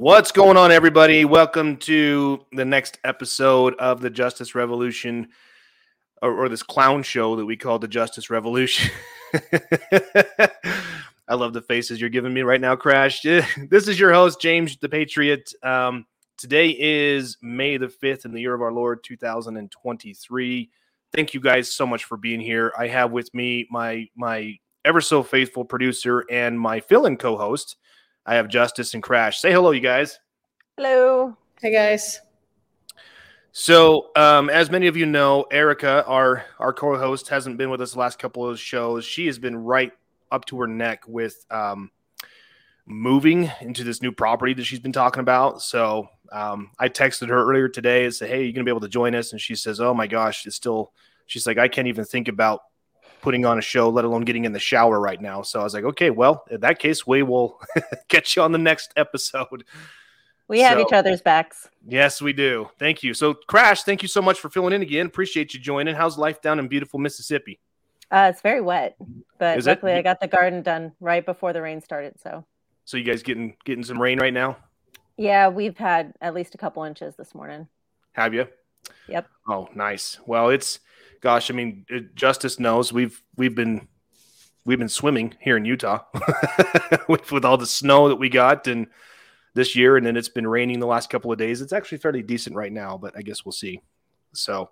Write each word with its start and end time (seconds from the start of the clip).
What's 0.00 0.32
going 0.32 0.56
on, 0.56 0.72
everybody? 0.72 1.26
Welcome 1.26 1.76
to 1.76 2.46
the 2.52 2.64
next 2.64 2.98
episode 3.04 3.74
of 3.74 4.00
the 4.00 4.08
Justice 4.08 4.54
Revolution, 4.54 5.28
or, 6.22 6.32
or 6.32 6.48
this 6.48 6.62
clown 6.62 7.02
show 7.02 7.36
that 7.36 7.44
we 7.44 7.58
call 7.58 7.78
the 7.78 7.86
Justice 7.86 8.30
Revolution. 8.30 8.90
I 11.28 11.34
love 11.34 11.52
the 11.52 11.60
faces 11.60 12.00
you're 12.00 12.08
giving 12.08 12.32
me 12.32 12.40
right 12.40 12.62
now, 12.62 12.76
Crash. 12.76 13.20
this 13.68 13.88
is 13.88 14.00
your 14.00 14.10
host, 14.10 14.40
James 14.40 14.78
the 14.78 14.88
Patriot. 14.88 15.52
Um, 15.62 16.06
today 16.38 16.74
is 16.78 17.36
May 17.42 17.76
the 17.76 17.88
5th 17.88 18.24
in 18.24 18.32
the 18.32 18.40
year 18.40 18.54
of 18.54 18.62
our 18.62 18.72
Lord 18.72 19.04
2023. 19.04 20.70
Thank 21.12 21.34
you 21.34 21.40
guys 21.40 21.70
so 21.70 21.86
much 21.86 22.04
for 22.04 22.16
being 22.16 22.40
here. 22.40 22.72
I 22.78 22.86
have 22.86 23.12
with 23.12 23.34
me 23.34 23.68
my 23.70 24.06
my 24.16 24.56
ever 24.82 25.02
so 25.02 25.22
faithful 25.22 25.66
producer 25.66 26.24
and 26.30 26.58
my 26.58 26.80
fill-in 26.80 27.18
co-host. 27.18 27.76
I 28.26 28.36
have 28.36 28.48
Justice 28.48 28.94
and 28.94 29.02
Crash. 29.02 29.38
Say 29.38 29.52
hello, 29.52 29.70
you 29.70 29.80
guys. 29.80 30.18
Hello. 30.76 31.36
Hey 31.60 31.72
guys. 31.72 32.20
So, 33.52 34.10
um, 34.14 34.48
as 34.48 34.70
many 34.70 34.86
of 34.86 34.96
you 34.96 35.06
know, 35.06 35.42
Erica, 35.50 36.04
our 36.06 36.44
our 36.58 36.72
co-host, 36.72 37.28
hasn't 37.28 37.56
been 37.56 37.70
with 37.70 37.80
us 37.80 37.92
the 37.92 37.98
last 37.98 38.18
couple 38.18 38.48
of 38.48 38.60
shows. 38.60 39.04
She 39.04 39.26
has 39.26 39.38
been 39.38 39.56
right 39.56 39.92
up 40.30 40.44
to 40.46 40.60
her 40.60 40.68
neck 40.68 41.02
with 41.08 41.44
um, 41.50 41.90
moving 42.86 43.50
into 43.60 43.82
this 43.82 44.00
new 44.00 44.12
property 44.12 44.54
that 44.54 44.64
she's 44.64 44.78
been 44.78 44.92
talking 44.92 45.20
about. 45.20 45.62
So, 45.62 46.08
um, 46.30 46.70
I 46.78 46.88
texted 46.88 47.28
her 47.28 47.50
earlier 47.50 47.68
today 47.68 48.04
and 48.04 48.14
said, 48.14 48.28
"Hey, 48.30 48.44
you 48.44 48.52
gonna 48.52 48.64
be 48.64 48.70
able 48.70 48.80
to 48.80 48.88
join 48.88 49.14
us?" 49.16 49.32
And 49.32 49.40
she 49.40 49.56
says, 49.56 49.80
"Oh 49.80 49.94
my 49.94 50.06
gosh, 50.06 50.46
it's 50.46 50.56
still." 50.56 50.92
She's 51.26 51.46
like, 51.46 51.58
"I 51.58 51.68
can't 51.68 51.88
even 51.88 52.04
think 52.04 52.28
about 52.28 52.62
putting 53.22 53.44
on 53.44 53.58
a 53.58 53.62
show, 53.62 53.88
let 53.88 54.04
alone 54.04 54.22
getting 54.22 54.44
in 54.44 54.52
the 54.52 54.58
shower 54.58 54.98
right 55.00 55.20
now." 55.20 55.42
So 55.42 55.60
I 55.60 55.64
was 55.64 55.74
like, 55.74 55.84
"Okay, 55.84 56.10
well, 56.10 56.44
in 56.50 56.60
that 56.60 56.78
case, 56.78 57.06
we 57.06 57.22
will 57.22 57.60
catch 58.08 58.36
you 58.36 58.42
on 58.42 58.52
the 58.52 58.58
next 58.58 58.92
episode." 58.96 59.64
We 60.48 60.60
have 60.60 60.78
So- 60.78 60.86
each 60.86 60.92
other's 60.92 61.22
backs. 61.22 61.68
Yes, 61.86 62.20
we 62.20 62.32
do. 62.32 62.68
Thank 62.78 63.02
you. 63.02 63.14
So, 63.14 63.34
Crash, 63.34 63.84
thank 63.84 64.02
you 64.02 64.08
so 64.08 64.20
much 64.20 64.40
for 64.40 64.48
filling 64.48 64.72
in 64.72 64.82
again. 64.82 65.06
Appreciate 65.06 65.54
you 65.54 65.60
joining. 65.60 65.94
How's 65.94 66.18
life 66.18 66.42
down 66.42 66.58
in 66.58 66.66
beautiful 66.68 66.98
Mississippi? 66.98 67.60
Uh, 68.10 68.28
it's 68.32 68.40
very 68.40 68.60
wet, 68.60 68.96
but 69.38 69.56
Is 69.58 69.66
luckily 69.68 69.92
I 69.92 70.02
got 70.02 70.20
the 70.20 70.26
garden 70.26 70.62
done 70.62 70.92
right 70.98 71.24
before 71.24 71.52
the 71.52 71.62
rain 71.62 71.80
started. 71.80 72.14
So 72.20 72.44
So, 72.84 72.96
you 72.96 73.04
guys 73.04 73.22
getting 73.22 73.56
getting 73.64 73.84
some 73.84 74.02
rain 74.02 74.18
right 74.18 74.32
now? 74.34 74.56
yeah, 75.16 75.46
we've 75.48 75.76
had 75.78 76.14
at 76.20 76.34
least 76.34 76.54
a 76.56 76.58
couple 76.58 76.82
inches 76.82 77.14
this 77.14 77.32
morning. 77.34 77.68
Have 78.14 78.34
you? 78.34 78.48
Yep. 79.06 79.28
Oh, 79.48 79.68
nice. 79.76 80.18
Well, 80.26 80.48
it's 80.50 80.80
gosh. 81.20 81.50
I 81.50 81.54
mean, 81.54 81.86
it, 81.88 82.14
Justice 82.14 82.58
knows 82.58 82.92
we've 82.92 83.22
we've 83.36 83.54
been 83.54 83.88
we've 84.64 84.78
been 84.78 84.88
swimming 84.88 85.34
here 85.40 85.56
in 85.56 85.64
Utah 85.64 86.00
with, 87.08 87.32
with 87.32 87.44
all 87.44 87.56
the 87.56 87.66
snow 87.66 88.08
that 88.08 88.16
we 88.16 88.28
got 88.28 88.66
and 88.66 88.86
this 89.54 89.74
year, 89.74 89.96
and 89.96 90.06
then 90.06 90.16
it's 90.16 90.28
been 90.28 90.46
raining 90.46 90.80
the 90.80 90.86
last 90.86 91.10
couple 91.10 91.32
of 91.32 91.38
days. 91.38 91.60
It's 91.60 91.72
actually 91.72 91.98
fairly 91.98 92.22
decent 92.22 92.56
right 92.56 92.72
now, 92.72 92.96
but 92.96 93.16
I 93.16 93.22
guess 93.22 93.44
we'll 93.44 93.52
see. 93.52 93.80
So, 94.32 94.70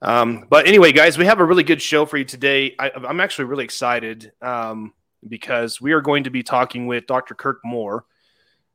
um, 0.00 0.46
but 0.48 0.66
anyway, 0.66 0.92
guys, 0.92 1.18
we 1.18 1.26
have 1.26 1.40
a 1.40 1.44
really 1.44 1.64
good 1.64 1.82
show 1.82 2.06
for 2.06 2.16
you 2.16 2.24
today. 2.24 2.74
I, 2.78 2.90
I'm 2.90 3.20
actually 3.20 3.46
really 3.46 3.64
excited 3.64 4.32
um, 4.42 4.92
because 5.26 5.80
we 5.80 5.92
are 5.92 6.00
going 6.00 6.24
to 6.24 6.30
be 6.30 6.42
talking 6.42 6.86
with 6.86 7.06
Dr. 7.06 7.34
Kirk 7.34 7.60
Moore. 7.64 8.04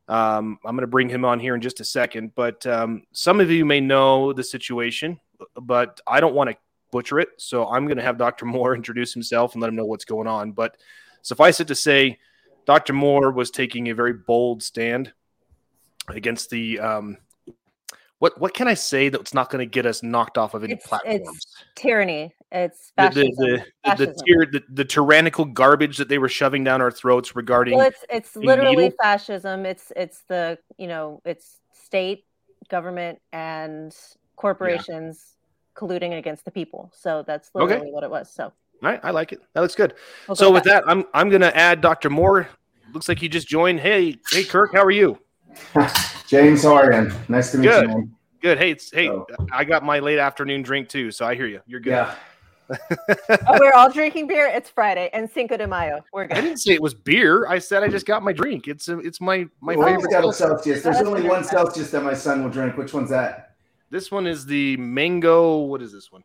Um, 0.07 0.57
I'm 0.65 0.75
going 0.75 0.81
to 0.81 0.87
bring 0.87 1.07
him 1.07 1.23
on 1.23 1.39
here 1.39 1.53
in 1.53 1.61
just 1.61 1.79
a 1.79 1.85
second, 1.85 2.33
but 2.33 2.65
um, 2.65 3.03
some 3.11 3.39
of 3.39 3.51
you 3.51 3.63
may 3.63 3.79
know 3.79 4.33
the 4.33 4.43
situation, 4.43 5.19
but 5.61 5.99
I 6.07 6.19
don't 6.19 6.35
want 6.35 6.49
to 6.49 6.57
butcher 6.91 7.19
it. 7.19 7.29
So 7.37 7.67
I'm 7.67 7.85
going 7.85 7.97
to 7.97 8.03
have 8.03 8.17
Dr. 8.17 8.45
Moore 8.45 8.75
introduce 8.75 9.13
himself 9.13 9.53
and 9.53 9.61
let 9.61 9.69
him 9.69 9.75
know 9.75 9.85
what's 9.85 10.05
going 10.05 10.27
on. 10.27 10.51
But 10.51 10.77
suffice 11.21 11.59
it 11.59 11.67
to 11.67 11.75
say, 11.75 12.17
Dr. 12.65 12.93
Moore 12.93 13.31
was 13.31 13.51
taking 13.51 13.89
a 13.89 13.95
very 13.95 14.13
bold 14.13 14.61
stand 14.63 15.11
against 16.07 16.49
the. 16.49 16.79
Um, 16.79 17.17
what 18.19 18.39
what 18.39 18.53
can 18.53 18.67
I 18.67 18.73
say 18.73 19.07
that's 19.07 19.33
not 19.33 19.49
going 19.49 19.59
to 19.59 19.65
get 19.65 19.85
us 19.85 20.03
knocked 20.03 20.37
off 20.37 20.53
of 20.53 20.63
any 20.65 20.73
It's- 20.73 20.87
platforms? 20.87 21.21
it's 21.21 21.55
Tyranny. 21.75 22.33
It's 22.51 22.91
The 22.97 23.03
the, 23.03 23.09
fascism. 23.09 23.35
the, 23.37 23.45
the, 23.45 23.57
the, 23.57 23.65
Fascism. 23.85 24.15
tyr- 24.27 24.51
the 24.51 24.63
the 24.73 24.85
tyrannical 24.85 25.45
garbage 25.45 25.97
that 25.97 26.09
they 26.09 26.17
were 26.17 26.27
shoving 26.27 26.63
down 26.65 26.81
our 26.81 26.91
throats 26.91 27.35
regarding 27.35 27.77
well, 27.77 27.87
it's 27.87 28.03
it's 28.09 28.35
literally 28.35 28.75
needle? 28.75 28.97
fascism. 29.01 29.65
It's 29.65 29.93
it's 29.95 30.23
the 30.27 30.57
you 30.77 30.87
know 30.87 31.21
it's 31.25 31.59
state, 31.73 32.25
government, 32.69 33.19
and 33.31 33.95
corporations 34.39 35.35
colluding 35.75 36.17
against 36.17 36.45
the 36.45 36.51
people. 36.51 36.91
So 36.95 37.23
that's 37.27 37.49
Okay. 37.55 37.65
literally 37.65 37.91
what 37.91 38.03
it 38.03 38.09
was. 38.09 38.31
So 38.31 38.45
All 38.45 38.51
right, 38.89 38.99
I 39.03 39.11
like 39.11 39.33
it. 39.33 39.39
That 39.53 39.61
looks 39.61 39.75
good. 39.75 39.93
we'll 40.27 40.35
So 40.35 40.47
go 40.47 40.53
with 40.53 40.63
back. 40.63 40.83
that, 40.85 40.89
I'm 40.89 41.03
I'm 41.13 41.29
gonna 41.29 41.51
add 41.53 41.81
Dr. 41.81 42.09
Moore. 42.09 42.47
Looks 42.93 43.07
like 43.09 43.21
you 43.21 43.29
just 43.29 43.47
joined. 43.47 43.79
Hey, 43.81 44.15
hey, 44.31 44.43
Kirk, 44.45 44.73
how 44.73 44.83
are 44.83 44.91
you? 44.91 45.19
James, 46.27 46.63
how? 46.63 46.87
Nice 47.27 47.51
to 47.51 47.57
meet 47.57 47.67
Good. 47.67 47.81
you, 47.83 47.87
man. 47.89 48.15
Good. 48.41 48.57
Hey, 48.57 48.71
it's, 48.71 48.89
hey, 48.91 49.07
So- 49.07 49.27
I 49.51 49.63
got 49.65 49.83
my 49.83 49.99
late 49.99 50.17
afternoon 50.19 50.61
drink 50.63 50.87
too, 50.89 51.11
so 51.11 51.25
I 51.25 51.35
hear 51.35 51.45
you. 51.47 51.59
You're 51.67 51.81
good. 51.81 51.91
Yeah. 51.91 52.15
oh, 53.47 53.57
we're 53.59 53.73
all 53.73 53.91
drinking 53.91 54.27
beer. 54.27 54.45
It's 54.47 54.69
Friday 54.69 55.09
and 55.11 55.27
Cinco 55.29 55.57
de 55.57 55.65
Mayo. 55.67 56.03
We're 56.13 56.27
good. 56.27 56.37
I 56.37 56.41
didn't 56.41 56.59
say 56.59 56.73
it 56.73 56.81
was 56.81 56.93
beer. 56.93 57.47
I 57.47 57.57
said 57.57 57.81
I 57.83 57.87
just 57.87 58.05
got 58.05 58.21
my 58.21 58.31
drink. 58.31 58.67
It's 58.67 58.87
a, 58.89 58.99
it's 58.99 59.19
my 59.19 59.47
my 59.59 59.75
Well, 59.75 59.87
favorite. 59.87 60.01
he's 60.01 60.07
got 60.13 60.19
a 60.23 60.31
Celsius. 60.31 60.37
Celsius. 60.37 60.83
There's 60.83 60.95
That's 60.97 61.07
only 61.07 61.21
fair. 61.21 61.29
one 61.31 61.43
Celsius 61.43 61.89
that 61.91 62.03
my 62.03 62.13
son 62.13 62.43
will 62.43 62.51
drink. 62.51 62.77
Which 62.77 62.93
one's 62.93 63.09
that? 63.09 63.48
This 63.89 64.11
one 64.11 64.27
is 64.27 64.45
the 64.45 64.77
mango. 64.77 65.57
What 65.59 65.81
is 65.81 65.91
this 65.91 66.11
one? 66.11 66.23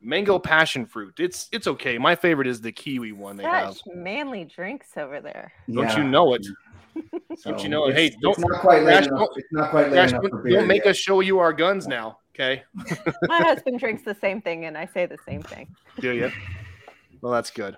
Mango 0.00 0.38
passion 0.38 0.84
fruit. 0.86 1.14
It's 1.18 1.48
it's 1.52 1.66
okay. 1.66 1.96
My 1.98 2.14
favorite 2.14 2.46
is 2.46 2.60
the 2.60 2.72
kiwi 2.72 3.12
one 3.12 3.36
they 3.36 3.44
have. 3.44 3.76
Manly 3.94 4.44
drinks 4.44 4.88
over 4.96 5.20
there. 5.20 5.52
Don't 5.70 5.84
Yeah. 5.88 5.96
you 5.98 6.04
know 6.04 6.34
it? 6.34 6.46
So 7.36 7.50
Don't 7.50 7.62
you 7.62 7.68
know 7.70 7.86
it? 7.86 7.90
it's- 7.90 7.98
Hey, 7.98 8.06
it's 8.08 8.16
don't- 8.16 8.38
not 8.38 8.60
quite 8.60 8.82
Crash, 8.82 9.02
late 9.04 9.06
enough. 9.08 9.18
don't- 9.20 9.38
It's 9.38 9.52
not 9.52 9.70
quite 9.70 9.82
late 9.86 9.92
Crash, 9.92 10.10
enough 10.10 10.22
don't, 10.22 10.44
don't 10.50 10.66
make 10.66 10.84
yet. 10.84 10.90
us 10.90 10.96
show 10.98 11.20
you 11.20 11.38
our 11.38 11.52
guns 11.52 11.86
now. 11.88 12.18
Okay. 12.34 12.62
My 13.22 13.38
husband 13.38 13.78
drinks 13.78 14.02
the 14.02 14.14
same 14.20 14.40
thing, 14.42 14.64
and 14.66 14.76
I 14.76 14.86
say 14.86 15.06
the 15.06 15.18
same 15.26 15.42
thing. 15.42 15.68
Do 16.00 16.12
you? 16.12 16.30
Well, 17.20 17.32
that's 17.32 17.50
good. 17.50 17.76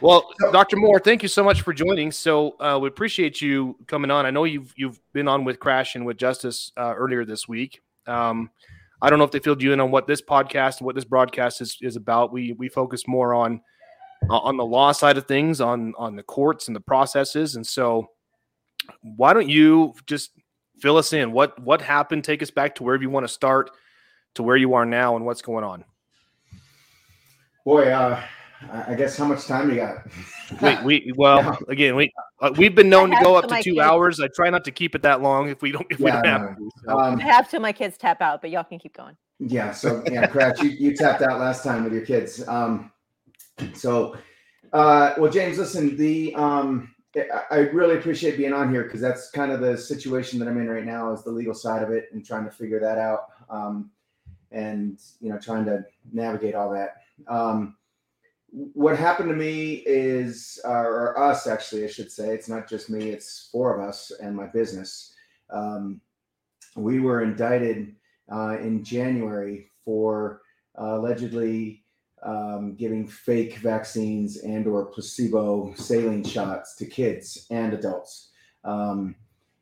Well, 0.00 0.32
Dr. 0.52 0.76
Moore, 0.76 0.98
thank 0.98 1.22
you 1.22 1.28
so 1.28 1.44
much 1.44 1.60
for 1.62 1.74
joining. 1.74 2.10
So 2.10 2.52
uh, 2.60 2.78
we 2.80 2.88
appreciate 2.88 3.42
you 3.42 3.76
coming 3.86 4.10
on. 4.10 4.24
I 4.26 4.30
know 4.30 4.44
you've 4.44 4.72
you've 4.76 4.98
been 5.12 5.28
on 5.28 5.44
with 5.44 5.60
Crash 5.60 5.94
and 5.96 6.06
with 6.06 6.16
Justice 6.16 6.72
uh, 6.78 6.94
earlier 6.96 7.24
this 7.26 7.46
week. 7.46 7.82
Um, 8.06 8.50
I 9.02 9.10
don't 9.10 9.18
know 9.18 9.24
if 9.24 9.30
they 9.30 9.38
filled 9.38 9.62
you 9.62 9.72
in 9.72 9.80
on 9.80 9.90
what 9.90 10.06
this 10.06 10.22
podcast 10.22 10.78
and 10.78 10.86
what 10.86 10.94
this 10.94 11.04
broadcast 11.04 11.60
is, 11.60 11.76
is 11.82 11.96
about. 11.96 12.32
We 12.32 12.52
we 12.52 12.68
focus 12.68 13.06
more 13.06 13.34
on 13.34 13.60
uh, 14.30 14.38
on 14.38 14.56
the 14.56 14.64
law 14.64 14.92
side 14.92 15.18
of 15.18 15.26
things, 15.26 15.60
on 15.60 15.92
on 15.98 16.16
the 16.16 16.22
courts 16.22 16.68
and 16.68 16.74
the 16.74 16.80
processes. 16.80 17.56
And 17.56 17.66
so, 17.66 18.08
why 19.02 19.32
don't 19.32 19.48
you 19.48 19.94
just 20.06 20.30
fill 20.78 20.96
us 20.96 21.12
in? 21.12 21.32
What 21.32 21.60
what 21.62 21.82
happened? 21.82 22.24
Take 22.24 22.42
us 22.42 22.50
back 22.50 22.74
to 22.76 22.82
wherever 22.82 23.02
you 23.02 23.10
want 23.10 23.24
to 23.24 23.32
start, 23.32 23.70
to 24.36 24.42
where 24.42 24.56
you 24.56 24.74
are 24.74 24.86
now, 24.86 25.16
and 25.16 25.26
what's 25.26 25.42
going 25.42 25.64
on. 25.64 25.84
Boy, 27.64 27.90
uh, 27.90 28.22
I 28.72 28.92
I 28.92 28.94
guess 28.94 29.16
how 29.16 29.24
much 29.26 29.46
time 29.46 29.70
you 29.70 29.76
got? 29.76 30.06
Wait, 30.60 30.82
we 30.84 31.12
well 31.16 31.58
again 31.68 31.96
we 31.96 32.12
uh, 32.40 32.52
we've 32.56 32.74
been 32.74 32.88
known 32.88 33.10
to 33.10 33.16
go 33.22 33.36
up 33.36 33.48
to 33.48 33.56
to 33.56 33.62
two 33.62 33.74
kids. 33.74 33.84
hours. 33.84 34.20
I 34.20 34.28
try 34.28 34.50
not 34.50 34.64
to 34.64 34.70
keep 34.70 34.94
it 34.94 35.02
that 35.02 35.22
long 35.22 35.48
if 35.48 35.62
we 35.62 35.72
don't 35.72 35.86
if 35.90 35.98
we 35.98 36.06
Yeah, 36.06 36.16
don't 36.16 36.26
have 36.26 36.40
no. 36.42 36.54
to. 36.54 36.70
So. 36.84 36.98
Um, 36.98 37.20
I 37.20 37.24
have 37.24 37.50
to 37.50 37.60
my 37.60 37.72
kids 37.72 37.96
tap 37.96 38.20
out, 38.20 38.40
but 38.40 38.50
y'all 38.50 38.64
can 38.64 38.78
keep 38.78 38.96
going. 38.96 39.16
yeah. 39.38 39.72
So 39.72 40.02
yeah, 40.10 40.26
Crash, 40.26 40.60
you, 40.62 40.70
you 40.70 40.96
tapped 40.96 41.22
out 41.22 41.40
last 41.40 41.64
time 41.64 41.84
with 41.84 41.92
your 41.92 42.04
kids. 42.04 42.46
Um, 42.46 42.90
so, 43.74 44.16
uh, 44.72 45.14
well, 45.18 45.30
James, 45.30 45.58
listen, 45.58 45.96
the 45.96 46.34
um, 46.34 46.94
I- 47.16 47.42
I 47.50 47.56
really 47.70 47.96
appreciate 47.96 48.36
being 48.36 48.52
on 48.52 48.72
here 48.72 48.84
because 48.84 49.00
that's 49.00 49.30
kind 49.30 49.52
of 49.52 49.60
the 49.60 49.78
situation 49.78 50.38
that 50.40 50.48
I'm 50.48 50.58
in 50.58 50.68
right 50.68 50.84
now 50.84 51.12
is 51.12 51.22
the 51.22 51.30
legal 51.30 51.54
side 51.54 51.82
of 51.82 51.90
it 51.90 52.08
and 52.12 52.24
trying 52.24 52.44
to 52.44 52.50
figure 52.50 52.80
that 52.80 52.98
out. 52.98 53.26
Um, 53.48 53.90
and 54.50 54.98
you 55.20 55.30
know, 55.30 55.38
trying 55.38 55.64
to 55.66 55.84
navigate 56.12 56.54
all 56.54 56.70
that. 56.70 56.96
Um, 57.28 57.76
what 58.54 58.96
happened 58.96 59.30
to 59.30 59.34
me 59.34 59.82
is, 59.84 60.60
uh, 60.64 60.68
or 60.68 61.18
us 61.18 61.48
actually, 61.48 61.84
I 61.84 61.88
should 61.88 62.12
say, 62.12 62.28
it's 62.28 62.48
not 62.48 62.68
just 62.68 62.88
me; 62.88 63.10
it's 63.10 63.48
four 63.50 63.76
of 63.76 63.86
us 63.86 64.12
and 64.20 64.36
my 64.36 64.46
business. 64.46 65.12
Um, 65.50 66.00
we 66.76 67.00
were 67.00 67.22
indicted 67.22 67.96
uh, 68.32 68.58
in 68.60 68.84
January 68.84 69.70
for 69.84 70.42
uh, 70.80 70.94
allegedly 70.96 71.82
um, 72.22 72.74
giving 72.76 73.08
fake 73.08 73.56
vaccines 73.56 74.38
and 74.38 74.66
or 74.68 74.86
placebo 74.86 75.74
saline 75.74 76.24
shots 76.24 76.76
to 76.76 76.86
kids 76.86 77.46
and 77.50 77.74
adults. 77.74 78.30
Um, 78.62 79.16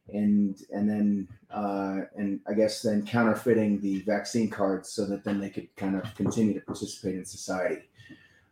and 0.09 0.61
and 0.71 0.89
then 0.89 1.29
uh, 1.50 2.00
and 2.17 2.41
I 2.47 2.53
guess 2.53 2.83
then 2.83 3.06
counterfeiting 3.06 3.81
the 3.81 4.03
vaccine 4.03 4.50
cards 4.50 4.91
so 4.91 5.06
that 5.06 5.25
then 5.25 5.41
they 5.41 5.49
could 5.49 5.75
kind 5.77 5.97
of 5.97 6.15
continue 6.15 6.53
to 6.55 6.61
participate 6.61 7.15
in 7.15 7.25
society. 7.25 7.83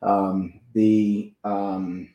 Um, 0.02 0.60
the 0.72 1.32
um, 1.44 2.14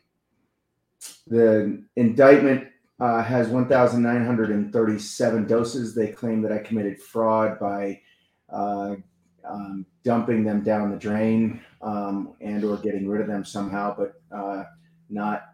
the 1.26 1.82
indictment 1.96 2.68
uh, 3.00 3.22
has 3.22 3.48
1,937 3.48 5.46
doses. 5.46 5.94
They 5.94 6.08
claim 6.08 6.42
that 6.42 6.52
I 6.52 6.58
committed 6.58 7.00
fraud 7.00 7.58
by 7.58 8.00
uh, 8.48 8.96
um, 9.44 9.86
dumping 10.02 10.44
them 10.44 10.62
down 10.62 10.90
the 10.90 10.96
drain 10.96 11.60
um, 11.82 12.34
and 12.40 12.64
or 12.64 12.76
getting 12.78 13.08
rid 13.08 13.20
of 13.20 13.26
them 13.26 13.44
somehow, 13.44 13.94
but 13.96 14.20
uh, 14.34 14.64
not 15.10 15.50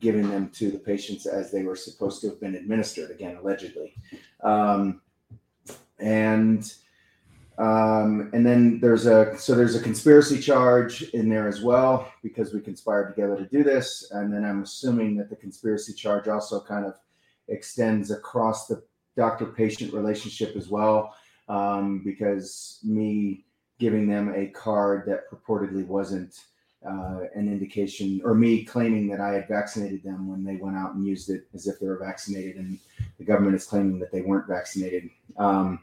giving 0.00 0.30
them 0.30 0.48
to 0.50 0.70
the 0.70 0.78
patients 0.78 1.26
as 1.26 1.50
they 1.50 1.64
were 1.64 1.76
supposed 1.76 2.20
to 2.20 2.28
have 2.28 2.40
been 2.40 2.54
administered. 2.54 3.10
Again, 3.10 3.36
allegedly, 3.36 3.94
um, 4.42 5.00
and 5.98 6.72
um, 7.62 8.28
and 8.32 8.44
then 8.44 8.80
there's 8.80 9.06
a 9.06 9.38
so 9.38 9.54
there's 9.54 9.76
a 9.76 9.82
conspiracy 9.82 10.40
charge 10.40 11.02
in 11.18 11.28
there 11.28 11.46
as 11.46 11.62
well 11.62 12.12
because 12.20 12.52
we 12.52 12.60
conspired 12.60 13.14
together 13.14 13.36
to 13.36 13.46
do 13.56 13.62
this. 13.62 14.10
And 14.10 14.34
then 14.34 14.44
I'm 14.44 14.62
assuming 14.62 15.16
that 15.18 15.30
the 15.30 15.36
conspiracy 15.36 15.92
charge 15.92 16.26
also 16.26 16.60
kind 16.60 16.84
of 16.84 16.94
extends 17.46 18.10
across 18.10 18.66
the 18.66 18.82
doctor-patient 19.16 19.92
relationship 19.92 20.56
as 20.56 20.68
well, 20.68 21.14
um, 21.48 22.02
because 22.04 22.80
me 22.82 23.44
giving 23.78 24.08
them 24.08 24.32
a 24.34 24.46
card 24.48 25.04
that 25.06 25.30
purportedly 25.30 25.86
wasn't 25.86 26.34
uh, 26.84 27.20
an 27.36 27.46
indication, 27.46 28.20
or 28.24 28.34
me 28.34 28.64
claiming 28.64 29.06
that 29.06 29.20
I 29.20 29.34
had 29.34 29.46
vaccinated 29.46 30.02
them 30.02 30.26
when 30.28 30.42
they 30.42 30.56
went 30.56 30.76
out 30.76 30.94
and 30.94 31.06
used 31.06 31.30
it 31.30 31.46
as 31.54 31.68
if 31.68 31.78
they 31.78 31.86
were 31.86 31.98
vaccinated, 31.98 32.56
and 32.56 32.76
the 33.18 33.24
government 33.24 33.54
is 33.54 33.66
claiming 33.66 34.00
that 34.00 34.10
they 34.10 34.22
weren't 34.22 34.48
vaccinated. 34.48 35.10
Um, 35.36 35.78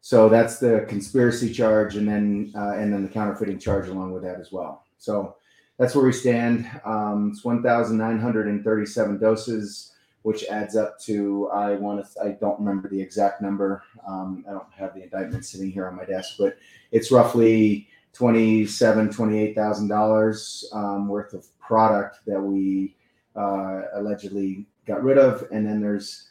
so 0.00 0.28
that's 0.28 0.58
the 0.58 0.86
conspiracy 0.88 1.52
charge, 1.52 1.96
and 1.96 2.08
then 2.08 2.52
uh, 2.56 2.72
and 2.72 2.92
then 2.92 3.02
the 3.02 3.08
counterfeiting 3.08 3.58
charge 3.58 3.88
along 3.88 4.12
with 4.12 4.22
that 4.22 4.40
as 4.40 4.50
well. 4.50 4.84
So 4.98 5.36
that's 5.78 5.94
where 5.94 6.04
we 6.04 6.12
stand. 6.12 6.70
Um, 6.84 7.30
it's 7.32 7.44
1,937 7.44 9.18
doses, 9.18 9.92
which 10.22 10.44
adds 10.44 10.76
up 10.76 10.98
to 11.00 11.48
I 11.50 11.74
want 11.74 12.04
to 12.04 12.20
I 12.22 12.30
don't 12.32 12.58
remember 12.58 12.88
the 12.88 13.00
exact 13.00 13.42
number. 13.42 13.82
Um, 14.06 14.44
I 14.48 14.52
don't 14.52 14.72
have 14.76 14.94
the 14.94 15.02
indictment 15.02 15.44
sitting 15.44 15.70
here 15.70 15.86
on 15.86 15.96
my 15.96 16.04
desk, 16.04 16.36
but 16.38 16.56
it's 16.92 17.10
roughly 17.10 17.88
27 18.14 19.10
28000 19.10 19.82
um, 19.82 19.88
dollars 19.88 20.64
worth 21.06 21.34
of 21.34 21.46
product 21.60 22.20
that 22.26 22.40
we 22.40 22.96
uh, 23.36 23.82
allegedly 23.94 24.66
got 24.86 25.02
rid 25.02 25.18
of, 25.18 25.46
and 25.52 25.66
then 25.66 25.80
there's 25.80 26.29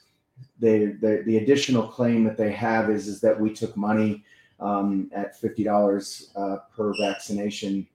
they, 0.60 0.86
the, 0.86 1.24
the 1.26 1.38
additional 1.38 1.88
claim 1.88 2.24
that 2.26 2.38
they 2.38 2.52
have 2.52 2.90
is, 2.90 3.08
is 3.08 3.22
that 3.22 3.40
we 3.40 3.54
took 3.54 3.76
money 3.78 4.24
um, 4.60 5.10
at 5.14 5.40
$50 5.40 6.32
uh, 6.36 6.58
per 6.76 6.94
vaccination. 7.00 7.88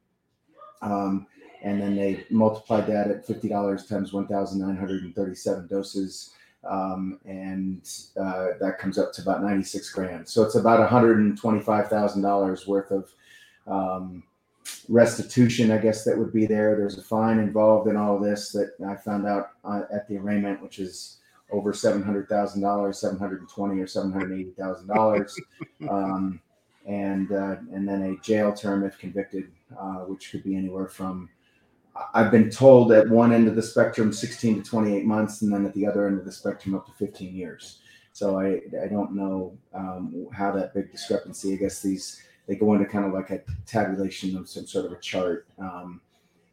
Um, 0.82 1.26
and 1.62 1.80
then 1.80 1.96
they 1.96 2.24
multiplied 2.30 2.86
that 2.88 3.10
at 3.10 3.26
$50 3.26 3.88
times 3.88 4.12
1,937 4.12 5.66
doses. 5.66 6.30
Um, 6.62 7.18
and 7.26 7.88
uh, 8.18 8.48
that 8.60 8.78
comes 8.78 8.98
up 8.98 9.12
to 9.14 9.22
about 9.22 9.42
96 9.42 9.90
grand. 9.90 10.28
So 10.28 10.42
it's 10.42 10.54
about 10.54 10.88
$125,000 10.88 12.66
worth 12.66 12.90
of 12.90 13.12
um, 13.66 14.22
restitution, 14.88 15.70
I 15.70 15.78
guess 15.78 16.04
that 16.04 16.16
would 16.16 16.32
be 16.32 16.46
there. 16.46 16.76
There's 16.76 16.98
a 16.98 17.02
fine 17.02 17.38
involved 17.38 17.88
in 17.88 17.96
all 17.96 18.16
of 18.16 18.22
this 18.22 18.52
that 18.52 18.74
I 18.86 18.96
found 18.96 19.26
out 19.26 19.50
uh, 19.64 19.82
at 19.92 20.08
the 20.08 20.18
arraignment, 20.18 20.62
which 20.62 20.78
is 20.78 21.18
over 21.54 21.72
seven 21.72 22.02
hundred 22.02 22.28
thousand 22.28 22.62
dollars, 22.62 23.00
seven 23.00 23.18
hundred 23.18 23.40
and 23.40 23.48
twenty 23.48 23.80
or 23.80 23.86
seven 23.86 24.12
hundred 24.12 24.38
eighty 24.38 24.50
thousand 24.50 24.88
dollars, 24.88 25.34
um, 25.88 26.40
and 26.86 27.32
uh, 27.32 27.56
and 27.72 27.88
then 27.88 28.02
a 28.02 28.16
jail 28.22 28.52
term 28.52 28.84
if 28.84 28.98
convicted, 28.98 29.50
uh, 29.78 30.00
which 30.00 30.30
could 30.30 30.42
be 30.42 30.56
anywhere 30.56 30.88
from. 30.88 31.28
I've 32.12 32.32
been 32.32 32.50
told 32.50 32.90
at 32.90 33.08
one 33.08 33.32
end 33.32 33.46
of 33.46 33.54
the 33.54 33.62
spectrum, 33.62 34.12
16 34.12 34.64
to 34.64 34.68
28 34.68 35.04
months, 35.04 35.42
and 35.42 35.52
then 35.52 35.64
at 35.64 35.72
the 35.74 35.86
other 35.86 36.08
end 36.08 36.18
of 36.18 36.24
the 36.24 36.32
spectrum, 36.32 36.74
up 36.74 36.86
to 36.86 36.92
15 36.94 37.32
years. 37.32 37.78
So 38.12 38.36
I, 38.40 38.60
I 38.82 38.88
don't 38.88 39.14
know 39.14 39.56
um, 39.72 40.26
how 40.32 40.50
that 40.52 40.74
big 40.74 40.90
discrepancy. 40.90 41.52
I 41.52 41.56
guess 41.56 41.80
these 41.80 42.20
they 42.48 42.56
go 42.56 42.74
into 42.74 42.86
kind 42.86 43.04
of 43.06 43.12
like 43.12 43.30
a 43.30 43.42
tabulation 43.64 44.36
of 44.36 44.48
some 44.48 44.66
sort 44.66 44.86
of 44.86 44.92
a 44.92 44.98
chart, 44.98 45.46
um, 45.58 46.00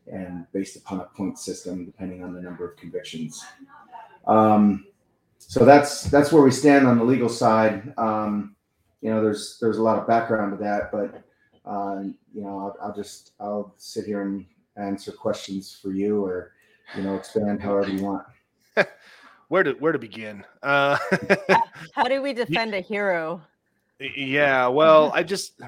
and 0.08 0.46
based 0.54 0.76
upon 0.76 1.02
a 1.02 1.06
point 1.06 1.38
system, 1.38 1.86
depending 1.86 2.24
on 2.24 2.34
the 2.34 2.42
number 2.42 2.70
of 2.70 2.78
convictions. 2.78 3.44
Um, 4.28 4.86
so 5.52 5.66
that's 5.66 6.04
that's 6.04 6.32
where 6.32 6.42
we 6.42 6.50
stand 6.50 6.88
on 6.88 6.98
the 6.98 7.04
legal 7.04 7.28
side. 7.28 7.94
Um, 7.98 8.56
you 9.02 9.10
know, 9.10 9.22
there's 9.22 9.58
there's 9.60 9.80
a 9.80 9.84
lot 9.84 10.00
of 10.00 10.08
background 10.08 10.58
to 10.58 10.64
that, 10.64 10.94
but 10.94 11.22
uh, 11.70 12.04
you 12.34 12.42
know, 12.42 12.58
I'll, 12.58 12.78
I'll, 12.82 12.96
just 12.96 13.34
I'll 13.38 13.74
sit 13.76 14.06
here 14.06 14.22
and 14.22 14.46
answer 14.78 15.12
questions 15.12 15.78
for 15.82 15.92
you, 15.92 16.24
or 16.24 16.54
you 16.96 17.04
know, 17.04 17.18
expand 17.18 17.62
however 17.62 17.90
you 17.90 18.02
want. 18.02 18.26
where 19.50 19.64
to 19.64 19.74
where 19.74 19.92
to 19.92 20.00
begin? 20.00 20.46
Uh, 20.64 20.98
How 21.96 22.06
do 22.06 22.22
we 22.22 22.32
defend 22.32 22.74
a 22.74 22.80
hero? 22.80 23.42
Yeah, 24.00 24.68
well, 24.68 25.12
I 25.14 25.22
just 25.22 25.60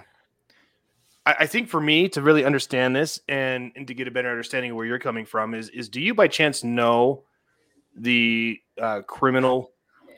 I, 1.25 1.35
I 1.39 1.45
think 1.45 1.67
for 1.67 1.81
me 1.81 2.07
to 2.07 2.21
really 2.21 2.45
understand 2.45 2.95
this 2.95 3.19
and 3.27 3.73
and 3.75 3.85
to 3.87 3.93
get 3.93 4.07
a 4.07 4.11
better 4.11 4.29
understanding 4.29 4.71
of 4.71 4.77
where 4.77 4.85
you're 4.85 4.97
coming 4.97 5.25
from 5.25 5.53
is 5.53 5.67
is 5.67 5.89
do 5.89 5.99
you 5.99 6.15
by 6.15 6.29
chance 6.29 6.63
know 6.63 7.23
the 7.97 8.61
uh, 8.81 9.01
criminal 9.01 9.72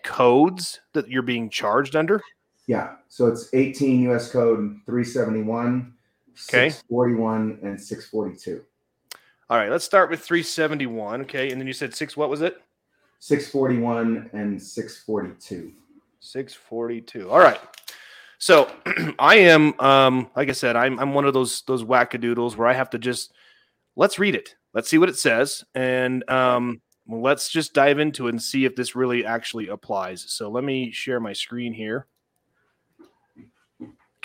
codes 0.05 0.79
that 0.93 1.09
you're 1.09 1.21
being 1.21 1.49
charged 1.49 1.95
under? 1.95 2.21
Yeah. 2.67 2.95
So 3.09 3.27
it's 3.27 3.49
18 3.53 4.09
US 4.09 4.31
code 4.31 4.79
371, 4.85 5.93
okay. 6.31 6.69
641, 6.69 7.59
and 7.63 7.79
642. 7.79 8.61
All 9.49 9.57
right. 9.57 9.69
Let's 9.69 9.85
start 9.85 10.09
with 10.09 10.21
371. 10.21 11.21
Okay. 11.21 11.51
And 11.51 11.59
then 11.59 11.67
you 11.67 11.73
said 11.73 11.93
six, 11.93 12.15
what 12.15 12.29
was 12.29 12.41
it? 12.41 12.61
641 13.19 14.29
and 14.33 14.61
642. 14.61 15.71
642. 16.19 17.29
All 17.29 17.39
right. 17.39 17.59
So 18.39 18.71
I 19.19 19.35
am, 19.37 19.79
um, 19.79 20.29
like 20.35 20.49
I 20.49 20.53
said, 20.53 20.75
I'm, 20.75 20.99
I'm 20.99 21.13
one 21.13 21.25
of 21.25 21.33
those, 21.33 21.61
those 21.63 21.83
wackadoodles 21.83 22.55
where 22.55 22.67
I 22.67 22.73
have 22.73 22.89
to 22.91 22.99
just, 22.99 23.33
let's 23.95 24.19
read 24.19 24.35
it. 24.35 24.55
Let's 24.73 24.89
see 24.89 24.97
what 24.97 25.09
it 25.09 25.17
says. 25.17 25.63
And, 25.73 26.27
um, 26.29 26.81
well, 27.07 27.21
let's 27.21 27.49
just 27.49 27.73
dive 27.73 27.99
into 27.99 28.27
it 28.27 28.31
and 28.31 28.41
see 28.41 28.65
if 28.65 28.75
this 28.75 28.95
really 28.95 29.25
actually 29.25 29.67
applies. 29.67 30.25
So 30.27 30.49
let 30.49 30.63
me 30.63 30.91
share 30.91 31.19
my 31.19 31.33
screen 31.33 31.73
here. 31.73 32.07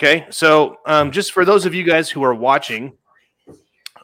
Okay, 0.01 0.25
so 0.31 0.77
um, 0.87 1.11
just 1.11 1.31
for 1.31 1.45
those 1.45 1.65
of 1.65 1.75
you 1.75 1.83
guys 1.83 2.09
who 2.09 2.23
are 2.23 2.33
watching, 2.33 2.93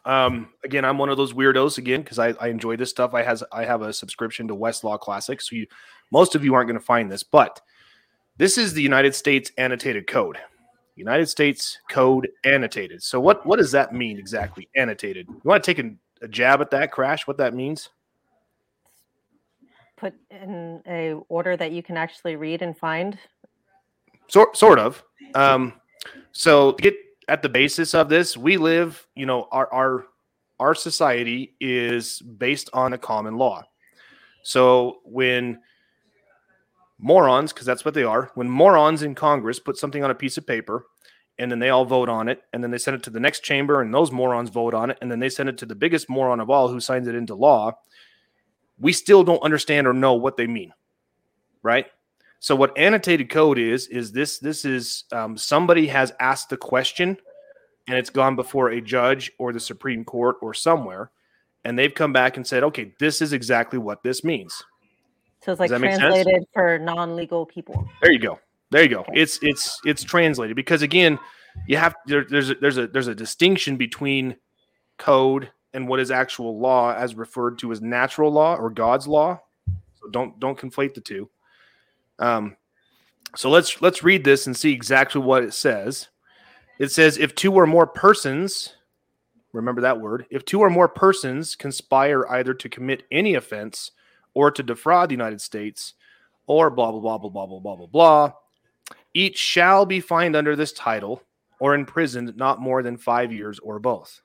um, 0.06 0.50
again, 0.64 0.86
I'm 0.86 1.00
one 1.00 1.10
of 1.10 1.18
those 1.18 1.34
weirdos 1.34 1.80
again 1.80 2.02
because 2.02 2.20
I, 2.20 2.30
I, 2.40 2.48
enjoy 2.50 2.78
this 2.78 2.92
stuff. 2.92 3.16
I 3.16 3.24
has 3.24 3.44
I 3.52 3.66
have 3.66 3.82
a 3.82 3.92
subscription 3.92 4.48
to 4.48 4.56
Westlaw 4.56 5.00
Classics, 5.00 5.50
so 5.50 5.56
you, 5.56 5.68
most 6.12 6.36
of 6.36 6.46
you 6.46 6.54
aren't 6.54 6.70
going 6.70 6.80
to 6.80 6.86
find 6.86 7.12
this, 7.12 7.24
but 7.24 7.60
this 8.38 8.58
is 8.58 8.74
the 8.74 8.82
United 8.82 9.16
States 9.16 9.52
Annotated 9.58 10.06
Code. 10.06 10.38
United 10.96 11.28
States 11.28 11.80
Code 11.90 12.30
Annotated. 12.44 13.02
So 13.02 13.20
what 13.20 13.46
what 13.46 13.58
does 13.58 13.72
that 13.72 13.92
mean 13.92 14.20
exactly? 14.20 14.70
Annotated. 14.76 15.28
You 15.28 15.42
want 15.44 15.64
to 15.64 15.74
take 15.74 15.84
a, 15.84 15.92
a 16.24 16.28
jab 16.28 16.62
at 16.62 16.70
that, 16.72 16.92
Crash? 16.92 17.26
What 17.26 17.38
that 17.38 17.56
means? 17.56 17.90
Put 19.98 20.14
in 20.32 20.82
a 20.88 21.14
order 21.28 21.58
that 21.58 21.72
you 21.72 21.84
can 21.84 21.98
actually 21.98 22.36
read 22.36 22.62
and 22.62 22.78
find? 22.78 23.18
Sort 24.28 24.56
sort 24.56 24.80
of. 24.80 25.04
Um, 25.36 25.74
so 26.32 26.74
get 26.74 26.96
at 27.28 27.42
the 27.42 27.50
basis 27.50 27.94
of 27.94 28.08
this, 28.08 28.38
we 28.38 28.58
live. 28.58 29.06
You 29.16 29.26
know, 29.26 29.48
our 29.52 29.72
our 29.74 30.06
our 30.60 30.76
society 30.76 31.56
is 31.60 32.22
based 32.22 32.70
on 32.74 32.94
a 32.94 32.98
common 32.98 33.38
law. 33.38 33.64
So 34.44 35.00
when 35.04 35.60
morons, 37.00 37.54
because 37.54 37.66
that's 37.66 37.86
what 37.86 37.94
they 37.94 38.04
are, 38.04 38.32
when 38.36 38.50
morons 38.50 39.04
in 39.04 39.14
Congress 39.14 39.60
put 39.60 39.78
something 39.78 40.04
on 40.04 40.12
a 40.12 40.16
piece 40.16 40.38
of 40.38 40.48
paper 40.48 40.86
and 41.38 41.52
then 41.52 41.60
they 41.60 41.70
all 41.70 41.86
vote 41.86 42.10
on 42.10 42.28
it 42.28 42.42
and 42.54 42.64
then 42.64 42.72
they 42.72 42.78
send 42.78 42.96
it 42.96 43.04
to 43.04 43.10
the 43.10 43.20
next 43.20 43.44
chamber 43.44 43.82
and 43.82 43.94
those 43.94 44.12
morons 44.12 44.50
vote 44.50 44.74
on 44.74 44.90
it 44.90 44.98
and 45.02 45.12
then 45.12 45.20
they 45.20 45.30
send 45.30 45.50
it 45.50 45.58
to 45.60 45.66
the 45.66 45.76
biggest 45.76 46.10
moron 46.10 46.40
of 46.40 46.50
all 46.50 46.68
who 46.68 46.80
signs 46.80 47.08
it 47.08 47.16
into 47.16 47.36
law 47.36 47.72
we 48.80 48.94
still 48.94 49.24
don't 49.24 49.42
understand 49.44 49.88
or 49.88 49.94
know 49.94 50.14
what 50.14 50.38
they 50.38 50.48
mean, 50.48 50.74
right? 51.64 51.88
So 52.40 52.56
what 52.56 52.78
annotated 52.78 53.30
code 53.30 53.58
is 53.58 53.88
is 53.88 54.12
this 54.12 54.40
this 54.40 54.64
is 54.66 55.06
um, 55.12 55.38
somebody 55.38 55.88
has 55.88 56.14
asked 56.20 56.50
the 56.50 56.58
question 56.58 57.18
and 57.88 57.98
it's 57.98 58.10
gone 58.10 58.36
before 58.36 58.70
a 58.70 58.82
judge 58.82 59.32
or 59.40 59.54
the 59.54 59.60
Supreme 59.60 60.04
Court 60.04 60.36
or 60.42 60.54
somewhere, 60.54 61.10
and 61.64 61.80
they've 61.80 61.94
come 61.94 62.14
back 62.14 62.38
and 62.38 62.46
said, 62.46 62.64
okay, 62.64 62.94
this 63.00 63.22
is 63.22 63.34
exactly 63.34 63.80
what 63.80 64.04
this 64.04 64.24
means. 64.24 64.62
So 65.42 65.54
it's 65.54 65.60
like 65.60 65.70
translated 65.70 66.46
for 66.54 66.78
non-legal 66.80 67.46
people. 67.46 67.88
There 68.02 68.12
you 68.12 68.20
go. 68.20 68.40
There 68.70 68.84
you 68.84 68.90
go. 68.90 69.00
Okay. 69.00 69.14
It's 69.16 69.40
it's 69.42 69.80
it's 69.86 70.04
translated 70.04 70.56
because 70.56 70.82
again, 70.82 71.18
you 71.68 71.78
have 71.78 71.96
there, 72.06 72.26
there's 72.30 72.50
a, 72.50 72.56
there's 72.56 72.78
a 72.78 72.88
there's 72.88 73.08
a 73.08 73.16
distinction 73.16 73.78
between 73.78 74.36
code 74.98 75.52
and 75.74 75.88
what 75.88 76.00
is 76.00 76.12
actual 76.12 76.60
law 76.60 76.94
as 76.94 77.16
referred 77.16 77.60
to 77.60 77.72
as 77.72 77.82
natural 77.82 78.32
law 78.32 78.56
or 78.56 78.70
God's 78.70 79.08
law. 79.08 79.40
So 79.96 80.10
don't 80.10 80.40
don't 80.40 80.58
conflate 80.58 80.94
the 80.94 81.02
two. 81.02 81.30
Um, 82.20 82.56
so 83.36 83.50
let's 83.50 83.82
let's 83.82 84.04
read 84.04 84.24
this 84.24 84.48
and 84.48 84.56
see 84.56 84.72
exactly 84.72 85.22
what 85.22 85.44
it 85.44 85.54
says. 85.54 86.10
It 86.80 86.92
says 86.92 87.18
if 87.18 87.36
two 87.36 87.54
or 87.54 87.66
more 87.66 87.88
persons, 87.88 88.76
remember 89.54 89.82
that 89.82 90.00
word, 90.00 90.26
if 90.30 90.46
two 90.46 90.60
or 90.60 90.70
more 90.70 90.88
persons 90.88 91.56
conspire 91.56 92.28
either 92.28 92.54
to 92.54 92.70
commit 92.70 93.04
any 93.12 93.36
offense 93.36 93.92
or 94.34 94.52
to 94.52 94.64
defraud 94.64 95.10
the 95.10 95.16
United 95.16 95.42
States, 95.42 95.94
or 96.46 96.70
blah 96.70 96.92
blah 96.92 97.00
blah 97.00 97.18
blah 97.18 97.30
blah 97.30 97.46
blah 97.48 97.60
blah 97.60 97.76
blah 97.76 97.88
blah, 97.88 98.32
each 99.14 99.38
shall 99.38 99.86
be 99.86 100.00
fined 100.00 100.36
under 100.36 100.56
this 100.56 100.72
title 100.74 101.22
or 101.60 101.74
imprisoned 101.74 102.36
not 102.38 102.62
more 102.62 102.84
than 102.84 102.98
five 102.98 103.32
years 103.32 103.60
or 103.60 103.80
both. 103.80 104.22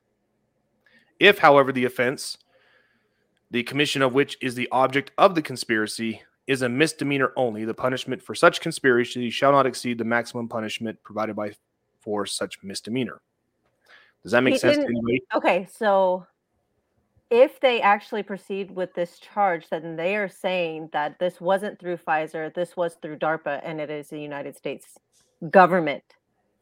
If, 1.22 1.38
however, 1.38 1.72
the 1.72 1.84
offense 1.84 2.36
the 3.52 3.62
commission 3.62 4.00
of 4.00 4.14
which 4.14 4.38
is 4.40 4.54
the 4.54 4.68
object 4.72 5.12
of 5.18 5.34
the 5.34 5.42
conspiracy, 5.42 6.22
is 6.46 6.62
a 6.62 6.68
misdemeanor 6.68 7.32
only. 7.36 7.64
The 7.64 7.74
punishment 7.74 8.22
for 8.22 8.34
such 8.34 8.60
conspiracy 8.60 9.28
shall 9.30 9.52
not 9.52 9.66
exceed 9.66 9.98
the 9.98 10.04
maximum 10.04 10.48
punishment 10.48 11.00
provided 11.04 11.36
by 11.36 11.52
for 12.00 12.26
such 12.26 12.62
misdemeanor. 12.62 13.20
Does 14.22 14.32
that 14.32 14.42
make 14.42 14.54
He 14.54 14.58
sense 14.58 14.78
to 14.78 14.84
anybody? 14.84 15.22
Okay, 15.34 15.68
so 15.70 16.26
if 17.30 17.60
they 17.60 17.82
actually 17.82 18.22
proceed 18.22 18.70
with 18.70 18.94
this 18.94 19.18
charge, 19.18 19.68
then 19.68 19.96
they 19.96 20.16
are 20.16 20.28
saying 20.28 20.88
that 20.92 21.18
this 21.18 21.40
wasn't 21.40 21.78
through 21.78 21.98
Pfizer, 21.98 22.52
this 22.54 22.76
was 22.76 22.94
through 23.02 23.18
DARPA, 23.18 23.60
and 23.62 23.80
it 23.80 23.90
is 23.90 24.12
a 24.12 24.18
United 24.18 24.56
States 24.56 24.98
government 25.50 26.02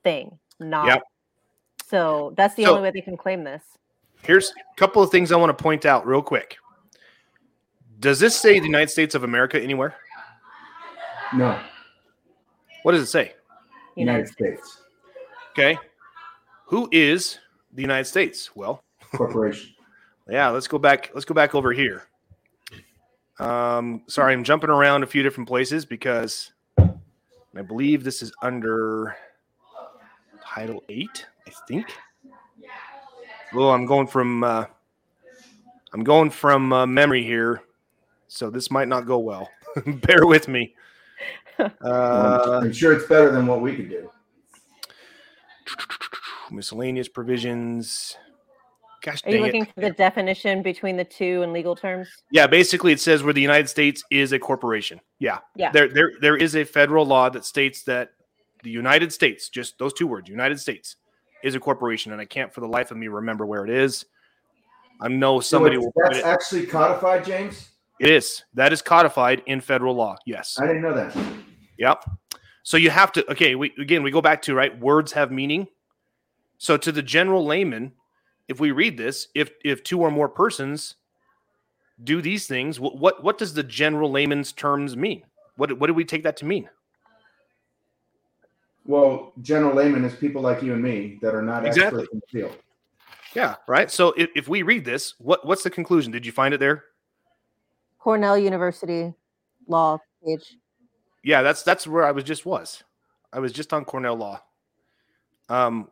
thing, 0.03 0.39
not. 0.59 1.03
So 1.87 2.35
that's 2.37 2.57
the 2.57 2.65
So- 2.65 2.71
only 2.71 2.83
way 2.83 2.91
they 2.91 3.01
can 3.01 3.17
claim 3.17 3.45
this. 3.45 3.79
Here's 4.23 4.51
a 4.51 4.77
couple 4.77 5.03
of 5.03 5.11
things 5.11 5.33
I 5.33 5.37
want 5.37 5.57
to 5.57 5.63
point 5.63 5.87
out 5.87 6.07
real 6.07 6.23
quick. 6.23 6.57
Does 7.99 8.19
this 8.19 8.37
say 8.37 8.59
the 8.59 8.67
United 8.67 8.91
States 8.91 9.15
of 9.15 9.25
America 9.25 9.61
anywhere? 9.61 9.95
No, 11.35 11.61
What 12.83 12.93
does 12.93 13.03
it 13.03 13.07
say? 13.07 13.35
United 13.95 14.27
States 14.29 14.83
Okay. 15.53 15.79
Who 16.67 16.89
is 16.91 17.39
the 17.73 17.83
United 17.83 18.07
States? 18.07 18.55
Well, 18.57 18.83
Corporation. 19.15 19.75
yeah, 20.29 20.49
let's 20.49 20.67
go 20.69 20.79
back. 20.79 21.11
Let's 21.15 21.25
go 21.25 21.35
back 21.35 21.55
over 21.55 21.73
here. 21.73 22.05
Um, 23.39 24.03
sorry, 24.07 24.33
I'm 24.33 24.45
jumping 24.45 24.71
around 24.71 25.03
a 25.03 25.07
few 25.07 25.23
different 25.23 25.49
places 25.49 25.85
because 25.85 26.53
I 26.79 27.63
believe 27.67 28.05
this 28.05 28.23
is 28.23 28.33
under 28.43 29.17
Title 30.45 30.83
Eight. 30.89 31.27
I 31.47 31.53
think. 31.69 31.87
Well, 33.53 33.71
I'm 33.71 33.87
going 33.87 34.07
from 34.07 34.45
uh, 34.45 34.65
I'm 35.93 36.05
going 36.05 36.31
from 36.31 36.73
uh, 36.73 36.87
memory 36.87 37.25
here, 37.25 37.63
so 38.29 38.51
this 38.51 38.71
might 38.71 38.89
not 38.89 39.07
go 39.07 39.19
well. 39.19 39.49
Bear 39.87 40.27
with 40.27 40.49
me. 40.49 40.75
Uh, 41.85 42.61
I'm 42.63 42.73
sure 42.73 42.95
it's 42.95 43.07
better 43.07 43.31
than 43.33 43.47
what 43.47 43.61
we 43.61 43.77
could 43.77 43.91
do. 43.91 44.11
miscellaneous 46.51 47.07
provisions. 47.07 48.17
Gosh, 49.03 49.23
Are 49.27 49.31
you 49.31 49.37
dang 49.37 49.43
it. 49.43 49.47
looking 49.47 49.65
for 49.67 49.81
the 49.83 49.91
definition 49.91 50.63
between 50.63 50.97
the 50.97 51.05
two 51.05 51.43
in 51.43 51.53
legal 51.53 51.77
terms? 51.77 52.09
Yeah, 52.31 52.47
basically 52.47 52.93
it 52.93 53.01
says 53.01 53.23
where 53.23 53.35
the 53.35 53.43
United 53.43 53.69
States 53.69 54.03
is 54.11 54.33
a 54.33 54.39
corporation. 54.39 55.01
Yeah. 55.19 55.41
Yeah. 55.55 55.71
There 55.71 55.89
there 55.89 56.13
there 56.23 56.37
is 56.37 56.57
a 56.57 56.65
federal 56.65 57.05
law 57.05 57.29
that 57.29 57.45
states 57.45 57.83
that 57.83 58.13
the 58.63 58.71
United 58.71 59.13
States, 59.13 59.51
just 59.51 59.79
those 59.79 59.93
two 59.93 60.07
words, 60.07 60.31
United 60.31 60.61
States, 60.61 60.97
is 61.43 61.55
a 61.55 61.61
corporation, 61.61 62.13
and 62.13 62.21
I 62.21 62.25
can't 62.25 62.53
for 62.53 62.61
the 62.61 62.69
life 62.69 62.91
of 62.91 62.97
me 62.97 63.09
remember 63.09 63.47
where 63.47 63.65
it 63.65 63.71
is. 63.71 64.05
I 65.01 65.09
know 65.09 65.41
somebody 65.41 65.77
So 65.77 65.81
will 65.83 65.93
that's 65.97 66.19
it. 66.19 66.25
actually 66.25 66.67
codified, 66.67 67.25
James. 67.25 67.71
It 68.01 68.11
is. 68.11 68.45
That 68.55 68.73
is 68.73 68.83
codified 68.83 69.43
in 69.47 69.61
federal 69.61 69.95
law. 69.95 70.17
Yes. 70.27 70.59
I 70.61 70.67
didn't 70.67 70.83
know 70.83 70.95
that. 70.95 71.17
Yep. 71.79 72.05
So 72.63 72.77
you 72.77 72.91
have 72.91 73.13
to 73.13 73.31
okay, 73.33 73.55
we 73.55 73.73
again 73.79 74.03
we 74.03 74.11
go 74.11 74.21
back 74.21 74.43
to 74.43 74.55
right 74.55 74.79
words 74.79 75.13
have 75.13 75.31
meaning. 75.31 75.67
So 76.59 76.77
to 76.77 76.93
the 76.93 77.03
general 77.03 77.45
layman, 77.45 77.93
if 78.49 78.61
we 78.61 78.71
read 78.71 78.97
this, 78.97 79.29
if 79.35 79.51
if 79.65 79.83
two 79.83 80.01
or 80.01 80.11
more 80.11 80.29
persons 80.29 80.97
do 82.05 82.21
these 82.23 82.47
things, 82.47 82.79
what 82.79 82.99
what, 82.99 83.23
what 83.23 83.39
does 83.39 83.55
the 83.55 83.63
general 83.63 84.11
layman's 84.11 84.53
terms 84.53 84.97
mean? 84.97 85.23
What 85.57 85.79
what 85.79 85.87
do 85.87 85.95
we 85.95 86.05
take 86.05 86.23
that 86.23 86.37
to 86.39 86.45
mean? 86.45 86.69
Well, 88.87 89.33
general 89.43 89.75
layman 89.75 90.05
is 90.05 90.15
people 90.15 90.43
like 90.43 90.63
you 90.63 90.73
and 90.73 90.83
me 90.83 91.19
that 91.23 91.35
are 91.35 91.43
not 91.43 91.67
Exactly. 91.67 92.03
experts 92.03 92.13
in 92.13 92.21
the 92.21 92.41
field. 92.41 92.57
Yeah, 93.35 93.57
right. 93.69 93.91
So 93.91 94.13
if, 94.17 94.31
if 94.35 94.49
we 94.49 94.63
read 94.63 94.85
this, 94.85 95.15
what 95.19 95.47
what's 95.47 95.63
the 95.63 95.71
conclusion? 95.71 96.11
Did 96.11 96.27
you 96.27 96.33
find 96.33 96.53
it 96.53 96.59
there? 96.59 96.85
Cornell 97.99 98.37
University 98.37 99.15
law 99.69 99.99
page. 100.25 100.57
Yeah, 101.23 101.43
that's 101.43 101.63
that's 101.63 101.87
where 101.87 102.05
I 102.05 102.11
was 102.11 102.25
just 102.25 102.45
was. 102.45 102.83
I 103.33 103.39
was 103.39 103.53
just 103.53 103.73
on 103.73 103.85
Cornell 103.85 104.17
Law. 104.17 104.41
Um, 105.49 105.89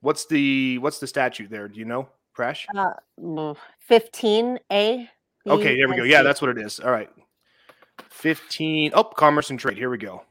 what's 0.00 0.26
the 0.26 0.78
what's 0.78 0.98
the 0.98 1.06
statute 1.06 1.50
there? 1.50 1.68
Do 1.68 1.78
you 1.78 1.84
know, 1.84 2.08
Crash? 2.32 2.66
Uh, 2.74 2.94
15A. 3.20 5.08
Okay, 5.46 5.76
there 5.76 5.88
we 5.88 5.96
go. 5.96 6.04
Yeah, 6.04 6.22
that's 6.22 6.40
what 6.40 6.50
it 6.50 6.58
is. 6.58 6.80
All 6.80 6.90
right. 6.90 7.10
15. 8.10 8.92
Oh, 8.94 9.04
commerce 9.04 9.50
and 9.50 9.58
trade. 9.58 9.76
Here 9.76 9.90
we 9.90 9.98
go. 9.98 10.24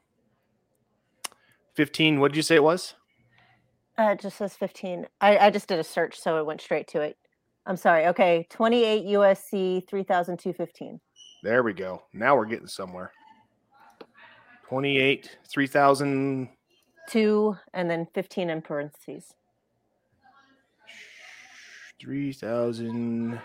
15. 1.76 2.20
What 2.20 2.32
did 2.32 2.38
you 2.38 2.44
say 2.44 2.56
it 2.56 2.64
was? 2.64 2.96
Uh, 3.98 4.12
it 4.14 4.20
just 4.20 4.38
says 4.38 4.56
15. 4.56 5.06
I, 5.20 5.38
I 5.38 5.50
just 5.50 5.68
did 5.68 5.80
a 5.80 5.84
search, 5.84 6.20
so 6.20 6.38
it 6.38 6.46
went 6.46 6.62
straight 6.62 6.88
to 6.90 7.02
it. 7.02 7.18
I'm 7.66 7.78
sorry. 7.78 8.08
Okay, 8.08 8.48
28 8.50 9.06
USC 9.06 9.88
3215. 9.88 11.00
There 11.44 11.64
we 11.64 11.74
go. 11.74 12.04
Now 12.14 12.36
we're 12.36 12.46
getting 12.46 12.68
somewhere. 12.68 13.12
28, 14.68 15.38
3,000. 15.48 16.50
Two, 17.10 17.58
and 17.74 17.90
then 17.90 18.08
15 18.14 18.50
in 18.50 18.62
parentheses. 18.62 19.34
3,000. 22.00 23.40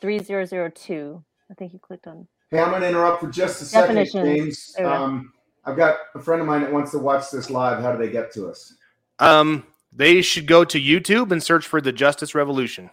3002. 0.00 1.24
I 1.50 1.54
think 1.54 1.72
you 1.72 1.78
clicked 1.78 2.06
on. 2.06 2.26
Hey, 2.50 2.58
I'm 2.58 2.70
going 2.70 2.82
to 2.82 2.88
interrupt 2.88 3.20
for 3.20 3.30
just 3.30 3.62
a 3.62 3.64
second, 3.64 3.96
James. 4.12 4.72
There 4.76 4.84
we 4.86 4.90
go. 4.92 4.96
Um, 4.96 5.32
I've 5.64 5.76
got 5.76 5.98
a 6.16 6.18
friend 6.18 6.40
of 6.40 6.48
mine 6.48 6.62
that 6.62 6.72
wants 6.72 6.90
to 6.90 6.98
watch 6.98 7.30
this 7.30 7.48
live. 7.48 7.80
How 7.80 7.92
do 7.92 7.98
they 7.98 8.10
get 8.10 8.32
to 8.32 8.48
us? 8.48 8.74
Um, 9.20 9.64
they 9.92 10.20
should 10.20 10.46
go 10.46 10.64
to 10.64 10.80
YouTube 10.80 11.30
and 11.30 11.40
search 11.40 11.66
for 11.66 11.80
the 11.80 11.92
Justice 11.92 12.34
Revolution. 12.34 12.90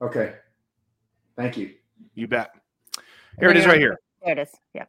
Okay. 0.00 0.34
Thank 1.36 1.56
you. 1.56 1.72
You 2.14 2.28
bet. 2.28 2.52
Here 3.40 3.48
it 3.48 3.56
is 3.56 3.66
right 3.66 3.80
here. 3.80 3.98
There 4.22 4.38
it 4.38 4.38
is. 4.38 4.50
Yeah. 4.72 4.84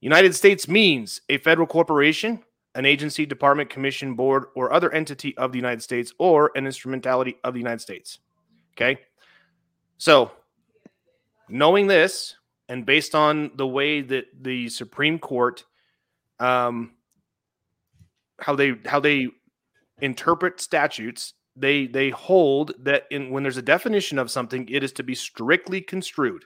United 0.00 0.34
States 0.34 0.68
means 0.68 1.20
a 1.28 1.38
federal 1.38 1.66
corporation, 1.66 2.44
an 2.76 2.86
agency, 2.86 3.26
department, 3.26 3.70
commission, 3.70 4.14
board, 4.14 4.44
or 4.54 4.72
other 4.72 4.92
entity 4.92 5.36
of 5.36 5.50
the 5.50 5.58
United 5.58 5.82
States 5.82 6.12
or 6.18 6.52
an 6.54 6.64
instrumentality 6.64 7.38
of 7.42 7.54
the 7.54 7.60
United 7.60 7.80
States. 7.80 8.20
Okay. 8.76 9.00
So, 9.98 10.30
knowing 11.48 11.88
this, 11.88 12.36
and 12.70 12.86
based 12.86 13.16
on 13.16 13.50
the 13.56 13.66
way 13.66 14.00
that 14.00 14.26
the 14.40 14.68
Supreme 14.68 15.18
Court, 15.18 15.64
um, 16.38 16.92
how 18.38 18.54
they 18.54 18.74
how 18.86 19.00
they 19.00 19.28
interpret 20.00 20.60
statutes, 20.60 21.34
they 21.56 21.88
they 21.88 22.10
hold 22.10 22.72
that 22.78 23.04
in 23.10 23.30
when 23.30 23.42
there's 23.42 23.56
a 23.56 23.62
definition 23.62 24.20
of 24.20 24.30
something, 24.30 24.68
it 24.68 24.84
is 24.84 24.92
to 24.92 25.02
be 25.02 25.16
strictly 25.16 25.80
construed. 25.80 26.44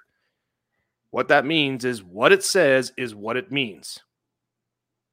What 1.10 1.28
that 1.28 1.44
means 1.44 1.84
is 1.84 2.02
what 2.02 2.32
it 2.32 2.42
says 2.42 2.92
is 2.96 3.14
what 3.14 3.36
it 3.36 3.52
means. 3.52 4.00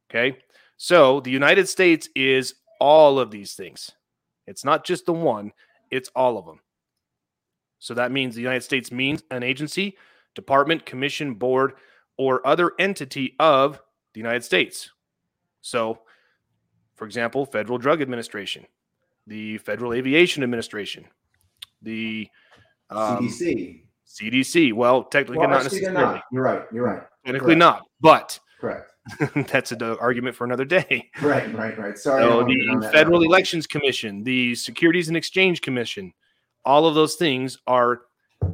Okay. 0.10 0.38
So 0.78 1.20
the 1.20 1.30
United 1.30 1.68
States 1.68 2.08
is 2.16 2.56
all 2.80 3.20
of 3.20 3.32
these 3.32 3.54
things. 3.54 3.92
It's 4.48 4.64
not 4.64 4.86
just 4.86 5.06
the 5.06 5.14
one, 5.14 5.52
it's 5.92 6.10
all 6.16 6.38
of 6.38 6.46
them. 6.46 6.62
So 7.80 7.94
that 7.96 8.14
means 8.14 8.34
the 8.34 8.42
United 8.42 8.64
States 8.64 8.92
means 8.92 9.24
an 9.30 9.44
agency, 9.44 9.98
department, 10.36 10.86
commission, 10.86 11.34
board, 11.36 11.74
or 12.18 12.46
other 12.46 12.72
entity 12.80 13.36
of 13.40 13.80
the 14.14 14.20
United 14.20 14.44
States. 14.44 14.90
So, 15.62 16.00
for 16.96 17.06
example, 17.06 17.46
Federal 17.46 17.78
Drug 17.78 18.02
Administration, 18.02 18.66
the 19.28 19.58
Federal 19.60 19.94
Aviation 19.94 20.44
Administration, 20.44 21.06
the 21.82 22.28
um, 22.90 23.28
CDC. 23.30 23.82
CDC. 24.08 24.74
Well, 24.74 25.04
technically 25.04 25.38
Well, 25.38 25.50
not 25.50 25.64
necessarily. 25.64 25.94
not. 25.94 26.24
You're 26.32 26.44
right. 26.44 26.64
You're 26.74 26.86
right. 26.86 27.04
Technically 27.26 27.56
Correct. 27.56 27.60
not, 27.60 27.84
but 28.02 28.40
Correct. 28.60 28.92
that's 29.52 29.72
an 29.72 29.82
argument 29.82 30.36
for 30.36 30.44
another 30.44 30.66
day. 30.66 31.10
Right. 31.22 31.54
Right. 31.56 31.78
Right. 31.78 31.98
Sorry. 31.98 32.22
So 32.24 32.30
don't 32.30 32.44
wanna 32.44 32.56
get 32.56 32.70
on 32.70 32.80
the 32.82 32.92
Federal. 32.92 33.24
Elections 33.24 33.66
Commission, 33.68 34.24
the 34.24 34.54
Securities 34.56 35.08
and 35.08 35.16
Exchange 35.18 35.62
Commission, 35.62 36.14
all 36.66 36.86
of 36.86 36.96
those 36.96 37.16
things 37.16 37.58
are 37.68 38.02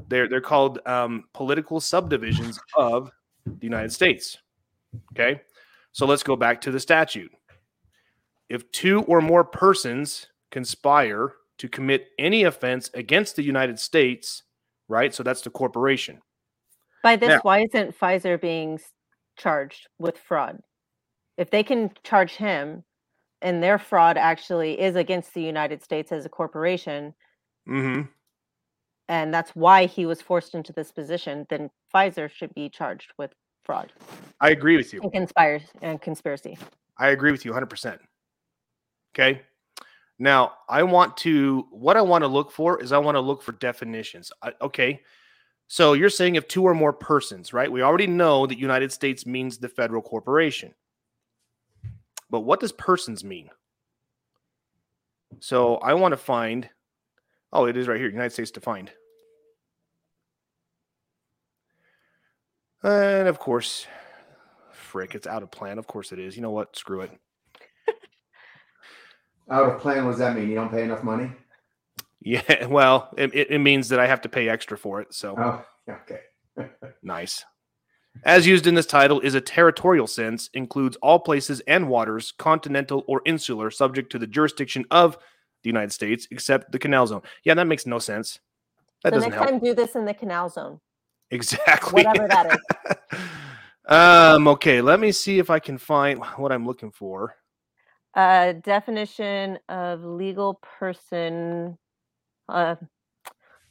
they're 0.08 0.28
they're 0.28 0.42
called 0.42 0.80
um, 0.86 1.26
political 1.34 1.80
subdivisions 1.80 2.60
of 2.76 3.12
the 3.46 3.66
United 3.66 3.92
States. 3.92 4.38
Okay, 5.14 5.42
so 5.92 6.06
let's 6.06 6.24
go 6.24 6.36
back 6.36 6.62
to 6.62 6.72
the 6.72 6.80
statute. 6.80 7.32
If 8.50 8.72
two 8.72 9.02
or 9.04 9.22
more 9.22 9.44
persons 9.44 10.28
conspire 10.52 11.34
to 11.58 11.68
commit 11.68 12.10
any 12.18 12.44
offense 12.44 12.90
against 12.94 13.36
the 13.36 13.44
United 13.44 13.80
States, 13.80 14.44
right? 14.88 15.14
So 15.14 15.24
that's 15.24 15.42
the 15.42 15.50
corporation. 15.50 16.22
By 17.04 17.16
this, 17.16 17.30
Now- 17.30 17.40
why 17.42 17.64
isn't 17.64 17.98
Pfizer 17.98 18.40
being 18.40 18.80
charged 19.38 19.88
with 20.00 20.18
fraud? 20.18 20.62
If 21.38 21.50
they 21.50 21.64
can 21.64 21.92
charge 22.04 22.36
him 22.36 22.84
and 23.42 23.62
their 23.62 23.78
fraud 23.78 24.18
actually 24.18 24.80
is 24.80 24.96
against 24.96 25.34
the 25.34 25.42
United 25.42 25.84
States 25.84 26.12
as 26.12 26.26
a 26.26 26.30
corporation, 26.30 27.14
hmm 27.66 28.02
and 29.10 29.34
that's 29.34 29.52
why 29.52 29.86
he 29.86 30.06
was 30.06 30.22
forced 30.22 30.56
into 30.56 30.74
this 30.74 30.92
position, 30.92 31.46
then 31.50 31.70
Pfizer 31.94 32.30
should 32.30 32.54
be 32.54 32.70
charged 32.70 33.14
with 33.18 33.32
fraud 33.64 33.92
I 34.40 34.52
agree 34.52 34.78
with 34.78 34.94
you. 34.94 35.02
and 35.02 35.12
conspires 35.12 35.64
and 35.82 36.02
conspiracy. 36.02 36.58
I 36.98 37.10
agree 37.10 37.32
with 37.32 37.44
you 37.44 37.52
100%. 37.52 38.00
Okay. 39.14 39.42
Now, 40.20 40.54
I 40.68 40.84
want 40.84 41.18
to, 41.18 41.68
what 41.70 41.98
I 41.98 42.02
want 42.02 42.24
to 42.24 42.28
look 42.28 42.52
for 42.52 42.82
is 42.82 42.92
I 42.92 42.98
want 42.98 43.16
to 43.16 43.22
look 43.22 43.42
for 43.44 43.52
definitions. 43.52 44.32
I, 44.42 44.54
okay. 44.62 45.02
So 45.68 45.94
you're 45.94 46.10
saying 46.10 46.36
if 46.36 46.48
two 46.48 46.64
or 46.64 46.74
more 46.74 46.94
persons, 46.94 47.54
right? 47.54 47.72
We 47.72 47.82
already 47.82 48.08
know 48.08 48.48
that 48.48 48.58
United 48.58 48.92
States 48.92 49.26
means 49.26 49.58
the 49.58 49.70
federal 49.70 50.02
corporation. 50.02 50.74
But 52.30 52.42
what 52.42 52.60
does 52.60 52.72
persons 52.72 53.24
mean? 53.24 53.50
So 55.40 55.76
I 55.78 55.94
want 55.94 56.14
to 56.14 56.18
find, 56.18 56.70
oh, 57.54 57.66
it 57.66 57.78
is 57.78 57.88
right 57.88 58.00
here 58.00 58.10
United 58.10 58.32
States 58.32 58.52
defined. 58.52 58.92
And 62.84 63.28
of 63.28 63.40
course, 63.40 63.88
frick, 64.72 65.16
it's 65.16 65.28
out 65.28 65.44
of 65.44 65.52
plan. 65.52 65.78
Of 65.80 65.88
course 65.88 66.12
it 66.12 66.20
is. 66.20 66.36
You 66.36 66.42
know 66.42 66.52
what? 66.52 66.76
Screw 66.76 67.02
it. 67.02 67.12
Out 69.50 69.70
of 69.72 69.80
plan, 69.82 70.04
what 70.04 70.12
does 70.12 70.20
that 70.20 70.36
mean? 70.36 70.50
You 70.50 70.56
don't 70.56 70.70
pay 70.70 70.84
enough 70.84 71.04
money? 71.04 71.32
Yeah, 72.20 72.66
well, 72.68 73.10
it, 73.18 73.34
it 73.34 73.60
means 73.60 73.90
that 73.90 74.00
I 74.00 74.06
have 74.08 74.22
to 74.22 74.30
pay 74.30 74.50
extra 74.50 74.78
for 74.78 75.00
it. 75.02 75.14
So 75.14 75.36
Oh, 75.38 75.66
okay. 75.94 76.20
nice. 77.02 77.46
As 78.26 78.48
used 78.48 78.68
in 78.68 78.76
this 78.76 78.86
title 78.86 79.20
is 79.22 79.36
a 79.36 79.42
territorial 79.42 80.08
sense, 80.08 80.50
includes 80.54 80.98
all 80.98 81.20
places 81.20 81.62
and 81.62 81.88
waters, 81.88 82.34
continental 82.38 83.04
or 83.08 83.22
insular, 83.26 83.72
subject 83.72 84.12
to 84.12 84.20
the 84.20 84.28
jurisdiction 84.28 84.86
of 84.92 85.18
the 85.64 85.70
United 85.70 85.92
States, 85.92 86.28
except 86.32 86.72
the 86.72 86.80
canal 86.80 87.08
zone. 87.08 87.22
Yeah, 87.44 87.54
that 87.56 87.68
makes 87.68 87.86
no 87.86 88.00
sense. 88.00 88.40
That 89.04 89.12
so 89.12 89.16
doesn't 89.16 89.30
next 89.32 89.42
help. 89.42 89.50
time, 89.50 89.60
do 89.60 89.74
this 89.74 89.96
in 89.96 90.06
the 90.06 90.14
canal 90.14 90.50
zone, 90.50 90.80
Exactly. 91.32 92.04
whatever 92.04 92.28
that 92.28 92.60
is. 93.14 93.20
um, 93.88 94.48
okay, 94.48 94.82
let 94.82 95.00
me 95.00 95.12
see 95.12 95.40
if 95.40 95.50
I 95.50 95.60
can 95.60 95.78
find 95.78 96.20
what 96.38 96.52
I'm 96.52 96.66
looking 96.66 96.92
for. 96.92 97.36
Uh, 98.14 98.54
definition 98.54 99.60
of 99.70 100.04
legal 100.04 100.60
person. 100.80 101.78
Uh, 102.50 102.76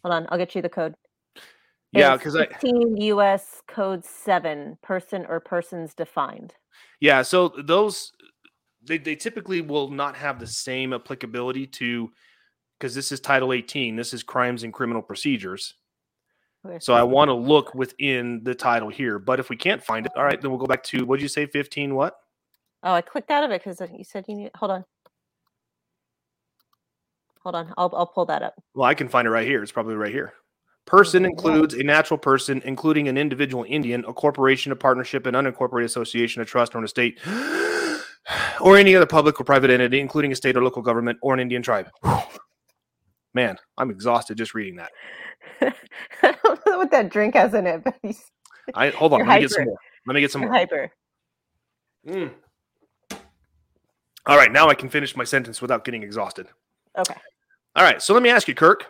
hold 0.02 0.14
on, 0.14 0.26
I'll 0.28 0.38
get 0.38 0.54
you 0.54 0.62
the 0.62 0.68
code. 0.68 0.94
Yeah, 1.92 2.16
because 2.16 2.36
I 2.36 2.46
15 2.46 2.96
U.S. 2.98 3.62
Code 3.66 4.04
Seven, 4.04 4.78
person 4.82 5.24
or 5.28 5.40
persons 5.40 5.94
defined. 5.94 6.54
Yeah, 7.00 7.22
so 7.22 7.48
those 7.48 8.12
they, 8.86 8.98
they 8.98 9.16
typically 9.16 9.60
will 9.60 9.90
not 9.90 10.16
have 10.16 10.38
the 10.38 10.46
same 10.46 10.92
applicability 10.92 11.66
to 11.66 12.10
because 12.78 12.94
this 12.94 13.12
is 13.12 13.20
Title 13.20 13.52
18. 13.52 13.96
This 13.96 14.12
is 14.12 14.22
crimes 14.22 14.62
and 14.62 14.72
criminal 14.72 15.02
procedures. 15.02 15.74
Okay. 16.64 16.78
So 16.80 16.94
I 16.94 17.02
want 17.02 17.28
to 17.28 17.34
look 17.34 17.74
within 17.74 18.42
the 18.42 18.54
title 18.54 18.88
here. 18.88 19.18
But 19.18 19.40
if 19.40 19.50
we 19.50 19.56
can't 19.56 19.82
find 19.82 20.04
it, 20.06 20.12
all 20.16 20.24
right, 20.24 20.40
then 20.40 20.50
we'll 20.50 20.60
go 20.60 20.66
back 20.66 20.82
to 20.84 21.04
what 21.04 21.16
did 21.16 21.22
you 21.22 21.28
say? 21.28 21.46
15 21.46 21.94
what? 21.94 22.16
Oh, 22.82 22.92
I 22.92 23.00
clicked 23.00 23.30
out 23.30 23.44
of 23.44 23.50
it 23.50 23.62
because 23.64 23.80
you 23.96 24.04
said 24.04 24.24
you 24.28 24.36
need. 24.36 24.50
Hold 24.56 24.72
on. 24.72 24.84
Hold 27.42 27.54
on. 27.54 27.74
I'll 27.76 27.92
I'll 27.94 28.06
pull 28.06 28.26
that 28.26 28.42
up. 28.42 28.54
Well, 28.74 28.88
I 28.88 28.94
can 28.94 29.08
find 29.08 29.26
it 29.26 29.30
right 29.30 29.46
here. 29.46 29.62
It's 29.62 29.72
probably 29.72 29.94
right 29.94 30.12
here. 30.12 30.34
Person 30.86 31.24
includes 31.24 31.74
a 31.74 31.82
natural 31.82 32.18
person, 32.18 32.62
including 32.64 33.08
an 33.08 33.18
individual 33.18 33.64
Indian, 33.68 34.04
a 34.06 34.12
corporation, 34.12 34.70
a 34.70 34.76
partnership, 34.76 35.26
an 35.26 35.34
unincorporated 35.34 35.84
association, 35.84 36.42
a 36.42 36.44
trust, 36.44 36.76
or 36.76 36.78
an 36.78 36.84
estate, 36.84 37.18
or 38.60 38.76
any 38.76 38.94
other 38.94 39.06
public 39.06 39.40
or 39.40 39.44
private 39.44 39.70
entity, 39.70 40.00
including 40.00 40.32
a 40.32 40.36
state 40.36 40.56
or 40.56 40.62
local 40.62 40.82
government 40.82 41.18
or 41.22 41.34
an 41.34 41.40
Indian 41.40 41.62
tribe. 41.62 41.88
Man, 43.34 43.56
I'm 43.76 43.90
exhausted 43.90 44.38
just 44.38 44.54
reading 44.54 44.76
that. 44.76 44.92
I 46.22 46.34
don't 46.42 46.66
know 46.66 46.78
what 46.78 46.90
that 46.90 47.10
drink 47.10 47.34
has 47.34 47.54
in 47.54 47.66
it, 47.66 47.84
but 47.84 47.94
he's 48.02 48.30
I 48.74 48.90
hold 48.90 49.12
on. 49.12 49.26
Let 49.26 49.36
me 49.36 49.40
get 49.40 49.50
some 49.50 49.60
hyper. 49.60 49.70
more. 49.70 49.78
Let 50.06 50.14
me 50.14 50.20
get 50.20 50.32
some 50.32 50.42
you're 50.42 50.50
more. 50.50 50.58
hyper. 50.58 50.90
Mm. 52.08 52.30
All 54.26 54.36
right, 54.36 54.50
now 54.50 54.68
I 54.68 54.74
can 54.74 54.88
finish 54.88 55.14
my 55.16 55.24
sentence 55.24 55.62
without 55.62 55.84
getting 55.84 56.02
exhausted. 56.02 56.48
Okay. 56.98 57.14
All 57.76 57.84
right, 57.84 58.02
so 58.02 58.12
let 58.12 58.22
me 58.22 58.30
ask 58.30 58.48
you, 58.48 58.54
Kirk. 58.54 58.86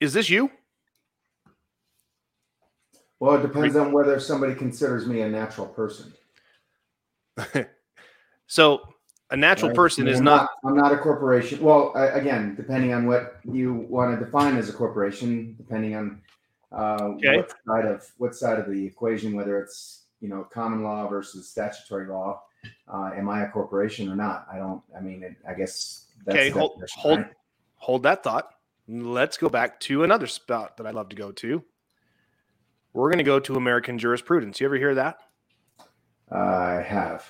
Is 0.00 0.12
this 0.12 0.28
you? 0.28 0.50
Well, 3.20 3.34
it 3.34 3.42
depends 3.42 3.76
on 3.76 3.92
whether 3.92 4.18
somebody 4.18 4.54
considers 4.54 5.06
me 5.06 5.20
a 5.20 5.28
natural 5.28 5.66
person. 5.66 6.12
So 8.50 8.80
a 9.30 9.36
natural 9.36 9.68
right? 9.68 9.76
person 9.76 10.02
I 10.02 10.04
mean, 10.06 10.14
is 10.14 10.18
I'm 10.18 10.24
not. 10.24 10.50
I'm 10.64 10.76
not 10.76 10.92
a 10.92 10.98
corporation. 10.98 11.62
Well, 11.62 11.92
I, 11.94 12.06
again, 12.06 12.56
depending 12.56 12.92
on 12.92 13.06
what 13.06 13.38
you 13.44 13.86
want 13.88 14.18
to 14.18 14.24
define 14.24 14.56
as 14.56 14.68
a 14.68 14.72
corporation, 14.72 15.54
depending 15.56 15.94
on 15.94 16.20
uh, 16.72 17.10
Okay. 17.18 17.36
what 17.36 17.52
side 17.64 17.86
of 17.86 18.10
what 18.18 18.34
side 18.34 18.58
of 18.58 18.68
the 18.68 18.84
equation, 18.84 19.36
whether 19.36 19.60
it's 19.62 20.06
you 20.20 20.28
know 20.28 20.48
common 20.52 20.82
law 20.82 21.06
versus 21.06 21.48
statutory 21.48 22.08
law, 22.08 22.42
uh, 22.92 23.12
am 23.16 23.28
I 23.28 23.44
a 23.44 23.48
corporation 23.50 24.08
or 24.10 24.16
not? 24.16 24.48
I 24.52 24.58
don't. 24.58 24.82
I 24.96 25.00
mean, 25.00 25.22
it, 25.22 25.36
I 25.48 25.54
guess 25.54 26.06
that's 26.26 26.36
Okay, 26.36 26.50
hold, 26.50 26.82
hold, 26.96 27.18
right? 27.18 27.26
hold 27.76 28.02
that 28.02 28.24
thought. 28.24 28.50
Let's 28.88 29.36
go 29.36 29.48
back 29.48 29.78
to 29.80 30.02
another 30.02 30.26
spot 30.26 30.76
that 30.78 30.88
I'd 30.88 30.94
love 30.96 31.10
to 31.10 31.16
go 31.16 31.30
to. 31.30 31.62
We're 32.92 33.10
going 33.10 33.18
to 33.18 33.24
go 33.24 33.38
to 33.38 33.54
American 33.54 33.96
jurisprudence. 33.96 34.60
You 34.60 34.66
ever 34.66 34.74
hear 34.74 34.96
that? 34.96 35.18
I 36.30 36.82
have. 36.86 37.28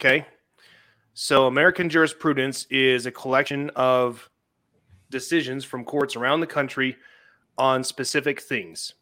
Okay. 0.00 0.26
So 1.14 1.46
American 1.46 1.88
jurisprudence 1.88 2.66
is 2.70 3.06
a 3.06 3.10
collection 3.10 3.70
of 3.76 4.28
decisions 5.10 5.64
from 5.64 5.84
courts 5.84 6.16
around 6.16 6.40
the 6.40 6.46
country 6.46 6.96
on 7.58 7.84
specific 7.84 8.40
things. 8.40 8.94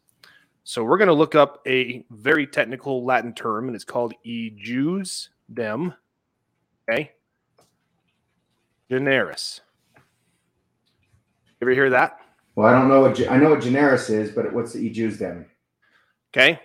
So 0.63 0.83
we're 0.83 0.97
going 0.97 1.07
to 1.07 1.13
look 1.13 1.35
up 1.35 1.61
a 1.65 2.05
very 2.11 2.45
technical 2.45 3.03
Latin 3.03 3.33
term, 3.33 3.67
and 3.67 3.75
it's 3.75 3.85
called 3.85 4.13
e 4.23 4.51
jus 4.51 5.29
dem. 5.53 5.93
Okay. 6.89 7.11
Generis. 8.89 9.61
Ever 11.61 11.71
hear 11.71 11.89
that? 11.89 12.19
Well, 12.55 12.67
I 12.67 12.73
don't 12.73 12.89
know 12.89 13.01
what 13.01 13.29
I 13.29 13.37
know 13.37 13.51
what 13.51 13.61
generis 13.61 14.09
is, 14.09 14.31
but 14.31 14.51
what's 14.53 14.73
the 14.73 14.79
e 14.79 15.07
then? 15.07 15.45
Okay. 16.33 16.59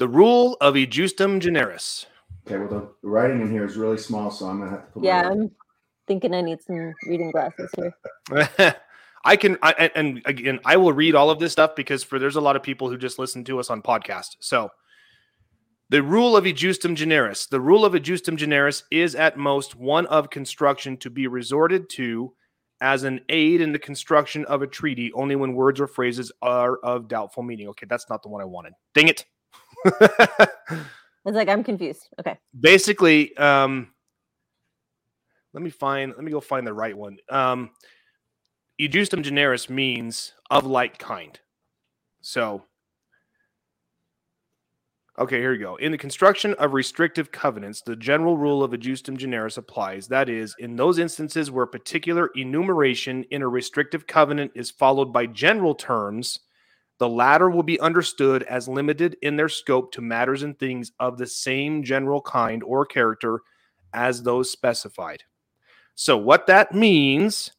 The 0.00 0.08
rule 0.08 0.56
of 0.62 0.78
e 0.78 0.86
justum 0.86 1.40
generis. 1.40 2.06
Okay, 2.46 2.56
well 2.58 2.68
the, 2.68 2.88
the 3.02 3.08
writing 3.08 3.42
in 3.42 3.50
here 3.50 3.66
is 3.66 3.76
really 3.76 3.98
small, 3.98 4.30
so 4.30 4.46
I'm 4.46 4.58
gonna 4.58 4.70
have 4.70 4.86
to 4.86 4.92
put. 4.92 5.02
my- 5.02 5.08
Yeah, 5.08 5.28
I'm 5.28 5.50
thinking 6.08 6.34
I 6.34 6.40
need 6.40 6.62
some 6.62 6.94
reading 7.06 7.30
glasses 7.30 7.70
here. 7.76 7.94
I 9.26 9.36
can, 9.36 9.58
I, 9.62 9.72
and- 9.72 9.92
and 9.94 10.22
again, 10.24 10.58
I 10.64 10.78
will 10.78 10.94
read 10.94 11.14
all 11.14 11.28
of 11.28 11.38
this 11.38 11.52
stuff 11.52 11.76
because 11.76 12.02
for 12.02 12.18
there's 12.18 12.36
a 12.36 12.40
lot 12.40 12.56
of 12.56 12.62
people 12.62 12.88
who 12.88 12.96
just 12.96 13.18
listen 13.18 13.44
to 13.44 13.60
us 13.60 13.68
on 13.68 13.82
podcast. 13.82 14.36
So, 14.40 14.70
the 15.90 16.02
rule 16.02 16.34
of 16.34 16.44
ejusdem 16.44 16.94
generis. 16.94 17.46
The 17.46 17.60
rule 17.60 17.84
of 17.84 17.92
ejusdem 17.92 18.36
generis 18.36 18.84
is 18.90 19.14
at 19.14 19.36
most 19.36 19.76
one 19.76 20.06
of 20.06 20.30
construction 20.30 20.96
to 20.98 21.10
be 21.10 21.26
resorted 21.26 21.90
to 21.90 22.32
as 22.80 23.02
an 23.02 23.20
aid 23.28 23.60
in 23.60 23.72
the 23.72 23.78
construction 23.78 24.46
of 24.46 24.62
a 24.62 24.66
treaty 24.66 25.12
only 25.12 25.36
when 25.36 25.52
words 25.52 25.78
or 25.78 25.86
phrases 25.86 26.32
are 26.40 26.78
of 26.78 27.06
doubtful 27.06 27.42
meaning. 27.42 27.68
Okay, 27.68 27.86
that's 27.90 28.08
not 28.08 28.22
the 28.22 28.30
one 28.30 28.40
I 28.40 28.46
wanted. 28.46 28.72
Dang 28.94 29.08
it. 29.08 29.26
It's 31.26 31.36
like 31.36 31.48
I'm 31.48 31.62
confused. 31.62 32.08
Okay. 32.18 32.38
basically 32.58 33.36
um 33.36 33.88
let 35.52 35.62
me 35.62 35.70
find 35.70 36.12
let 36.16 36.24
me 36.24 36.30
go 36.30 36.40
find 36.40 36.66
the 36.66 36.72
right 36.72 36.96
one 36.96 37.18
um 37.28 37.70
ejusdem 38.80 39.22
generis 39.22 39.68
means 39.68 40.32
of 40.50 40.64
like 40.64 40.98
kind 40.98 41.38
so 42.22 42.64
okay 45.18 45.38
here 45.38 45.50
we 45.52 45.58
go 45.58 45.76
in 45.76 45.92
the 45.92 45.98
construction 45.98 46.54
of 46.54 46.72
restrictive 46.72 47.30
covenants 47.30 47.82
the 47.82 47.96
general 47.96 48.38
rule 48.38 48.64
of 48.64 48.70
ejusdem 48.70 49.16
generis 49.18 49.58
applies 49.58 50.08
that 50.08 50.28
is 50.30 50.54
in 50.58 50.74
those 50.76 50.98
instances 50.98 51.50
where 51.50 51.66
particular 51.66 52.30
enumeration 52.34 53.24
in 53.30 53.42
a 53.42 53.48
restrictive 53.48 54.06
covenant 54.06 54.50
is 54.54 54.70
followed 54.70 55.12
by 55.12 55.26
general 55.26 55.74
terms 55.74 56.40
the 57.00 57.08
latter 57.08 57.48
will 57.48 57.62
be 57.62 57.80
understood 57.80 58.42
as 58.42 58.68
limited 58.68 59.16
in 59.22 59.34
their 59.34 59.48
scope 59.48 59.90
to 59.92 60.02
matters 60.02 60.42
and 60.42 60.58
things 60.58 60.92
of 61.00 61.16
the 61.16 61.26
same 61.26 61.82
general 61.82 62.20
kind 62.20 62.62
or 62.62 62.84
character 62.84 63.40
as 63.94 64.22
those 64.22 64.50
specified. 64.50 65.22
So, 65.94 66.18
what 66.18 66.46
that 66.48 66.74
means 66.74 67.52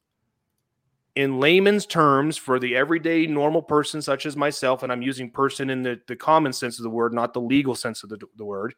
in 1.15 1.39
layman's 1.39 1.88
terms 1.88 2.38
for 2.38 2.60
the 2.60 2.75
everyday 2.75 3.25
normal 3.25 3.63
person, 3.63 3.99
such 3.99 4.27
as 4.27 4.38
myself, 4.38 4.84
and 4.84 4.91
I'm 4.91 5.01
using 5.01 5.32
person 5.32 5.71
in 5.71 5.82
the, 5.82 5.99
the 6.08 6.15
common 6.15 6.54
sense 6.54 6.77
of 6.77 6.84
the 6.84 6.91
word, 6.91 7.12
not 7.12 7.34
the 7.34 7.41
legal 7.41 7.73
sense 7.73 8.04
of 8.04 8.10
the, 8.10 8.19
the 8.38 8.45
word, 8.45 8.75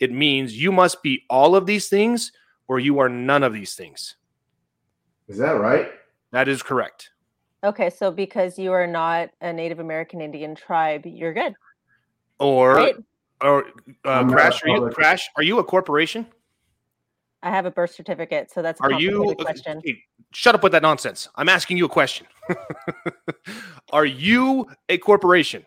it 0.00 0.12
means 0.12 0.54
you 0.54 0.70
must 0.70 1.02
be 1.02 1.24
all 1.30 1.56
of 1.56 1.64
these 1.64 1.88
things 1.88 2.30
or 2.68 2.78
you 2.78 2.98
are 2.98 3.08
none 3.08 3.42
of 3.42 3.54
these 3.54 3.74
things. 3.74 4.16
Is 5.28 5.38
that 5.38 5.52
right? 5.52 5.88
That 6.30 6.46
is 6.46 6.62
correct. 6.62 7.08
Okay, 7.64 7.88
so 7.88 8.10
because 8.10 8.58
you 8.58 8.72
are 8.72 8.86
not 8.86 9.30
a 9.40 9.50
Native 9.50 9.78
American 9.78 10.20
Indian 10.20 10.54
tribe, 10.54 11.06
you're 11.06 11.32
good, 11.32 11.54
Or, 12.38 12.74
right? 12.74 12.96
or 13.40 13.64
uh, 14.04 14.28
crash, 14.28 14.62
are 14.62 14.68
you, 14.68 14.90
crash, 14.90 15.26
are 15.38 15.42
you 15.42 15.58
a 15.60 15.64
corporation? 15.64 16.26
I 17.42 17.48
have 17.48 17.64
a 17.64 17.70
birth 17.70 17.94
certificate, 17.94 18.50
so 18.52 18.60
that's 18.60 18.80
a 18.80 18.84
Are 18.84 18.92
you 18.92 19.34
question. 19.38 19.80
Hey, 19.82 19.96
shut 20.32 20.54
up 20.54 20.62
with 20.62 20.72
that 20.72 20.82
nonsense? 20.82 21.28
I'm 21.36 21.48
asking 21.48 21.78
you 21.78 21.86
a 21.86 21.88
question. 21.88 22.26
Are 23.92 24.04
you 24.04 24.66
a 24.90 24.98
corporation? 24.98 25.64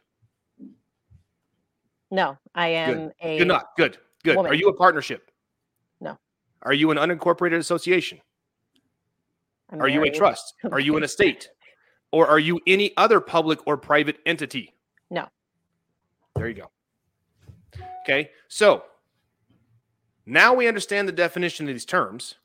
No, 2.12 2.38
I 2.54 2.68
am 2.68 3.12
a 3.24 3.40
Good, 3.40 3.48
not 3.48 3.66
good, 3.76 3.98
good. 4.24 4.38
Are 4.38 4.54
you 4.54 4.70
a 4.70 4.74
partnership? 4.74 5.32
No. 6.00 6.18
Are 6.62 6.74
you 6.74 6.92
an 6.92 6.98
unincorporated 6.98 7.58
association? 7.58 8.20
I'm 9.72 9.82
Are 9.82 9.90
you 9.90 10.04
a 10.04 10.12
trust? 10.12 10.54
Are 10.72 10.80
you 10.80 10.94
an 10.94 11.04
Okay. 11.04 11.06
estate? 11.06 11.50
Or 12.12 12.28
are 12.28 12.40
you 12.40 12.60
any 12.66 12.96
other 12.98 13.20
public 13.20 13.66
or 13.68 13.78
private 13.78 14.18
entity? 14.26 14.74
No. 15.10 15.28
There 16.36 16.48
you 16.48 16.56
go. 16.56 16.72
Okay. 18.04 18.30
So 18.48 18.84
now 20.26 20.54
we 20.54 20.68
understand 20.68 21.08
the 21.08 21.14
definition 21.14 21.68
of 21.68 21.74
these 21.74 21.86
terms. 21.86 22.36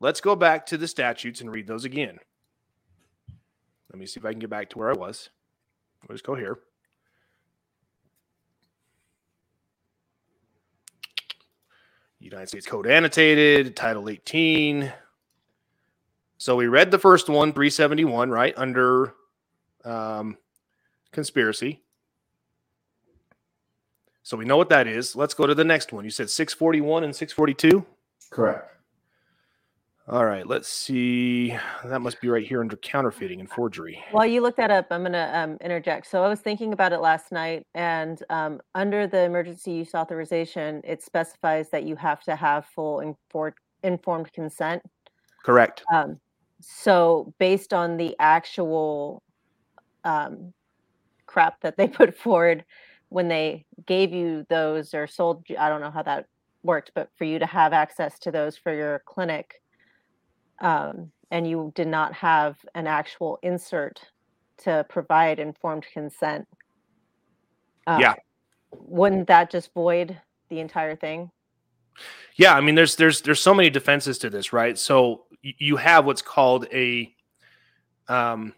Let's 0.00 0.20
go 0.20 0.36
back 0.36 0.66
to 0.66 0.76
the 0.76 0.86
statutes 0.86 1.40
and 1.40 1.50
read 1.50 1.66
those 1.66 1.84
again. 1.84 2.18
Let 3.90 3.98
me 3.98 4.06
see 4.06 4.20
if 4.20 4.26
I 4.26 4.30
can 4.30 4.38
get 4.38 4.50
back 4.50 4.70
to 4.70 4.78
where 4.78 4.90
I 4.90 4.94
was. 4.94 5.30
We'll 6.06 6.14
just 6.14 6.24
go 6.24 6.34
here. 6.34 6.58
United 12.20 12.48
States 12.48 12.66
Code 12.66 12.86
annotated, 12.86 13.76
Title 13.76 14.08
18. 14.08 14.92
So 16.38 16.54
we 16.54 16.68
read 16.68 16.90
the 16.92 16.98
first 16.98 17.28
one, 17.28 17.52
371, 17.52 18.30
right? 18.30 18.54
Under 18.56 19.14
um, 19.84 20.38
conspiracy. 21.10 21.82
So 24.22 24.36
we 24.36 24.44
know 24.44 24.56
what 24.56 24.68
that 24.68 24.86
is. 24.86 25.16
Let's 25.16 25.34
go 25.34 25.46
to 25.46 25.54
the 25.54 25.64
next 25.64 25.92
one. 25.92 26.04
You 26.04 26.10
said 26.10 26.30
641 26.30 27.04
and 27.04 27.14
642. 27.14 27.84
Correct. 28.30 28.70
All 30.10 30.24
right, 30.24 30.46
let's 30.46 30.68
see. 30.68 31.54
That 31.84 32.00
must 32.00 32.20
be 32.22 32.28
right 32.28 32.46
here 32.46 32.60
under 32.60 32.76
counterfeiting 32.76 33.40
and 33.40 33.50
forgery. 33.50 34.02
While 34.10 34.26
you 34.26 34.40
look 34.40 34.56
that 34.56 34.70
up, 34.70 34.86
I'm 34.90 35.02
going 35.02 35.12
to 35.12 35.38
um, 35.38 35.58
interject. 35.60 36.06
So 36.06 36.24
I 36.24 36.28
was 36.28 36.40
thinking 36.40 36.72
about 36.72 36.94
it 36.94 37.00
last 37.00 37.30
night, 37.30 37.66
and 37.74 38.22
um, 38.30 38.60
under 38.74 39.06
the 39.06 39.22
emergency 39.24 39.72
use 39.72 39.94
authorization, 39.94 40.80
it 40.84 41.02
specifies 41.02 41.68
that 41.70 41.84
you 41.84 41.94
have 41.96 42.22
to 42.22 42.36
have 42.36 42.64
full 42.64 43.02
infor- 43.32 43.52
informed 43.82 44.32
consent. 44.32 44.82
Correct. 45.44 45.82
Um, 45.92 46.18
so 46.60 47.32
based 47.38 47.72
on 47.72 47.96
the 47.96 48.16
actual 48.18 49.22
um, 50.04 50.52
crap 51.26 51.60
that 51.60 51.76
they 51.76 51.88
put 52.00 52.16
forward 52.16 52.64
when 53.10 53.28
they 53.28 53.64
gave 53.86 54.12
you 54.12 54.44
those 54.50 54.92
or 54.92 55.06
sold 55.06 55.44
you, 55.48 55.56
I 55.56 55.68
don't 55.68 55.80
know 55.80 55.90
how 55.90 56.02
that 56.02 56.26
worked, 56.62 56.92
but 56.94 57.08
for 57.16 57.24
you 57.24 57.38
to 57.38 57.46
have 57.46 57.72
access 57.72 58.18
to 58.20 58.30
those 58.30 58.56
for 58.56 58.74
your 58.74 59.02
clinic, 59.06 59.62
um, 60.60 61.10
and 61.30 61.48
you 61.48 61.72
did 61.74 61.88
not 61.88 62.12
have 62.12 62.56
an 62.74 62.86
actual 62.86 63.38
insert 63.42 64.00
to 64.58 64.84
provide 64.88 65.38
informed 65.38 65.86
consent. 65.92 66.46
uh, 67.86 67.98
Yeah. 68.00 68.14
Wouldn't 68.72 69.28
that 69.28 69.50
just 69.50 69.72
void 69.72 70.20
the 70.50 70.60
entire 70.60 70.96
thing? 70.96 71.30
Yeah, 72.36 72.54
I 72.54 72.60
mean, 72.60 72.74
there's 72.74 72.96
there's 72.96 73.22
there's 73.22 73.40
so 73.40 73.54
many 73.54 73.70
defenses 73.70 74.18
to 74.18 74.30
this, 74.30 74.52
right? 74.52 74.78
So 74.78 75.24
you 75.58 75.76
have 75.76 76.04
what's 76.04 76.22
called 76.22 76.66
a, 76.72 77.14
um, 78.08 78.54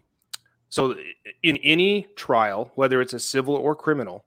so 0.69 0.95
in 1.43 1.57
any 1.57 2.07
trial, 2.15 2.71
whether 2.75 3.01
it's 3.01 3.13
a 3.13 3.19
civil 3.19 3.55
or 3.55 3.75
criminal, 3.75 4.25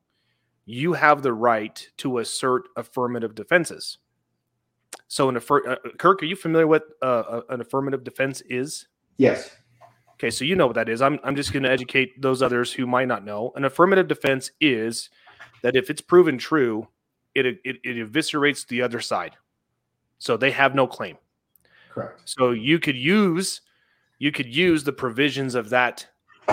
you 0.66 0.92
have 0.94 1.22
the 1.22 1.33
right 1.33 1.88
to 1.98 2.18
assert 2.18 2.68
affirmative 2.77 3.35
defenses. 3.35 3.98
So, 5.09 5.29
an 5.29 5.37
affir- 5.37 5.68
uh, 5.68 5.77
Kirk, 5.98 6.22
are 6.22 6.27
you 6.27 6.37
familiar 6.37 6.66
with 6.66 6.83
uh, 7.03 7.42
an 7.48 7.61
affirmative 7.61 8.05
defense 8.05 8.42
is? 8.48 8.87
Yes. 9.16 9.50
Okay, 10.14 10.31
so 10.31 10.44
you 10.44 10.57
know 10.57 10.66
what 10.66 10.77
that 10.77 10.88
is. 10.88 11.03
I'm, 11.03 11.18
I'm 11.24 11.37
just 11.37 11.53
going 11.53 11.64
to 11.64 11.70
educate 11.70 12.20
those 12.20 12.40
others 12.40 12.72
who 12.72 12.87
might 12.87 13.09
not 13.09 13.24
know. 13.24 13.53
An 13.57 13.64
affirmative 13.64 14.09
defense 14.09 14.50
is 14.61 15.11
that 15.62 15.77
if 15.77 15.90
it's 15.90 16.00
proven 16.00 16.38
true, 16.38 16.88
it, 17.35 17.46
it, 17.46 17.59
it 17.64 18.12
eviscerates 18.12 18.66
the 18.66 18.83
other 18.83 19.00
side. 19.00 19.33
So 20.18 20.37
they 20.37 20.53
have 20.53 20.74
no 20.74 20.87
claim. 20.87 21.16
Correct. 21.94 22.22
So 22.24 22.50
you 22.50 22.80
could 22.80 22.96
use 22.96 23.61
you 24.18 24.33
could 24.33 24.52
use 24.52 24.83
the 24.83 24.92
provisions 24.92 25.54
of 25.54 25.70
that 25.70 26.07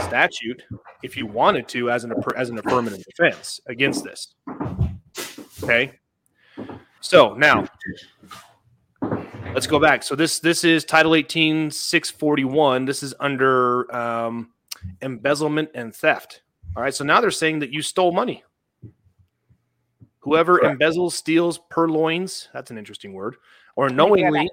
statute 0.03 0.61
if 1.01 1.17
you 1.17 1.25
wanted 1.25 1.67
to 1.69 1.89
as 1.89 2.03
an 2.03 2.13
as 2.35 2.49
an 2.49 2.59
affirmative 2.59 3.03
defense 3.03 3.59
against 3.67 4.03
this. 4.03 4.35
Okay. 5.63 5.93
So 6.99 7.33
now 7.33 7.67
let's 9.53 9.65
go 9.65 9.79
back. 9.79 10.03
So 10.03 10.15
this 10.15 10.39
this 10.39 10.63
is 10.63 10.85
Title 10.85 11.15
18 11.15 11.71
641. 11.71 12.85
This 12.85 13.01
is 13.01 13.15
under 13.19 13.93
um, 13.95 14.51
embezzlement 15.01 15.69
and 15.73 15.95
theft. 15.95 16.43
All 16.75 16.83
right. 16.83 16.93
So 16.93 17.03
now 17.03 17.19
they're 17.19 17.31
saying 17.31 17.59
that 17.59 17.71
you 17.71 17.81
stole 17.81 18.11
money. 18.11 18.43
Whoever 20.19 20.59
Correct. 20.59 20.79
embezzles, 20.79 21.13
steals, 21.13 21.57
purloins, 21.71 22.47
that's 22.53 22.69
an 22.69 22.77
interesting 22.77 23.13
word, 23.13 23.37
or 23.75 23.87
gonna 23.87 23.97
knowingly 23.97 24.49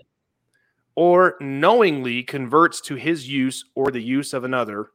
or 0.98 1.36
knowingly 1.40 2.24
converts 2.24 2.80
to 2.80 2.96
his 2.96 3.28
use 3.28 3.64
or 3.76 3.92
the 3.92 4.02
use 4.02 4.32
of 4.32 4.42
another 4.42 4.88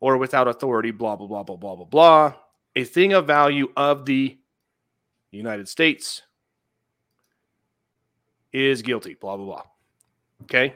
or 0.00 0.16
without 0.16 0.48
authority, 0.48 0.90
blah, 0.90 1.14
blah, 1.14 1.28
blah, 1.28 1.44
blah, 1.44 1.54
blah, 1.54 1.76
blah, 1.76 1.84
blah, 1.84 2.32
a 2.74 2.82
thing 2.82 3.12
of 3.12 3.24
value 3.24 3.68
of 3.76 4.04
the 4.04 4.36
United 5.30 5.68
States 5.68 6.22
is 8.52 8.82
guilty, 8.82 9.14
blah, 9.14 9.36
blah, 9.36 9.46
blah. 9.46 9.62
Okay. 10.42 10.74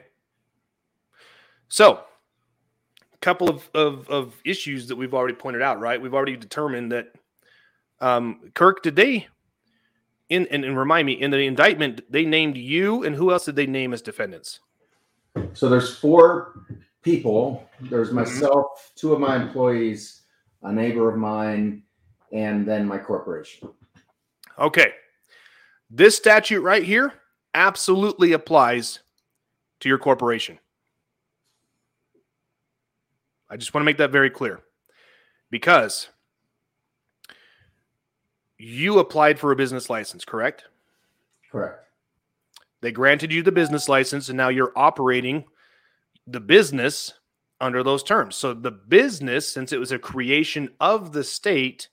So, 1.67 1.99
a 3.13 3.17
couple 3.17 3.49
of, 3.49 3.69
of, 3.73 4.09
of 4.09 4.41
issues 4.45 4.87
that 4.87 4.95
we've 4.95 5.13
already 5.13 5.35
pointed 5.35 5.61
out, 5.61 5.81
right? 5.81 6.01
We've 6.01 6.13
already 6.13 6.37
determined 6.37 6.93
that, 6.93 7.07
um, 7.99 8.49
Kirk, 8.53 8.81
did 8.81 8.95
they, 8.95 9.27
in, 10.29 10.47
and, 10.47 10.63
and 10.63 10.77
remind 10.77 11.05
me, 11.05 11.13
in 11.13 11.31
the 11.31 11.39
indictment, 11.39 12.01
they 12.11 12.25
named 12.25 12.57
you 12.57 13.03
and 13.03 13.15
who 13.15 13.31
else 13.31 13.45
did 13.45 13.55
they 13.55 13.67
name 13.67 13.93
as 13.93 14.01
defendants? 14.01 14.59
So 15.53 15.69
there's 15.69 15.97
four 15.97 16.65
people. 17.01 17.69
There's 17.81 18.09
Mhm. 18.09 18.13
myself, 18.13 18.91
two 18.95 19.13
of 19.13 19.19
my 19.19 19.35
employees, 19.35 20.23
a 20.61 20.71
neighbor 20.71 21.09
of 21.09 21.17
mine, 21.17 21.83
and 22.31 22.65
then 22.65 22.87
my 22.87 22.97
corporation. 22.97 23.69
Okay. 24.57 24.93
This 25.89 26.15
statute 26.15 26.61
right 26.61 26.83
here 26.83 27.13
absolutely 27.53 28.31
applies 28.31 28.99
to 29.81 29.89
your 29.89 29.97
corporation. 29.99 30.59
I 33.49 33.57
just 33.57 33.73
want 33.73 33.83
to 33.83 33.85
make 33.85 33.97
that 33.97 34.11
very 34.11 34.31
clear 34.31 34.61
because 35.51 36.09
you 38.63 38.99
applied 38.99 39.39
for 39.39 39.51
a 39.51 39.55
business 39.55 39.89
license, 39.89 40.23
correct? 40.23 40.65
Correct. 41.51 41.85
They 42.81 42.91
granted 42.91 43.31
you 43.31 43.43
the 43.43 43.51
business 43.51 43.89
license, 43.89 44.29
and 44.29 44.37
now 44.37 44.49
you're 44.49 44.73
operating 44.75 45.45
the 46.27 46.39
business 46.39 47.13
under 47.59 47.83
those 47.83 48.03
terms. 48.03 48.35
So 48.35 48.53
the 48.53 48.71
business, 48.71 49.47
since 49.47 49.71
it 49.71 49.79
was 49.79 49.91
a 49.91 49.99
creation 49.99 50.69
of 50.79 51.11
the 51.13 51.23
state, 51.23 51.89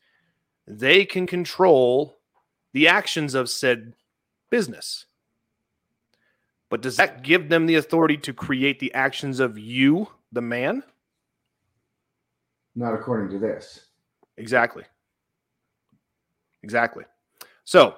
they 0.66 1.04
can 1.04 1.26
control 1.26 2.18
the 2.72 2.88
actions 2.88 3.35
of 3.35 3.50
said 3.50 3.94
business. 4.50 5.06
But 6.68 6.83
does 6.83 6.96
that 6.96 7.22
give 7.22 7.48
them 7.48 7.66
the 7.66 7.76
authority 7.76 8.16
to 8.18 8.33
create 8.33 8.78
the 8.78 8.94
actions 8.94 9.40
of 9.40 9.59
you, 9.59 10.09
the 10.30 10.40
man? 10.40 10.85
Not 12.76 12.94
according 12.94 13.30
to 13.30 13.38
this. 13.44 13.87
Exactly. 14.37 14.85
Exactly. 16.62 17.04
So, 17.64 17.94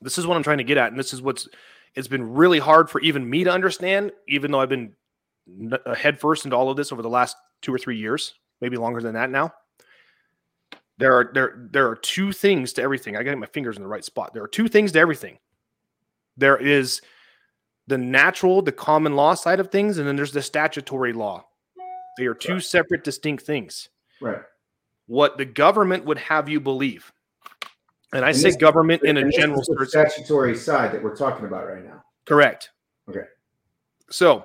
this 0.00 0.18
is 0.18 0.26
what 0.26 0.36
I'm 0.36 0.42
trying 0.42 0.58
to 0.58 0.64
get 0.64 0.78
at, 0.78 0.90
and 0.90 0.98
this 0.98 1.12
is 1.12 1.20
what's 1.22 1.48
it's 1.94 2.08
been 2.08 2.34
really 2.34 2.58
hard 2.58 2.88
for 2.88 3.00
even 3.00 3.28
me 3.28 3.44
to 3.44 3.50
understand, 3.50 4.12
even 4.28 4.50
though 4.50 4.60
I've 4.60 4.68
been 4.68 4.92
uh, 5.72 5.94
head 5.94 6.20
first 6.20 6.44
into 6.44 6.56
all 6.56 6.70
of 6.70 6.76
this 6.76 6.92
over 6.92 7.02
the 7.02 7.08
last 7.08 7.36
two 7.62 7.74
or 7.74 7.78
three 7.78 7.96
years, 7.96 8.34
maybe 8.60 8.76
longer 8.76 9.00
than 9.00 9.14
that 9.14 9.30
now. 9.30 9.52
There 10.98 11.14
are 11.14 11.30
there 11.34 11.68
there 11.70 11.88
are 11.88 11.96
two 11.96 12.32
things 12.32 12.72
to 12.74 12.82
everything. 12.82 13.16
I 13.16 13.22
got 13.22 13.36
my 13.38 13.46
fingers 13.46 13.76
in 13.76 13.82
the 13.82 13.88
right 13.88 14.04
spot. 14.04 14.32
There 14.34 14.42
are 14.42 14.48
two 14.48 14.68
things 14.68 14.92
to 14.92 14.98
everything. 14.98 15.38
There 16.36 16.58
is 16.58 17.00
the 17.86 17.98
natural, 17.98 18.62
the 18.62 18.72
common 18.72 19.16
law 19.16 19.34
side 19.34 19.60
of 19.60 19.70
things, 19.70 19.98
and 19.98 20.06
then 20.06 20.14
there's 20.14 20.32
the 20.32 20.42
statutory 20.42 21.12
law. 21.12 21.44
They 22.18 22.26
are 22.26 22.34
two 22.34 22.60
separate, 22.60 23.02
distinct 23.02 23.44
things 23.44 23.88
Right. 24.20 24.42
what 25.06 25.38
the 25.38 25.44
government 25.44 26.04
would 26.04 26.18
have 26.18 26.48
you 26.48 26.60
believe. 26.60 27.10
And 28.12 28.24
I 28.24 28.28
And 28.28 28.36
say 28.36 28.56
government 28.56 29.04
in 29.04 29.16
a 29.16 29.30
general 29.30 29.62
statutory 29.62 30.56
side 30.56 30.92
that 30.92 31.02
we're 31.02 31.16
talking 31.16 31.44
about 31.46 31.66
right 31.66 31.84
now. 31.84 32.02
Correct. 32.26 32.70
Okay. 33.08 33.24
So, 34.10 34.44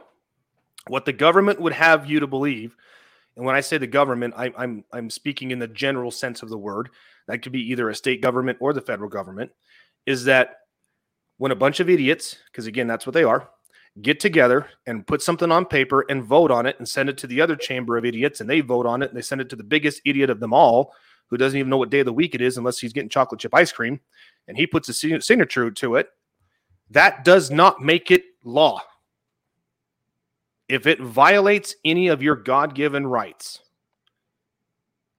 what 0.87 1.05
the 1.05 1.13
government 1.13 1.59
would 1.59 1.73
have 1.73 2.05
you 2.05 2.19
to 2.19 2.27
believe, 2.27 2.75
and 3.35 3.45
when 3.45 3.55
I 3.55 3.61
say 3.61 3.77
the 3.77 3.87
government, 3.87 4.35
I, 4.37 4.53
I'm 4.55 4.83
I'm 4.91 5.09
speaking 5.09 5.51
in 5.51 5.59
the 5.59 5.67
general 5.67 6.11
sense 6.11 6.43
of 6.43 6.49
the 6.49 6.57
word. 6.57 6.89
That 7.27 7.41
could 7.41 7.51
be 7.51 7.71
either 7.71 7.89
a 7.89 7.95
state 7.95 8.21
government 8.21 8.59
or 8.61 8.71
the 8.71 8.81
federal 8.81 9.09
government. 9.09 9.51
Is 10.05 10.25
that 10.25 10.57
when 11.37 11.51
a 11.51 11.55
bunch 11.55 11.79
of 11.79 11.89
idiots, 11.89 12.37
because 12.51 12.67
again, 12.67 12.85
that's 12.85 13.07
what 13.07 13.13
they 13.13 13.23
are, 13.23 13.49
get 14.01 14.19
together 14.19 14.67
and 14.85 15.07
put 15.07 15.21
something 15.21 15.51
on 15.51 15.65
paper 15.65 16.05
and 16.09 16.23
vote 16.23 16.51
on 16.51 16.65
it 16.65 16.77
and 16.77 16.87
send 16.87 17.09
it 17.09 17.17
to 17.17 17.27
the 17.27 17.41
other 17.41 17.55
chamber 17.55 17.97
of 17.97 18.05
idiots 18.05 18.41
and 18.41 18.49
they 18.49 18.61
vote 18.61 18.85
on 18.85 19.01
it 19.01 19.09
and 19.09 19.17
they 19.17 19.21
send 19.21 19.41
it 19.41 19.49
to 19.49 19.55
the 19.55 19.63
biggest 19.63 20.01
idiot 20.05 20.29
of 20.29 20.39
them 20.39 20.53
all 20.53 20.93
who 21.29 21.37
doesn't 21.37 21.57
even 21.57 21.69
know 21.69 21.77
what 21.77 21.89
day 21.89 21.99
of 21.99 22.05
the 22.05 22.13
week 22.13 22.35
it 22.35 22.41
is 22.41 22.57
unless 22.57 22.79
he's 22.79 22.93
getting 22.93 23.09
chocolate 23.09 23.39
chip 23.41 23.53
ice 23.53 23.71
cream 23.71 23.99
and 24.47 24.57
he 24.57 24.67
puts 24.67 24.89
a 24.89 24.93
signature 24.93 25.71
to 25.71 25.95
it 25.95 26.09
That 26.91 27.23
does 27.23 27.51
not 27.51 27.81
make 27.81 28.11
it 28.11 28.23
law. 28.43 28.81
If 30.67 30.87
it 30.87 30.99
violates 30.99 31.75
any 31.83 32.07
of 32.07 32.23
your 32.23 32.35
God 32.35 32.73
given 32.73 33.05
rights, 33.05 33.59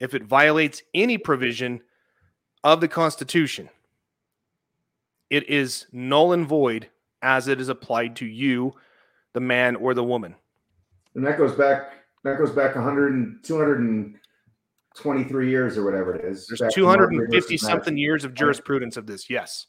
if 0.01 0.15
it 0.15 0.25
violates 0.25 0.83
any 0.95 1.19
provision 1.19 1.81
of 2.65 2.81
the 2.81 2.89
Constitution, 2.89 3.69
it 5.31 5.49
is 5.49 5.87
null 5.93 6.33
and 6.33 6.47
void 6.47 6.89
as 7.23 7.49
it 7.49 7.61
is 7.61 7.69
applied 7.69 8.17
to 8.17 8.27
you, 8.27 8.75
the 9.33 9.41
man 9.41 9.77
or 9.77 9.95
the 9.95 10.05
woman. 10.05 10.35
And 11.15 11.27
that 11.27 11.39
goes 11.39 11.55
back 11.55 11.93
that 12.25 12.39
goes 12.39 12.51
back 12.51 12.75
100 12.75 13.13
and 13.79 14.17
223 14.97 15.51
years 15.51 15.79
or 15.79 15.85
whatever 15.85 16.15
it 16.15 16.25
is. 16.25 16.47
There's 16.47 16.75
250 16.75 17.57
something 17.57 17.97
years 17.97 18.25
of 18.25 18.35
jurisprudence 18.35 18.97
of 18.97 19.07
this. 19.07 19.31
Yes. 19.31 19.67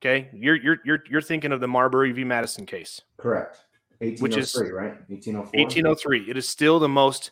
Okay. 0.00 0.28
You're 0.32 0.56
you're 0.56 0.78
you're 0.84 1.04
you're 1.08 1.22
thinking 1.22 1.52
of 1.52 1.60
the 1.60 1.68
Marbury 1.68 2.12
v. 2.12 2.24
Madison 2.24 2.66
case. 2.66 3.00
Correct. 3.16 3.58
1803, 4.00 4.22
which 4.22 4.36
is 4.36 4.54
oh 4.56 4.74
right? 4.74 4.94
1804. 5.08 5.60
1803. 5.60 6.30
It 6.30 6.36
is 6.36 6.48
still 6.48 6.78
the 6.78 6.88
most 6.88 7.30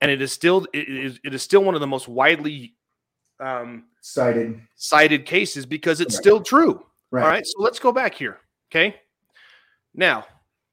and 0.00 0.10
it 0.10 0.20
is 0.20 0.32
still 0.32 0.66
it 0.72 0.88
is, 0.88 1.20
it 1.24 1.34
is 1.34 1.42
still 1.42 1.64
one 1.64 1.74
of 1.74 1.80
the 1.80 1.86
most 1.86 2.08
widely 2.08 2.74
um, 3.40 3.84
cited 4.00 4.60
cited 4.76 5.24
cases 5.24 5.66
because 5.66 6.00
it's 6.00 6.14
right. 6.16 6.22
still 6.22 6.40
true. 6.40 6.84
Right. 7.10 7.22
All 7.22 7.28
right. 7.28 7.46
So 7.46 7.62
let's 7.62 7.78
go 7.78 7.92
back 7.92 8.14
here. 8.14 8.38
Okay. 8.70 8.96
Now, 9.94 10.26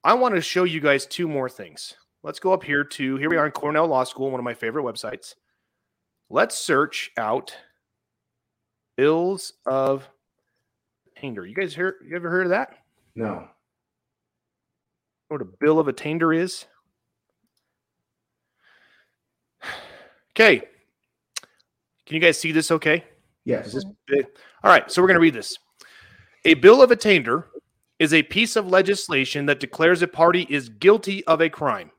I 0.03 0.13
want 0.13 0.35
to 0.35 0.41
show 0.41 0.65
you 0.65 0.79
guys 0.79 1.05
two 1.05 1.27
more 1.27 1.49
things. 1.49 1.95
Let's 2.25 2.39
go 2.39 2.53
up 2.53 2.63
here 2.63 2.83
to 2.83 3.17
here 3.17 3.29
we 3.29 3.37
are 3.37 3.45
in 3.45 3.51
Cornell 3.51 3.85
Law 3.85 4.03
School, 4.03 4.31
one 4.31 4.39
of 4.39 4.43
my 4.43 4.55
favorite 4.55 4.81
websites. 4.81 5.35
Let's 6.27 6.57
search 6.57 7.11
out 7.17 7.55
bills 8.97 9.53
of 9.67 10.09
attainder. 11.15 11.45
You 11.45 11.53
guys 11.53 11.75
hear 11.75 11.97
you 12.03 12.15
ever 12.15 12.31
heard 12.31 12.47
of 12.47 12.49
that? 12.49 12.79
No. 13.15 13.47
What 15.27 15.43
a 15.43 15.45
bill 15.45 15.77
of 15.77 15.87
attainder 15.87 16.33
is? 16.33 16.65
Okay. 20.31 20.63
Can 22.07 22.15
you 22.15 22.19
guys 22.19 22.39
see 22.39 22.51
this 22.51 22.71
okay? 22.71 23.03
Yes. 23.43 23.71
This 23.71 23.85
All 24.63 24.71
right, 24.71 24.89
so 24.89 24.99
we're 24.99 25.09
going 25.09 25.13
to 25.13 25.21
read 25.21 25.35
this. 25.35 25.59
A 26.43 26.55
bill 26.55 26.81
of 26.81 26.89
attainder 26.89 27.49
is 27.99 28.15
a 28.15 28.23
piece 28.23 28.55
of 28.55 28.65
legislation 28.65 29.45
that 29.45 29.59
declares 29.59 30.01
a 30.01 30.07
party 30.07 30.47
is 30.49 30.69
guilty 30.69 31.23
of 31.25 31.39
a 31.39 31.51
crime. 31.51 31.91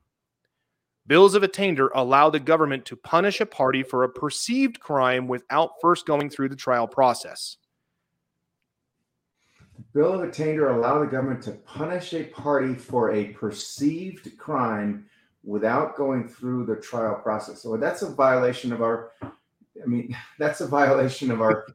Bills 1.07 1.35
of 1.35 1.45
attainder 1.45 1.90
allow 1.95 2.31
the 2.31 2.40
government 2.40 2.85
to 2.87 2.97
punish 2.97 3.40
a 3.40 3.47
party 3.47 3.83
for 3.83 4.03
a 4.03 4.09
perceived 4.09 4.81
crime 4.81 5.29
without 5.29 5.73
first 5.81 6.05
going 6.05 6.29
through 6.29 6.49
the 6.49 6.57
trial 6.57 6.88
process. 6.88 7.59
Bill 9.95 10.14
of 10.14 10.29
attainder 10.29 10.71
allow 10.71 10.99
the 10.99 11.07
government 11.07 11.42
to 11.45 11.53
punish 11.53 12.12
a 12.12 12.25
party 12.25 12.75
for 12.75 13.12
a 13.12 13.29
perceived 13.29 14.37
crime 14.37 15.07
without 15.45 15.97
going 15.97 16.29
through 16.29 16.66
the 16.66 16.77
trial 16.77 17.14
process. 17.14 17.62
So 17.62 17.77
that's 17.77 18.03
a 18.03 18.12
violation 18.12 18.73
of 18.73 18.83
our 18.83 19.12
I 19.23 19.87
mean, 19.87 20.16
that's 20.38 20.61
a 20.61 20.66
violation 20.66 21.31
of 21.31 21.40
our 21.40 21.66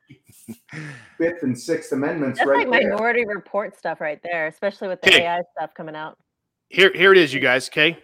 Fifth 1.18 1.44
and 1.44 1.58
Sixth 1.58 1.92
Amendments. 1.94 2.40
That's 2.40 2.50
right 2.50 2.68
like 2.68 2.82
there. 2.82 2.92
Minority 2.92 3.26
Report 3.26 3.78
stuff 3.78 4.02
right 4.02 4.20
there, 4.24 4.48
especially 4.48 4.90
with 4.90 5.02
the 5.02 5.10
Okay. 5.10 5.24
AI 5.24 5.42
stuff 5.56 5.74
coming 5.74 5.96
out. 5.96 6.18
Here, 6.70 6.92
here 6.94 7.12
it 7.12 7.18
is, 7.18 7.34
you 7.34 7.40
guys. 7.40 7.70
Okay. 7.70 7.98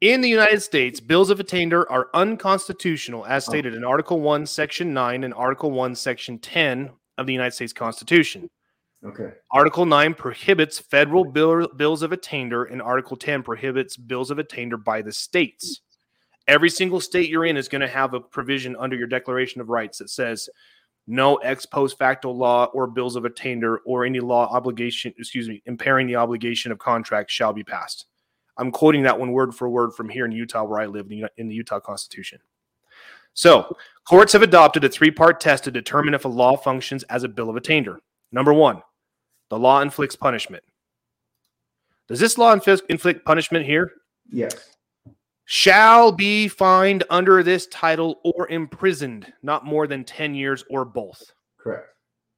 In 0.00 0.22
the 0.22 0.28
United 0.28 0.62
States, 0.62 0.98
bills 0.98 1.28
of 1.28 1.40
attainder 1.40 1.90
are 1.90 2.08
unconstitutional, 2.14 3.26
as 3.26 3.46
Oh. 3.46 3.50
stated 3.50 3.74
in 3.74 3.84
Article 3.84 4.20
1, 4.20 4.46
Section 4.46 4.94
9 4.94 5.24
and 5.24 5.34
Article 5.34 5.70
1, 5.70 5.94
Section 5.94 6.38
10 6.38 6.90
of 7.18 7.26
the 7.26 7.34
United 7.34 7.52
States 7.52 7.74
Constitution. 7.74 8.48
Okay. 9.04 9.32
Article 9.50 9.84
9 9.84 10.14
prohibits 10.14 10.78
federal 10.78 11.24
bill, 11.24 11.68
bills 11.68 12.02
of 12.02 12.12
attainder, 12.12 12.64
and 12.64 12.80
Article 12.80 13.16
10 13.16 13.42
prohibits 13.42 13.96
bills 13.96 14.30
of 14.30 14.38
attainder 14.38 14.78
by 14.78 15.02
the 15.02 15.12
states. 15.12 15.82
Every 16.48 16.70
single 16.70 17.00
state 17.00 17.28
you're 17.28 17.44
in 17.44 17.56
is 17.58 17.68
going 17.68 17.80
to 17.82 17.88
have 17.88 18.14
a 18.14 18.20
provision 18.20 18.76
under 18.76 18.96
your 18.96 19.06
Declaration 19.06 19.60
of 19.60 19.68
Rights 19.68 19.98
that 19.98 20.10
says 20.10 20.48
no 21.06 21.36
ex 21.36 21.66
post 21.66 21.98
facto 21.98 22.30
law 22.30 22.66
or 22.72 22.86
bills 22.86 23.16
of 23.16 23.24
attainder 23.26 23.78
or 23.84 24.04
any 24.04 24.20
law 24.20 24.46
obligation, 24.50 25.12
excuse 25.18 25.48
me, 25.48 25.62
impairing 25.66 26.06
the 26.06 26.16
obligation 26.16 26.72
of 26.72 26.78
contract 26.78 27.30
shall 27.30 27.52
be 27.52 27.64
passed. 27.64 28.06
I'm 28.60 28.70
quoting 28.70 29.02
that 29.04 29.18
one 29.18 29.32
word 29.32 29.54
for 29.54 29.70
word 29.70 29.94
from 29.94 30.10
here 30.10 30.26
in 30.26 30.32
Utah, 30.32 30.64
where 30.64 30.80
I 30.80 30.86
live 30.86 31.10
in 31.38 31.48
the, 31.48 31.54
Utah 31.54 31.80
Constitution. 31.80 32.38
So, 33.32 33.74
courts 34.04 34.34
have 34.34 34.42
adopted 34.42 34.84
a 34.84 34.88
three 34.88 35.10
part 35.10 35.40
test 35.40 35.64
to 35.64 35.70
determine 35.70 36.12
if 36.12 36.26
a 36.26 36.28
law 36.28 36.56
functions 36.56 37.02
as 37.04 37.24
a 37.24 37.28
bill 37.28 37.48
of 37.48 37.56
attainder. 37.56 38.00
Number 38.32 38.52
one, 38.52 38.82
the 39.48 39.58
law 39.58 39.80
inflicts 39.80 40.14
punishment. 40.14 40.62
Does 42.06 42.20
this 42.20 42.36
law 42.36 42.52
inflict, 42.52 42.82
inflict 42.90 43.24
punishment 43.24 43.64
here? 43.64 43.92
Yes. 44.28 44.76
Shall 45.46 46.12
be 46.12 46.46
fined 46.46 47.04
under 47.08 47.42
this 47.42 47.66
title 47.68 48.20
or 48.24 48.46
imprisoned 48.48 49.32
not 49.42 49.64
more 49.64 49.86
than 49.86 50.04
10 50.04 50.34
years 50.34 50.64
or 50.68 50.84
both. 50.84 51.32
Correct. 51.58 51.88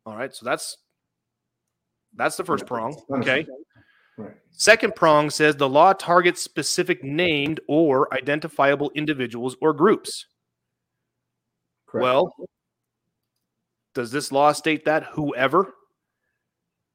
All 0.06 0.16
right, 0.16 0.34
so 0.34 0.44
that's 0.46 0.78
that's 2.14 2.36
the 2.36 2.44
first 2.44 2.66
prong. 2.66 2.96
Okay. 3.10 3.46
Right. 4.16 4.34
Second 4.50 4.94
prong 4.94 5.30
says 5.30 5.56
the 5.56 5.68
law 5.68 5.92
targets 5.92 6.42
specific 6.42 7.02
named 7.02 7.60
or 7.66 8.12
identifiable 8.14 8.90
individuals 8.94 9.56
or 9.60 9.72
groups. 9.72 10.26
Correct. 11.86 12.02
Well, 12.02 12.34
does 13.94 14.10
this 14.10 14.32
law 14.32 14.52
state 14.52 14.84
that 14.84 15.04
whoever? 15.04 15.74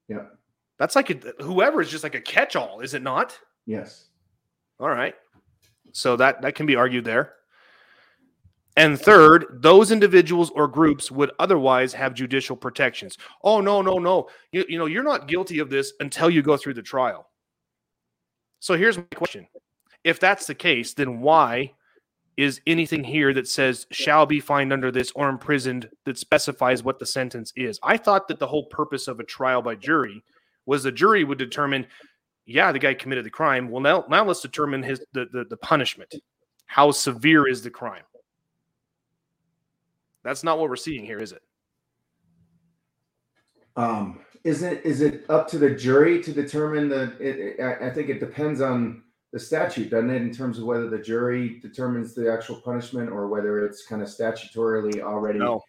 Yeah. 0.08 0.25
That's 0.80 0.95
like 0.95 1.10
a, 1.10 1.43
whoever 1.43 1.82
is 1.82 1.89
just 1.89 2.03
like 2.03 2.15
a 2.15 2.21
catch-all, 2.21 2.82
is 2.82 2.93
it 2.93 3.01
not? 3.01 3.38
Yes. 3.65 4.10
All 4.80 4.89
right. 4.89 5.15
So 5.91 6.15
that 6.17 6.41
that 6.43 6.56
can 6.56 6.65
be 6.65 6.75
argued 6.75 7.06
there. 7.06 7.34
And 8.77 8.99
third, 8.99 9.59
those 9.61 9.91
individuals 9.91 10.51
or 10.51 10.67
groups 10.67 11.11
would 11.11 11.31
otherwise 11.39 11.93
have 11.93 12.13
judicial 12.13 12.55
protections. 12.55 13.17
Oh 13.43 13.59
no, 13.59 13.81
no, 13.81 13.97
no. 13.97 14.29
You, 14.51 14.65
you 14.69 14.77
know, 14.77 14.85
you're 14.85 15.03
not 15.03 15.27
guilty 15.27 15.57
of 15.57 15.71
this 15.71 15.93
until 15.99 16.29
you 16.29 16.43
go 16.43 16.57
through 16.57 16.75
the 16.75 16.83
trial. 16.83 17.27
So 18.59 18.75
here's 18.75 18.97
my 18.97 19.03
question. 19.15 19.47
If 20.03 20.19
that's 20.19 20.45
the 20.45 20.55
case, 20.55 20.93
then 20.93 21.21
why 21.21 21.73
is 22.37 22.61
anything 22.67 23.03
here 23.03 23.33
that 23.33 23.47
says 23.47 23.87
shall 23.89 24.27
be 24.27 24.39
fined 24.39 24.71
under 24.71 24.91
this 24.91 25.11
or 25.15 25.27
imprisoned 25.27 25.89
that 26.05 26.19
specifies 26.19 26.83
what 26.83 26.99
the 26.99 27.05
sentence 27.05 27.51
is? 27.55 27.79
I 27.81 27.97
thought 27.97 28.27
that 28.27 28.37
the 28.37 28.47
whole 28.47 28.65
purpose 28.65 29.07
of 29.07 29.19
a 29.19 29.23
trial 29.23 29.63
by 29.63 29.73
jury 29.73 30.23
was 30.67 30.83
the 30.83 30.91
jury 30.91 31.23
would 31.23 31.39
determine 31.39 31.87
yeah, 32.45 32.71
the 32.71 32.79
guy 32.79 32.93
committed 32.93 33.25
the 33.25 33.31
crime. 33.31 33.69
Well, 33.69 33.81
now 33.81 34.05
now 34.07 34.23
let's 34.23 34.41
determine 34.41 34.83
his 34.83 35.03
the, 35.13 35.25
the 35.33 35.45
the 35.49 35.57
punishment. 35.57 36.13
How 36.67 36.91
severe 36.91 37.47
is 37.47 37.63
the 37.63 37.71
crime? 37.71 38.03
That's 40.27 40.43
not 40.43 40.59
what 40.59 40.69
we're 40.69 40.75
seeing 40.75 41.05
here, 41.05 41.19
is 41.19 41.31
it? 41.31 41.41
Um, 43.77 44.19
is 44.43 44.61
it 44.61 44.85
is 44.85 44.99
it 44.99 45.23
up 45.29 45.47
to 45.47 45.57
the 45.57 45.69
jury 45.69 46.21
to 46.21 46.33
determine 46.33 46.89
the? 46.89 47.15
It, 47.17 47.39
it, 47.39 47.61
I 47.61 47.87
I 47.87 47.89
think 47.93 48.09
it 48.09 48.19
depends 48.19 48.59
on 48.59 49.03
the 49.31 49.39
statute, 49.39 49.89
doesn't 49.89 50.09
it? 50.09 50.21
In 50.21 50.33
terms 50.33 50.59
of 50.59 50.65
whether 50.65 50.89
the 50.89 50.97
jury 50.97 51.59
determines 51.61 52.13
the 52.13 52.29
actual 52.29 52.59
punishment 52.59 53.09
or 53.09 53.29
whether 53.29 53.65
it's 53.65 53.85
kind 53.85 54.01
of 54.01 54.09
statutorily 54.09 54.99
already 55.01 55.39
No. 55.39 55.61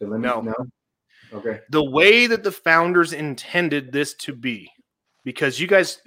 delimited. 0.00 0.44
No. 0.44 0.54
No. 0.58 1.38
Okay. 1.38 1.60
The 1.70 1.84
way 1.84 2.26
that 2.26 2.42
the 2.42 2.50
founders 2.50 3.12
intended 3.12 3.92
this 3.92 4.14
to 4.14 4.34
be, 4.34 4.68
because 5.22 5.60
you 5.60 5.68
guys, 5.68 6.00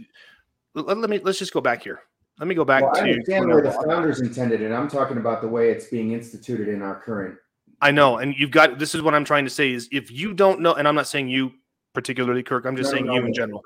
let, 0.75 0.97
let 0.97 1.09
me 1.09 1.19
let's 1.19 1.39
just 1.39 1.53
go 1.53 1.61
back 1.61 1.81
here. 1.81 2.01
Let 2.37 2.49
me 2.49 2.55
go 2.55 2.65
back 2.65 2.81
Well, 2.81 2.91
I 2.97 3.05
to. 3.05 3.11
understand 3.13 3.49
the 3.49 3.55
way 3.55 3.61
the 3.61 3.71
founders 3.87 4.19
intended 4.19 4.59
it. 4.61 4.73
I'm 4.73 4.89
talking 4.89 5.15
about 5.15 5.41
the 5.41 5.47
way 5.47 5.69
it's 5.69 5.87
being 5.87 6.11
instituted 6.11 6.67
in 6.67 6.81
our 6.81 6.99
current. 6.99 7.37
I 7.81 7.91
know, 7.91 8.17
and 8.17 8.33
you've 8.37 8.51
got. 8.51 8.79
This 8.79 8.95
is 8.95 9.01
what 9.01 9.13
I'm 9.13 9.25
trying 9.25 9.45
to 9.45 9.49
say 9.49 9.71
is 9.71 9.89
if 9.91 10.11
you 10.11 10.33
don't 10.33 10.61
know, 10.61 10.73
and 10.73 10.87
I'm 10.87 10.95
not 10.95 11.07
saying 11.07 11.27
you 11.29 11.51
particularly, 11.93 12.43
Kirk. 12.43 12.65
I'm 12.65 12.75
just 12.75 12.89
No, 12.89 12.95
saying 12.95 13.05
no, 13.07 13.13
you 13.15 13.21
no, 13.21 13.27
in 13.27 13.33
general. 13.33 13.63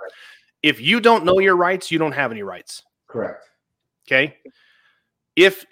If 0.64 0.82
you 0.82 1.00
don't 1.00 1.24
know 1.24 1.40
your 1.40 1.56
rights, 1.56 1.92
you 1.92 2.00
don't 2.00 2.12
have 2.14 2.32
any 2.32 2.44
rights. 2.44 2.84
Correct. 3.08 3.44
Okay. 4.08 4.38
If 5.36 5.66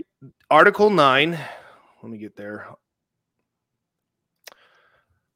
Article 0.50 0.89
9, 0.89 1.32
let 1.32 2.12
me 2.12 2.17
get 2.17 2.36
there. 2.36 2.67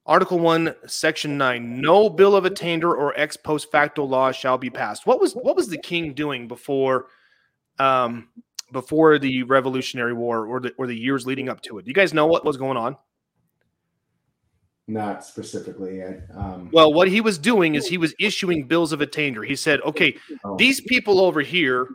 Article 0.05 0.39
1, 0.39 0.75
Section 0.87 1.37
9, 1.37 1.81
no 1.81 2.09
bill 2.09 2.35
of 2.35 2.45
attainder 2.45 2.95
or 2.95 3.13
ex 3.19 3.37
post 3.37 3.71
facto 3.71 4.03
law 4.03 4.31
shall 4.31 4.57
be 4.57 4.69
passed. 4.69 5.05
What 5.05 5.19
was 5.19 5.33
what 5.33 5.55
was 5.55 5.67
the 5.67 5.77
king 5.77 6.13
doing 6.13 6.47
before 6.47 7.07
um 7.77 8.29
before 8.71 9.19
the 9.19 9.43
Revolutionary 9.43 10.13
War 10.13 10.45
or 10.45 10.59
the 10.59 10.73
or 10.77 10.87
the 10.87 10.95
years 10.95 11.25
leading 11.25 11.49
up 11.49 11.61
to 11.61 11.77
it? 11.77 11.85
Do 11.85 11.89
you 11.89 11.95
guys 11.95 12.13
know 12.13 12.27
what 12.27 12.45
was 12.45 12.57
going 12.57 12.77
on? 12.77 12.95
Not 14.87 15.23
specifically. 15.23 16.03
I, 16.03 16.19
um, 16.35 16.69
Well, 16.73 16.91
what 16.91 17.07
he 17.07 17.21
was 17.21 17.37
doing 17.37 17.75
is 17.75 17.87
he 17.87 17.99
was 17.99 18.15
issuing 18.19 18.65
bills 18.67 18.91
of 18.91 19.01
attainder. 19.01 19.43
He 19.43 19.55
said, 19.55 19.79
okay, 19.81 20.15
oh, 20.43 20.57
these 20.57 20.81
people 20.81 21.21
over 21.21 21.41
here, 21.41 21.87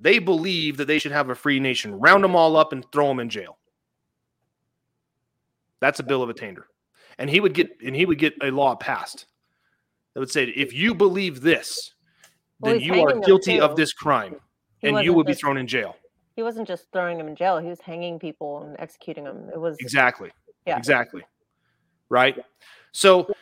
they 0.00 0.18
believe 0.18 0.76
that 0.78 0.86
they 0.86 0.98
should 0.98 1.12
have 1.12 1.30
a 1.30 1.36
free 1.36 1.60
nation. 1.60 1.94
Round 1.94 2.24
them 2.24 2.34
all 2.34 2.56
up 2.56 2.72
and 2.72 2.84
throw 2.90 3.06
them 3.06 3.20
in 3.20 3.28
jail. 3.30 3.56
That's 5.80 6.00
a 6.00 6.02
bill 6.02 6.22
of 6.24 6.28
attainder. 6.28 6.66
And 7.18 7.30
he 7.30 7.38
would 7.38 7.54
get 7.54 7.68
and 7.84 7.94
he 7.94 8.04
would 8.04 8.18
get 8.18 8.34
a 8.42 8.50
law 8.50 8.74
passed. 8.74 9.26
that 10.14 10.20
would 10.20 10.30
say, 10.30 10.44
if 10.44 10.72
you 10.72 10.92
believe 10.92 11.40
this, 11.40 11.92
Well, 12.58 12.72
then 12.72 12.80
he's 12.80 12.88
you 12.88 13.06
are 13.06 13.20
guilty 13.20 13.60
of 13.60 13.76
this 13.76 13.92
crime, 13.92 14.34
He 14.78 14.88
and 14.88 14.96
you 15.04 15.12
wasn't 15.12 15.16
will 15.16 15.24
be 15.24 15.34
thrown 15.34 15.56
in 15.56 15.68
jail. 15.68 15.94
He 16.36 16.42
wasn't 16.42 16.66
just 16.66 16.86
throwing 16.92 17.18
them 17.18 17.28
in 17.28 17.36
jail; 17.36 17.58
he 17.58 17.68
was 17.68 17.80
hanging 17.80 18.18
people 18.18 18.62
and 18.62 18.76
executing 18.78 19.24
them. 19.24 19.50
It 19.52 19.60
was 19.60 19.76
Exactly. 19.80 20.30
Yeah. 20.66 20.76
Exactly. 20.76 21.22
Right. 22.08 22.36
So, 22.92 23.32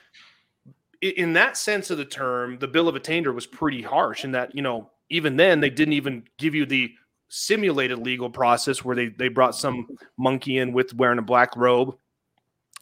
in 1.00 1.32
that 1.34 1.56
sense 1.56 1.90
of 1.90 1.98
the 1.98 2.04
term, 2.04 2.58
the 2.58 2.68
bill 2.68 2.88
of 2.88 2.96
attainder 2.96 3.32
was 3.32 3.46
pretty 3.46 3.82
harsh 3.82 4.24
in 4.24 4.32
that, 4.32 4.54
you 4.54 4.62
know, 4.62 4.90
even 5.10 5.36
then 5.36 5.60
they 5.60 5.70
didn't 5.70 5.94
even 5.94 6.24
give 6.38 6.54
you 6.54 6.64
the 6.64 6.92
simulated 7.28 7.98
legal 7.98 8.30
process 8.30 8.84
where 8.84 8.94
they, 8.94 9.08
they 9.08 9.28
brought 9.28 9.54
some 9.54 9.86
monkey 10.18 10.58
in 10.58 10.72
with 10.72 10.94
wearing 10.94 11.18
a 11.18 11.22
black 11.22 11.56
robe 11.56 11.94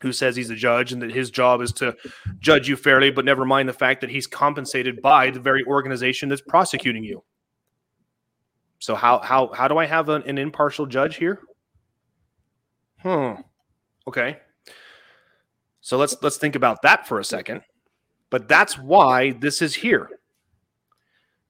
who 0.02 0.12
says 0.12 0.34
he's 0.34 0.50
a 0.50 0.56
judge 0.56 0.92
and 0.92 1.02
that 1.02 1.10
his 1.12 1.30
job 1.30 1.60
is 1.60 1.72
to 1.72 1.94
judge 2.38 2.68
you 2.68 2.76
fairly, 2.76 3.10
but 3.10 3.24
never 3.24 3.44
mind 3.44 3.68
the 3.68 3.72
fact 3.72 4.00
that 4.00 4.10
he's 4.10 4.26
compensated 4.26 5.00
by 5.02 5.30
the 5.30 5.40
very 5.40 5.64
organization 5.64 6.28
that's 6.28 6.40
prosecuting 6.40 7.04
you. 7.04 7.22
So 8.80 8.94
how 8.94 9.20
how 9.20 9.48
how 9.52 9.68
do 9.68 9.78
I 9.78 9.86
have 9.86 10.08
an, 10.08 10.22
an 10.22 10.38
impartial 10.38 10.86
judge 10.86 11.16
here? 11.16 11.40
Hmm. 13.02 13.42
Okay. 14.08 14.38
So 15.80 15.96
let's 15.96 16.16
let's 16.22 16.38
think 16.38 16.56
about 16.56 16.82
that 16.82 17.06
for 17.06 17.20
a 17.20 17.24
second. 17.24 17.62
But 18.30 18.48
that's 18.48 18.78
why 18.78 19.32
this 19.32 19.60
is 19.60 19.74
here. 19.74 20.10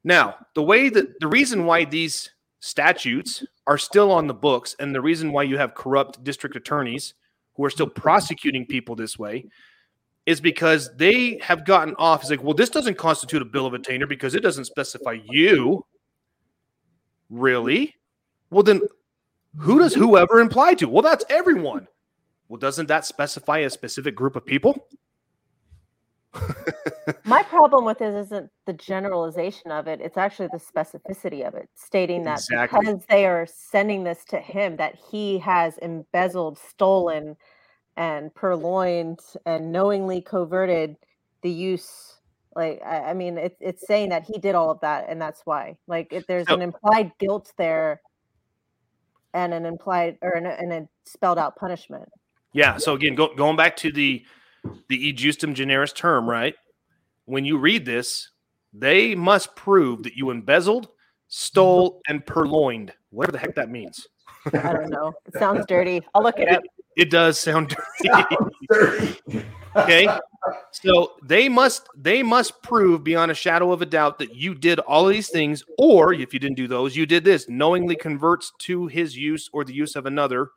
Now, 0.03 0.37
the 0.55 0.63
way 0.63 0.89
that 0.89 1.21
the 1.21 1.29
reason 1.29 1.67
why 1.67 1.85
these 1.85 2.31
statutes 2.61 3.45
are 3.67 3.79
still 3.79 4.11
on 4.11 4.27
the 4.27 4.35
books 4.35 4.75
and 4.81 4.95
the 4.95 5.01
reason 5.01 5.33
why 5.33 5.45
you 5.45 5.57
have 5.57 5.75
corrupt 5.75 6.25
district 6.25 6.57
attorneys 6.57 7.15
who 7.55 7.65
are 7.65 7.71
still 7.71 7.87
prosecuting 7.87 8.67
people 8.67 8.97
this 8.97 9.19
way 9.19 9.47
is 10.27 10.41
because 10.41 10.95
they 10.97 11.39
have 11.43 11.65
gotten 11.65 11.95
off. 11.97 12.23
It's 12.23 12.31
like, 12.31 12.43
well, 12.43 12.55
this 12.55 12.71
doesn't 12.71 12.99
constitute 12.99 13.43
a 13.43 13.47
bill 13.47 13.67
of 13.67 13.75
attainder 13.75 14.07
because 14.07 14.35
it 14.35 14.43
doesn't 14.43 14.65
specify 14.65 15.19
you. 15.29 15.85
Really? 17.31 17.95
Well, 18.51 18.65
then 18.65 18.81
who 19.57 19.79
does 19.79 19.95
whoever 19.95 20.41
imply 20.41 20.75
to? 20.75 20.89
Well, 20.89 21.03
that's 21.03 21.25
everyone. 21.31 21.87
Well, 22.49 22.59
doesn't 22.59 22.89
that 22.89 23.05
specify 23.05 23.59
a 23.59 23.71
specific 23.71 24.15
group 24.17 24.37
of 24.37 24.45
people? 24.45 24.89
my 27.25 27.43
problem 27.45 27.85
with 27.85 27.99
this 27.99 28.15
isn't 28.27 28.51
the 28.67 28.73
generalization 28.73 29.71
of 29.73 29.89
it; 29.89 30.01
it's 30.01 30.17
actually 30.17 30.49
the 30.53 30.59
specificity 30.59 31.47
of 31.47 31.55
it, 31.55 31.69
stating 31.75 32.25
that 32.25 32.39
Exactly. 32.39 32.81
because 32.81 33.05
they 33.07 33.27
are 33.27 33.47
sending 33.47 34.05
this 34.05 34.25
to 34.27 34.39
him, 34.39 34.77
that 34.77 34.97
he 35.11 35.39
has 35.39 35.79
embezzled, 35.79 36.59
stolen, 36.59 37.37
and 37.97 38.33
purloined, 38.35 39.21
and 39.47 39.73
knowingly 39.73 40.21
coverted 40.21 40.97
the 41.43 41.51
use. 41.51 42.20
Like, 42.57 42.83
I, 42.85 43.11
I 43.11 43.15
mean, 43.15 43.39
it's 43.39 43.57
it's 43.61 43.87
saying 43.87 44.09
that 44.11 44.25
he 44.25 44.39
did 44.39 44.55
all 44.55 44.71
of 44.71 44.81
that, 44.81 45.07
and 45.09 45.21
that's 45.21 45.43
why. 45.45 45.77
Like, 45.87 46.13
it, 46.13 46.27
there's 46.27 46.49
So- 46.49 46.55
an 46.55 46.63
implied 46.63 47.13
guilt 47.19 47.53
there, 47.57 48.01
and 49.35 49.55
an 49.55 49.65
implied 49.65 50.19
or 50.23 50.33
an, 50.33 50.47
and 50.47 50.73
a 50.73 50.89
spelled 51.05 51.39
out 51.39 51.57
punishment. 51.57 52.09
Yeah. 52.53 52.77
So 52.79 52.95
again, 52.95 53.15
go, 53.15 53.33
going 53.35 53.57
back 53.57 53.77
to 53.79 53.93
the 53.93 54.25
the 54.89 55.09
e 55.09 55.13
justum 55.15 55.55
generis 55.55 55.93
term, 55.93 56.29
right? 56.29 56.55
When 57.27 57.45
you 57.45 57.59
read 57.59 57.87
this, 57.87 58.31
they 58.73 59.15
must 59.15 59.55
prove 59.55 60.03
that 60.03 60.17
you 60.17 60.31
embezzled, 60.31 60.89
stole, 61.29 62.01
and 62.09 62.27
purloined. 62.27 62.93
Whatever 63.11 63.33
the 63.33 63.39
heck 63.39 63.55
that 63.55 63.71
means. 63.71 64.07
I 64.53 64.73
don't 64.73 64.91
know. 64.91 65.13
It 65.27 65.39
sounds 65.39 65.65
dirty. 65.67 66.03
I'll 66.15 66.23
look 66.23 66.39
it 66.39 66.49
up. 66.49 66.63
It 66.97 67.11
does 67.11 67.39
sound 67.39 67.77
dirty. 68.69 69.17
Okay 69.77 70.09
so 70.73 71.13
they 71.23 71.49
must 71.49 71.89
they 71.97 72.23
must 72.23 72.61
prove 72.63 73.05
beyond 73.05 73.31
a 73.31 73.35
shadow 73.35 73.73
of 73.73 73.83
a 73.83 73.87
doubt 73.87 74.19
that 74.19 74.35
you 74.35 74.55
did 74.55 74.79
all 74.81 75.07
of 75.07 75.13
these 75.13 75.29
things 75.29 75.63
or 75.79 76.13
if 76.13 76.33
you 76.35 76.41
didn't 76.41 76.57
do 76.57 76.67
those 76.67 76.97
you 76.97 77.07
did 77.07 77.23
this 77.25 77.49
knowingly 77.49 77.95
converts 77.95 78.53
to 78.59 78.87
his 78.87 79.17
use 79.17 79.49
or 79.53 79.65
the 79.65 79.73
use 79.73 79.95
of 79.97 80.07
another 80.07 80.49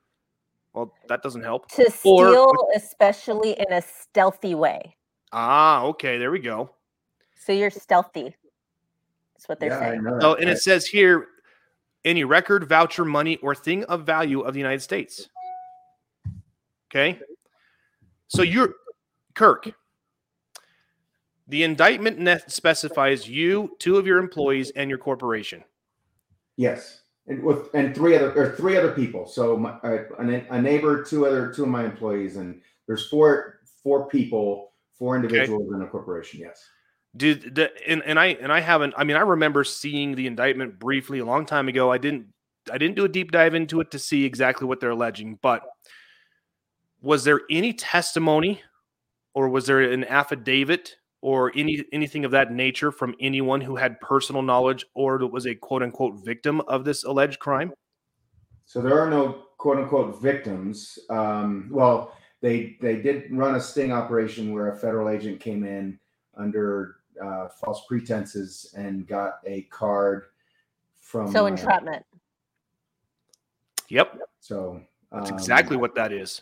well 0.74 0.94
that 1.10 1.22
doesn't 1.22 1.44
help 1.44 1.70
To 1.72 1.84
Or- 2.06 2.30
steal, 2.30 2.48
especially 2.76 3.52
in 3.60 3.72
a 3.74 3.82
stealthy 3.82 4.56
way. 4.56 4.96
ah 5.32 5.84
okay 5.86 6.18
there 6.18 6.32
we 6.32 6.40
go 6.40 6.72
So 7.36 7.52
you're 7.52 7.70
stealthy. 7.70 8.36
That's 9.36 9.48
what 9.50 9.60
they're 9.60 9.70
Yeah, 9.70 9.80
saying. 9.80 10.04
know 10.04 10.20
so 10.22 10.36
and 10.36 10.50
it 10.50 10.58
says 10.60 10.86
here 10.88 11.28
any 12.06 12.24
record 12.24 12.64
voucher 12.68 13.06
money 13.06 13.36
or 13.38 13.54
thing 13.54 13.84
of 13.86 14.06
value 14.06 14.42
of 14.42 14.54
the 14.54 14.60
united 14.60 14.82
states 14.82 15.30
okay 16.90 17.20
so 18.28 18.42
you're 18.42 18.74
kirk 19.34 19.74
the 21.48 21.64
indictment 21.64 22.20
net 22.20 22.52
specifies 22.52 23.28
you 23.28 23.76
two 23.80 23.98
of 23.98 24.08
your 24.08 24.18
employees 24.18 24.72
and 24.76 24.90
your 24.90 25.00
corporation 25.00 25.64
Yes, 26.58 27.02
and 27.28 27.42
with 27.42 27.74
and 27.74 27.96
three 27.96 28.16
other 28.16 28.32
or 28.36 28.56
three 28.56 28.78
other 28.78 28.92
people. 28.92 29.26
So 29.26 29.58
my, 29.58 29.72
uh, 29.84 30.04
a, 30.20 30.46
a 30.52 30.62
neighbor, 30.62 31.04
two 31.04 31.26
other 31.26 31.52
two 31.52 31.64
of 31.64 31.70
my 31.70 31.86
employees, 31.86 32.38
and 32.38 32.62
there's 32.88 33.08
four 33.10 33.60
four 33.82 34.08
people, 34.08 34.72
four 34.98 35.16
individuals 35.16 35.74
in 35.74 35.82
a 35.82 35.88
corporation. 35.88 36.40
Yes. 36.40 36.64
Did 37.16 37.56
the 37.56 37.72
and, 37.88 38.04
and 38.04 38.20
I 38.20 38.28
and 38.42 38.52
I 38.52 38.60
haven't 38.60 38.94
I 38.98 39.04
mean 39.04 39.18
I 39.18 39.22
remember 39.22 39.64
seeing 39.64 40.16
the 40.16 40.28
indictment 40.28 40.80
briefly 40.80 41.20
a 41.20 41.26
long 41.26 41.46
time 41.46 41.68
ago. 41.68 41.92
I 41.92 41.98
didn't 41.98 42.28
I 42.72 42.78
didn't 42.78 42.96
do 42.96 43.06
a 43.06 43.10
deep 43.10 43.32
dive 43.32 43.56
into 43.56 43.82
it 43.82 43.92
to 43.92 44.00
see 44.00 44.26
exactly 44.26 44.68
what 44.68 44.80
they're 44.80 44.92
alleging, 44.92 45.40
but 45.42 45.64
was 47.02 47.24
there 47.24 47.42
any 47.50 47.74
testimony 47.74 48.62
or 49.34 49.50
was 49.50 49.66
there 49.66 49.82
an 49.82 50.04
affidavit 50.06 50.96
or 51.22 51.52
any 51.56 51.84
anything 51.92 52.26
of 52.26 52.32
that 52.32 52.52
nature 52.52 52.92
from 52.92 53.16
anyone 53.20 53.62
who 53.62 53.76
had 53.76 54.00
personal 54.02 54.42
knowledge 54.42 54.86
or 54.94 55.18
was 55.28 55.46
a 55.46 55.56
quote 55.56 55.84
unquote 55.84 56.24
victim 56.24 56.62
of 56.62 56.86
this 56.86 57.04
alleged 57.04 57.40
crime? 57.40 57.74
So 58.66 58.82
there 58.82 59.00
are 59.00 59.10
no 59.10 59.46
quote 59.58 59.78
unquote 59.78 60.22
victims. 60.22 61.00
Um, 61.10 61.70
well, 61.72 62.16
they 62.42 62.78
they 62.82 62.98
did 62.98 63.32
run 63.32 63.56
a 63.56 63.62
sting 63.62 63.92
operation 63.92 64.54
where 64.54 64.72
a 64.72 64.78
federal 64.78 65.10
agent 65.10 65.40
came 65.40 65.64
in 65.64 65.98
under 66.36 66.98
uh, 67.24 67.48
false 67.48 67.86
pretenses 67.88 68.74
and 68.76 69.08
got 69.08 69.36
a 69.46 69.62
card 69.64 70.26
from. 71.00 71.32
So 71.32 71.46
uh, 71.46 71.48
entrapment. 71.48 72.06
Yep, 73.90 74.18
So 74.40 74.82
that's 75.12 75.30
um, 75.30 75.38
exactly 75.38 75.78
what 75.78 75.94
that 75.96 76.12
is. 76.12 76.42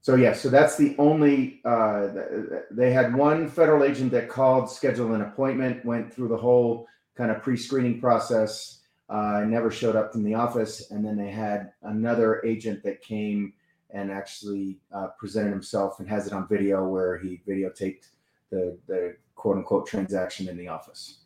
So 0.00 0.14
yes, 0.14 0.40
so 0.40 0.48
that's 0.48 0.76
the 0.76 0.94
only. 0.98 1.60
Uh, 1.64 2.12
th- 2.12 2.28
th- 2.48 2.62
they 2.70 2.92
had 2.92 3.14
one 3.14 3.48
federal 3.48 3.84
agent 3.84 4.12
that 4.12 4.28
called, 4.28 4.70
scheduled 4.70 5.10
an 5.12 5.22
appointment, 5.22 5.84
went 5.84 6.12
through 6.12 6.28
the 6.28 6.36
whole 6.36 6.86
kind 7.16 7.30
of 7.30 7.42
pre-screening 7.42 8.00
process, 8.00 8.80
uh, 9.08 9.44
never 9.46 9.70
showed 9.70 9.96
up 9.96 10.14
in 10.14 10.22
the 10.22 10.34
office, 10.34 10.90
and 10.90 11.04
then 11.04 11.16
they 11.16 11.30
had 11.30 11.72
another 11.82 12.40
agent 12.44 12.82
that 12.84 13.02
came 13.02 13.52
and 13.90 14.10
actually 14.10 14.78
uh, 14.92 15.08
presented 15.18 15.50
himself 15.50 15.98
and 15.98 16.08
has 16.08 16.26
it 16.26 16.32
on 16.32 16.46
video 16.46 16.86
where 16.86 17.18
he 17.18 17.40
videotaped 17.48 18.08
the 18.50 18.78
the 18.86 19.16
quote 19.34 19.56
unquote 19.56 19.86
transaction 19.86 20.48
in 20.48 20.56
the 20.56 20.68
office. 20.68 21.20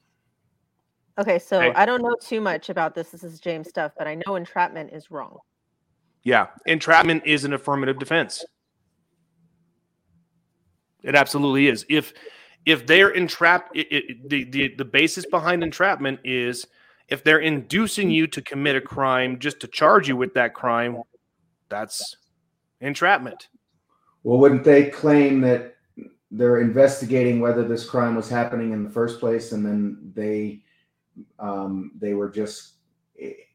Okay, 1.18 1.38
so 1.38 1.60
Okay. 1.60 1.72
I 1.74 1.84
don't 1.84 2.02
know 2.02 2.16
too 2.20 2.40
much 2.40 2.70
about 2.70 2.94
this. 2.94 3.10
This 3.10 3.22
is 3.22 3.38
James 3.38 3.68
stuff, 3.68 3.92
but 3.98 4.06
I 4.06 4.14
know 4.26 4.36
entrapment 4.36 4.92
is 4.92 5.10
wrong. 5.10 5.38
Yeah, 6.22 6.46
entrapment 6.66 7.24
is 7.26 7.44
an 7.44 7.52
affirmative 7.52 7.98
defense. 7.98 8.44
It 11.02 11.14
absolutely 11.14 11.68
is. 11.68 11.84
If 11.88 12.12
if 12.64 12.86
they're 12.86 13.10
entrapped, 13.10 13.76
it, 13.76 13.88
it, 13.90 14.28
the, 14.28 14.44
the 14.44 14.74
the 14.76 14.84
basis 14.84 15.26
behind 15.26 15.62
entrapment 15.62 16.20
is 16.24 16.66
if 17.08 17.24
they're 17.24 17.40
inducing 17.40 18.10
you 18.10 18.26
to 18.28 18.40
commit 18.40 18.76
a 18.76 18.80
crime 18.80 19.38
just 19.38 19.60
to 19.60 19.66
charge 19.66 20.08
you 20.08 20.16
with 20.16 20.34
that 20.34 20.54
crime, 20.54 21.02
that's 21.68 22.16
entrapment. 22.80 23.48
Well, 24.22 24.38
wouldn't 24.38 24.64
they 24.64 24.90
claim 24.90 25.40
that 25.40 25.74
they're 26.30 26.60
investigating 26.60 27.40
whether 27.40 27.66
this 27.66 27.84
crime 27.88 28.14
was 28.14 28.28
happening 28.28 28.72
in 28.72 28.84
the 28.84 28.90
first 28.90 29.20
place, 29.20 29.52
and 29.52 29.64
then 29.66 30.12
they 30.14 30.62
um, 31.38 31.92
they 31.98 32.14
were 32.14 32.30
just 32.30 32.74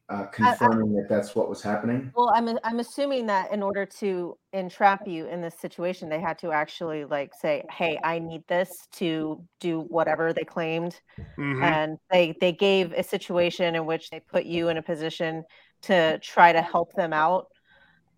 uh, 0.10 0.26
confirming 0.28 0.94
that 0.96 1.08
that's 1.10 1.36
what 1.36 1.50
was 1.50 1.62
happening? 1.62 2.14
Well, 2.14 2.30
I'm 2.34 2.58
I'm 2.64 2.80
assuming 2.80 3.28
that 3.28 3.52
in 3.52 3.62
order 3.62 3.86
to 4.00 4.38
entrap 4.54 5.06
you 5.08 5.28
in 5.28 5.42
this 5.42 5.60
situation, 5.60 6.10
they 6.10 6.20
had 6.20 6.38
to 6.40 6.52
actually 6.52 7.06
like 7.06 7.34
say, 7.36 7.64
"Hey, 7.70 8.00
I 8.04 8.18
need 8.20 8.44
this 8.48 8.88
to 8.94 9.46
do 9.60 9.82
whatever 9.82 10.34
they 10.34 10.44
claimed," 10.44 11.00
Mhm. 11.38 11.78
and 11.82 11.98
they 12.12 12.36
they 12.42 12.54
gave 12.54 12.94
a 12.94 13.04
situation 13.04 13.76
in 13.76 13.86
which 13.88 14.10
they 14.12 14.22
put 14.22 14.46
you 14.46 14.70
in 14.70 14.78
a 14.78 14.84
position 14.84 15.46
to 15.84 16.20
try 16.22 16.54
to 16.54 16.62
help 16.64 16.94
them 16.96 17.14
out, 17.14 17.48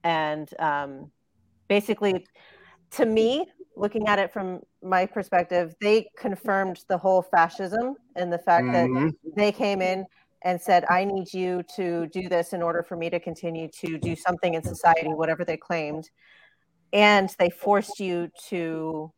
and 0.04 0.50
um, 0.60 1.12
basically, 1.70 2.28
to 2.92 3.06
me, 3.06 3.46
looking 3.76 4.08
at 4.08 4.20
it 4.20 4.32
from 4.34 4.62
my 4.84 5.06
perspective, 5.06 5.76
they 5.82 6.10
confirmed 6.18 6.82
the 6.90 6.98
whole 6.98 7.22
fascism 7.24 7.96
and 8.16 8.34
the 8.34 8.40
fact 8.40 8.72
that 8.74 8.92
Mhm. 8.92 9.16
they 9.36 9.52
came 9.52 9.82
in 9.82 10.06
and 10.44 10.62
said, 10.62 10.86
I 10.90 11.04
need 11.04 11.34
you 11.34 11.64
to 11.76 12.08
do 12.08 12.30
this 12.30 12.54
in 12.54 12.62
order 12.62 12.84
for 12.84 12.96
me 12.96 13.10
to 13.10 13.20
continue 13.20 13.68
to 13.80 13.98
do 13.98 14.16
something 14.16 14.54
in 14.54 14.64
society, 14.64 15.10
whatever 15.10 15.44
they 15.44 15.58
claimed. 15.58 16.10
And 16.94 17.30
they 17.38 17.50
forced 17.50 18.00
you 18.00 18.30
to 18.48 19.12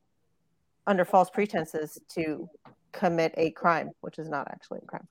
under 0.88 1.06
false 1.06 1.30
pretenses 1.30 2.00
to 2.16 2.50
commit 2.92 3.34
a 3.38 3.52
crime, 3.52 3.92
which 4.02 4.20
is 4.20 4.30
not 4.30 4.48
actually 4.50 4.80
a 4.84 4.86
crime. 4.86 5.08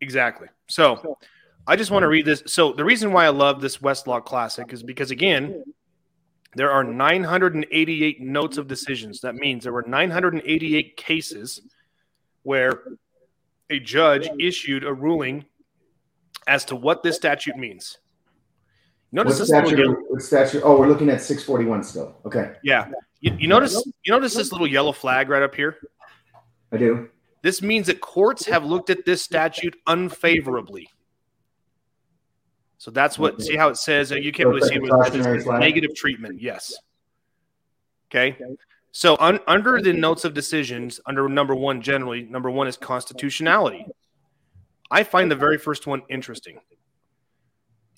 Exactly. 0.00 0.48
So 0.68 1.18
I 1.66 1.76
just 1.76 1.90
want 1.90 2.02
to 2.02 2.08
read 2.08 2.24
this. 2.24 2.42
So 2.46 2.72
the 2.72 2.84
reason 2.84 3.12
why 3.12 3.26
I 3.26 3.30
love 3.30 3.60
this 3.60 3.78
Westlaw 3.78 4.24
Classic 4.24 4.72
is 4.72 4.82
because 4.82 5.10
again, 5.10 5.64
there 6.56 6.70
are 6.70 6.84
988 6.84 8.20
notes 8.20 8.58
of 8.58 8.68
decisions. 8.68 9.20
That 9.20 9.34
means 9.34 9.64
there 9.64 9.72
were 9.72 9.84
988 9.86 10.96
cases 10.96 11.60
where 12.42 12.82
a 13.70 13.78
judge 13.80 14.28
issued 14.38 14.84
a 14.84 14.92
ruling 14.92 15.44
as 16.46 16.64
to 16.66 16.76
what 16.76 17.02
this 17.02 17.16
statute 17.16 17.56
means. 17.56 17.98
Notice 19.12 19.38
what 19.38 19.46
statute, 19.46 19.78
yellow, 19.78 19.94
what 20.08 20.22
statute? 20.22 20.62
Oh, 20.64 20.78
we're 20.78 20.88
looking 20.88 21.08
at 21.08 21.22
641 21.22 21.84
still. 21.84 22.16
Okay. 22.26 22.52
Yeah. 22.64 22.88
You, 23.20 23.36
you 23.38 23.48
notice 23.48 23.80
you 24.02 24.12
notice 24.12 24.34
this 24.34 24.50
little 24.50 24.66
yellow 24.66 24.92
flag 24.92 25.28
right 25.28 25.42
up 25.42 25.54
here? 25.54 25.78
I 26.72 26.76
do. 26.76 27.08
This 27.42 27.62
means 27.62 27.86
that 27.86 28.00
courts 28.00 28.44
have 28.46 28.64
looked 28.64 28.90
at 28.90 29.04
this 29.04 29.22
statute 29.22 29.76
unfavorably. 29.86 30.88
So 32.78 32.90
that's 32.90 33.18
what. 33.18 33.40
See 33.40 33.56
how 33.56 33.68
it 33.68 33.76
says. 33.76 34.10
Uh, 34.10 34.16
you 34.16 34.32
can't 34.32 34.48
really 34.48 34.68
see 34.68 34.74
it. 34.74 35.46
Negative 35.60 35.94
treatment. 35.94 36.40
Yes. 36.40 36.74
Okay. 38.10 38.36
So 38.96 39.16
un, 39.18 39.40
under 39.48 39.80
the 39.80 39.92
notes 39.92 40.24
of 40.24 40.34
decisions, 40.34 41.00
under 41.04 41.28
number 41.28 41.52
one, 41.52 41.82
generally 41.82 42.22
number 42.22 42.48
one 42.48 42.68
is 42.68 42.76
constitutionality. 42.76 43.84
I 44.88 45.02
find 45.02 45.28
the 45.28 45.34
very 45.36 45.58
first 45.58 45.88
one 45.88 46.02
interesting. 46.08 46.60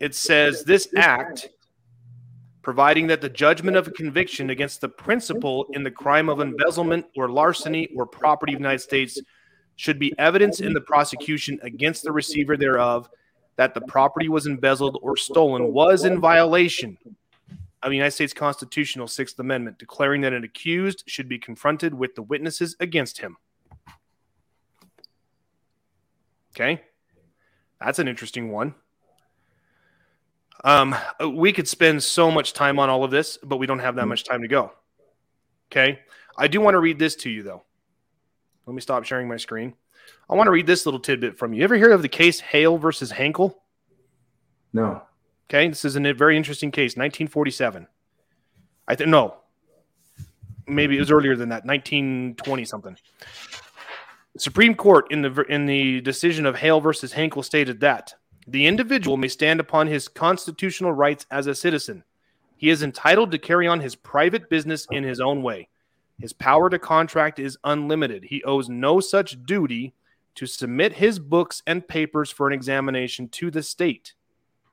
It 0.00 0.14
says 0.14 0.64
this 0.64 0.88
act, 0.96 1.50
providing 2.62 3.08
that 3.08 3.20
the 3.20 3.28
judgment 3.28 3.76
of 3.76 3.86
a 3.86 3.90
conviction 3.90 4.48
against 4.48 4.80
the 4.80 4.88
principal 4.88 5.66
in 5.74 5.82
the 5.84 5.90
crime 5.90 6.30
of 6.30 6.40
embezzlement 6.40 7.04
or 7.14 7.28
larceny 7.28 7.90
or 7.94 8.06
property 8.06 8.54
of 8.54 8.58
the 8.58 8.62
United 8.62 8.80
States 8.80 9.20
should 9.76 9.98
be 9.98 10.14
evidence 10.18 10.60
in 10.60 10.72
the 10.72 10.80
prosecution 10.80 11.58
against 11.62 12.04
the 12.04 12.12
receiver 12.12 12.56
thereof 12.56 13.10
that 13.56 13.74
the 13.74 13.82
property 13.82 14.30
was 14.30 14.46
embezzled 14.46 14.98
or 15.02 15.14
stolen 15.14 15.74
was 15.74 16.06
in 16.06 16.22
violation 16.22 16.96
of 17.82 17.90
the 17.90 17.96
United 17.96 18.12
States 18.12 18.32
constitutional 18.32 19.06
Sixth 19.06 19.38
Amendment, 19.38 19.78
declaring 19.78 20.22
that 20.22 20.32
an 20.32 20.44
accused 20.44 21.04
should 21.06 21.28
be 21.28 21.38
confronted 21.38 21.94
with 21.94 22.14
the 22.14 22.22
witnesses 22.22 22.74
against 22.80 23.18
him. 23.18 23.36
Okay. 26.54 26.82
That's 27.80 27.98
an 27.98 28.08
interesting 28.08 28.50
one. 28.50 28.74
Um, 30.64 30.96
we 31.34 31.52
could 31.52 31.68
spend 31.68 32.02
so 32.02 32.30
much 32.30 32.54
time 32.54 32.78
on 32.78 32.88
all 32.88 33.04
of 33.04 33.10
this, 33.10 33.38
but 33.42 33.58
we 33.58 33.66
don't 33.66 33.78
have 33.78 33.96
that 33.96 34.06
much 34.06 34.24
time 34.24 34.40
to 34.42 34.48
go. 34.48 34.72
Okay. 35.70 36.00
I 36.38 36.48
do 36.48 36.60
want 36.60 36.74
to 36.74 36.80
read 36.80 36.98
this 36.98 37.14
to 37.16 37.30
you, 37.30 37.42
though. 37.42 37.62
Let 38.66 38.74
me 38.74 38.80
stop 38.80 39.04
sharing 39.04 39.28
my 39.28 39.36
screen. 39.36 39.74
I 40.28 40.34
want 40.34 40.46
to 40.46 40.50
read 40.50 40.66
this 40.66 40.86
little 40.86 41.00
tidbit 41.00 41.38
from 41.38 41.52
you. 41.52 41.62
Ever 41.62 41.76
hear 41.76 41.92
of 41.92 42.02
the 42.02 42.08
case 42.08 42.40
Hale 42.40 42.78
versus 42.78 43.10
Henkel? 43.10 43.62
No. 44.72 45.02
Okay, 45.48 45.68
this 45.68 45.84
is 45.84 45.96
a 45.96 46.12
very 46.12 46.36
interesting 46.36 46.70
case, 46.70 46.96
1947. 46.96 47.86
I 48.88 48.94
think 48.94 49.10
no, 49.10 49.36
maybe 50.66 50.96
it 50.96 51.00
was 51.00 51.10
earlier 51.10 51.36
than 51.36 51.50
that, 51.50 51.64
1920 51.64 52.64
something. 52.64 52.96
Supreme 54.38 54.74
Court 54.74 55.06
in 55.10 55.22
the 55.22 55.44
in 55.48 55.66
the 55.66 56.00
decision 56.02 56.46
of 56.46 56.56
Hale 56.56 56.80
versus 56.80 57.12
Henkel 57.12 57.42
stated 57.42 57.80
that 57.80 58.14
the 58.46 58.66
individual 58.66 59.16
may 59.16 59.28
stand 59.28 59.60
upon 59.60 59.86
his 59.86 60.08
constitutional 60.08 60.92
rights 60.92 61.26
as 61.30 61.46
a 61.46 61.54
citizen. 61.54 62.04
He 62.56 62.70
is 62.70 62.82
entitled 62.82 63.30
to 63.32 63.38
carry 63.38 63.66
on 63.66 63.80
his 63.80 63.94
private 63.94 64.48
business 64.48 64.86
in 64.90 65.04
his 65.04 65.20
own 65.20 65.42
way. 65.42 65.68
His 66.18 66.32
power 66.32 66.70
to 66.70 66.78
contract 66.78 67.38
is 67.38 67.58
unlimited. 67.64 68.24
He 68.24 68.42
owes 68.44 68.68
no 68.68 69.00
such 69.00 69.44
duty 69.44 69.94
to 70.36 70.46
submit 70.46 70.94
his 70.94 71.18
books 71.18 71.62
and 71.66 71.86
papers 71.86 72.30
for 72.30 72.46
an 72.46 72.52
examination 72.52 73.28
to 73.30 73.50
the 73.50 73.62
state, 73.62 74.14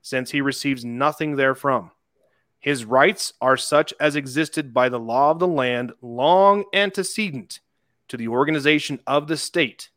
since 0.04 0.30
he 0.30 0.42
receives 0.42 0.86
nothing 0.86 1.36
therefrom. 1.36 1.90
His 2.60 2.86
rights 2.86 3.34
are 3.42 3.58
such 3.58 3.94
as 4.00 4.16
existed 4.16 4.74
by 4.74 4.90
the 4.90 5.00
law 5.00 5.32
of 5.32 5.40
the 5.40 5.48
land 5.48 5.94
long 6.02 6.66
antecedent 6.74 7.60
to 8.10 8.18
the 8.18 8.28
organization 8.28 9.00
of 9.08 9.28
the 9.28 9.38
state, 9.38 9.90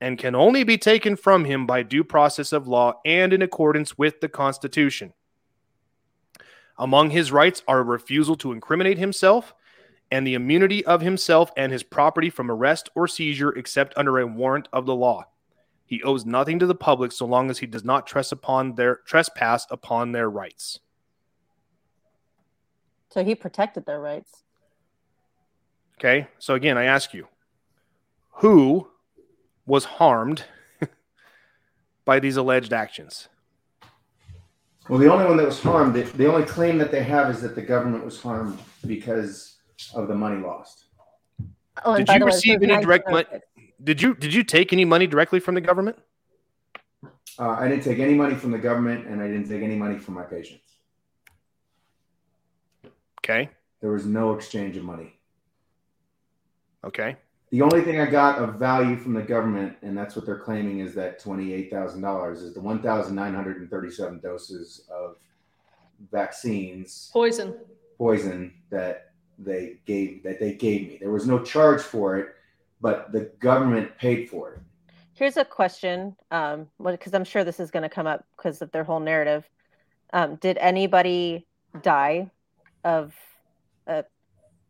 and 0.00 0.18
can 0.18 0.34
only 0.34 0.64
be 0.64 0.76
taken 0.76 1.14
from 1.14 1.44
him 1.44 1.66
by 1.66 1.82
due 1.82 2.02
process 2.02 2.52
of 2.52 2.66
law 2.66 3.00
and 3.06 3.32
in 3.32 3.42
accordance 3.42 3.96
with 3.96 4.20
the 4.20 4.28
Constitution. 4.28 5.12
Among 6.76 7.10
his 7.10 7.30
rights 7.30 7.62
are 7.68 7.78
a 7.78 7.84
refusal 7.84 8.36
to 8.36 8.52
incriminate 8.52 8.98
himself 8.98 9.54
and 10.10 10.26
the 10.26 10.34
immunity 10.34 10.84
of 10.84 11.00
himself 11.00 11.52
and 11.56 11.70
his 11.70 11.82
property 11.82 12.30
from 12.30 12.50
arrest 12.50 12.88
or 12.94 13.06
seizure 13.06 13.50
except 13.50 13.94
under 13.96 14.18
a 14.18 14.26
warrant 14.26 14.68
of 14.72 14.86
the 14.86 14.94
law. 14.94 15.26
He 15.86 16.02
owes 16.02 16.24
nothing 16.24 16.58
to 16.58 16.66
the 16.66 16.74
public 16.74 17.12
so 17.12 17.26
long 17.26 17.50
as 17.50 17.58
he 17.58 17.66
does 17.66 17.84
not 17.84 18.06
trespass 18.06 18.32
upon 18.32 18.74
their 18.74 18.96
trespass 19.06 19.66
upon 19.70 20.12
their 20.12 20.30
rights. 20.30 20.80
So 23.10 23.22
he 23.22 23.34
protected 23.34 23.86
their 23.86 24.00
rights. 24.00 24.42
Okay. 25.98 26.26
So 26.38 26.54
again, 26.54 26.76
I 26.76 26.84
ask 26.84 27.14
you, 27.14 27.28
who 28.30 28.88
was 29.66 29.84
harmed 29.84 30.44
by 32.04 32.18
these 32.18 32.36
alleged 32.36 32.72
actions? 32.72 33.28
Well, 34.88 34.98
the 34.98 35.10
only 35.10 35.24
one 35.24 35.36
that 35.38 35.46
was 35.46 35.62
harmed, 35.62 35.94
the, 35.94 36.02
the 36.02 36.30
only 36.30 36.44
claim 36.46 36.76
that 36.78 36.90
they 36.90 37.02
have 37.02 37.30
is 37.30 37.40
that 37.40 37.54
the 37.54 37.62
government 37.62 38.04
was 38.04 38.20
harmed 38.20 38.58
because 38.86 39.56
of 39.94 40.08
the 40.08 40.14
money 40.14 40.42
lost. 40.42 40.86
Oh, 41.84 41.96
did 41.96 42.08
you 42.08 42.24
receive 42.24 42.62
any 42.62 42.82
direct 42.82 43.10
money? 43.10 43.26
Did 43.84 44.00
you 44.00 44.14
did 44.14 44.32
you 44.32 44.42
take 44.42 44.72
any 44.72 44.84
money 44.84 45.06
directly 45.06 45.40
from 45.40 45.54
the 45.54 45.60
government? 45.60 45.98
Uh, 47.38 47.50
I 47.50 47.68
didn't 47.68 47.84
take 47.84 47.98
any 47.98 48.14
money 48.14 48.34
from 48.34 48.50
the 48.50 48.58
government, 48.58 49.06
and 49.06 49.20
I 49.20 49.26
didn't 49.26 49.48
take 49.48 49.62
any 49.62 49.76
money 49.76 49.98
from 49.98 50.14
my 50.14 50.22
patients. 50.22 50.72
Okay. 53.20 53.50
There 53.80 53.90
was 53.90 54.06
no 54.06 54.34
exchange 54.34 54.76
of 54.76 54.84
money. 54.84 55.18
Okay. 56.84 57.16
The 57.50 57.62
only 57.62 57.82
thing 57.82 58.00
I 58.00 58.06
got 58.06 58.38
of 58.38 58.54
value 58.54 58.96
from 58.96 59.14
the 59.14 59.22
government, 59.22 59.76
and 59.82 59.96
that's 59.96 60.16
what 60.16 60.26
they're 60.26 60.38
claiming, 60.38 60.78
is 60.80 60.94
that 60.94 61.18
twenty-eight 61.18 61.70
thousand 61.70 62.00
dollars 62.00 62.40
is 62.42 62.54
the 62.54 62.60
one 62.60 62.80
thousand 62.80 63.14
nine 63.14 63.34
hundred 63.34 63.58
and 63.60 63.70
thirty-seven 63.70 64.20
doses 64.20 64.88
of 64.90 65.16
vaccines, 66.10 67.10
poison, 67.12 67.54
poison 67.98 68.54
that 68.70 69.12
they 69.38 69.76
gave 69.84 70.22
that 70.22 70.40
they 70.40 70.54
gave 70.54 70.88
me. 70.88 70.98
There 70.98 71.10
was 71.10 71.26
no 71.26 71.38
charge 71.38 71.82
for 71.82 72.16
it, 72.16 72.28
but 72.84 73.10
the 73.12 73.30
government 73.40 73.96
paid 73.96 74.28
for 74.28 74.52
it. 74.52 74.60
Here's 75.14 75.38
a 75.38 75.44
question, 75.44 76.14
um, 76.30 76.66
because 76.84 77.14
I'm 77.14 77.24
sure 77.24 77.42
this 77.42 77.58
is 77.58 77.70
going 77.70 77.82
to 77.82 77.88
come 77.88 78.06
up 78.06 78.26
because 78.36 78.60
of 78.60 78.70
their 78.72 78.84
whole 78.84 79.00
narrative. 79.00 79.48
Um, 80.12 80.36
did 80.36 80.58
anybody 80.58 81.46
die 81.80 82.30
of 82.84 83.14
uh, 83.86 84.02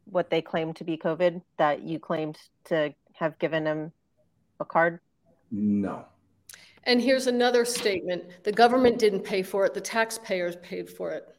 what 0.05 0.31
they 0.31 0.41
claimed 0.41 0.77
to 0.77 0.85
be 0.85 0.97
COVID 0.97 1.43
that 1.57 1.83
you 1.83 1.99
claimed 1.99 2.39
to 2.67 2.95
have 3.15 3.37
given 3.41 3.65
them 3.65 3.91
a 4.61 4.65
card? 4.65 5.01
No. 5.51 6.05
And 6.85 7.03
here's 7.03 7.27
another 7.27 7.65
statement 7.65 8.45
the 8.45 8.53
government 8.53 9.01
didn't 9.01 9.25
pay 9.25 9.43
for 9.43 9.67
it, 9.67 9.75
the 9.75 9.81
taxpayers 9.81 10.55
paid 10.63 10.89
for 10.89 11.11
it. 11.11 11.35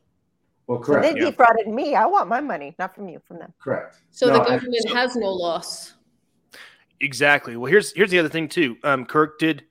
Well, 0.67 0.79
correct. 0.79 1.05
So 1.05 1.13
they 1.13 1.19
yeah. 1.21 1.29
defrauded 1.29 1.67
me. 1.67 1.95
I 1.95 2.05
want 2.05 2.27
my 2.27 2.41
money, 2.41 2.75
not 2.77 2.93
from 2.93 3.07
you, 3.07 3.21
from 3.25 3.39
them. 3.39 3.53
Correct. 3.61 4.01
So 4.11 4.27
no, 4.27 4.33
the 4.33 4.39
government 4.39 4.83
I, 4.87 4.89
so, 4.89 4.95
has 4.95 5.15
no 5.15 5.29
loss. 5.29 5.93
Exactly. 7.01 7.57
Well, 7.57 7.69
here's 7.69 7.93
here's 7.93 8.11
the 8.11 8.19
other 8.19 8.29
thing 8.29 8.47
too. 8.47 8.77
Um, 8.83 9.05
Kirk, 9.05 9.39
did 9.39 9.63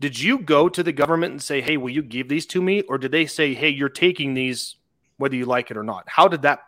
did 0.00 0.18
you 0.18 0.38
go 0.38 0.68
to 0.68 0.82
the 0.82 0.92
government 0.92 1.32
and 1.32 1.42
say, 1.42 1.60
"Hey, 1.60 1.76
will 1.76 1.90
you 1.90 2.02
give 2.02 2.28
these 2.28 2.46
to 2.46 2.62
me?" 2.62 2.82
Or 2.82 2.98
did 2.98 3.12
they 3.12 3.26
say, 3.26 3.54
"Hey, 3.54 3.68
you're 3.68 3.88
taking 3.88 4.34
these, 4.34 4.76
whether 5.16 5.36
you 5.36 5.44
like 5.44 5.70
it 5.70 5.76
or 5.76 5.82
not"? 5.82 6.04
How 6.06 6.28
did 6.28 6.42
that? 6.42 6.60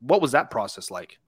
What 0.00 0.20
was 0.20 0.32
that 0.32 0.50
process 0.50 0.90
like? 0.90 1.18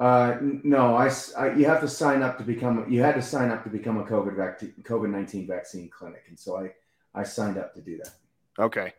Uh, 0.00 0.36
no, 0.40 0.96
I, 0.96 1.08
I, 1.38 1.54
you 1.54 1.66
have 1.66 1.80
to 1.80 1.88
sign 1.88 2.22
up 2.22 2.36
to 2.38 2.44
become. 2.44 2.84
You 2.90 3.02
had 3.02 3.14
to 3.14 3.22
sign 3.22 3.50
up 3.50 3.62
to 3.64 3.70
become 3.70 3.98
a 3.98 4.04
COVID 4.04 4.36
vaccine, 4.36 4.74
COVID 4.82 5.10
nineteen 5.10 5.46
vaccine 5.46 5.88
clinic, 5.88 6.24
and 6.28 6.38
so 6.38 6.58
I 6.58 6.70
I 7.14 7.22
signed 7.22 7.58
up 7.58 7.74
to 7.74 7.80
do 7.80 7.98
that. 7.98 8.10
Okay. 8.58 8.92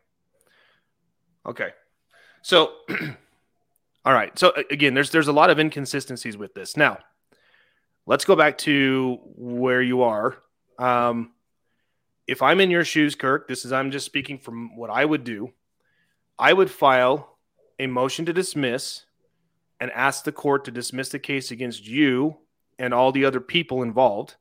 Okay. 1.46 1.70
So, 2.42 2.74
all 4.06 4.14
right. 4.14 4.38
So 4.40 4.54
again, 4.72 4.94
there's 4.94 5.10
there's 5.12 5.28
a 5.28 5.34
lot 5.34 5.50
of 5.50 5.60
inconsistencies 5.60 6.38
with 6.38 6.54
this. 6.54 6.78
Now, 6.78 7.00
let's 8.06 8.26
go 8.26 8.36
back 8.36 8.58
to 8.60 9.20
where 9.36 9.82
you 9.82 10.04
are. 10.04 10.38
Um, 10.78 11.32
if 12.28 12.42
I'm 12.42 12.60
in 12.60 12.72
your 12.72 12.84
shoes, 12.84 13.16
Kirk, 13.16 13.48
this 13.48 13.66
is 13.66 13.72
I'm 13.72 13.92
just 13.92 14.06
speaking 14.06 14.38
from 14.38 14.76
what 14.76 14.90
I 14.90 15.06
would 15.06 15.24
do. 15.24 15.52
I 16.38 16.52
would 16.52 16.72
file 16.72 17.38
a 17.80 17.88
motion 17.88 18.26
to 18.26 18.34
dismiss 18.34 19.06
and 19.80 19.92
ask 19.92 20.24
the 20.24 20.32
court 20.32 20.66
to 20.66 20.72
dismiss 20.72 21.10
the 21.10 21.20
case 21.20 21.52
against 21.52 21.86
you 21.86 22.38
and 22.80 22.94
all 22.94 23.12
the 23.12 23.26
other 23.26 23.40
people 23.40 23.84
involved, 23.84 24.36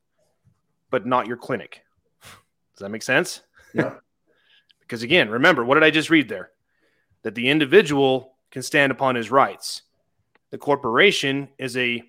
but 0.91 1.07
not 1.07 1.27
your 1.27 1.37
clinic. 1.37 1.83
Does 2.23 2.81
that 2.81 2.91
make 2.91 3.03
sense? 3.03 3.43
Yeah. 3.73 3.95
because 4.81 5.03
again, 5.03 5.31
remember, 5.31 5.65
what 5.65 5.75
did 5.75 5.85
I 5.85 5.91
just 5.91 6.11
read 6.11 6.29
there? 6.29 6.51
that 7.25 7.35
the 7.35 7.49
individual 7.49 8.37
can 8.53 8.63
stand 8.63 8.93
upon 8.93 9.17
his 9.17 9.31
rights. 9.31 9.83
The 10.51 10.59
corporation 10.59 11.49
is 11.59 11.77
a 11.77 12.05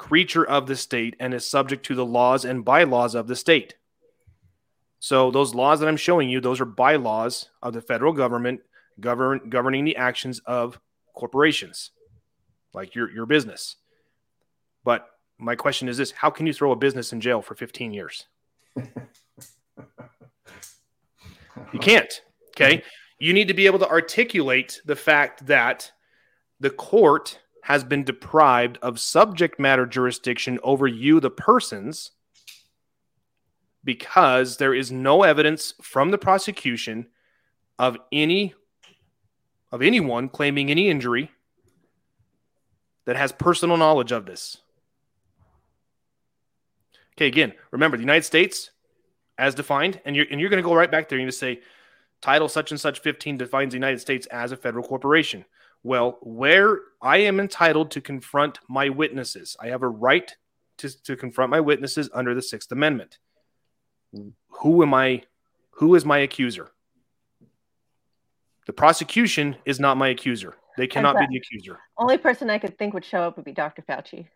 creature 0.00 0.46
of 0.46 0.66
the 0.66 0.74
state 0.74 1.14
and 1.20 1.34
is 1.34 1.44
subject 1.44 1.84
to 1.84 1.94
the 1.94 2.06
laws 2.06 2.46
and 2.46 2.64
bylaws 2.64 3.14
of 3.14 3.28
the 3.28 3.36
state. 3.36 3.74
So 4.98 5.30
those 5.30 5.54
laws 5.54 5.80
that 5.80 5.88
I'm 5.88 5.98
showing 5.98 6.30
you, 6.30 6.40
those 6.40 6.58
are 6.58 6.64
bylaws 6.64 7.50
of 7.62 7.74
the 7.74 7.82
federal 7.82 8.14
government 8.14 8.62
govern 8.98 9.50
governing 9.50 9.84
the 9.84 9.96
actions 9.96 10.40
of 10.46 10.80
corporations, 11.14 11.90
like 12.72 12.94
your 12.94 13.10
your 13.10 13.26
business. 13.26 13.76
But 14.84 15.06
my 15.38 15.54
question 15.54 15.86
is 15.86 15.98
this: 15.98 16.12
How 16.12 16.30
can 16.30 16.46
you 16.46 16.54
throw 16.54 16.72
a 16.72 16.76
business 16.76 17.12
in 17.12 17.20
jail 17.20 17.42
for 17.42 17.54
15 17.54 17.92
years? 17.92 18.26
you 18.76 18.88
can't. 21.78 22.22
Okay. 22.56 22.82
You 23.22 23.34
need 23.34 23.48
to 23.48 23.54
be 23.54 23.66
able 23.66 23.80
to 23.80 23.88
articulate 23.90 24.80
the 24.86 24.96
fact 24.96 25.46
that 25.48 25.92
the 26.58 26.70
court 26.70 27.38
has 27.70 27.84
been 27.84 28.02
deprived 28.02 28.78
of 28.82 28.98
subject 28.98 29.60
matter 29.60 29.86
jurisdiction 29.86 30.58
over 30.64 30.88
you, 30.88 31.20
the 31.20 31.30
persons, 31.30 32.10
because 33.84 34.56
there 34.56 34.74
is 34.74 34.90
no 34.90 35.22
evidence 35.22 35.74
from 35.80 36.10
the 36.10 36.18
prosecution 36.18 37.06
of 37.78 37.96
any 38.10 38.52
of 39.70 39.82
anyone 39.82 40.28
claiming 40.28 40.68
any 40.68 40.90
injury 40.90 41.30
that 43.04 43.14
has 43.14 43.30
personal 43.30 43.76
knowledge 43.76 44.10
of 44.10 44.26
this. 44.26 44.56
Okay, 47.16 47.28
again, 47.28 47.52
remember 47.70 47.96
the 47.96 48.02
United 48.02 48.24
States 48.24 48.72
as 49.38 49.54
defined, 49.54 50.00
and 50.04 50.16
you're 50.16 50.26
and 50.28 50.40
you're 50.40 50.50
going 50.50 50.60
to 50.60 50.68
go 50.68 50.74
right 50.74 50.90
back 50.90 51.08
there 51.08 51.20
and 51.20 51.24
you 51.24 51.30
say 51.30 51.60
title 52.20 52.48
such 52.48 52.72
and 52.72 52.80
such 52.80 52.98
15 52.98 53.36
defines 53.36 53.70
the 53.70 53.76
United 53.76 54.00
States 54.00 54.26
as 54.26 54.50
a 54.50 54.56
federal 54.56 54.84
corporation. 54.84 55.44
Well, 55.82 56.18
where 56.20 56.80
I 57.00 57.18
am 57.18 57.40
entitled 57.40 57.90
to 57.92 58.00
confront 58.00 58.58
my 58.68 58.90
witnesses, 58.90 59.56
I 59.60 59.68
have 59.68 59.82
a 59.82 59.88
right 59.88 60.30
to, 60.78 61.02
to 61.04 61.16
confront 61.16 61.50
my 61.50 61.60
witnesses 61.60 62.10
under 62.12 62.34
the 62.34 62.42
Sixth 62.42 62.70
Amendment. 62.70 63.18
Who 64.48 64.82
am 64.82 64.92
I? 64.92 65.22
Who 65.72 65.94
is 65.94 66.04
my 66.04 66.18
accuser? 66.18 66.70
The 68.66 68.72
prosecution 68.72 69.56
is 69.64 69.80
not 69.80 69.96
my 69.96 70.08
accuser. 70.08 70.54
They 70.76 70.86
cannot 70.86 71.18
be 71.18 71.26
the 71.28 71.36
accuser. 71.38 71.78
Only 71.96 72.18
person 72.18 72.50
I 72.50 72.58
could 72.58 72.78
think 72.78 72.94
would 72.94 73.04
show 73.04 73.22
up 73.22 73.36
would 73.36 73.44
be 73.44 73.52
Dr. 73.52 73.82
Fauci. 73.82 74.28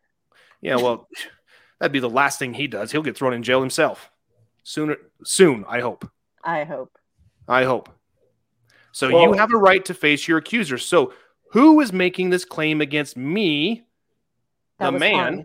Yeah, 0.61 0.77
well, 0.77 1.09
that'd 1.79 1.93
be 1.93 2.01
the 2.01 2.11
last 2.11 2.39
thing 2.39 2.55
he 2.55 2.67
does. 2.67 2.91
He'll 2.91 3.03
get 3.03 3.17
thrown 3.17 3.35
in 3.35 3.43
jail 3.43 3.61
himself. 3.61 4.11
Sooner 4.63 4.97
soon, 5.25 5.65
I 5.69 5.81
hope. 5.81 6.09
I 6.43 6.65
hope. 6.65 6.99
I 7.47 7.65
hope. 7.65 7.91
So 8.93 9.11
Well- 9.13 9.23
you 9.23 9.33
have 9.35 9.53
a 9.53 9.59
right 9.59 9.85
to 9.85 9.95
face 9.95 10.27
your 10.27 10.39
accuser. 10.39 10.79
So 10.79 11.13
who 11.55 11.81
is 11.81 11.93
making 11.93 12.31
this 12.31 12.45
claim 12.45 12.81
against 12.81 13.17
me? 13.17 13.85
That 14.81 14.93
the 14.93 14.99
man, 14.99 15.15
harmed. 15.15 15.45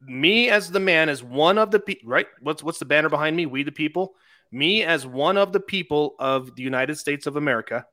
me 0.00 0.50
as 0.50 0.68
the 0.68 0.80
man, 0.80 1.08
as 1.08 1.22
one 1.22 1.58
of 1.58 1.70
the 1.70 1.78
people, 1.78 2.10
right? 2.10 2.26
What's 2.40 2.60
what's 2.60 2.80
the 2.80 2.86
banner 2.86 3.08
behind 3.08 3.36
me? 3.36 3.46
We 3.46 3.62
the 3.62 3.70
people. 3.70 4.14
Me 4.50 4.82
as 4.82 5.06
one 5.06 5.36
of 5.36 5.52
the 5.52 5.60
people 5.60 6.16
of 6.18 6.56
the 6.56 6.62
United 6.64 6.98
States 6.98 7.28
of 7.28 7.36
America, 7.36 7.86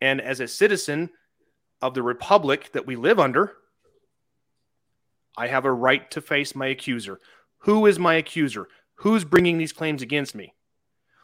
and 0.00 0.20
as 0.20 0.40
a 0.40 0.48
citizen 0.48 1.10
of 1.80 1.94
the 1.94 2.02
republic 2.02 2.72
that 2.72 2.88
we 2.88 2.96
live 2.96 3.20
under, 3.20 3.52
I 5.36 5.46
have 5.46 5.64
a 5.64 5.72
right 5.72 6.10
to 6.10 6.20
face 6.20 6.56
my 6.56 6.66
accuser. 6.66 7.20
Who 7.58 7.86
is 7.86 8.00
my 8.00 8.14
accuser? 8.14 8.66
Who's 8.96 9.24
bringing 9.24 9.58
these 9.58 9.72
claims 9.72 10.02
against 10.02 10.34
me? 10.34 10.54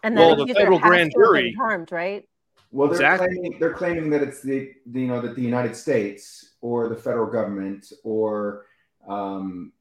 And 0.04 0.14
well, 0.14 0.36
the 0.36 0.54
federal 0.54 0.78
grand 0.78 1.10
to 1.10 1.18
have 1.18 1.32
been 1.32 1.42
jury- 1.42 1.56
harmed, 1.58 1.90
right? 1.90 2.24
Well, 2.72 2.88
they're 2.88 2.96
Exactly. 2.96 3.28
claiming 3.28 3.58
they're 3.60 3.74
claiming 3.74 4.10
that 4.10 4.22
it's 4.22 4.40
the, 4.42 4.72
the 4.86 5.00
you 5.02 5.06
know 5.06 5.20
that 5.20 5.36
the 5.36 5.42
United 5.42 5.76
States 5.76 6.54
or 6.62 6.88
the 6.88 6.96
federal 6.96 7.30
government 7.30 7.92
or 8.02 8.64
um, 9.06 9.72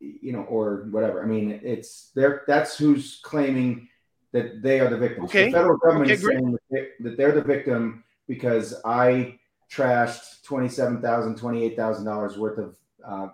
you 0.00 0.32
know 0.32 0.42
or 0.42 0.88
whatever. 0.90 1.22
I 1.22 1.26
mean, 1.26 1.60
it's 1.62 2.10
they're 2.14 2.42
that's 2.48 2.76
who's 2.76 3.20
claiming 3.22 3.88
that 4.32 4.62
they 4.62 4.80
are 4.80 4.90
the 4.90 4.98
victims. 4.98 5.30
Okay. 5.30 5.46
The 5.46 5.52
federal 5.52 5.76
government 5.78 6.10
Okay, 6.10 6.14
is 6.14 6.24
great. 6.24 6.38
saying 6.38 6.52
that 6.52 6.60
they- 6.70 7.04
that 7.08 7.16
they're 7.16 7.32
the 7.32 7.42
victim 7.42 8.04
because 8.26 8.74
I 8.84 9.38
trashed 9.70 10.42
twenty 10.42 10.68
seven 10.68 11.00
thousand, 11.00 11.36
twenty 11.36 11.62
eight 11.64 11.76
thousand 11.76 12.04
dollars 12.04 12.36
worth 12.36 12.58
of 12.58 12.76
uh, 13.06 13.28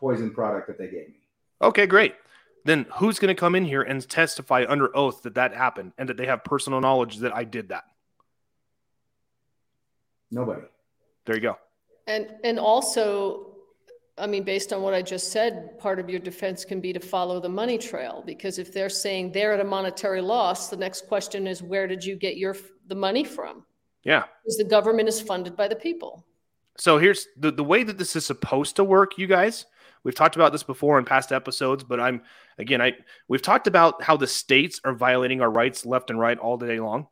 poison 0.00 0.32
product 0.32 0.66
that 0.66 0.78
they 0.78 0.86
gave 0.88 1.08
me. 1.08 1.20
Okay, 1.62 1.86
great. 1.86 2.14
Then 2.64 2.86
who's 2.96 3.18
going 3.20 3.34
to 3.34 3.38
come 3.38 3.54
in 3.54 3.64
here 3.64 3.82
and 3.82 4.06
testify 4.08 4.64
under 4.68 4.94
oath 4.96 5.22
that 5.22 5.34
that 5.36 5.54
happened 5.54 5.92
and 5.96 6.08
that 6.08 6.16
they 6.16 6.26
have 6.26 6.42
personal 6.44 6.80
knowledge 6.80 7.18
that 7.18 7.34
I 7.34 7.44
did 7.44 7.68
that? 7.68 7.84
Nobody. 10.30 10.62
There 11.26 11.34
you 11.34 11.42
go. 11.42 11.58
And, 12.06 12.28
and 12.44 12.58
also, 12.58 13.56
I 14.16 14.26
mean, 14.26 14.42
based 14.44 14.72
on 14.72 14.82
what 14.82 14.94
I 14.94 15.02
just 15.02 15.30
said, 15.30 15.78
part 15.78 15.98
of 15.98 16.08
your 16.08 16.20
defense 16.20 16.64
can 16.64 16.80
be 16.80 16.92
to 16.92 17.00
follow 17.00 17.40
the 17.40 17.48
money 17.48 17.78
trail. 17.78 18.22
Because 18.24 18.58
if 18.58 18.72
they're 18.72 18.88
saying 18.88 19.32
they're 19.32 19.52
at 19.52 19.60
a 19.60 19.64
monetary 19.64 20.20
loss, 20.20 20.68
the 20.68 20.76
next 20.76 21.06
question 21.06 21.46
is, 21.46 21.62
where 21.62 21.86
did 21.86 22.04
you 22.04 22.16
get 22.16 22.36
your, 22.36 22.56
the 22.86 22.94
money 22.94 23.24
from? 23.24 23.64
Yeah. 24.04 24.24
Because 24.44 24.56
the 24.56 24.64
government 24.64 25.08
is 25.08 25.20
funded 25.20 25.56
by 25.56 25.68
the 25.68 25.76
people. 25.76 26.24
So 26.78 26.98
here's 26.98 27.26
the, 27.36 27.50
the 27.50 27.64
way 27.64 27.82
that 27.82 27.98
this 27.98 28.16
is 28.16 28.24
supposed 28.24 28.76
to 28.76 28.84
work, 28.84 29.18
you 29.18 29.26
guys. 29.26 29.66
We've 30.04 30.14
talked 30.14 30.36
about 30.36 30.52
this 30.52 30.62
before 30.62 30.98
in 30.98 31.04
past 31.04 31.32
episodes, 31.32 31.82
but 31.84 32.00
I'm 32.00 32.22
again, 32.56 32.80
I 32.80 32.92
we've 33.26 33.42
talked 33.42 33.66
about 33.66 34.02
how 34.02 34.16
the 34.16 34.28
states 34.28 34.80
are 34.84 34.94
violating 34.94 35.40
our 35.40 35.50
rights 35.50 35.84
left 35.84 36.08
and 36.08 36.18
right 36.18 36.38
all 36.38 36.56
day 36.56 36.78
long. 36.78 37.08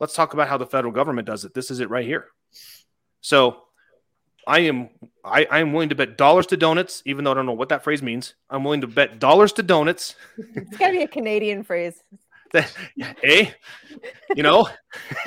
Let's 0.00 0.14
talk 0.14 0.32
about 0.32 0.48
how 0.48 0.56
the 0.56 0.66
federal 0.66 0.92
government 0.92 1.26
does 1.26 1.44
it. 1.44 1.52
This 1.54 1.70
is 1.70 1.80
it 1.80 1.90
right 1.90 2.06
here. 2.06 2.26
So 3.20 3.62
I 4.46 4.60
am 4.60 4.90
I, 5.24 5.46
I 5.50 5.60
am 5.60 5.72
willing 5.72 5.88
to 5.90 5.94
bet 5.94 6.16
dollars 6.16 6.46
to 6.48 6.56
donuts, 6.56 7.02
even 7.06 7.24
though 7.24 7.30
I 7.30 7.34
don't 7.34 7.46
know 7.46 7.52
what 7.52 7.68
that 7.68 7.84
phrase 7.84 8.02
means. 8.02 8.34
I'm 8.50 8.64
willing 8.64 8.80
to 8.80 8.86
bet 8.88 9.18
dollars 9.18 9.52
to 9.54 9.62
donuts 9.62 10.16
It's 10.36 10.76
got 10.76 10.88
to 10.88 10.92
be 10.92 11.02
a 11.02 11.08
Canadian 11.08 11.62
phrase. 11.62 12.02
that 12.52 12.74
eh? 13.22 13.50
You 14.34 14.42
know? 14.42 14.68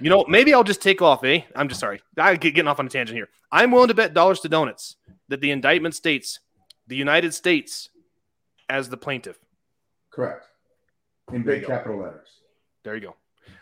you 0.00 0.10
know, 0.10 0.24
maybe 0.28 0.52
I'll 0.54 0.64
just 0.64 0.82
take 0.82 1.00
off, 1.02 1.22
eh? 1.24 1.42
I'm 1.54 1.68
just 1.68 1.80
sorry. 1.80 2.00
I 2.18 2.34
get 2.36 2.54
getting 2.54 2.68
off 2.68 2.80
on 2.80 2.86
a 2.86 2.90
tangent 2.90 3.16
here. 3.16 3.28
I'm 3.52 3.70
willing 3.70 3.88
to 3.88 3.94
bet 3.94 4.14
dollars 4.14 4.40
to 4.40 4.48
donuts 4.48 4.96
that 5.28 5.40
the 5.40 5.50
indictment 5.50 5.94
states 5.94 6.40
the 6.86 6.96
United 6.96 7.32
States 7.32 7.88
as 8.68 8.88
the 8.88 8.96
plaintiff. 8.96 9.38
Correct. 10.10 10.44
In 11.32 11.44
There 11.44 11.54
you 11.54 11.60
big 11.60 11.68
go. 11.68 11.76
capital 11.76 11.98
letters. 12.00 12.28
There 12.82 12.96
you 12.96 13.00
go. 13.02 13.16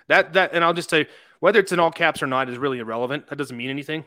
That 0.08 0.32
that 0.32 0.54
and 0.54 0.64
I'll 0.64 0.72
just 0.72 0.88
say 0.88 1.06
whether 1.40 1.60
it's 1.60 1.72
in 1.72 1.80
all 1.80 1.90
caps 1.90 2.22
or 2.22 2.26
not 2.26 2.48
is 2.48 2.58
really 2.58 2.78
irrelevant. 2.78 3.28
That 3.28 3.36
doesn't 3.36 3.56
mean 3.56 3.70
anything. 3.70 4.04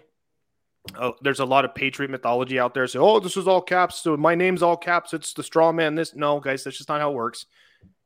Oh, 0.95 1.13
there's 1.21 1.39
a 1.39 1.45
lot 1.45 1.63
of 1.63 1.75
patriot 1.75 2.09
mythology 2.09 2.59
out 2.59 2.73
there. 2.73 2.87
Say, 2.87 2.99
oh, 2.99 3.19
this 3.19 3.37
is 3.37 3.47
all 3.47 3.61
caps. 3.61 3.99
So 3.99 4.17
my 4.17 4.35
name's 4.35 4.63
all 4.63 4.77
caps. 4.77 5.13
It's 5.13 5.33
the 5.33 5.43
straw 5.43 5.71
man. 5.71 5.95
This 5.95 6.15
no, 6.15 6.39
guys, 6.39 6.63
that's 6.63 6.77
just 6.77 6.89
not 6.89 7.01
how 7.01 7.11
it 7.11 7.15
works. 7.15 7.45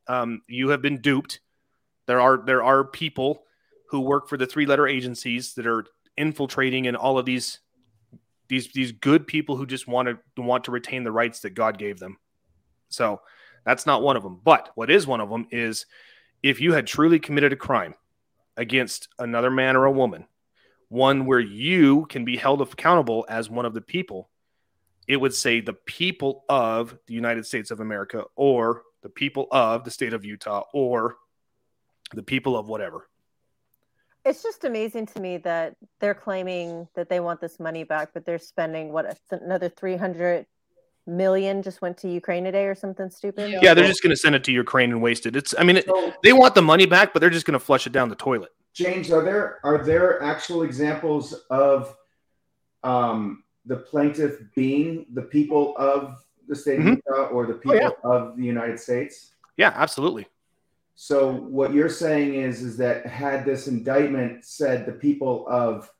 Um, 0.08 0.42
you 0.46 0.68
have 0.68 0.82
been 0.82 1.00
duped. 1.00 1.40
There 2.06 2.20
are 2.20 2.42
there 2.44 2.62
are 2.62 2.84
people 2.84 3.44
who 3.90 4.00
work 4.00 4.28
for 4.28 4.36
the 4.36 4.46
three 4.46 4.66
letter 4.66 4.86
agencies 4.86 5.54
that 5.54 5.66
are 5.66 5.86
infiltrating 6.16 6.86
and 6.86 6.96
all 6.96 7.18
of 7.18 7.24
these 7.24 7.60
these 8.48 8.68
these 8.72 8.92
good 8.92 9.26
people 9.26 9.56
who 9.56 9.66
just 9.66 9.88
want 9.88 10.08
to 10.08 10.42
want 10.42 10.64
to 10.64 10.70
retain 10.70 11.02
the 11.02 11.12
rights 11.12 11.40
that 11.40 11.50
God 11.50 11.78
gave 11.78 11.98
them. 11.98 12.18
So 12.88 13.20
that's 13.64 13.86
not 13.86 14.02
one 14.02 14.16
of 14.16 14.22
them. 14.22 14.40
But 14.44 14.70
what 14.74 14.90
is 14.90 15.06
one 15.06 15.20
of 15.20 15.30
them 15.30 15.46
is 15.50 15.86
if 16.42 16.60
you 16.60 16.74
had 16.74 16.86
truly 16.86 17.18
committed 17.18 17.52
a 17.52 17.56
crime 17.56 17.94
against 18.56 19.08
another 19.18 19.50
man 19.50 19.76
or 19.76 19.84
a 19.84 19.92
woman, 19.92 20.26
one 20.88 21.26
where 21.26 21.40
you 21.40 22.06
can 22.06 22.24
be 22.24 22.36
held 22.36 22.62
accountable 22.62 23.26
as 23.28 23.50
one 23.50 23.66
of 23.66 23.74
the 23.74 23.80
people, 23.80 24.30
it 25.06 25.16
would 25.16 25.34
say 25.34 25.60
the 25.60 25.72
people 25.72 26.44
of 26.48 26.98
the 27.06 27.14
United 27.14 27.46
States 27.46 27.70
of 27.70 27.80
America 27.80 28.24
or 28.34 28.82
the 29.02 29.08
people 29.08 29.46
of 29.50 29.84
the 29.84 29.90
state 29.90 30.12
of 30.12 30.24
Utah 30.24 30.64
or 30.72 31.16
the 32.12 32.22
people 32.22 32.56
of 32.56 32.68
whatever. 32.68 33.08
It's 34.24 34.42
just 34.42 34.64
amazing 34.64 35.06
to 35.06 35.20
me 35.20 35.36
that 35.38 35.76
they're 36.00 36.14
claiming 36.14 36.88
that 36.94 37.08
they 37.08 37.20
want 37.20 37.40
this 37.40 37.60
money 37.60 37.84
back, 37.84 38.10
but 38.12 38.24
they're 38.24 38.38
spending 38.38 38.92
what 38.92 39.16
another 39.30 39.68
300 39.68 40.46
million 41.06 41.62
just 41.62 41.80
went 41.82 41.96
to 41.98 42.08
Ukraine 42.08 42.44
today 42.44 42.66
or 42.66 42.74
something 42.74 43.10
stupid. 43.10 43.50
Yeah. 43.50 43.60
Yeah, 43.62 43.74
they're 43.74 43.86
just 43.86 44.02
going 44.02 44.10
to 44.10 44.16
send 44.16 44.34
it 44.34 44.44
to 44.44 44.52
Ukraine 44.52 44.90
and 44.90 45.00
waste 45.00 45.26
it. 45.26 45.36
It's, 45.36 45.54
I 45.58 45.62
mean, 45.62 45.76
it, 45.78 45.86
So, 45.86 46.12
they 46.22 46.32
want 46.32 46.54
the 46.54 46.62
money 46.62 46.86
back, 46.86 47.12
but 47.12 47.20
they're 47.20 47.30
just 47.30 47.46
going 47.46 47.58
to 47.58 47.64
flush 47.64 47.86
it 47.86 47.92
down 47.92 48.08
the 48.08 48.16
toilet. 48.16 48.50
James, 48.74 49.10
are 49.10 49.22
there 49.22 49.58
are 49.64 49.78
there 49.84 50.22
actual 50.22 50.62
examples 50.62 51.32
of 51.48 51.96
um, 52.82 53.42
the 53.64 53.76
plaintiff 53.76 54.38
being 54.54 55.06
the 55.14 55.22
people 55.22 55.74
of 55.78 56.22
the 56.46 56.54
state 56.54 56.80
Mhm. 56.80 56.92
of 56.92 56.96
Utah 57.06 57.26
or 57.28 57.46
the 57.46 57.54
people 57.54 57.76
yeah. 57.76 57.90
of 58.04 58.36
the 58.36 58.44
United 58.44 58.78
States? 58.78 59.32
Yeah, 59.56 59.72
absolutely. 59.74 60.26
So 60.94 61.32
what 61.32 61.72
you're 61.72 61.88
saying 61.88 62.34
is 62.34 62.62
is 62.62 62.76
that 62.78 63.06
had 63.06 63.44
this 63.44 63.66
indictment 63.66 64.44
said 64.44 64.84
the 64.86 64.92
people 64.92 65.46
of 65.48 65.90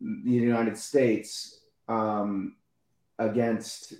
the 0.00 0.30
United 0.30 0.76
States 0.76 1.60
um, 1.88 2.56
against 3.20 3.94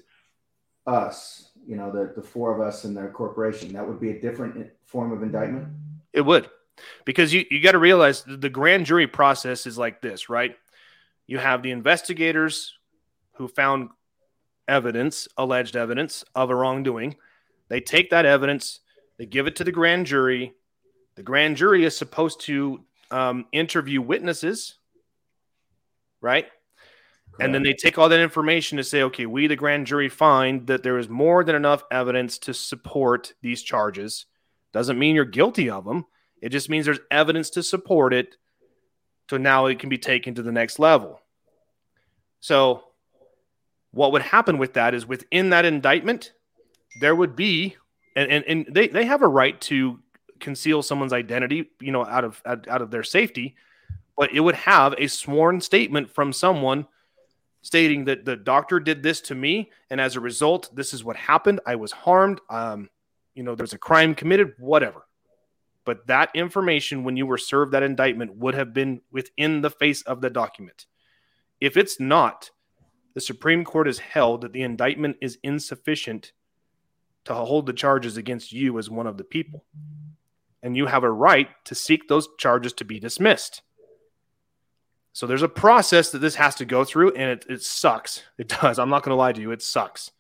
us, 0.87 1.51
you 1.65 1.77
know, 1.77 1.93
the, 1.93 2.13
the 2.17 2.23
four 2.23 2.53
of 2.53 2.61
us 2.67 2.85
and 2.85 2.97
their 2.97 3.11
corporation, 3.11 3.73
that 3.75 3.87
would 3.87 4.01
be 4.01 4.11
a 4.11 4.21
different 4.21 4.69
form 4.87 5.13
of 5.13 5.23
indictment. 5.23 5.69
It 6.13 6.23
would. 6.23 6.51
because 7.05 7.33
you, 7.33 7.45
you 7.51 7.61
got 7.61 7.73
to 7.73 7.79
realize 7.79 8.25
the 8.27 8.49
grand 8.49 8.87
jury 8.87 9.07
process 9.07 9.67
is 9.67 9.79
like 9.79 10.01
this, 10.01 10.29
right? 10.29 10.57
You 11.27 11.39
have 11.39 11.63
the 11.63 11.71
investigators 11.71 12.75
who 13.35 13.49
found 13.49 13.91
evidence, 14.69 15.29
alleged 15.37 15.77
evidence 15.77 16.25
of 16.35 16.51
a 16.51 16.55
wrongdoing. 16.55 17.17
They 17.69 17.81
take 17.81 18.11
that 18.11 18.27
evidence, 18.27 18.81
they 19.19 19.27
give 19.27 19.47
it 19.47 19.57
to 19.57 19.65
the 19.65 19.73
grand 19.73 20.07
jury. 20.07 20.55
The 21.17 21.23
grand 21.23 21.57
jury 21.57 21.85
is 21.85 21.97
supposed 21.97 22.41
to 22.43 22.81
um, 23.11 23.47
interview 23.53 24.01
witnesses, 24.01 24.77
right? 26.21 26.47
And 27.39 27.55
then 27.55 27.63
they 27.63 27.73
take 27.73 27.97
all 27.97 28.09
that 28.09 28.21
information 28.21 28.77
to 28.77 28.85
say, 28.85 29.03
okay, 29.05 29.25
we, 29.25 29.47
the 29.47 29.57
grand 29.57 29.87
jury, 29.87 30.09
find 30.09 30.67
that 30.67 30.83
there 30.83 30.99
is 30.99 31.09
more 31.09 31.43
than 31.45 31.55
enough 31.55 31.85
evidence 31.91 32.39
to 32.39 32.55
support 32.55 33.33
these 33.41 33.63
charges. 33.63 34.27
Doesn't 34.73 34.99
mean 34.99 35.15
you're 35.15 35.25
guilty 35.25 35.71
of 35.71 35.85
them. 35.85 36.07
It 36.43 36.51
just 36.51 36.69
means 36.69 36.87
there's 36.87 37.01
evidence 37.11 37.51
to 37.51 37.63
support 37.63 38.13
it. 38.13 38.37
So 39.31 39.37
now 39.37 39.67
it 39.67 39.79
can 39.79 39.89
be 39.89 39.99
taken 39.99 40.35
to 40.35 40.43
the 40.43 40.53
next 40.53 40.79
level. 40.79 41.21
So, 42.41 42.85
what 43.93 44.13
would 44.13 44.23
happen 44.23 44.59
with 44.59 44.75
that 44.75 44.95
is 44.95 45.07
within 45.07 45.51
that 45.51 45.65
indictment, 45.65 46.33
there 47.01 47.15
would 47.15 47.35
be, 47.37 47.77
and, 48.17 48.31
and, 48.31 48.45
and 48.47 48.67
they, 48.71 48.89
they 48.89 49.05
have 49.05 49.23
a 49.23 49.29
right 49.29 49.61
to 49.63 50.01
conceal 50.41 50.83
someone's 50.83 51.13
identity, 51.13 51.71
you 51.81 51.93
know, 51.93 52.05
out 52.05 52.25
of 52.25 52.41
out, 52.47 52.67
out 52.69 52.83
of 52.83 52.91
their 52.91 53.03
safety, 53.03 53.57
but 54.17 54.33
it 54.33 54.41
would 54.41 54.55
have 54.55 54.95
a 54.99 55.07
sworn 55.07 55.61
statement 55.61 56.11
from 56.11 56.33
someone 56.33 56.87
stating 57.63 58.07
that 58.07 58.25
the 58.25 58.37
doctor 58.37 58.81
did 58.81 59.03
this 59.03 59.21
to 59.23 59.35
me, 59.35 59.71
and 59.91 60.01
as 60.01 60.17
a 60.17 60.21
result, 60.21 60.71
this 60.75 60.95
is 60.95 61.05
what 61.05 61.17
happened. 61.17 61.61
I 61.67 61.77
was 61.77 61.93
harmed. 61.93 62.41
Um, 62.49 62.89
you 63.35 63.43
know, 63.43 63.55
there's 63.55 63.73
a 63.73 63.79
crime 63.79 64.15
committed, 64.15 64.55
whatever. 64.59 65.07
But 65.85 66.07
that 66.07 66.31
information, 66.35 67.05
when 67.05 67.17
you 67.17 67.27
were 67.27 67.39
served 67.39 67.73
that 67.73 67.83
indictment, 67.83 68.37
would 68.37 68.55
have 68.55 68.73
been 68.73 69.01
within 69.11 69.61
the 69.61 69.71
face 69.71 70.03
of 70.03 70.21
the 70.21 70.31
document. 70.31 70.87
If 71.61 71.77
it's 71.77 71.99
not, 71.99 72.51
the 73.15 73.21
Supreme 73.21 73.65
Court 73.65 73.87
has 73.87 73.99
held 73.99 74.43
that 74.43 74.53
the 74.53 74.63
indictment 74.63 75.17
is 75.21 75.39
insufficient 75.43 76.33
to 77.25 77.35
hold 77.35 77.67
the 77.67 77.73
charges 77.73 78.17
against 78.17 78.53
you 78.53 78.79
as 78.79 78.89
one 78.89 79.07
of 79.07 79.19
the 79.19 79.25
people. 79.25 79.65
And 80.63 80.77
you 80.77 80.87
have 80.87 81.05
a 81.05 81.11
right 81.11 81.49
to 81.65 81.75
seek 81.75 82.09
those 82.09 82.29
charges 82.39 82.73
to 82.75 82.85
be 82.85 83.01
dismissed. 83.01 83.63
So 85.13 85.27
there's 85.27 85.43
a 85.43 85.49
process 85.49 86.11
that 86.11 86.21
this 86.21 86.37
has 86.37 86.55
to 86.57 86.65
go 86.65 86.85
through, 86.85 87.13
and 87.13 87.31
it, 87.31 87.47
it 87.49 87.63
sucks. 87.63 88.23
It 88.39 88.49
does. 88.49 88.79
I'm 88.79 88.91
not 88.91 89.03
going 89.03 89.11
to 89.11 89.17
lie 89.17 89.33
to 89.33 89.41
you. 89.41 89.51
It 89.51 89.63
sucks. 89.63 90.11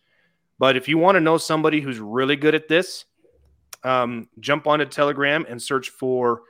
But 0.58 0.76
if 0.76 0.88
you 0.88 0.98
want 0.98 1.16
to 1.16 1.20
know 1.20 1.38
somebody 1.38 1.80
who's 1.80 1.98
really 1.98 2.36
good 2.36 2.54
at 2.54 2.68
this, 2.68 3.04
um, 3.82 4.28
jump 4.40 4.66
onto 4.66 4.84
Telegram 4.84 5.46
and 5.48 5.62
search 5.62 5.88
for 5.90 6.42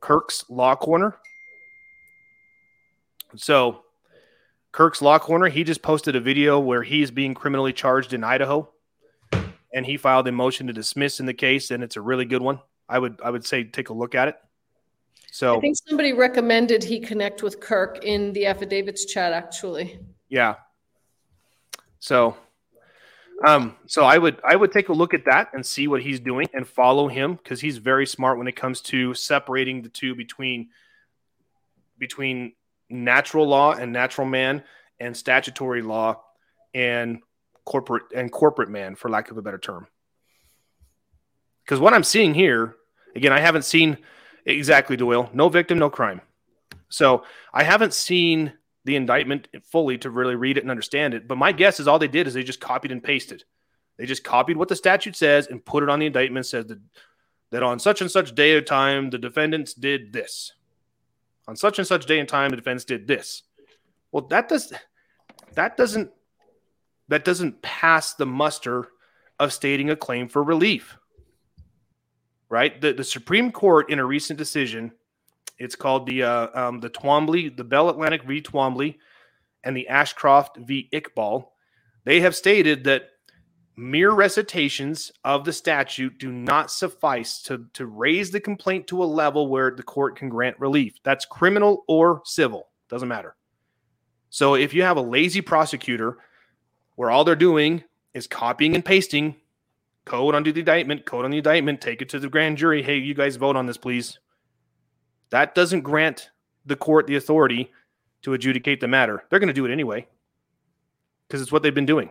Kirk's 0.00 0.44
Law 0.50 0.76
Corner. 0.76 1.16
So, 3.36 3.82
Kirk's 4.70 5.00
Law 5.00 5.18
Corner, 5.18 5.48
he 5.48 5.64
just 5.64 5.82
posted 5.82 6.14
a 6.14 6.20
video 6.20 6.58
where 6.60 6.82
he's 6.82 7.10
being 7.10 7.32
criminally 7.32 7.72
charged 7.72 8.12
in 8.12 8.22
Idaho, 8.22 8.70
and 9.72 9.86
he 9.86 9.96
filed 9.96 10.28
a 10.28 10.32
motion 10.32 10.66
to 10.66 10.72
dismiss 10.72 11.20
in 11.20 11.26
the 11.26 11.34
case, 11.34 11.70
and 11.70 11.82
it's 11.82 11.96
a 11.96 12.00
really 12.00 12.24
good 12.24 12.42
one. 12.42 12.60
I 12.88 12.98
would 12.98 13.20
I 13.24 13.30
would 13.30 13.46
say 13.46 13.64
take 13.64 13.88
a 13.88 13.94
look 13.94 14.14
at 14.14 14.28
it. 14.28 14.36
So 15.34 15.56
I 15.56 15.60
think 15.60 15.76
somebody 15.88 16.12
recommended 16.12 16.84
he 16.84 17.00
connect 17.00 17.42
with 17.42 17.58
Kirk 17.58 18.04
in 18.04 18.32
the 18.34 18.46
affidavits 18.46 19.04
chat, 19.04 19.32
actually. 19.32 19.98
Yeah. 20.28 20.54
So, 21.98 22.36
um, 23.44 23.74
so 23.88 24.04
I 24.04 24.16
would 24.16 24.40
I 24.44 24.54
would 24.54 24.70
take 24.70 24.90
a 24.90 24.92
look 24.92 25.12
at 25.12 25.24
that 25.24 25.48
and 25.52 25.66
see 25.66 25.88
what 25.88 26.02
he's 26.02 26.20
doing 26.20 26.46
and 26.54 26.64
follow 26.64 27.08
him 27.08 27.34
because 27.34 27.60
he's 27.60 27.78
very 27.78 28.06
smart 28.06 28.38
when 28.38 28.46
it 28.46 28.54
comes 28.54 28.80
to 28.82 29.12
separating 29.14 29.82
the 29.82 29.88
two 29.88 30.14
between 30.14 30.68
between 31.98 32.52
natural 32.88 33.48
law 33.48 33.72
and 33.72 33.92
natural 33.92 34.28
man 34.28 34.62
and 35.00 35.16
statutory 35.16 35.82
law 35.82 36.22
and 36.74 37.18
corporate 37.64 38.04
and 38.14 38.30
corporate 38.30 38.68
man, 38.68 38.94
for 38.94 39.08
lack 39.08 39.32
of 39.32 39.36
a 39.36 39.42
better 39.42 39.58
term. 39.58 39.88
Because 41.64 41.80
what 41.80 41.92
I'm 41.92 42.04
seeing 42.04 42.34
here, 42.34 42.76
again, 43.16 43.32
I 43.32 43.40
haven't 43.40 43.64
seen 43.64 43.98
Exactly, 44.46 44.96
Doyle. 44.96 45.30
No 45.32 45.48
victim, 45.48 45.78
no 45.78 45.90
crime. 45.90 46.20
So 46.88 47.24
I 47.52 47.64
haven't 47.64 47.94
seen 47.94 48.52
the 48.84 48.96
indictment 48.96 49.48
fully 49.64 49.98
to 49.98 50.10
really 50.10 50.36
read 50.36 50.58
it 50.58 50.62
and 50.62 50.70
understand 50.70 51.14
it. 51.14 51.26
But 51.26 51.38
my 51.38 51.52
guess 51.52 51.80
is 51.80 51.88
all 51.88 51.98
they 51.98 52.08
did 52.08 52.26
is 52.26 52.34
they 52.34 52.42
just 52.42 52.60
copied 52.60 52.92
and 52.92 53.02
pasted. 53.02 53.44
They 53.96 54.06
just 54.06 54.24
copied 54.24 54.56
what 54.56 54.68
the 54.68 54.76
statute 54.76 55.16
says 55.16 55.46
and 55.46 55.64
put 55.64 55.82
it 55.82 55.88
on 55.88 55.98
the 55.98 56.06
indictment. 56.06 56.46
Says 56.46 56.66
that 56.66 56.80
that 57.50 57.62
on 57.62 57.78
such 57.78 58.00
and 58.00 58.10
such 58.10 58.34
day 58.34 58.52
or 58.52 58.60
time 58.60 59.10
the 59.10 59.18
defendants 59.18 59.74
did 59.74 60.12
this. 60.12 60.52
On 61.46 61.56
such 61.56 61.78
and 61.78 61.86
such 61.86 62.06
day 62.06 62.18
and 62.18 62.28
time 62.28 62.50
the 62.50 62.56
defense 62.56 62.84
did 62.84 63.06
this. 63.06 63.42
Well, 64.12 64.26
that 64.28 64.48
does 64.48 64.72
that 65.54 65.76
doesn't 65.76 66.10
that 67.08 67.24
doesn't 67.24 67.62
pass 67.62 68.14
the 68.14 68.26
muster 68.26 68.88
of 69.38 69.52
stating 69.52 69.90
a 69.90 69.96
claim 69.96 70.28
for 70.28 70.42
relief 70.42 70.96
right? 72.48 72.80
The, 72.80 72.92
the 72.92 73.04
Supreme 73.04 73.50
Court 73.50 73.90
in 73.90 73.98
a 73.98 74.04
recent 74.04 74.38
decision, 74.38 74.92
it's 75.58 75.76
called 75.76 76.06
the 76.06 76.22
uh, 76.22 76.48
um, 76.54 76.80
the 76.80 76.90
Twombly, 76.90 77.56
the 77.56 77.64
Bell 77.64 77.88
Atlantic 77.88 78.24
v. 78.24 78.40
Twombly, 78.40 78.96
and 79.62 79.76
the 79.76 79.88
Ashcroft 79.88 80.58
v. 80.58 80.88
Iqbal. 80.92 81.46
They 82.04 82.20
have 82.20 82.36
stated 82.36 82.84
that 82.84 83.10
mere 83.76 84.12
recitations 84.12 85.10
of 85.24 85.44
the 85.44 85.52
statute 85.52 86.18
do 86.18 86.30
not 86.30 86.70
suffice 86.70 87.42
to, 87.42 87.66
to 87.72 87.86
raise 87.86 88.30
the 88.30 88.40
complaint 88.40 88.86
to 88.86 89.02
a 89.02 89.04
level 89.04 89.48
where 89.48 89.70
the 89.70 89.82
court 89.82 90.16
can 90.16 90.28
grant 90.28 90.58
relief. 90.60 90.94
That's 91.02 91.24
criminal 91.24 91.84
or 91.88 92.22
civil, 92.24 92.68
doesn't 92.88 93.08
matter. 93.08 93.36
So 94.30 94.54
if 94.54 94.74
you 94.74 94.82
have 94.82 94.96
a 94.96 95.02
lazy 95.02 95.40
prosecutor 95.40 96.18
where 96.96 97.10
all 97.10 97.24
they're 97.24 97.36
doing 97.36 97.82
is 98.12 98.26
copying 98.26 98.74
and 98.74 98.84
pasting 98.84 99.36
code 100.04 100.34
on 100.34 100.42
the 100.42 100.50
indictment, 100.50 101.06
code 101.06 101.24
on 101.24 101.30
the 101.30 101.38
indictment, 101.38 101.80
take 101.80 102.02
it 102.02 102.08
to 102.10 102.18
the 102.18 102.28
grand 102.28 102.58
jury. 102.58 102.82
Hey, 102.82 102.98
you 102.98 103.14
guys 103.14 103.36
vote 103.36 103.56
on 103.56 103.66
this, 103.66 103.76
please. 103.76 104.18
That 105.30 105.54
doesn't 105.54 105.82
grant 105.82 106.30
the 106.66 106.76
court 106.76 107.06
the 107.06 107.16
authority 107.16 107.70
to 108.22 108.34
adjudicate 108.34 108.80
the 108.80 108.88
matter. 108.88 109.24
They're 109.28 109.38
going 109.38 109.48
to 109.48 109.54
do 109.54 109.66
it 109.66 109.72
anyway 109.72 110.06
because 111.26 111.40
it's 111.40 111.52
what 111.52 111.62
they've 111.62 111.74
been 111.74 111.86
doing. 111.86 112.10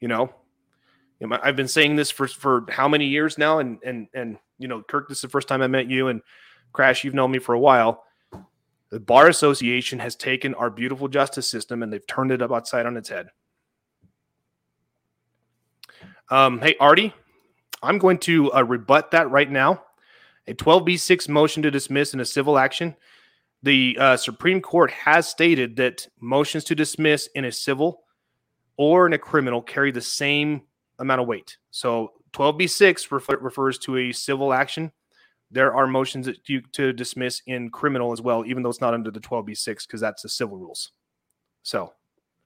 You 0.00 0.08
know, 0.08 0.34
I've 1.30 1.56
been 1.56 1.68
saying 1.68 1.96
this 1.96 2.10
for 2.10 2.28
for 2.28 2.66
how 2.68 2.88
many 2.88 3.06
years 3.06 3.38
now, 3.38 3.58
and 3.58 3.78
and 3.82 4.08
and 4.12 4.38
you 4.58 4.68
know, 4.68 4.82
Kirk, 4.82 5.08
this 5.08 5.18
is 5.18 5.22
the 5.22 5.28
first 5.28 5.48
time 5.48 5.62
I 5.62 5.66
met 5.66 5.88
you, 5.88 6.08
and 6.08 6.20
Crash, 6.72 7.04
you've 7.04 7.14
known 7.14 7.30
me 7.30 7.38
for 7.38 7.54
a 7.54 7.58
while. 7.58 8.04
The 8.90 9.00
Bar 9.00 9.28
Association 9.28 9.98
has 9.98 10.14
taken 10.14 10.54
our 10.54 10.70
beautiful 10.70 11.08
justice 11.08 11.48
system 11.48 11.82
and 11.82 11.92
they've 11.92 12.06
turned 12.06 12.30
it 12.30 12.40
up 12.40 12.52
outside 12.52 12.86
on 12.86 12.96
its 12.96 13.08
head. 13.08 13.28
Um, 16.28 16.60
hey, 16.60 16.74
Artie, 16.80 17.14
I'm 17.82 17.98
going 17.98 18.18
to 18.18 18.52
uh, 18.52 18.62
rebut 18.62 19.12
that 19.12 19.30
right 19.30 19.50
now. 19.50 19.82
A 20.48 20.54
12B6 20.54 21.28
motion 21.28 21.62
to 21.62 21.70
dismiss 21.70 22.14
in 22.14 22.20
a 22.20 22.24
civil 22.24 22.58
action. 22.58 22.96
The 23.62 23.96
uh, 23.98 24.16
Supreme 24.16 24.60
Court 24.60 24.90
has 24.90 25.28
stated 25.28 25.76
that 25.76 26.06
motions 26.20 26.64
to 26.64 26.74
dismiss 26.74 27.28
in 27.34 27.44
a 27.44 27.52
civil 27.52 28.02
or 28.76 29.06
in 29.06 29.12
a 29.12 29.18
criminal 29.18 29.62
carry 29.62 29.90
the 29.90 30.00
same 30.00 30.62
amount 30.98 31.20
of 31.20 31.26
weight. 31.26 31.56
So 31.70 32.12
12B6 32.32 33.10
refer- 33.10 33.38
refers 33.38 33.78
to 33.78 33.96
a 33.96 34.12
civil 34.12 34.52
action. 34.52 34.92
There 35.50 35.74
are 35.74 35.86
motions 35.86 36.26
that 36.26 36.48
you 36.48 36.60
to 36.72 36.92
dismiss 36.92 37.40
in 37.46 37.70
criminal 37.70 38.12
as 38.12 38.20
well, 38.20 38.44
even 38.46 38.62
though 38.62 38.68
it's 38.68 38.80
not 38.80 38.94
under 38.94 39.10
the 39.10 39.20
12B6 39.20 39.86
because 39.86 40.00
that's 40.00 40.22
the 40.22 40.28
civil 40.28 40.58
rules. 40.58 40.90
So, 41.62 41.92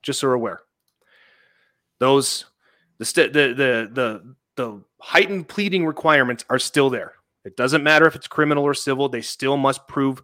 just 0.03 0.21
so 0.21 0.29
we're 0.29 0.35
aware, 0.35 0.61
those 1.99 2.47
the 3.01 3.07
st- 3.07 3.33
the 3.33 3.49
the 3.49 3.91
the 3.93 4.35
the 4.57 4.85
heightened 5.01 5.49
pleading 5.49 5.87
requirements 5.87 6.45
are 6.51 6.59
still 6.59 6.91
there. 6.91 7.15
It 7.47 7.57
doesn't 7.57 7.83
matter 7.83 8.07
if 8.07 8.15
it's 8.15 8.29
criminal 8.29 8.63
or 8.63 8.75
civil; 8.75 9.09
they 9.09 9.23
still 9.23 9.57
must 9.57 9.89
prove, 9.89 10.23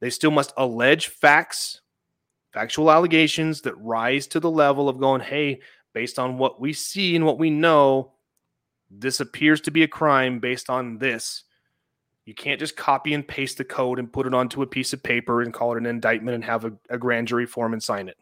they 0.00 0.10
still 0.10 0.32
must 0.32 0.52
allege 0.56 1.06
facts, 1.06 1.80
factual 2.52 2.90
allegations 2.90 3.60
that 3.62 3.76
rise 3.76 4.26
to 4.28 4.40
the 4.40 4.50
level 4.50 4.88
of 4.88 4.98
going, 4.98 5.20
"Hey, 5.20 5.60
based 5.94 6.18
on 6.18 6.38
what 6.38 6.60
we 6.60 6.72
see 6.72 7.14
and 7.14 7.24
what 7.24 7.38
we 7.38 7.50
know, 7.50 8.14
this 8.90 9.20
appears 9.20 9.60
to 9.62 9.70
be 9.70 9.84
a 9.84 9.88
crime 9.88 10.40
based 10.40 10.68
on 10.68 10.98
this." 10.98 11.44
You 12.24 12.34
can't 12.34 12.58
just 12.58 12.76
copy 12.76 13.14
and 13.14 13.26
paste 13.26 13.58
the 13.58 13.64
code 13.64 14.00
and 14.00 14.12
put 14.12 14.26
it 14.26 14.34
onto 14.34 14.62
a 14.62 14.66
piece 14.66 14.92
of 14.92 15.04
paper 15.04 15.40
and 15.40 15.54
call 15.54 15.74
it 15.74 15.78
an 15.78 15.86
indictment 15.86 16.34
and 16.34 16.44
have 16.44 16.64
a, 16.64 16.72
a 16.88 16.98
grand 16.98 17.28
jury 17.28 17.46
form 17.46 17.72
and 17.72 17.82
sign 17.82 18.08
it. 18.08 18.16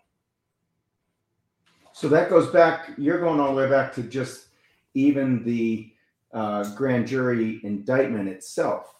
So 1.92 2.08
that 2.08 2.30
goes 2.30 2.50
back, 2.50 2.90
you're 2.96 3.20
going 3.20 3.40
all 3.40 3.54
the 3.54 3.62
way 3.62 3.68
back 3.68 3.92
to 3.94 4.02
just 4.02 4.46
even 4.94 5.44
the 5.44 5.92
uh, 6.32 6.74
grand 6.74 7.06
jury 7.06 7.60
indictment 7.64 8.28
itself. 8.28 8.94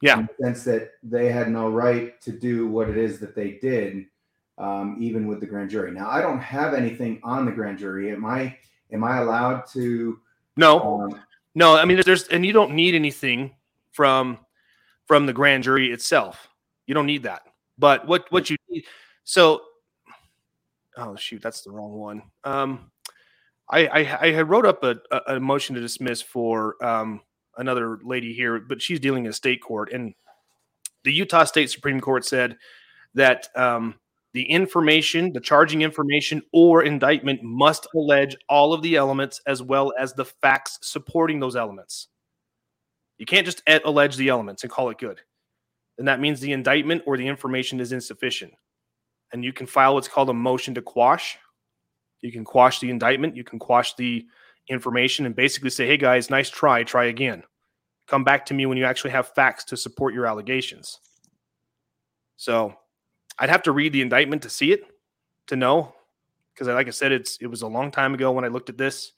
Yeah. 0.00 0.18
In 0.18 0.28
the 0.38 0.44
sense 0.44 0.64
that 0.64 0.92
they 1.02 1.30
had 1.30 1.48
no 1.50 1.70
right 1.70 2.20
to 2.22 2.32
do 2.32 2.66
what 2.66 2.88
it 2.88 2.96
is 2.96 3.20
that 3.20 3.36
they 3.36 3.52
did, 3.52 4.06
um, 4.58 4.96
even 5.00 5.26
with 5.26 5.40
the 5.40 5.46
grand 5.46 5.70
jury. 5.70 5.92
Now, 5.92 6.10
I 6.10 6.20
don't 6.20 6.40
have 6.40 6.74
anything 6.74 7.20
on 7.22 7.46
the 7.46 7.52
grand 7.52 7.78
jury. 7.78 8.10
Am 8.10 8.24
I? 8.24 8.56
Am 8.92 9.04
I 9.04 9.18
allowed 9.18 9.66
to? 9.72 10.18
No, 10.56 11.02
um, 11.02 11.20
no. 11.54 11.76
I 11.76 11.84
mean, 11.84 12.02
there's 12.04 12.26
and 12.28 12.44
you 12.44 12.52
don't 12.52 12.72
need 12.72 12.96
anything 12.96 13.54
from 13.92 14.38
from 15.06 15.26
the 15.26 15.32
grand 15.32 15.62
jury 15.62 15.92
itself. 15.92 16.48
You 16.86 16.94
don't 16.94 17.06
need 17.06 17.22
that. 17.22 17.42
But 17.78 18.06
what 18.06 18.30
what 18.32 18.50
you 18.50 18.56
need 18.68 18.84
so 19.24 19.62
oh 20.96 21.16
shoot, 21.16 21.42
that's 21.42 21.62
the 21.62 21.70
wrong 21.70 21.92
one. 21.92 22.22
Um 22.44 22.90
I 23.70 23.86
I, 23.86 24.18
I 24.20 24.32
had 24.32 24.48
wrote 24.48 24.66
up 24.66 24.82
a, 24.84 24.96
a, 25.10 25.36
a 25.36 25.40
motion 25.40 25.74
to 25.74 25.80
dismiss 25.80 26.22
for 26.22 26.82
um 26.84 27.20
another 27.56 27.98
lady 28.02 28.32
here, 28.32 28.60
but 28.60 28.80
she's 28.80 29.00
dealing 29.00 29.26
in 29.26 29.32
state 29.32 29.62
court 29.62 29.92
and 29.92 30.14
the 31.04 31.12
Utah 31.12 31.44
State 31.44 31.70
Supreme 31.70 32.00
Court 32.00 32.24
said 32.24 32.56
that 33.14 33.48
um, 33.56 33.96
the 34.34 34.44
information, 34.44 35.32
the 35.32 35.40
charging 35.40 35.82
information 35.82 36.42
or 36.52 36.82
indictment 36.82 37.42
must 37.42 37.86
allege 37.94 38.36
all 38.48 38.72
of 38.72 38.82
the 38.82 38.96
elements 38.96 39.40
as 39.46 39.62
well 39.62 39.92
as 39.98 40.14
the 40.14 40.24
facts 40.24 40.78
supporting 40.82 41.40
those 41.40 41.56
elements. 41.56 42.08
You 43.18 43.26
can't 43.26 43.46
just 43.46 43.62
allege 43.84 44.16
the 44.16 44.28
elements 44.28 44.62
and 44.62 44.72
call 44.72 44.90
it 44.90 44.98
good. 44.98 45.20
And 45.98 46.08
that 46.08 46.20
means 46.20 46.40
the 46.40 46.52
indictment 46.52 47.02
or 47.06 47.16
the 47.16 47.28
information 47.28 47.78
is 47.78 47.92
insufficient. 47.92 48.54
And 49.32 49.44
you 49.44 49.52
can 49.52 49.66
file 49.66 49.94
what's 49.94 50.08
called 50.08 50.30
a 50.30 50.34
motion 50.34 50.74
to 50.74 50.82
quash. 50.82 51.38
You 52.20 52.30
can 52.32 52.44
quash 52.44 52.78
the 52.78 52.90
indictment, 52.90 53.36
you 53.36 53.44
can 53.44 53.58
quash 53.58 53.94
the 53.94 54.26
information 54.68 55.26
and 55.26 55.34
basically 55.34 55.70
say, 55.70 55.86
hey 55.86 55.96
guys, 55.96 56.30
nice 56.30 56.48
try, 56.48 56.84
try 56.84 57.06
again. 57.06 57.42
Come 58.06 58.24
back 58.24 58.46
to 58.46 58.54
me 58.54 58.66
when 58.66 58.78
you 58.78 58.84
actually 58.84 59.10
have 59.10 59.34
facts 59.34 59.64
to 59.64 59.76
support 59.76 60.14
your 60.14 60.26
allegations. 60.26 61.00
So 62.36 62.74
I'd 63.38 63.50
have 63.50 63.62
to 63.64 63.72
read 63.72 63.92
the 63.92 64.02
indictment 64.02 64.42
to 64.42 64.50
see 64.50 64.72
it 64.72 64.84
to 65.48 65.56
know 65.56 65.94
because 66.52 66.68
like 66.68 66.86
I 66.86 66.90
said, 66.90 67.12
it's 67.12 67.38
it 67.40 67.46
was 67.46 67.62
a 67.62 67.66
long 67.66 67.90
time 67.90 68.14
ago 68.14 68.32
when 68.32 68.44
I 68.44 68.48
looked 68.48 68.68
at 68.68 68.78
this. 68.78 69.12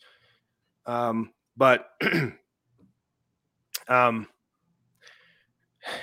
Um, 0.87 1.33
but 1.57 1.89
um, 3.89 4.29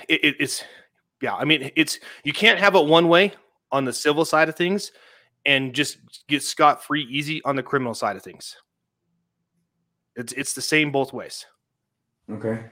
it, 0.08 0.24
it, 0.24 0.36
it's 0.40 0.64
yeah. 1.20 1.34
I 1.34 1.44
mean, 1.44 1.70
it's 1.76 1.98
you 2.24 2.32
can't 2.32 2.58
have 2.58 2.74
it 2.74 2.84
one 2.84 3.08
way 3.08 3.32
on 3.72 3.84
the 3.84 3.92
civil 3.92 4.24
side 4.24 4.48
of 4.48 4.54
things 4.54 4.92
and 5.44 5.74
just 5.74 5.98
get 6.28 6.42
scot 6.42 6.84
free 6.84 7.02
easy 7.10 7.42
on 7.44 7.56
the 7.56 7.62
criminal 7.62 7.94
side 7.94 8.16
of 8.16 8.22
things. 8.22 8.56
It's 10.14 10.32
it's 10.34 10.52
the 10.52 10.62
same 10.62 10.92
both 10.92 11.12
ways. 11.12 11.46
Okay. 12.30 12.64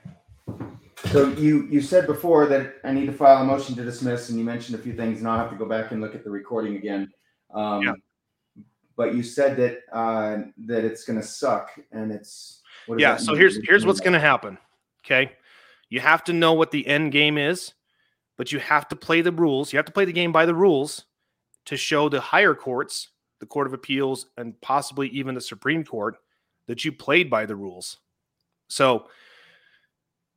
So 1.07 1.29
you 1.31 1.67
you 1.71 1.81
said 1.81 2.07
before 2.07 2.47
that 2.47 2.75
I 2.85 2.93
need 2.93 3.07
to 3.07 3.13
file 3.13 3.43
a 3.43 3.45
motion 3.45 3.75
to 3.77 3.85
dismiss, 3.85 4.29
and 4.29 4.39
you 4.39 4.45
mentioned 4.45 4.79
a 4.79 4.83
few 4.83 4.95
things, 4.95 5.19
and 5.19 5.29
I'll 5.29 5.39
have 5.39 5.51
to 5.51 5.57
go 5.57 5.65
back 5.65 5.91
and 5.91 6.01
look 6.01 6.15
at 6.15 6.23
the 6.23 6.31
recording 6.31 6.77
again. 6.77 7.11
Um, 7.53 7.83
Yeah. 7.83 7.95
But 8.97 9.15
you 9.15 9.23
said 9.23 9.57
that 9.57 9.79
uh, 9.93 10.43
that 10.67 10.85
it's 10.85 11.05
going 11.05 11.19
to 11.19 11.27
suck, 11.27 11.71
and 11.91 12.13
it's 12.13 12.61
what 12.87 12.99
yeah 12.99 13.17
so 13.17 13.35
here's 13.35 13.55
What 13.55 13.63
do 13.63 13.67
you 13.67 13.71
here's 13.71 13.87
what's 13.87 14.01
going 14.01 14.13
to 14.13 14.21
happen 14.21 14.59
okay 15.05 15.33
you 15.89 16.01
have 16.01 16.25
to 16.25 16.33
know 16.33 16.53
what 16.53 16.71
the 16.71 16.87
end 16.87 17.13
game 17.13 17.39
is 17.39 17.73
but 18.41 18.51
you 18.51 18.59
have 18.59 18.89
to 18.89 18.97
play 18.97 19.21
the 19.21 19.31
rules 19.31 19.71
you 19.71 19.77
have 19.77 19.85
to 19.85 19.93
play 19.93 20.07
the 20.07 20.13
game 20.15 20.33
by 20.33 20.47
the 20.47 20.55
rules 20.55 21.05
to 21.67 21.77
show 21.77 22.09
the 22.09 22.19
higher 22.19 22.55
courts 22.55 23.11
the 23.39 23.45
court 23.45 23.67
of 23.67 23.75
appeals 23.75 24.29
and 24.39 24.59
possibly 24.63 25.09
even 25.09 25.35
the 25.35 25.41
supreme 25.43 25.85
court 25.85 26.17
that 26.67 26.83
you 26.83 26.91
played 26.91 27.29
by 27.29 27.45
the 27.45 27.55
rules 27.55 27.99
so 28.69 29.07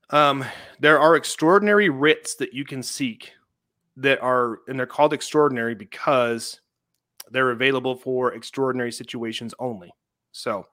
um, 0.10 0.44
there 0.82 1.00
are 1.00 1.16
extraordinary 1.16 1.88
writs 1.88 2.36
that 2.36 2.54
you 2.54 2.66
can 2.66 2.84
seek 2.84 3.32
that 3.96 4.22
are 4.22 4.60
and 4.68 4.78
they're 4.78 4.86
called 4.86 5.14
extraordinary 5.14 5.74
because 5.74 6.60
they're 7.32 7.52
available 7.52 7.96
for 7.96 8.34
extraordinary 8.34 8.92
situations 8.92 9.54
only 9.60 9.90
so 10.34 10.68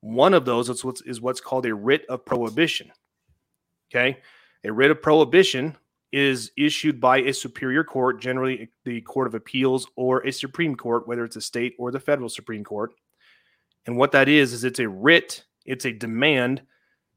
one 0.00 0.34
of 0.34 0.44
those 0.44 0.68
is 0.68 0.84
what's, 0.84 1.02
is 1.02 1.20
what's 1.20 1.40
called 1.40 1.66
a 1.66 1.74
writ 1.74 2.04
of 2.08 2.24
prohibition. 2.24 2.92
Okay. 3.90 4.18
A 4.64 4.72
writ 4.72 4.90
of 4.90 5.02
prohibition 5.02 5.76
is 6.12 6.50
issued 6.56 7.00
by 7.00 7.18
a 7.18 7.34
superior 7.34 7.84
court, 7.84 8.20
generally 8.20 8.70
the 8.84 9.00
Court 9.02 9.26
of 9.26 9.34
Appeals 9.34 9.86
or 9.96 10.26
a 10.26 10.32
Supreme 10.32 10.74
Court, 10.74 11.06
whether 11.06 11.24
it's 11.24 11.36
a 11.36 11.40
state 11.40 11.74
or 11.78 11.90
the 11.90 12.00
federal 12.00 12.28
Supreme 12.28 12.64
Court. 12.64 12.92
And 13.86 13.96
what 13.96 14.12
that 14.12 14.28
is, 14.28 14.52
is 14.52 14.64
it's 14.64 14.78
a 14.78 14.88
writ, 14.88 15.44
it's 15.64 15.84
a 15.84 15.92
demand 15.92 16.62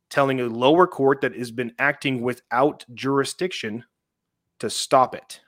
telling 0.10 0.42
a 0.42 0.46
lower 0.46 0.86
court 0.88 1.22
that 1.22 1.36
has 1.36 1.52
been 1.52 1.74
acting 1.80 2.22
without 2.22 2.86
jurisdiction 2.94 3.86
to 4.60 4.70
stop 4.70 5.16
it. 5.16 5.39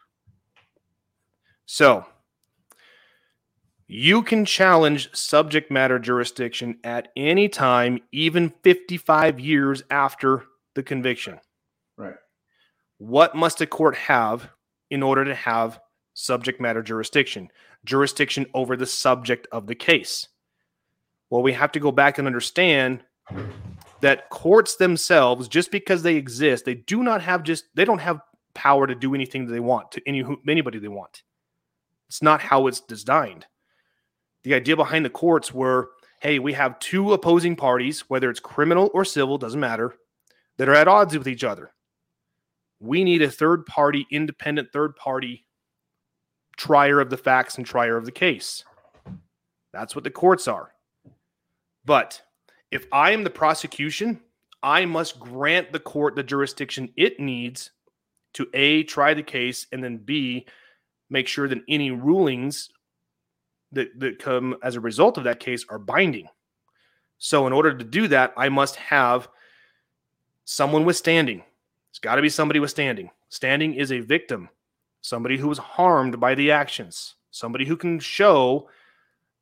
So, 1.65 2.05
you 3.87 4.23
can 4.23 4.45
challenge 4.45 5.13
subject 5.13 5.69
matter 5.69 5.99
jurisdiction 5.99 6.79
at 6.83 7.09
any 7.15 7.49
time, 7.49 7.99
even 8.11 8.53
55 8.63 9.39
years 9.39 9.83
after 9.91 10.45
the 10.73 10.83
conviction. 10.83 11.39
What 13.03 13.35
must 13.35 13.61
a 13.61 13.67
court 13.67 13.95
have 13.95 14.49
in 14.89 15.03
order 15.03 15.25
to 15.25 15.35
have 15.35 15.79
subject 16.13 16.61
matter 16.61 16.81
jurisdiction? 16.81 17.49
Jurisdiction 17.83 18.45
over 18.53 18.77
the 18.77 18.85
subject 18.85 19.47
of 19.51 19.67
the 19.67 19.75
case. 19.75 20.29
Well, 21.29 21.43
we 21.43 21.53
have 21.53 21.71
to 21.73 21.79
go 21.79 21.91
back 21.91 22.17
and 22.17 22.27
understand 22.27 23.03
that 24.01 24.29
courts 24.29 24.75
themselves, 24.75 25.47
just 25.47 25.71
because 25.71 26.03
they 26.03 26.15
exist, 26.15 26.65
they 26.65 26.75
do 26.75 27.03
not 27.03 27.21
have 27.21 27.43
just 27.43 27.65
they 27.73 27.85
don't 27.85 27.99
have 27.99 28.21
power 28.53 28.87
to 28.87 28.95
do 28.95 29.15
anything 29.15 29.47
that 29.47 29.51
they 29.51 29.59
want 29.59 29.91
to 29.91 30.01
any 30.05 30.23
anybody 30.47 30.79
they 30.79 30.87
want. 30.87 31.23
It's 32.07 32.21
not 32.21 32.41
how 32.41 32.67
it's 32.67 32.79
designed 32.81 33.47
the 34.43 34.53
idea 34.53 34.75
behind 34.75 35.03
the 35.05 35.09
courts 35.09 35.53
were 35.53 35.89
hey, 36.21 36.39
we 36.39 36.53
have 36.53 36.79
two 36.79 37.11
opposing 37.11 37.53
parties, 37.53 38.01
whether 38.09 38.29
it's 38.29 38.39
criminal 38.39 38.89
or 38.93 39.03
civil, 39.03 39.37
doesn't 39.37 39.59
matter, 39.59 39.93
that 40.55 40.69
are 40.69 40.73
at 40.73 40.87
odds 40.87 41.17
with 41.17 41.27
each 41.27 41.43
other. 41.43 41.73
We 42.83 43.05
need 43.05 43.21
a 43.21 43.31
third 43.31 43.65
party, 43.65 44.05
independent 44.11 44.73
third 44.73 44.97
party 44.97 45.45
trier 46.57 46.99
of 46.99 47.09
the 47.09 47.15
facts 47.15 47.57
and 47.57 47.65
trier 47.65 47.95
of 47.95 48.03
the 48.03 48.11
case. 48.11 48.65
That's 49.71 49.95
what 49.95 50.03
the 50.03 50.11
courts 50.11 50.49
are. 50.49 50.73
But 51.85 52.21
if 52.71 52.85
I 52.91 53.11
am 53.11 53.23
the 53.23 53.29
prosecution, 53.29 54.19
I 54.61 54.83
must 54.83 55.17
grant 55.17 55.71
the 55.71 55.79
court 55.79 56.17
the 56.17 56.23
jurisdiction 56.23 56.91
it 56.97 57.21
needs 57.21 57.71
to 58.33 58.49
A, 58.53 58.83
try 58.83 59.13
the 59.13 59.23
case, 59.23 59.65
and 59.71 59.81
then 59.81 59.95
B, 59.95 60.45
make 61.09 61.29
sure 61.29 61.47
that 61.47 61.63
any 61.69 61.91
rulings 61.91 62.69
that, 63.71 63.97
that 63.97 64.19
come 64.19 64.57
as 64.61 64.75
a 64.75 64.81
result 64.81 65.17
of 65.17 65.23
that 65.23 65.39
case 65.39 65.65
are 65.69 65.79
binding. 65.79 66.27
So, 67.17 67.47
in 67.47 67.53
order 67.53 67.77
to 67.77 67.85
do 67.85 68.09
that, 68.09 68.33
I 68.35 68.49
must 68.49 68.75
have 68.75 69.29
someone 70.43 70.83
with 70.83 70.97
standing. 70.97 71.43
It's 71.93 71.99
got 71.99 72.15
to 72.15 72.23
be 72.23 72.29
somebody 72.29 72.59
with 72.59 72.71
standing. 72.71 73.11
Standing 73.29 73.75
is 73.75 73.91
a 73.91 73.99
victim, 73.99 74.49
somebody 75.01 75.37
who 75.37 75.47
was 75.47 75.59
harmed 75.59 76.19
by 76.19 76.33
the 76.33 76.49
actions, 76.49 77.13
somebody 77.29 77.65
who 77.65 77.77
can 77.77 77.99
show 77.99 78.67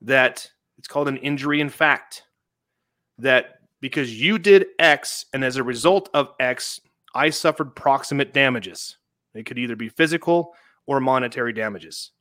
that 0.01 0.51
it's 0.77 0.89
called 0.89 1.07
an 1.07 1.15
injury 1.15 1.61
in 1.61 1.69
fact. 1.69 2.23
That 3.19 3.59
because 3.79 4.19
you 4.21 4.37
did 4.37 4.65
X 4.79 5.27
and 5.31 5.45
as 5.45 5.55
a 5.55 5.63
result 5.63 6.09
of 6.13 6.33
X, 6.41 6.81
I 7.15 7.29
suffered 7.29 7.73
proximate 7.73 8.33
damages. 8.33 8.97
It 9.33 9.45
could 9.45 9.57
either 9.57 9.77
be 9.77 9.87
physical 9.87 10.53
or 10.87 10.99
monetary 10.99 11.53
damages. 11.53 12.11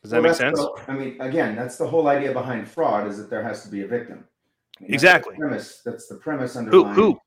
Does 0.00 0.10
that 0.12 0.22
Well, 0.22 0.30
make 0.30 0.38
sense? 0.38 0.58
the- 0.58 0.84
I 0.88 0.94
mean, 0.94 1.20
again, 1.20 1.54
that's 1.54 1.76
the 1.76 1.86
whole 1.86 2.08
idea 2.08 2.32
behind 2.32 2.66
fraud 2.66 3.08
is 3.08 3.18
that 3.18 3.28
there 3.28 3.42
has 3.42 3.62
to 3.64 3.68
be 3.70 3.82
a 3.82 3.86
victim. 3.86 4.16
I 4.16 4.20
mean, 4.20 4.22
that's 4.22 4.88
the 4.88 4.94
Exactly. 4.94 5.36
premise. 5.36 5.82
That's 5.82 6.06
the 6.08 6.14
premise 6.14 6.54
who 6.54 6.60
underlying. 6.60 6.94
who 6.94 7.20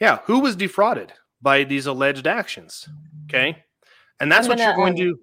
yeah 0.00 0.18
who 0.24 0.40
was 0.40 0.56
defrauded 0.56 1.12
by 1.42 1.64
these 1.64 1.86
alleged 1.86 2.26
actions 2.26 2.88
okay 3.24 3.62
and 4.20 4.30
that's 4.30 4.46
I'm 4.46 4.50
what 4.50 4.58
you're 4.58 4.68
gonna, 4.72 4.76
going 4.76 4.92
um, 4.94 5.14
to 5.14 5.18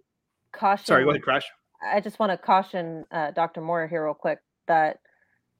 Caution. 0.53 0.86
sorry 0.86 1.03
go 1.03 1.09
ahead 1.09 1.21
crash 1.21 1.43
I 1.86 1.99
just 1.99 2.17
want 2.19 2.32
to 2.32 2.38
caution 2.38 3.05
uh, 3.11 3.32
Dr. 3.32 3.61
Moore 3.61 3.86
here 3.86 4.05
real 4.05 4.13
quick 4.13 4.39
that 4.67 4.99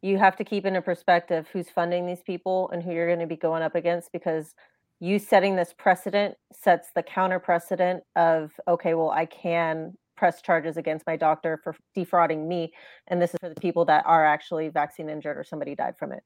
you 0.02 0.18
have 0.18 0.36
to 0.38 0.44
keep 0.44 0.66
into 0.66 0.82
perspective 0.82 1.48
who's 1.52 1.70
funding 1.70 2.06
these 2.06 2.22
people 2.24 2.70
and 2.72 2.82
who 2.82 2.92
you're 2.94 3.08
going 3.08 3.20
to 3.20 3.28
be 3.28 3.36
going 3.36 3.62
up 3.62 3.76
against 3.76 4.12
because 4.12 4.56
you 5.00 5.20
setting 5.20 5.56
this 5.56 5.74
precedent 5.78 6.36
sets 6.54 6.90
the 6.96 7.04
counter 7.04 7.38
precedent 7.40 8.04
of 8.16 8.52
okay, 8.68 8.94
well, 8.94 9.12
I 9.12 9.26
can 9.26 9.94
press 10.16 10.42
charges 10.42 10.78
against 10.78 11.06
my 11.06 11.18
doctor 11.18 11.60
for 11.64 11.76
defrauding 11.94 12.48
me, 12.48 12.72
and 13.10 13.22
this 13.22 13.32
is 13.32 13.38
for 13.42 13.50
the 13.50 13.60
people 13.60 13.84
that 13.86 14.04
are 14.08 14.26
actually 14.26 14.70
vaccine 14.70 15.10
injured 15.10 15.38
or 15.38 15.44
somebody 15.44 15.76
died 15.76 15.98
from 15.98 16.12
it. 16.14 16.24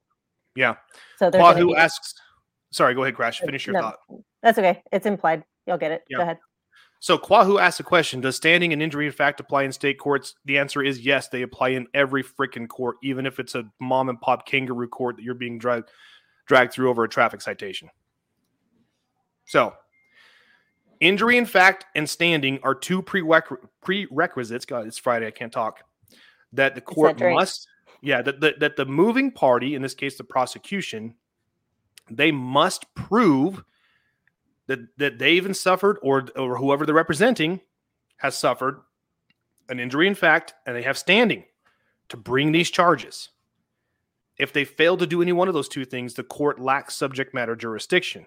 yeah 0.55 0.75
So 1.17 1.29
there's 1.31 1.57
who 1.57 1.69
be- 1.69 1.75
asks 1.75 2.13
sorry 2.71 2.93
go 2.93 3.03
ahead 3.03 3.15
crash 3.15 3.39
finish 3.39 3.65
your 3.65 3.73
no, 3.73 3.81
thought 3.81 3.99
That's 4.41 4.57
okay. 4.57 4.81
It's 4.91 5.05
implied. 5.05 5.43
You'll 5.67 5.77
get 5.77 5.91
it. 5.91 6.03
Yeah. 6.09 6.17
Go 6.17 6.23
ahead. 6.23 6.37
so 6.99 7.17
Quahu 7.17 7.61
asked 7.61 7.79
a 7.79 7.83
question 7.83 8.21
Does 8.21 8.35
standing 8.35 8.73
and 8.73 8.81
injury 8.81 9.05
in 9.05 9.11
fact 9.11 9.39
apply 9.39 9.63
in 9.63 9.71
state 9.71 9.99
courts? 9.99 10.35
The 10.45 10.57
answer 10.57 10.81
is 10.81 10.99
yes, 10.99 11.27
they 11.29 11.41
apply 11.43 11.69
in 11.69 11.87
every 11.93 12.23
freaking 12.23 12.67
court, 12.67 12.97
even 13.03 13.25
if 13.25 13.39
it's 13.39 13.55
a 13.55 13.65
mom 13.79 14.09
and 14.09 14.19
pop 14.19 14.45
kangaroo 14.45 14.87
court 14.87 15.17
that 15.17 15.23
you're 15.23 15.35
being 15.35 15.59
dragged 15.59 15.89
dragged 16.49 16.73
through 16.73 16.89
over 16.89 17.03
a 17.03 17.09
traffic 17.09 17.41
citation. 17.41 17.89
So, 19.45 19.73
injury 20.99 21.37
in 21.37 21.45
fact 21.45 21.85
and 21.95 22.09
standing 22.09 22.59
are 22.63 22.75
two 22.75 23.01
prereq- 23.01 23.67
prerequisites. 23.81 24.65
God, 24.65 24.87
it's 24.87 24.97
Friday, 24.97 25.27
I 25.27 25.31
can't 25.31 25.53
talk. 25.53 25.81
That 26.53 26.73
the 26.73 26.81
court 26.81 27.19
must, 27.19 27.67
yeah, 28.01 28.23
that, 28.23 28.41
that, 28.41 28.59
that 28.59 28.75
the 28.75 28.85
moving 28.85 29.31
party, 29.31 29.75
in 29.75 29.83
this 29.83 29.93
case 29.93 30.17
the 30.17 30.23
prosecution, 30.23 31.13
they 32.09 32.31
must 32.31 32.93
prove 32.95 33.63
that 34.67 34.79
that 34.97 35.19
they 35.19 35.33
even 35.33 35.53
suffered 35.53 35.97
or 36.01 36.27
or 36.35 36.57
whoever 36.57 36.85
they're 36.85 36.95
representing 36.95 37.59
has 38.17 38.37
suffered 38.37 38.81
an 39.69 39.79
injury 39.79 40.07
in 40.07 40.15
fact 40.15 40.53
and 40.65 40.75
they 40.75 40.81
have 40.81 40.97
standing 40.97 41.43
to 42.09 42.17
bring 42.17 42.51
these 42.51 42.69
charges. 42.69 43.29
If 44.37 44.53
they 44.53 44.65
fail 44.65 44.97
to 44.97 45.07
do 45.07 45.21
any 45.21 45.31
one 45.31 45.47
of 45.47 45.53
those 45.53 45.67
two 45.67 45.85
things, 45.85 46.13
the 46.13 46.23
court 46.23 46.59
lacks 46.59 46.95
subject 46.95 47.33
matter 47.33 47.55
jurisdiction. 47.55 48.25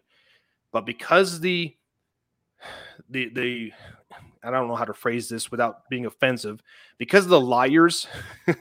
But 0.70 0.86
because 0.86 1.40
the 1.40 1.74
the 3.08 3.30
the 3.30 3.72
I 4.44 4.50
don't 4.50 4.68
know 4.68 4.76
how 4.76 4.84
to 4.84 4.94
phrase 4.94 5.28
this 5.28 5.50
without 5.50 5.88
being 5.88 6.06
offensive, 6.06 6.60
because 6.98 7.26
the 7.26 7.40
liars 7.40 8.06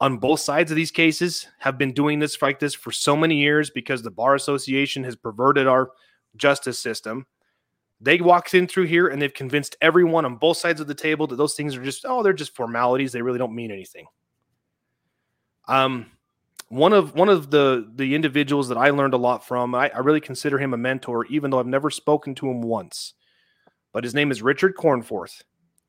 on 0.00 0.18
both 0.18 0.40
sides 0.40 0.70
of 0.70 0.76
these 0.76 0.90
cases 0.90 1.48
have 1.58 1.76
been 1.76 1.92
doing 1.92 2.18
this 2.18 2.40
like 2.40 2.60
this 2.60 2.74
for 2.74 2.92
so 2.92 3.16
many 3.16 3.36
years 3.36 3.70
because 3.70 4.02
the 4.02 4.10
bar 4.10 4.34
association 4.34 5.04
has 5.04 5.16
perverted 5.16 5.66
our 5.66 5.90
justice 6.36 6.78
system. 6.78 7.26
They 8.00 8.20
walked 8.20 8.54
in 8.54 8.68
through 8.68 8.86
here 8.86 9.08
and 9.08 9.20
they've 9.20 9.34
convinced 9.34 9.76
everyone 9.80 10.24
on 10.24 10.36
both 10.36 10.56
sides 10.56 10.80
of 10.80 10.86
the 10.86 10.94
table 10.94 11.26
that 11.26 11.36
those 11.36 11.54
things 11.54 11.74
are 11.76 11.82
just 11.82 12.04
oh 12.06 12.22
they're 12.22 12.32
just 12.32 12.54
formalities 12.54 13.10
they 13.10 13.22
really 13.22 13.38
don't 13.38 13.54
mean 13.54 13.72
anything. 13.72 14.06
Um 15.66 16.06
one 16.68 16.92
of 16.92 17.14
one 17.14 17.28
of 17.28 17.50
the 17.50 17.90
the 17.94 18.14
individuals 18.14 18.68
that 18.68 18.78
I 18.78 18.90
learned 18.90 19.14
a 19.14 19.18
lot 19.18 19.44
from, 19.44 19.74
I, 19.74 19.90
I 19.90 19.98
really 19.98 20.20
consider 20.20 20.58
him 20.58 20.74
a 20.74 20.78
mentor, 20.78 21.24
even 21.26 21.50
though 21.50 21.58
I've 21.58 21.66
never 21.66 21.90
spoken 21.90 22.34
to 22.36 22.48
him 22.48 22.60
once. 22.60 23.14
But 23.92 24.04
his 24.04 24.14
name 24.14 24.30
is 24.30 24.42
Richard 24.42 24.76
Cornforth, 24.76 25.42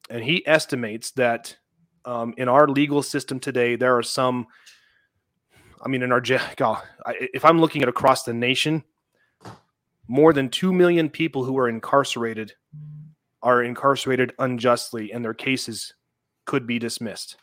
and 0.10 0.24
he 0.24 0.45
estimates 0.47 1.12
that 1.12 1.57
um, 2.05 2.33
in 2.37 2.47
our 2.47 2.67
legal 2.67 3.03
system 3.03 3.39
today, 3.39 3.75
there 3.75 3.97
are 3.97 4.03
some. 4.03 4.47
I 5.83 5.87
mean, 5.87 6.01
in 6.01 6.11
our 6.11 6.21
God, 6.55 6.83
if 7.07 7.45
I'm 7.45 7.59
looking 7.59 7.81
at 7.81 7.89
across 7.89 8.23
the 8.23 8.33
nation, 8.33 8.83
more 10.07 10.33
than 10.33 10.49
two 10.49 10.73
million 10.73 11.09
people 11.09 11.43
who 11.43 11.57
are 11.57 11.69
incarcerated 11.69 12.53
are 13.41 13.63
incarcerated 13.63 14.33
unjustly, 14.39 15.13
and 15.13 15.23
their 15.23 15.33
cases 15.33 15.93
could 16.45 16.67
be 16.67 16.77
dismissed. 16.77 17.37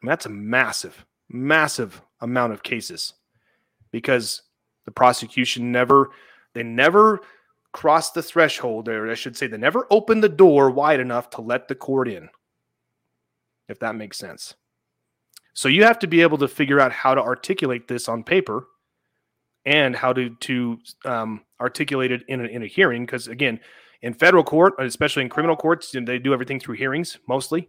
And 0.00 0.10
that's 0.10 0.26
a 0.26 0.30
massive 0.30 1.04
massive 1.30 2.02
amount 2.20 2.52
of 2.52 2.62
cases 2.62 3.14
because 3.92 4.42
the 4.84 4.90
prosecution 4.90 5.70
never 5.70 6.10
they 6.54 6.62
never 6.62 7.20
crossed 7.72 8.14
the 8.14 8.22
threshold 8.22 8.88
or 8.88 9.10
I 9.10 9.14
should 9.14 9.36
say 9.36 9.46
they 9.46 9.56
never 9.56 9.86
opened 9.90 10.24
the 10.24 10.28
door 10.28 10.70
wide 10.70 10.98
enough 10.98 11.30
to 11.30 11.40
let 11.40 11.68
the 11.68 11.76
court 11.76 12.08
in. 12.08 12.28
If 13.70 13.78
that 13.80 13.94
makes 13.94 14.18
sense. 14.18 14.54
So 15.54 15.68
you 15.68 15.84
have 15.84 15.98
to 16.00 16.06
be 16.06 16.22
able 16.22 16.38
to 16.38 16.48
figure 16.48 16.80
out 16.80 16.92
how 16.92 17.14
to 17.14 17.20
articulate 17.20 17.88
this 17.88 18.08
on 18.08 18.24
paper 18.24 18.66
and 19.64 19.94
how 19.94 20.12
to 20.12 20.34
to 20.36 20.78
um, 21.04 21.42
articulate 21.60 22.12
it 22.12 22.22
in 22.28 22.40
a, 22.40 22.44
in 22.44 22.62
a 22.62 22.66
hearing 22.66 23.04
because 23.04 23.28
again 23.28 23.60
in 24.00 24.14
federal 24.14 24.42
court 24.42 24.72
especially 24.78 25.22
in 25.22 25.28
criminal 25.28 25.54
courts 25.54 25.94
they 26.06 26.18
do 26.18 26.32
everything 26.32 26.58
through 26.58 26.74
hearings 26.74 27.18
mostly 27.28 27.68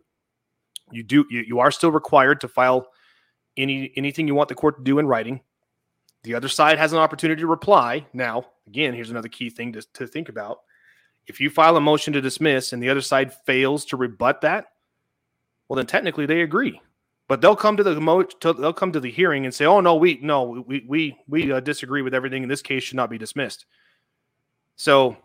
you 0.92 1.04
do 1.04 1.26
you, 1.30 1.44
you 1.48 1.60
are 1.60 1.72
still 1.72 1.92
required 1.92 2.42
to 2.42 2.48
file 2.48 2.88
any 3.58 3.92
anything 3.96 4.28
you 4.28 4.36
want 4.36 4.50
the 4.50 4.56
court 4.56 4.78
to 4.78 4.84
do 4.84 5.00
in 5.00 5.08
writing. 5.08 5.42
The 6.24 6.36
other 6.36 6.50
side 6.50 6.78
has 6.78 6.94
an 6.94 7.00
opportunity 7.00 7.42
to 7.42 7.48
reply. 7.48 8.06
Now, 8.14 8.46
again, 8.68 8.94
here's 8.94 9.10
another 9.10 9.28
key 9.28 9.50
thing 9.50 9.74
to, 9.74 9.82
to 9.94 10.06
think 10.06 10.30
about. 10.30 10.60
If 11.28 11.40
you 11.40 11.50
file 11.50 11.78
a 11.78 11.82
motion 11.82 12.14
to 12.14 12.22
dismiss 12.22 12.74
and 12.74 12.82
the 12.82 12.90
other 12.90 13.02
side 13.02 13.34
fails 13.46 13.86
to 13.86 13.98
rebut 13.98 14.42
that, 14.42 14.68
well, 15.72 15.78
then 15.78 15.86
technically 15.86 16.26
they 16.26 16.42
agree. 16.42 16.82
But 17.30 17.40
they'll 17.40 17.56
come 17.56 17.78
to 17.78 17.84
the 17.84 18.02
mo- 18.02 18.24
to, 18.24 18.52
they'll 18.52 18.74
come 18.74 18.92
to 18.92 19.00
the 19.00 19.10
hearing 19.10 19.46
and 19.46 19.54
say, 19.54 19.64
"Oh 19.64 19.80
no, 19.80 19.96
we 19.96 20.20
no 20.22 20.66
we 20.68 20.84
we 20.86 21.18
we 21.30 21.50
uh, 21.50 21.62
disagree 21.62 22.02
with 22.02 22.14
everything. 22.14 22.44
In 22.44 22.50
this 22.50 22.62
case, 22.62 22.84
should 22.84 22.98
not 22.98 23.10
be 23.10 23.18
dismissed." 23.18 23.66
So, 24.76 25.16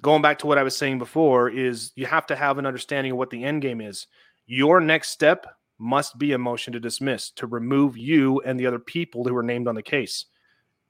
going 0.00 0.22
back 0.22 0.38
to 0.38 0.46
what 0.46 0.56
I 0.56 0.62
was 0.62 0.74
saying 0.74 1.00
before, 1.00 1.50
is 1.50 1.92
you 1.96 2.06
have 2.06 2.24
to 2.28 2.34
have 2.34 2.56
an 2.56 2.64
understanding 2.64 3.12
of 3.12 3.18
what 3.18 3.28
the 3.28 3.44
end 3.44 3.60
game 3.60 3.82
is. 3.82 4.06
Your 4.46 4.80
next 4.80 5.10
step 5.10 5.46
must 5.78 6.16
be 6.16 6.32
a 6.32 6.38
motion 6.38 6.72
to 6.72 6.80
dismiss 6.80 7.28
to 7.32 7.46
remove 7.46 7.98
you 7.98 8.40
and 8.40 8.58
the 8.58 8.66
other 8.66 8.78
people 8.78 9.22
who 9.22 9.36
are 9.36 9.42
named 9.42 9.68
on 9.68 9.74
the 9.74 9.82
case. 9.82 10.24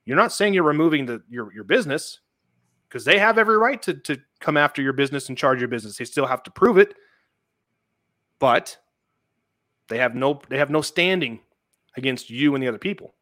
You're 0.05 0.17
not 0.17 0.33
saying 0.33 0.55
you're 0.55 0.63
removing 0.63 1.05
the 1.05 1.21
your 1.29 1.53
your 1.53 1.65
business 1.65 2.21
because 2.89 3.05
they 3.05 3.19
have 3.19 3.39
every 3.39 3.59
right 3.59 3.83
to 3.83 3.95
to 3.95 4.21
come 4.39 4.57
after 4.57 4.83
your 4.83 4.93
business 4.93 5.31
and 5.31 5.37
charge 5.37 5.59
your 5.59 5.67
business. 5.67 5.97
They 5.97 6.05
still 6.05 6.27
have 6.27 6.45
to 6.45 6.53
prove 6.53 6.79
it, 6.79 6.95
but 8.39 8.79
they 9.89 9.99
have 9.99 10.15
no 10.15 10.41
they 10.49 10.59
have 10.59 10.71
no 10.71 10.81
standing 10.83 11.41
against 11.97 12.31
you 12.31 12.55
and 12.55 12.63
the 12.63 12.69
other 12.69 12.79
people 12.79 13.15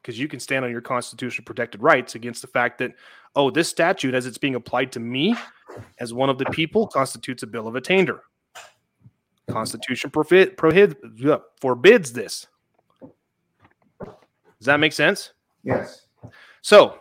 because 0.00 0.18
you 0.18 0.26
can 0.26 0.40
stand 0.40 0.64
on 0.64 0.70
your 0.70 0.80
constitutional 0.80 1.44
protected 1.44 1.82
rights 1.82 2.14
against 2.14 2.42
the 2.42 2.48
fact 2.48 2.78
that 2.78 2.92
oh 3.36 3.50
this 3.50 3.68
statute 3.68 4.14
as 4.14 4.26
it's 4.26 4.38
being 4.38 4.54
applied 4.54 4.90
to 4.92 5.00
me 5.00 5.36
as 6.00 6.12
one 6.12 6.28
of 6.28 6.38
the 6.38 6.46
people 6.46 6.86
constitutes 6.86 7.42
a 7.42 7.46
bill 7.46 7.68
of 7.68 7.76
attainder 7.76 8.22
Constitution 9.50 10.10
prohibit, 10.10 10.56
prohibit, 10.56 10.98
forbids 11.60 12.12
this. 12.12 12.46
Does 14.00 14.66
that 14.66 14.78
make 14.78 14.92
sense? 14.92 15.32
Yes. 15.64 16.06
So 16.62 16.98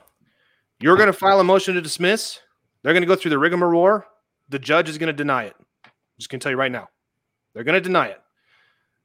you're 0.80 0.98
going 0.98 1.08
to 1.08 1.14
file 1.14 1.40
a 1.40 1.44
motion 1.44 1.76
to 1.76 1.82
dismiss. 1.82 2.40
They're 2.82 2.94
going 2.94 3.04
to 3.04 3.08
go 3.08 3.16
through 3.16 3.32
the 3.32 3.38
rigmarole. 3.38 4.04
The 4.50 4.60
judge 4.60 4.90
is 4.90 4.98
going 4.98 5.08
to 5.08 5.14
deny 5.14 5.46
it. 5.46 5.56
I'm 5.86 5.92
just 6.18 6.30
going 6.30 6.40
to 6.40 6.44
tell 6.44 6.52
you 6.52 6.58
right 6.58 6.72
now. 6.72 6.90
They're 7.54 7.64
going 7.64 7.82
to 7.82 7.82
deny 7.82 8.08
it. 8.08 8.22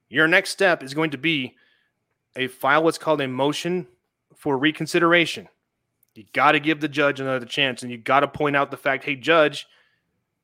Your 0.09 0.29
next 0.29 0.51
step 0.51 0.83
is 0.83 0.95
going 0.95 1.11
to 1.11 1.19
be 1.19 1.57
a 2.37 2.49
file 2.49 2.85
what's 2.85 2.99
called 2.99 3.21
a 3.21 3.29
motion 3.29 3.87
for 4.37 4.59
reconsideration. 4.59 5.49
You 6.15 6.25
got 6.33 6.53
to 6.53 6.61
give 6.61 6.81
the 6.81 6.89
judge 6.89 7.21
another 7.21 7.45
chance 7.47 7.83
and 7.83 7.91
you 7.91 7.99
got 7.99 8.21
to 8.21 8.29
point 8.29 8.57
out 8.57 8.71
the 8.71 8.77
fact, 8.77 9.05
hey, 9.05 9.17
judge, 9.17 9.67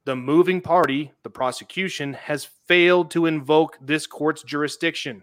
the 0.05 0.17
moving 0.17 0.61
party, 0.61 1.13
the 1.23 1.31
prosecution, 1.31 2.13
has 2.15 2.45
failed 2.67 3.11
to 3.13 3.27
invoke 3.27 3.79
this 3.81 4.07
court's 4.07 4.43
jurisdiction. 4.43 5.23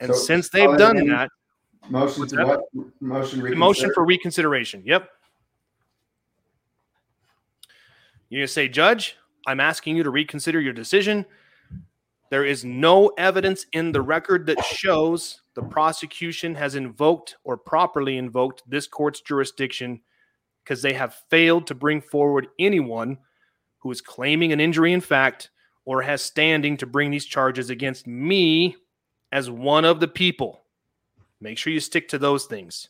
And 0.00 0.12
so 0.12 0.18
since 0.18 0.48
they've 0.48 0.76
done 0.76 1.06
that, 1.08 1.30
motion 1.88 2.26
to 2.28 2.44
what? 2.44 2.60
Motion, 3.00 3.58
motion 3.58 3.92
for 3.94 4.04
reconsideration. 4.04 4.82
Yep. 4.84 5.08
You're 8.28 8.40
going 8.40 8.46
to 8.46 8.52
say, 8.52 8.68
Judge, 8.68 9.16
I'm 9.46 9.60
asking 9.60 9.96
you 9.96 10.02
to 10.02 10.10
reconsider 10.10 10.60
your 10.60 10.74
decision. 10.74 11.24
There 12.30 12.44
is 12.44 12.64
no 12.64 13.08
evidence 13.16 13.64
in 13.72 13.92
the 13.92 14.02
record 14.02 14.46
that 14.46 14.62
shows 14.64 15.40
the 15.54 15.62
prosecution 15.62 16.54
has 16.56 16.74
invoked 16.74 17.36
or 17.42 17.56
properly 17.56 18.18
invoked 18.18 18.62
this 18.68 18.86
court's 18.86 19.22
jurisdiction 19.22 20.00
because 20.62 20.82
they 20.82 20.92
have 20.92 21.22
failed 21.30 21.66
to 21.68 21.74
bring 21.74 22.02
forward 22.02 22.48
anyone 22.58 23.16
who 23.78 23.90
is 23.90 24.02
claiming 24.02 24.52
an 24.52 24.60
injury 24.60 24.92
in 24.92 25.00
fact 25.00 25.50
or 25.86 26.02
has 26.02 26.20
standing 26.20 26.76
to 26.76 26.86
bring 26.86 27.10
these 27.10 27.24
charges 27.24 27.70
against 27.70 28.06
me 28.06 28.76
as 29.32 29.50
one 29.50 29.86
of 29.86 30.00
the 30.00 30.08
people. 30.08 30.60
Make 31.40 31.56
sure 31.56 31.72
you 31.72 31.80
stick 31.80 32.08
to 32.08 32.18
those 32.18 32.44
things. 32.44 32.88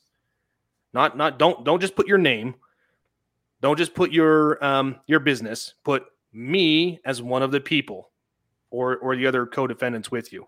Not 0.93 1.17
not 1.17 1.39
don't 1.39 1.65
don't 1.65 1.81
just 1.81 1.95
put 1.95 2.09
your 2.09 2.19
name. 2.19 2.57
Don't 3.61 3.79
just 3.79 3.95
put 3.95 4.11
your 4.11 4.63
um 4.65 4.97
your 5.07 5.21
business. 5.21 5.75
Put 5.85 6.07
me 6.33 6.99
as 7.05 7.23
one 7.23 7.43
of 7.43 7.53
the 7.53 7.61
people 7.61 8.11
or 8.71 8.97
or 8.99 9.17
the 9.17 9.27
other 9.27 9.47
co-defendants 9.47 10.11
with 10.11 10.33
you. 10.33 10.47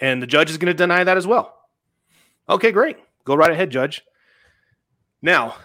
And 0.00 0.22
the 0.22 0.26
judge 0.26 0.50
is 0.50 0.58
going 0.58 0.72
to 0.72 0.74
deny 0.74 1.04
that 1.04 1.16
as 1.16 1.26
well. 1.26 1.54
Okay, 2.48 2.72
great. 2.72 2.96
Go 3.24 3.34
right 3.34 3.50
ahead, 3.50 3.70
judge. 3.70 4.02
Now, 5.20 5.56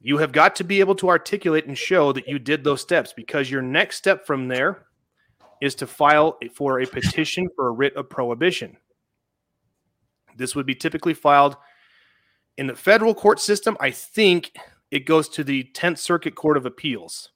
you 0.00 0.18
have 0.18 0.32
got 0.32 0.56
to 0.56 0.64
be 0.64 0.80
able 0.80 0.94
to 0.96 1.08
articulate 1.08 1.66
and 1.66 1.76
show 1.76 2.12
that 2.12 2.28
you 2.28 2.38
did 2.38 2.62
those 2.62 2.80
steps 2.80 3.12
because 3.12 3.50
your 3.50 3.62
next 3.62 3.96
step 3.96 4.26
from 4.26 4.48
there 4.48 4.86
is 5.60 5.74
to 5.76 5.86
file 5.86 6.38
for 6.54 6.80
a 6.80 6.86
petition 6.86 7.48
for 7.54 7.68
a 7.68 7.72
writ 7.72 7.94
of 7.96 8.08
prohibition. 8.08 8.76
This 10.36 10.54
would 10.54 10.66
be 10.66 10.74
typically 10.74 11.14
filed 11.14 11.56
in 12.56 12.66
the 12.66 12.76
federal 12.76 13.14
court 13.14 13.40
system. 13.40 13.76
I 13.80 13.90
think 13.90 14.56
it 14.90 15.06
goes 15.06 15.28
to 15.30 15.44
the 15.44 15.64
10th 15.74 15.98
Circuit 15.98 16.34
Court 16.34 16.56
of 16.56 16.66
Appeals. 16.66 17.30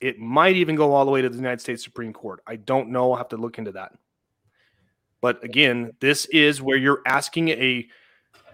It 0.00 0.18
might 0.18 0.56
even 0.56 0.76
go 0.76 0.92
all 0.94 1.04
the 1.04 1.10
way 1.10 1.22
to 1.22 1.28
the 1.28 1.36
United 1.36 1.60
States 1.60 1.82
Supreme 1.82 2.12
Court. 2.12 2.40
I 2.46 2.56
don't 2.56 2.90
know. 2.90 3.12
I'll 3.12 3.18
have 3.18 3.28
to 3.30 3.36
look 3.36 3.58
into 3.58 3.72
that. 3.72 3.92
But 5.20 5.42
again, 5.42 5.92
this 6.00 6.26
is 6.26 6.62
where 6.62 6.76
you're 6.76 7.02
asking 7.06 7.48
a, 7.48 7.88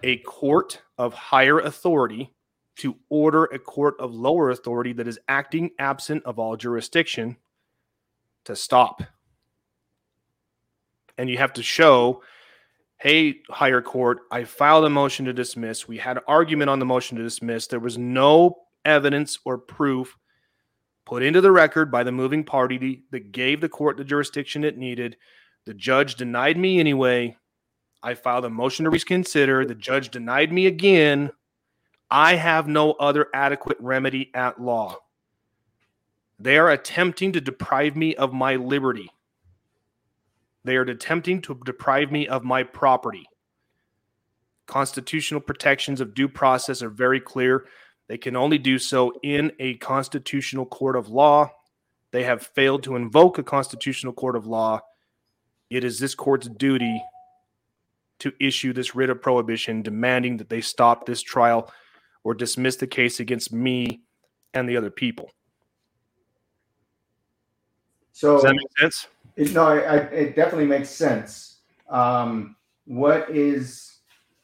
a 0.01 0.17
court 0.17 0.81
of 0.97 1.13
higher 1.13 1.59
authority 1.59 2.33
to 2.77 2.95
order 3.09 3.45
a 3.45 3.59
court 3.59 3.95
of 3.99 4.13
lower 4.13 4.49
authority 4.49 4.93
that 4.93 5.07
is 5.07 5.19
acting 5.27 5.69
absent 5.79 6.23
of 6.25 6.39
all 6.39 6.57
jurisdiction 6.57 7.37
to 8.45 8.55
stop. 8.55 9.03
And 11.17 11.29
you 11.29 11.37
have 11.37 11.53
to 11.53 11.63
show, 11.63 12.21
hey, 12.97 13.41
higher 13.49 13.81
court, 13.81 14.19
I 14.31 14.43
filed 14.43 14.85
a 14.85 14.89
motion 14.89 15.25
to 15.25 15.33
dismiss. 15.33 15.87
We 15.87 15.97
had 15.97 16.19
argument 16.27 16.69
on 16.69 16.79
the 16.79 16.85
motion 16.85 17.17
to 17.17 17.23
dismiss. 17.23 17.67
There 17.67 17.79
was 17.79 17.97
no 17.97 18.57
evidence 18.83 19.39
or 19.45 19.57
proof 19.57 20.17
put 21.05 21.23
into 21.23 21.41
the 21.41 21.51
record 21.51 21.91
by 21.91 22.03
the 22.03 22.11
moving 22.11 22.43
party 22.43 23.03
that 23.11 23.31
gave 23.31 23.61
the 23.61 23.69
court 23.69 23.97
the 23.97 24.03
jurisdiction 24.03 24.63
it 24.63 24.77
needed. 24.77 25.17
The 25.65 25.73
judge 25.73 26.15
denied 26.15 26.57
me 26.57 26.79
anyway. 26.79 27.37
I 28.03 28.13
filed 28.13 28.45
a 28.45 28.49
motion 28.49 28.85
to 28.85 28.91
reconsider. 28.91 29.65
The 29.65 29.75
judge 29.75 30.09
denied 30.09 30.51
me 30.51 30.67
again. 30.67 31.31
I 32.09 32.35
have 32.35 32.67
no 32.67 32.91
other 32.93 33.27
adequate 33.33 33.77
remedy 33.79 34.31
at 34.33 34.61
law. 34.61 34.97
They 36.37 36.57
are 36.57 36.69
attempting 36.69 37.31
to 37.33 37.41
deprive 37.41 37.95
me 37.95 38.15
of 38.15 38.33
my 38.33 38.55
liberty. 38.55 39.09
They 40.63 40.75
are 40.75 40.81
attempting 40.81 41.41
to 41.43 41.59
deprive 41.65 42.11
me 42.11 42.27
of 42.27 42.43
my 42.43 42.63
property. 42.63 43.27
Constitutional 44.67 45.41
protections 45.41 46.01
of 46.01 46.15
due 46.15 46.27
process 46.27 46.81
are 46.81 46.89
very 46.89 47.19
clear. 47.19 47.65
They 48.07 48.17
can 48.17 48.35
only 48.35 48.57
do 48.57 48.77
so 48.77 49.13
in 49.23 49.51
a 49.59 49.75
constitutional 49.75 50.65
court 50.65 50.95
of 50.95 51.09
law. 51.09 51.51
They 52.11 52.23
have 52.23 52.45
failed 52.47 52.83
to 52.83 52.95
invoke 52.95 53.37
a 53.37 53.43
constitutional 53.43 54.13
court 54.13 54.35
of 54.35 54.45
law. 54.45 54.81
It 55.69 55.83
is 55.83 55.99
this 55.99 56.15
court's 56.15 56.47
duty 56.47 57.01
to 58.19 58.31
issue 58.39 58.73
this 58.73 58.95
writ 58.95 59.09
of 59.09 59.21
prohibition 59.21 59.81
demanding 59.81 60.37
that 60.37 60.49
they 60.49 60.61
stop 60.61 61.05
this 61.05 61.21
trial 61.21 61.71
or 62.23 62.33
dismiss 62.33 62.75
the 62.75 62.87
case 62.87 63.19
against 63.19 63.51
me 63.51 64.01
and 64.53 64.69
the 64.69 64.77
other 64.77 64.89
people. 64.89 65.29
So 68.13 68.35
Does 68.35 68.43
that 68.43 68.55
make 68.55 68.79
sense? 68.79 69.07
It, 69.35 69.51
no, 69.51 69.65
I, 69.65 69.77
I, 69.77 69.95
it 69.97 70.35
definitely 70.35 70.67
makes 70.67 70.89
sense. 70.89 71.57
Um, 71.89 72.55
what 72.85 73.29
is 73.29 73.97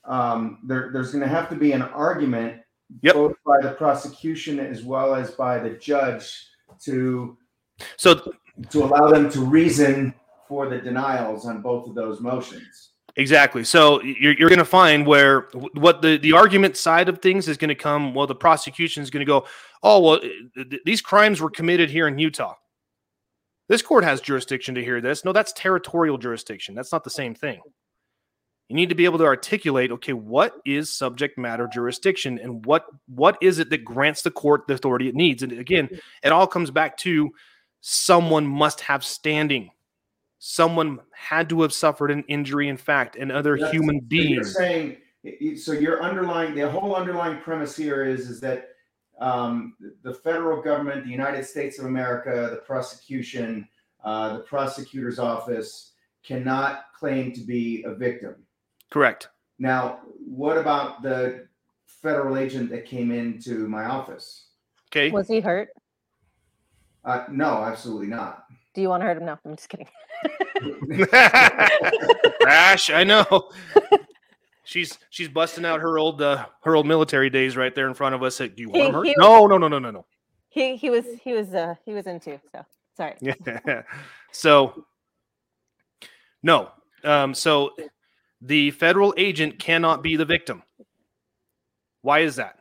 um, 0.04 0.60
there? 0.64 0.90
There's 0.92 1.12
going 1.12 1.24
to 1.24 1.30
have 1.30 1.50
to 1.50 1.56
be 1.56 1.72
an 1.72 1.82
argument, 1.82 2.61
Yep. 3.02 3.16
both 3.16 3.36
by 3.46 3.62
the 3.62 3.72
prosecution 3.72 4.60
as 4.60 4.84
well 4.84 5.16
as 5.16 5.32
by 5.32 5.60
the 5.60 5.72
judge, 5.72 6.48
to 6.84 7.38
So 7.98 8.34
to 8.70 8.84
allow 8.84 9.10
them 9.10 9.30
to 9.32 9.42
reason 9.42 10.14
for 10.48 10.68
the 10.68 10.78
denials 10.78 11.46
on 11.46 11.62
both 11.62 11.88
of 11.88 11.96
those 11.96 12.20
motions. 12.20 12.90
Exactly. 13.18 13.64
So 13.64 14.02
you're, 14.04 14.34
you're 14.34 14.50
going 14.50 14.60
to 14.60 14.66
find 14.66 15.06
where 15.06 15.48
what 15.74 16.02
the, 16.02 16.18
the 16.18 16.34
argument 16.34 16.78
side 16.78 17.10
of 17.10 17.20
things 17.20 17.48
is 17.48 17.58
going 17.58 17.70
to 17.70 17.76
come. 17.76 18.14
Well, 18.14 18.28
the 18.28 18.36
prosecution 18.36 19.04
is 19.04 19.10
going 19.10 19.22
to 19.22 19.26
go, 19.26 19.46
oh, 19.84 20.00
well, 20.00 20.20
th- 20.20 20.70
th- 20.70 20.82
these 20.86 21.02
crimes 21.02 21.42
were 21.42 21.50
committed 21.50 21.90
here 21.90 22.08
in 22.08 22.18
Utah. 22.18 22.56
This 23.68 23.82
court 23.82 24.04
has 24.04 24.22
jurisdiction 24.22 24.76
to 24.76 24.84
hear 24.84 25.02
this. 25.02 25.26
No, 25.26 25.34
that's 25.34 25.54
territorial 25.54 26.18
jurisdiction. 26.18 26.76
That's 26.76 26.92
not 26.92 27.04
the 27.04 27.10
same 27.10 27.34
thing. 27.36 27.62
You 28.72 28.76
need 28.76 28.88
to 28.88 28.96
be 28.96 29.04
able 29.04 29.18
to 29.18 29.26
articulate, 29.26 29.92
okay, 29.92 30.14
what 30.14 30.54
is 30.64 30.90
subject 30.90 31.38
matter 31.38 31.68
jurisdiction 31.68 32.40
and 32.40 32.66
what 32.66 32.86
what 33.06 33.38
is 33.42 33.60
it 33.60 33.70
that 33.70 33.84
grants 33.84 34.22
the 34.22 34.32
court 34.32 34.66
the 34.66 34.76
authority 34.76 35.10
it 35.10 35.14
needs? 35.14 35.44
And 35.44 35.52
again, 35.52 35.90
it 36.24 36.32
all 36.32 36.48
comes 36.48 36.72
back 36.72 36.96
to 37.00 37.32
someone 37.82 38.48
must 38.48 38.80
have 38.80 39.04
standing. 39.04 39.72
Someone 40.40 41.02
had 41.14 41.50
to 41.50 41.64
have 41.64 41.74
suffered 41.74 42.12
an 42.12 42.24
injury 42.30 42.70
in 42.70 42.78
fact, 42.78 43.18
and 43.18 43.30
other 43.30 43.58
That's- 43.58 43.74
human 43.74 44.00
being 44.00 44.42
So 44.42 44.62
you're 44.62 44.70
saying 44.70 45.58
so. 45.58 45.74
Your 45.74 46.02
underlying 46.02 46.56
the 46.56 46.70
whole 46.70 46.96
underlying 46.96 47.40
premise 47.42 47.76
here 47.76 48.06
is 48.06 48.30
is 48.30 48.40
that 48.40 48.70
um, 49.20 49.76
the 50.02 50.14
federal 50.14 50.62
government, 50.62 51.04
the 51.04 51.12
United 51.12 51.44
States 51.44 51.78
of 51.78 51.88
America, 51.88 52.48
the 52.50 52.62
prosecution, 52.66 53.68
uh, 54.06 54.38
the 54.38 54.44
prosecutor's 54.44 55.20
office 55.20 55.92
cannot 56.24 56.86
claim 56.98 57.34
to 57.34 57.42
be 57.42 57.84
a 57.86 57.94
victim. 57.94 58.36
Correct. 58.92 59.30
Now, 59.58 60.00
what 60.26 60.58
about 60.58 61.02
the 61.02 61.48
federal 61.88 62.38
agent 62.38 62.70
that 62.72 62.86
came 62.86 63.12
into 63.12 63.68
my 63.68 63.86
office? 63.86 64.48
Okay. 64.90 65.10
Was 65.12 65.28
he 65.28 65.40
hurt? 65.40 65.70
Uh, 67.04 67.26
no, 67.32 67.64
absolutely 67.64 68.08
not. 68.08 68.46
Do 68.76 68.82
you 68.82 68.90
want 68.90 69.02
to 69.02 69.06
hurt 69.08 69.18
him? 69.18 69.26
No, 69.26 69.38
I'm 69.44 69.56
just 69.56 69.70
kidding. 69.70 69.88
Rash, 72.44 72.90
I 72.90 73.04
know. 73.04 73.50
She's 74.64 74.98
she's 75.10 75.28
busting 75.28 75.66
out 75.66 75.82
her 75.82 75.98
old 75.98 76.22
uh, 76.22 76.46
her 76.64 76.76
old 76.76 76.86
military 76.88 77.30
days 77.30 77.58
right 77.58 77.74
there 77.74 77.88
in 77.88 77.94
front 77.94 78.16
of 78.16 78.24
us. 78.24 78.40
Like, 78.40 78.56
Do 78.56 78.62
you 78.62 78.70
want 78.70 78.82
He- 78.82 78.88
him 78.88 78.94
hurt? 78.94 79.08
he- 79.08 79.16
No, 79.18 79.48
no, 79.48 79.58
no, 79.58 79.68
no, 79.68 79.80
no, 79.80 79.92
no. 79.92 80.06
He 80.50 80.76
he 80.76 80.90
was 80.90 81.06
he 81.24 81.34
was 81.34 81.54
uh 81.54 81.76
he 81.86 81.94
was 81.94 82.08
into 82.08 82.40
so 82.52 82.66
sorry. 82.96 83.16
Yeah. 83.22 83.82
so 84.32 84.86
no. 86.44 86.70
Um, 87.04 87.34
so 87.34 87.72
the 88.42 88.72
federal 88.72 89.14
agent 89.18 89.60
cannot 89.60 90.02
be 90.02 90.16
the 90.16 90.26
victim. 90.26 90.64
Why 92.02 92.20
is 92.20 92.38
that? 92.38 92.60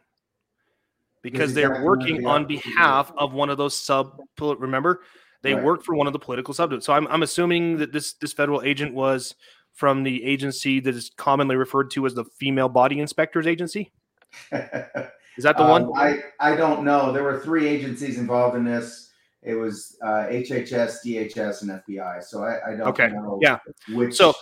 Because 1.23 1.55
they're 1.55 1.83
working 1.83 2.27
on 2.27 2.47
behalf 2.47 3.13
of 3.17 3.33
one 3.33 3.51
of 3.51 3.59
those 3.59 3.75
sub. 3.75 4.19
Remember, 4.41 5.03
they 5.43 5.55
Right. 5.55 5.65
work 5.65 5.83
for 5.83 5.95
one 5.95 6.07
of 6.07 6.13
the 6.13 6.19
political 6.19 6.55
subjects. 6.55 6.87
So 6.87 6.93
I'm 6.93 7.07
I'm 7.09 7.23
assuming 7.23 7.79
that 7.79 7.93
this 7.93 8.15
this 8.15 8.33
federal 8.33 8.63
agent 8.63 8.95
was 8.95 9.35
from 9.73 10.03
the 10.03 10.25
agency 10.25 10.81
that 10.81 10.95
is 10.95 11.11
commonly 11.17 11.57
referred 11.57 11.91
to 11.93 12.07
as 12.07 12.15
the 12.15 12.25
Female 12.25 12.69
Body 12.69 13.01
Inspectors 13.01 13.47
Agency. 13.47 13.93
Is 14.53 15.45
that 15.45 15.57
the 15.57 15.63
Um, 15.63 15.87
one? 15.89 15.91
I, 15.97 16.19
I 16.41 16.57
don't 16.57 16.85
know. 16.85 17.13
There 17.13 17.23
were 17.23 17.41
three 17.41 17.67
agencies 17.67 18.19
involved 18.19 18.57
in 18.57 18.65
this. 18.65 19.11
It 19.43 19.55
was 19.55 19.97
uh, 20.03 20.27
HHS, 20.29 20.99
DHS, 21.05 21.63
and 21.63 21.71
FBI. 21.71 22.23
So 22.23 22.43
I, 22.43 22.73
I 22.73 22.77
don't 22.77 22.89
Okay. 22.89 23.09
know 23.09 23.39
Yeah. 23.41 23.59
which. 23.89 24.15
So 24.17 24.35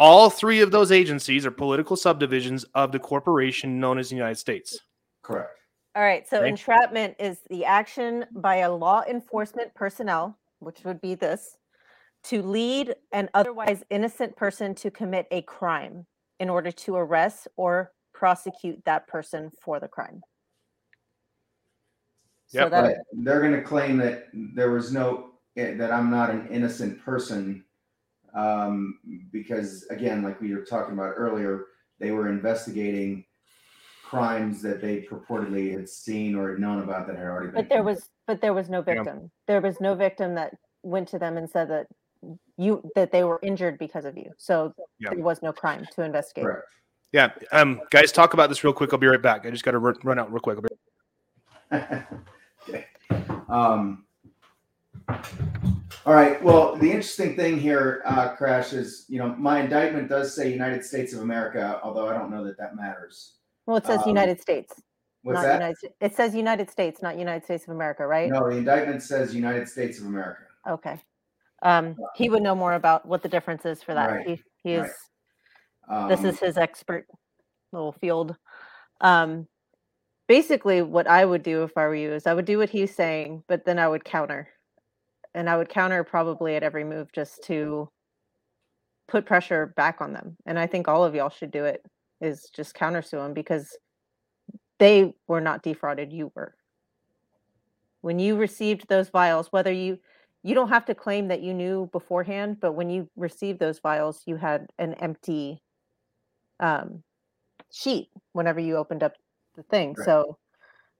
all 0.00 0.30
three 0.30 0.62
of 0.62 0.70
those 0.70 0.90
agencies 0.90 1.44
are 1.44 1.50
political 1.50 1.94
subdivisions 1.94 2.64
of 2.74 2.90
the 2.90 2.98
corporation 2.98 3.78
known 3.78 3.98
as 3.98 4.08
the 4.08 4.16
United 4.16 4.36
States. 4.36 4.80
correct. 5.22 5.58
All 5.94 6.02
right. 6.02 6.26
So 6.26 6.38
Okay. 6.38 6.48
entrapment 6.48 7.16
is 7.18 7.40
the 7.50 7.66
action 7.66 8.24
by 8.32 8.56
a 8.56 8.72
law 8.72 9.02
enforcement 9.06 9.74
personnel, 9.74 10.38
which 10.60 10.84
would 10.84 11.02
be 11.02 11.16
this, 11.16 11.58
to 12.24 12.40
lead 12.42 12.94
an 13.12 13.28
otherwise 13.34 13.84
innocent 13.90 14.34
person 14.36 14.74
to 14.76 14.90
commit 14.90 15.26
a 15.30 15.42
crime 15.42 16.06
in 16.38 16.48
order 16.48 16.72
to 16.72 16.96
arrest 16.96 17.46
or 17.58 17.92
prosecute 18.14 18.82
that 18.86 19.06
person 19.06 19.50
for 19.62 19.80
the 19.80 19.88
crime. 19.88 20.22
So 22.46 22.60
Yep. 22.60 22.70
that 22.70 22.82
But 22.84 22.96
they're 23.24 23.40
going 23.40 23.52
to 23.52 23.62
claim 23.62 23.98
that 23.98 24.28
there 24.32 24.70
was 24.70 24.92
no 24.92 25.32
eh, 25.56 25.74
that 25.74 25.92
I'm 25.92 26.10
not 26.10 26.30
an 26.30 26.48
innocent 26.48 27.04
person 27.04 27.64
um, 28.34 28.98
because 29.32 29.84
again, 29.90 30.22
like 30.22 30.40
we 30.40 30.54
were 30.54 30.64
talking 30.64 30.94
about 30.94 31.14
earlier, 31.16 31.66
they 31.98 32.10
were 32.12 32.28
investigating 32.28 33.24
crimes 34.04 34.60
that 34.62 34.80
they 34.80 35.02
purportedly 35.02 35.72
had 35.72 35.88
seen 35.88 36.34
or 36.34 36.50
had 36.50 36.58
known 36.58 36.82
about 36.82 37.06
that 37.06 37.16
had 37.16 37.26
already 37.26 37.46
been. 37.48 37.54
but 37.62 37.68
there 37.68 37.78
committed. 37.78 37.96
was 38.00 38.08
but 38.26 38.40
there 38.40 38.52
was 38.54 38.68
no 38.68 38.78
Yeah. 38.86 38.94
victim. 38.94 39.30
There 39.46 39.60
was 39.60 39.80
no 39.80 39.94
victim 39.94 40.34
that 40.34 40.56
went 40.82 41.08
to 41.08 41.18
them 41.18 41.36
and 41.36 41.48
said 41.48 41.68
that 41.70 41.86
you 42.56 42.82
that 42.96 43.12
they 43.12 43.24
were 43.24 43.38
injured 43.42 43.78
because 43.78 44.04
of 44.04 44.16
you. 44.16 44.32
So 44.38 44.74
Yeah. 44.98 45.10
there 45.10 45.22
was 45.24 45.42
no 45.42 45.52
crime 45.52 45.86
to 45.92 46.02
investigate. 46.02 46.44
correct. 46.44 46.66
Yeah. 47.12 47.30
Um, 47.52 47.80
guys, 47.90 48.12
talk 48.12 48.34
about 48.34 48.48
this 48.50 48.62
real 48.62 48.72
quick. 48.72 48.92
I'll 48.92 48.98
be 48.98 49.06
right 49.06 49.20
back. 49.22 49.44
I 49.46 49.50
just 49.50 49.64
got 49.64 49.72
to 49.72 49.78
run, 49.78 49.96
run 50.04 50.18
out 50.18 50.30
real 50.30 50.40
quick. 50.40 50.58
I'll 50.58 51.78
be- 51.78 51.96
okay. 52.68 52.86
Um, 53.48 54.04
all 56.06 56.14
right. 56.14 56.42
Well, 56.42 56.76
the 56.76 56.86
interesting 56.90 57.36
thing 57.36 57.58
here, 57.58 58.02
uh, 58.04 58.34
Crash, 58.34 58.72
is 58.72 59.04
you 59.08 59.18
know 59.18 59.34
my 59.36 59.60
indictment 59.60 60.08
does 60.08 60.34
say 60.34 60.50
United 60.52 60.84
States 60.84 61.12
of 61.12 61.20
America, 61.20 61.80
although 61.82 62.08
I 62.08 62.14
don't 62.14 62.30
know 62.30 62.44
that 62.44 62.58
that 62.58 62.74
matters. 62.76 63.34
Well, 63.66 63.76
it 63.76 63.86
says 63.86 64.00
Um, 64.02 64.08
United 64.08 64.40
States, 64.40 64.74
What's 65.22 65.36
not 65.36 65.42
that? 65.42 65.54
United. 65.54 65.92
It 66.00 66.14
says 66.16 66.34
United 66.34 66.70
States, 66.70 67.02
not 67.02 67.18
United 67.18 67.44
States 67.44 67.64
of 67.64 67.74
America, 67.74 68.06
right? 68.06 68.30
No, 68.30 68.48
the 68.48 68.56
indictment 68.56 69.02
says 69.02 69.34
United 69.34 69.68
States 69.68 69.98
of 70.00 70.06
America. 70.06 70.42
Okay. 70.68 70.98
Um, 71.62 71.96
he 72.16 72.30
would 72.30 72.42
know 72.42 72.54
more 72.54 72.72
about 72.72 73.04
what 73.06 73.22
the 73.22 73.28
difference 73.28 73.66
is 73.66 73.82
for 73.82 73.92
that. 73.94 74.10
Right, 74.10 74.26
He, 74.26 74.42
he 74.64 74.72
is. 74.74 74.90
right. 75.88 76.08
this 76.08 76.20
Um, 76.20 76.26
is 76.26 76.38
his 76.40 76.56
expert 76.56 77.06
little 77.72 77.92
field. 77.92 78.34
Um, 79.02 79.46
basically, 80.26 80.80
what 80.82 81.06
I 81.06 81.24
would 81.24 81.42
do 81.42 81.62
if 81.64 81.76
I 81.76 81.82
were 81.86 81.94
you 81.94 82.12
is 82.14 82.26
I 82.26 82.32
would 82.34 82.46
do 82.46 82.56
what 82.58 82.70
he's 82.70 82.94
saying, 82.94 83.44
but 83.46 83.64
then 83.66 83.78
I 83.78 83.88
would 83.88 84.04
counter, 84.04 84.48
and 85.34 85.48
I 85.48 85.56
would 85.56 85.68
counter 85.68 86.04
probably 86.04 86.56
at 86.56 86.62
every 86.62 86.84
move 86.84 87.12
just 87.12 87.42
to 87.44 87.88
put 89.08 89.26
pressure 89.26 89.72
back 89.76 90.00
on 90.00 90.12
them. 90.12 90.36
And 90.46 90.58
I 90.58 90.66
think 90.66 90.88
all 90.88 91.04
of 91.04 91.14
y'all 91.14 91.30
should 91.30 91.50
do 91.50 91.64
it. 91.64 91.84
Is 92.20 92.50
just 92.54 92.74
counter 92.74 93.00
sue 93.00 93.16
them 93.16 93.32
because 93.32 93.78
they 94.78 95.14
were 95.26 95.40
not 95.40 95.62
defrauded. 95.62 96.12
You 96.12 96.30
were. 96.34 96.54
When 98.02 98.18
you 98.18 98.36
received 98.36 98.88
those 98.88 99.08
vials, 99.08 99.48
whether 99.50 99.72
you 99.72 99.98
you 100.42 100.54
don't 100.54 100.68
have 100.68 100.86
to 100.86 100.94
claim 100.94 101.28
that 101.28 101.42
you 101.42 101.54
knew 101.54 101.88
beforehand, 101.92 102.58
but 102.60 102.72
when 102.72 102.88
you 102.88 103.08
received 103.16 103.58
those 103.58 103.78
vials, 103.78 104.22
you 104.26 104.36
had 104.36 104.66
an 104.78 104.94
empty 104.94 105.62
um, 106.60 107.02
sheet 107.72 108.08
whenever 108.32 108.60
you 108.60 108.76
opened 108.76 109.02
up 109.02 109.14
the 109.56 109.62
thing. 109.64 109.94
Right. 109.96 110.04
So, 110.04 110.38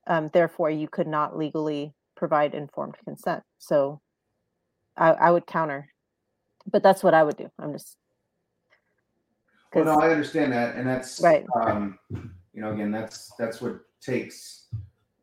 um, 0.07 0.29
therefore, 0.33 0.69
you 0.69 0.87
could 0.87 1.07
not 1.07 1.37
legally 1.37 1.93
provide 2.15 2.53
informed 2.53 2.95
consent. 3.03 3.43
So, 3.57 4.01
I, 4.97 5.11
I 5.11 5.31
would 5.31 5.45
counter, 5.45 5.89
but 6.71 6.83
that's 6.83 7.03
what 7.03 7.13
I 7.13 7.23
would 7.23 7.37
do. 7.37 7.49
I'm 7.59 7.73
just 7.73 7.97
Well, 9.73 9.85
no, 9.85 9.99
I 9.99 10.09
understand 10.09 10.53
that, 10.53 10.75
and 10.75 10.87
that's 10.87 11.19
Right. 11.21 11.45
Um, 11.55 11.97
you 12.53 12.61
know, 12.61 12.71
again, 12.71 12.91
that's 12.91 13.31
that's 13.39 13.61
what 13.61 13.79
takes 14.01 14.67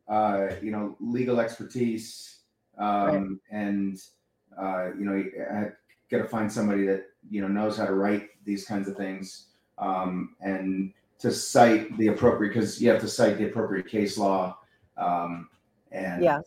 uh, 0.07 0.49
you 0.61 0.71
know 0.71 0.97
legal 0.99 1.39
expertise, 1.39 2.39
um, 2.77 3.39
and 3.51 4.01
uh, 4.57 4.87
you 4.97 5.05
know, 5.05 5.15
you 5.15 5.71
got 6.09 6.17
to 6.17 6.27
find 6.27 6.51
somebody 6.51 6.85
that 6.87 7.05
you 7.29 7.41
know 7.41 7.47
knows 7.47 7.77
how 7.77 7.85
to 7.85 7.93
write 7.93 8.29
these 8.45 8.65
kinds 8.65 8.87
of 8.87 8.97
things, 8.97 9.47
um, 9.77 10.35
and 10.41 10.93
to 11.19 11.31
cite 11.31 11.95
the 11.97 12.07
appropriate 12.07 12.49
because 12.53 12.81
you 12.81 12.89
have 12.89 13.01
to 13.01 13.07
cite 13.07 13.37
the 13.37 13.45
appropriate 13.45 13.87
case 13.87 14.17
law, 14.17 14.57
um, 14.97 15.49
and 15.91 16.23
Yeah. 16.23 16.41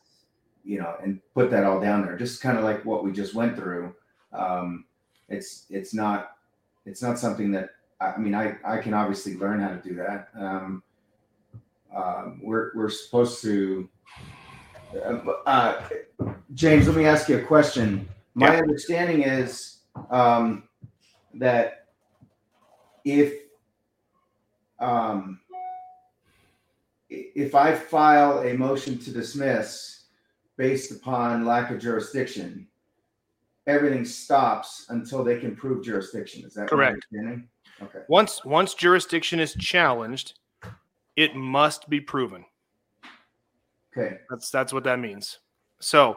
You 0.64 0.78
know, 0.78 0.94
and 1.02 1.20
put 1.34 1.50
that 1.50 1.64
all 1.64 1.80
down 1.80 2.04
there. 2.04 2.16
Just 2.16 2.40
kind 2.40 2.56
of 2.58 2.64
like 2.64 2.84
what 2.84 3.04
we 3.04 3.12
just 3.12 3.34
went 3.34 3.56
through. 3.56 3.94
Um, 4.32 4.84
it's 5.28 5.66
it's 5.70 5.94
not 5.94 6.36
it's 6.86 7.02
not 7.02 7.18
something 7.18 7.50
that 7.52 7.70
I 8.00 8.16
mean 8.18 8.34
I 8.34 8.56
I 8.64 8.78
can 8.78 8.94
obviously 8.94 9.36
learn 9.36 9.60
how 9.60 9.68
to 9.68 9.76
do 9.76 9.94
that. 9.96 10.28
Um, 10.34 10.82
um, 11.94 12.40
we're 12.42 12.72
we're 12.74 12.90
supposed 12.90 13.42
to. 13.42 13.88
Uh, 14.94 15.18
uh, 15.46 15.88
James, 16.54 16.86
let 16.86 16.96
me 16.96 17.06
ask 17.06 17.28
you 17.28 17.38
a 17.38 17.42
question. 17.42 18.08
My 18.34 18.52
Yeah. 18.54 18.60
understanding 18.60 19.22
is 19.22 19.80
um, 20.10 20.68
that 21.34 21.86
if 23.04 23.34
um, 24.78 25.40
if 27.08 27.54
I 27.54 27.74
file 27.74 28.40
a 28.40 28.54
motion 28.54 28.98
to 28.98 29.10
dismiss 29.12 30.01
based 30.56 30.92
upon 30.92 31.44
lack 31.44 31.70
of 31.70 31.78
jurisdiction, 31.78 32.66
everything 33.66 34.04
stops 34.04 34.86
until 34.88 35.24
they 35.24 35.38
can 35.38 35.56
prove 35.56 35.84
jurisdiction. 35.84 36.44
Is 36.44 36.54
that 36.54 36.68
Correct. 36.68 37.06
Okay. 37.82 38.00
Once 38.08 38.44
once 38.44 38.74
jurisdiction 38.74 39.40
is 39.40 39.54
challenged, 39.54 40.38
it 41.16 41.34
must 41.34 41.88
be 41.88 42.00
proven. 42.00 42.44
Okay. 43.96 44.18
That's 44.30 44.50
that's 44.50 44.72
what 44.72 44.84
that 44.84 44.98
means. 44.98 45.38
So, 45.80 46.16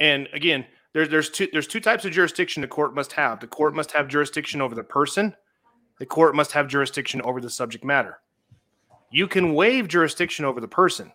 and 0.00 0.28
again, 0.32 0.66
there's 0.92 1.08
there's 1.08 1.30
two 1.30 1.48
there's 1.52 1.66
two 1.66 1.80
types 1.80 2.04
of 2.04 2.12
jurisdiction 2.12 2.60
the 2.60 2.68
court 2.68 2.94
must 2.94 3.12
have. 3.12 3.40
The 3.40 3.46
court 3.46 3.74
must 3.74 3.92
have 3.92 4.08
jurisdiction 4.08 4.60
over 4.60 4.74
the 4.74 4.84
person. 4.84 5.34
The 5.98 6.06
court 6.06 6.34
must 6.34 6.52
have 6.52 6.68
jurisdiction 6.68 7.22
over 7.22 7.40
the 7.40 7.50
subject 7.50 7.84
matter. 7.84 8.18
You 9.10 9.26
can 9.26 9.54
waive 9.54 9.88
jurisdiction 9.88 10.44
over 10.44 10.60
the 10.60 10.68
person, 10.68 11.12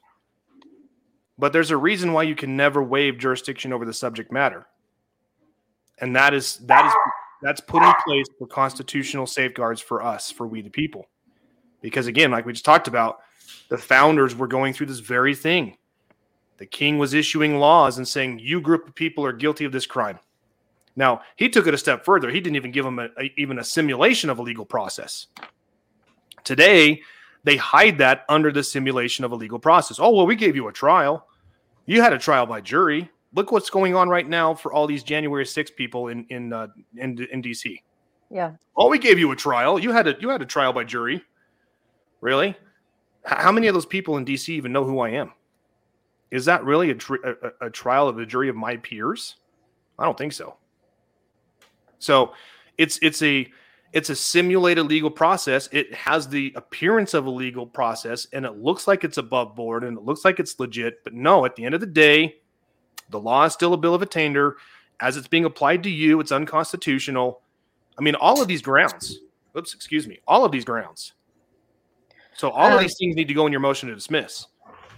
but 1.38 1.54
there's 1.54 1.72
a 1.72 1.78
reason 1.78 2.14
why 2.14 2.24
you 2.24 2.36
can 2.36 2.56
never 2.56 2.84
waive 2.84 3.18
jurisdiction 3.18 3.74
over 3.74 3.86
the 3.86 3.94
subject 3.94 4.32
matter, 4.32 4.68
and 6.00 6.16
that 6.16 6.34
is 6.34 6.58
that 6.66 6.86
is 6.86 6.94
that's 7.42 7.62
put 7.62 7.84
in 7.84 7.94
place 8.06 8.26
for 8.40 8.48
constitutional 8.48 9.28
safeguards 9.28 9.82
for 9.82 10.02
us, 10.02 10.32
for 10.32 10.48
we 10.48 10.62
the 10.62 10.70
people. 10.70 11.08
Because 11.82 12.08
again, 12.08 12.32
like 12.32 12.46
we 12.46 12.54
just 12.54 12.66
talked 12.66 12.88
about, 12.88 13.20
the 13.70 13.78
founders 13.78 14.36
were 14.36 14.48
going 14.48 14.74
through 14.74 14.88
this 14.88 15.00
very 15.00 15.36
thing. 15.36 15.78
The 16.58 16.66
king 16.66 16.98
was 16.98 17.14
issuing 17.14 17.60
laws 17.60 17.98
and 17.98 18.08
saying, 18.08 18.40
"You 18.40 18.60
group 18.60 18.88
of 18.88 18.96
people 18.96 19.24
are 19.26 19.34
guilty 19.34 19.66
of 19.66 19.72
this 19.72 19.86
crime." 19.86 20.20
Now 20.96 21.22
he 21.36 21.48
took 21.50 21.68
it 21.68 21.74
a 21.76 21.78
step 21.78 22.04
further. 22.04 22.32
He 22.32 22.40
didn't 22.40 22.56
even 22.56 22.72
give 22.72 22.86
them 22.86 22.98
a, 22.98 23.10
a- 23.20 23.34
even 23.38 23.60
a 23.60 23.64
simulation 23.64 24.32
of 24.32 24.40
a 24.40 24.42
legal 24.42 24.66
process. 24.66 25.28
Today, 26.44 27.02
they 27.48 27.56
hide 27.56 27.98
that 28.00 28.26
under 28.28 28.52
the 28.52 28.62
simulation 28.62 29.24
of 29.24 29.32
a 29.32 29.36
legal 29.36 29.58
process. 29.58 30.00
Oh 30.02 30.12
well, 30.12 30.26
we 30.26 30.36
gave 30.36 30.54
you 30.54 30.68
a 30.68 30.74
trial. 30.74 31.26
You 31.86 32.02
had 32.02 32.12
a 32.12 32.18
trial 32.18 32.46
by 32.46 32.60
jury. 32.60 33.10
Look 33.34 33.54
what's 33.54 33.70
going 33.70 33.96
on 33.96 34.10
right 34.10 34.28
now 34.28 34.54
for 34.54 34.74
all 34.74 34.86
these 34.86 35.02
January 35.02 35.46
6 35.46 35.72
people 35.72 36.10
in 36.10 36.26
in 36.30 36.52
uh, 36.52 36.68
in, 36.98 37.26
in 37.32 37.42
DC. 37.42 37.82
Yeah. 38.30 38.52
Oh, 38.76 38.90
we 38.90 39.00
gave 39.00 39.18
you 39.18 39.32
a 39.32 39.36
trial. 39.36 39.80
You 39.80 39.94
had 39.94 40.08
a 40.08 40.16
you 40.20 40.28
had 40.28 40.42
a 40.42 40.46
trial 40.46 40.74
by 40.74 40.84
jury. 40.84 41.24
Really? 42.20 42.54
How 43.24 43.54
many 43.54 43.68
of 43.68 43.74
those 43.74 43.86
people 43.86 44.18
in 44.18 44.26
DC 44.26 44.50
even 44.50 44.74
know 44.74 44.84
who 44.84 45.00
I 45.00 45.12
am? 45.12 45.32
Is 46.32 46.44
that 46.46 46.66
really 46.66 46.90
a, 46.92 46.96
tr- 46.96 47.24
a, 47.24 47.32
a- 47.32 47.68
a 47.68 47.70
trial 47.70 48.10
of 48.10 48.20
a 48.20 48.26
jury 48.26 48.50
of 48.50 48.58
my 48.58 48.76
peers? 48.76 49.38
I 49.98 50.04
don't 50.04 50.18
think 50.18 50.34
so. 50.34 50.58
So, 52.00 52.34
it's 52.78 53.00
it's 53.02 53.22
a 53.22 53.50
it's 53.98 54.12
a 54.12 54.16
simulated 54.16 54.86
legal 54.86 55.10
process. 55.10 55.68
It 55.72 55.92
has 55.92 56.30
the 56.30 56.54
appearance 56.56 57.16
of 57.16 57.26
a 57.26 57.32
legal 57.32 57.66
process, 57.66 58.28
and 58.32 58.46
it 58.46 58.56
looks 58.58 58.88
like 58.88 59.04
it's 59.04 59.18
above 59.18 59.56
board, 59.56 59.84
and 59.84 59.98
it 59.98 60.04
looks 60.04 60.24
like 60.24 60.40
it's 60.40 60.60
legit. 60.60 61.04
But 61.04 61.16
no, 61.16 61.46
at 61.46 61.56
the 61.56 61.66
end 61.66 61.74
of 61.74 61.82
the 61.82 61.88
day, 61.88 62.36
the 63.10 63.20
law 63.20 63.46
is 63.46 63.54
still 63.54 63.74
a 63.74 63.78
bill 63.78 63.96
of 63.96 64.04
attainder. 64.04 64.58
As 65.00 65.18
it's 65.18 65.28
being 65.28 65.46
applied 65.46 65.82
to 65.82 65.90
you, 65.90 66.20
it's 66.20 66.32
unconstitutional. 66.32 67.42
I 67.98 68.04
mean, 68.04 68.14
all 68.14 68.40
of 68.40 68.48
these 68.48 68.62
grounds. 68.62 69.18
Oops, 69.58 69.74
excuse 69.74 70.08
me. 70.08 70.20
All 70.28 70.46
of 70.46 70.52
these 70.52 70.64
grounds. 70.64 71.14
So 72.36 72.52
all 72.52 72.68
of 72.68 72.74
Um, 72.74 72.84
these 72.84 72.96
things 73.00 73.16
need 73.16 73.28
to 73.30 73.34
go 73.34 73.48
in 73.48 73.52
your 73.52 73.62
motion 73.62 73.90
to 73.90 73.96
dismiss. 73.96 74.46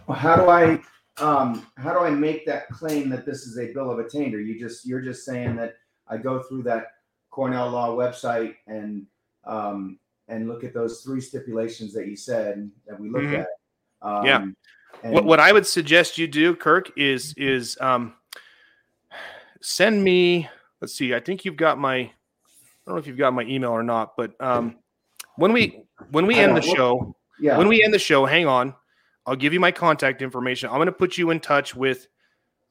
Well, 0.07 0.17
how 0.17 0.35
do 0.35 0.49
I 0.49 0.81
um 1.23 1.65
how 1.77 1.93
do 1.93 1.99
I 1.99 2.09
make 2.09 2.45
that 2.47 2.67
claim 2.67 3.07
that 3.11 3.25
this 3.25 3.47
is 3.47 3.57
a 3.59 3.71
bill 3.71 3.91
of 3.91 3.99
attainder? 3.99 4.41
You 4.41 4.59
just 4.59 4.85
you're 4.85 4.99
just 5.01 5.23
saying 5.23 5.55
that 5.55 5.75
I 6.09 6.17
go 6.17 6.43
through 6.43 6.63
that 6.63 6.87
Cornell 7.29 7.69
Law 7.69 7.95
website 7.95 8.55
and 8.67 9.05
um 9.45 9.99
and 10.27 10.47
look 10.47 10.63
at 10.63 10.73
those 10.73 11.01
three 11.01 11.21
stipulations 11.21 11.93
that 11.93 12.07
you 12.07 12.15
said 12.15 12.69
that 12.87 12.99
we 12.99 13.09
looked 13.09 13.25
Mhm. 13.25 13.39
at. 13.41 13.47
Um, 14.01 14.25
Yeah. 14.25 14.47
and- 15.03 15.13
What 15.13 15.25
what 15.25 15.39
I 15.39 15.51
would 15.51 15.65
suggest 15.65 16.17
you 16.17 16.27
do, 16.27 16.55
Kirk, 16.55 16.91
is 16.97 17.33
is 17.37 17.77
um 17.81 18.13
send 19.61 20.03
me. 20.03 20.49
Let's 20.81 20.93
see. 20.95 21.13
I 21.13 21.19
think 21.19 21.45
you've 21.45 21.57
got 21.57 21.77
my. 21.77 21.95
I 21.95 22.11
don't 22.85 22.95
know 22.95 22.97
if 22.97 23.07
you've 23.07 23.17
got 23.17 23.33
my 23.33 23.43
email 23.43 23.71
or 23.71 23.83
not, 23.83 24.15
but 24.17 24.39
um 24.41 24.77
when 25.35 25.53
we 25.53 25.83
when 26.11 26.25
we 26.25 26.35
end 26.35 26.55
the 26.57 26.61
show, 26.61 27.15
yeah. 27.39 27.57
when 27.57 27.67
we 27.67 27.83
end 27.83 27.93
the 27.93 27.99
show, 27.99 28.25
hang 28.25 28.47
on. 28.47 28.73
I'll 29.25 29.35
give 29.35 29.53
you 29.53 29.59
my 29.59 29.71
contact 29.71 30.21
information. 30.21 30.69
I'm 30.69 30.77
going 30.77 30.87
to 30.87 30.91
put 30.91 31.17
you 31.17 31.29
in 31.29 31.39
touch 31.39 31.75
with. 31.75 32.07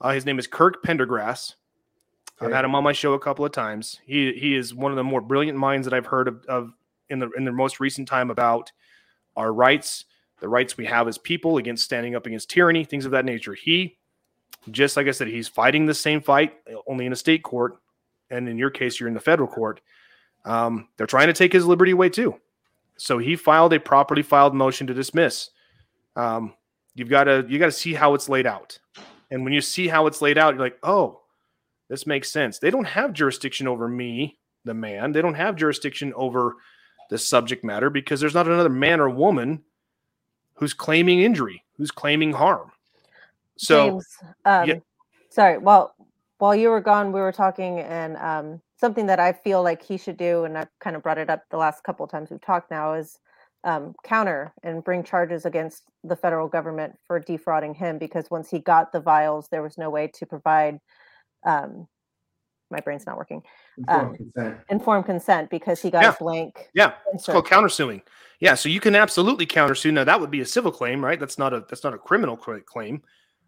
Uh, 0.00 0.10
his 0.12 0.24
name 0.26 0.38
is 0.38 0.46
Kirk 0.46 0.82
Pendergrass. 0.82 1.54
I've 2.40 2.52
had 2.52 2.64
him 2.64 2.74
on 2.74 2.84
my 2.84 2.92
show 2.92 3.14
a 3.14 3.18
couple 3.18 3.44
of 3.44 3.52
times. 3.52 4.00
He 4.04 4.32
he 4.32 4.54
is 4.54 4.74
one 4.74 4.92
of 4.92 4.96
the 4.96 5.04
more 5.04 5.20
brilliant 5.20 5.58
minds 5.58 5.86
that 5.86 5.94
I've 5.94 6.06
heard 6.06 6.28
of, 6.28 6.44
of 6.46 6.72
in 7.08 7.18
the 7.18 7.30
in 7.30 7.44
the 7.44 7.52
most 7.52 7.80
recent 7.80 8.06
time 8.08 8.30
about 8.30 8.70
our 9.36 9.52
rights, 9.52 10.04
the 10.40 10.48
rights 10.48 10.76
we 10.76 10.86
have 10.86 11.08
as 11.08 11.18
people 11.18 11.58
against 11.58 11.84
standing 11.84 12.14
up 12.14 12.26
against 12.26 12.50
tyranny, 12.50 12.84
things 12.84 13.04
of 13.04 13.12
that 13.12 13.24
nature. 13.24 13.54
He, 13.54 13.98
just 14.70 14.96
like 14.96 15.08
I 15.08 15.12
said, 15.12 15.28
he's 15.28 15.48
fighting 15.48 15.86
the 15.86 15.94
same 15.94 16.20
fight 16.20 16.54
only 16.86 17.06
in 17.06 17.12
a 17.12 17.16
state 17.16 17.42
court, 17.42 17.78
and 18.30 18.48
in 18.48 18.58
your 18.58 18.70
case, 18.70 19.00
you're 19.00 19.08
in 19.08 19.14
the 19.14 19.20
federal 19.20 19.48
court. 19.48 19.80
Um, 20.44 20.88
they're 20.96 21.06
trying 21.06 21.26
to 21.28 21.32
take 21.32 21.52
his 21.52 21.66
liberty 21.66 21.92
away 21.92 22.08
too. 22.08 22.36
So 22.96 23.18
he 23.18 23.36
filed 23.36 23.72
a 23.72 23.80
properly 23.80 24.22
filed 24.22 24.54
motion 24.54 24.86
to 24.86 24.94
dismiss. 24.94 25.50
Um, 26.16 26.54
you've 26.94 27.08
got 27.08 27.24
to 27.24 27.44
you 27.48 27.58
got 27.58 27.66
to 27.66 27.72
see 27.72 27.94
how 27.94 28.14
it's 28.14 28.28
laid 28.28 28.46
out, 28.46 28.78
and 29.30 29.44
when 29.44 29.52
you 29.52 29.60
see 29.60 29.88
how 29.88 30.06
it's 30.06 30.22
laid 30.22 30.38
out, 30.38 30.54
you're 30.54 30.62
like, 30.62 30.78
oh, 30.82 31.20
this 31.88 32.06
makes 32.06 32.30
sense. 32.30 32.58
They 32.58 32.70
don't 32.70 32.86
have 32.86 33.12
jurisdiction 33.12 33.66
over 33.66 33.88
me, 33.88 34.38
the 34.64 34.74
man. 34.74 35.12
They 35.12 35.22
don't 35.22 35.34
have 35.34 35.56
jurisdiction 35.56 36.12
over 36.14 36.56
the 37.10 37.18
subject 37.18 37.64
matter 37.64 37.90
because 37.90 38.20
there's 38.20 38.34
not 38.34 38.46
another 38.46 38.68
man 38.68 39.00
or 39.00 39.08
woman 39.08 39.62
who's 40.54 40.74
claiming 40.74 41.20
injury, 41.20 41.64
who's 41.76 41.90
claiming 41.90 42.32
harm. 42.32 42.70
So 43.56 43.90
James, 43.90 44.06
um, 44.44 44.68
yeah. 44.68 44.74
sorry. 45.30 45.58
Well, 45.58 45.94
while 46.38 46.54
you 46.54 46.68
were 46.68 46.80
gone, 46.80 47.12
we 47.12 47.20
were 47.20 47.32
talking, 47.32 47.80
and 47.80 48.16
um, 48.18 48.60
something 48.78 49.06
that 49.06 49.18
I 49.18 49.32
feel 49.32 49.62
like 49.62 49.82
he 49.82 49.96
should 49.96 50.16
do, 50.16 50.44
and 50.44 50.56
I've 50.56 50.68
kind 50.80 50.94
of 50.94 51.02
brought 51.02 51.18
it 51.18 51.30
up 51.30 51.42
the 51.50 51.56
last 51.56 51.82
couple 51.82 52.04
of 52.04 52.10
times 52.10 52.30
we've 52.30 52.40
talked 52.40 52.70
now, 52.70 52.94
is 52.94 53.18
um, 53.64 53.94
counter 54.04 54.52
and 54.62 54.84
bring 54.84 55.02
charges 55.02 55.44
against 55.44 55.84
the 56.04 56.14
federal 56.14 56.46
government 56.46 56.96
for 57.06 57.18
defrauding 57.18 57.74
him 57.74 57.98
because 57.98 58.30
once 58.30 58.48
he 58.48 58.60
got 58.60 58.92
the 58.92 59.00
vials, 59.00 59.48
there 59.48 59.62
was 59.62 59.76
no 59.78 59.90
way 59.90 60.06
to 60.14 60.26
provide. 60.26 60.78
Um, 61.44 61.86
my 62.70 62.80
brain's 62.80 63.06
not 63.06 63.16
working. 63.16 63.42
Informed 63.78 64.08
um, 64.10 64.16
consent. 64.16 64.58
Informed 64.68 65.06
consent 65.06 65.50
because 65.50 65.80
he 65.80 65.90
got 65.90 66.02
Yeah. 66.02 66.10
a 66.10 66.16
blank. 66.22 66.68
yeah, 66.74 66.92
it's 67.14 67.26
called 67.26 67.46
countersuing. 67.46 68.02
Yeah, 68.40 68.54
so 68.54 68.68
you 68.68 68.78
can 68.80 68.94
absolutely 68.94 69.46
countersue. 69.46 69.92
Now 69.92 70.04
that 70.04 70.20
would 70.20 70.30
be 70.30 70.40
a 70.40 70.46
civil 70.46 70.70
claim, 70.70 71.04
right? 71.04 71.18
That's 71.18 71.38
not 71.38 71.52
a 71.54 71.64
that's 71.68 71.82
not 71.82 71.94
a 71.94 71.98
criminal 71.98 72.36
claim, 72.36 73.02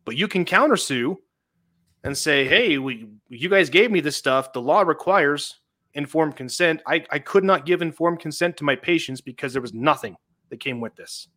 but 0.04 0.16
you 0.16 0.26
can 0.26 0.44
countersue 0.44 1.16
and 2.02 2.16
say, 2.16 2.46
"Hey, 2.46 2.78
we 2.78 3.08
you 3.28 3.48
guys 3.48 3.68
gave 3.68 3.90
me 3.90 4.00
this 4.00 4.16
stuff. 4.16 4.52
The 4.52 4.62
law 4.62 4.80
requires 4.82 5.60
informed 5.94 6.36
consent. 6.36 6.80
I 6.86 7.04
I 7.10 7.18
could 7.18 7.44
not 7.44 7.66
give 7.66 7.82
informed 7.82 8.20
consent 8.20 8.56
to 8.56 8.64
my 8.64 8.74
patients 8.74 9.20
because 9.20 9.52
there 9.52 9.62
was 9.62 9.74
nothing 9.74 10.16
that 10.48 10.60
came 10.60 10.80
with 10.80 10.96
this." 10.96 11.28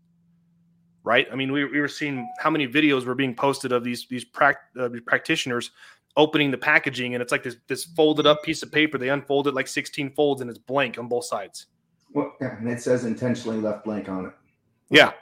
Right? 1.03 1.27
I 1.29 1.35
mean, 1.35 1.51
we, 1.51 1.65
we 1.65 1.81
were 1.81 1.89
seeing 1.89 2.25
how 2.39 2.49
many 2.49 2.65
videos 2.65 3.05
were 3.05 3.13
being 3.13 3.35
posted 3.35 3.73
of 3.73 3.83
these 3.83 4.07
these 4.09 4.23
prac- 4.23 4.61
uh, 4.79 4.87
practitioners 5.05 5.71
opening 6.15 6.51
the 6.51 6.57
packaging, 6.57 7.15
and 7.15 7.21
it's 7.21 7.31
like 7.31 7.43
this 7.43 7.57
this 7.67 7.83
folded 7.83 8.25
up 8.25 8.43
piece 8.43 8.63
of 8.63 8.71
paper. 8.71 8.97
They 8.97 9.09
unfold 9.09 9.47
it 9.47 9.53
like 9.53 9.67
sixteen 9.67 10.11
folds, 10.13 10.41
and 10.41 10.49
it's 10.49 10.59
blank 10.59 10.97
on 10.97 11.07
both 11.07 11.25
sides. 11.25 11.67
Well, 12.13 12.35
yeah, 12.39 12.57
and 12.57 12.69
it 12.69 12.81
says 12.81 13.05
intentionally 13.05 13.57
left 13.57 13.85
blank 13.85 14.09
on 14.09 14.27
it. 14.27 14.33
Yeah. 14.89 15.13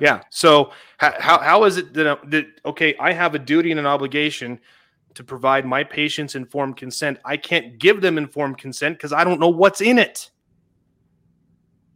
Yeah. 0.00 0.22
So 0.30 0.72
how, 0.98 1.38
how, 1.38 1.62
is 1.62 1.76
it 1.76 1.94
that, 1.94 2.28
that, 2.30 2.46
okay, 2.64 2.96
I 2.98 3.12
have 3.12 3.36
a 3.36 3.38
duty 3.38 3.70
and 3.70 3.78
an 3.78 3.86
obligation 3.86 4.58
to 5.14 5.22
provide 5.22 5.64
my 5.64 5.84
patients 5.84 6.34
informed 6.34 6.76
consent. 6.76 7.20
I 7.24 7.36
can't 7.36 7.78
give 7.78 8.00
them 8.00 8.18
informed 8.18 8.58
consent 8.58 8.98
because 8.98 9.12
I 9.12 9.22
don't 9.22 9.38
know 9.38 9.48
what's 9.48 9.80
in 9.80 9.98
it. 9.98 10.32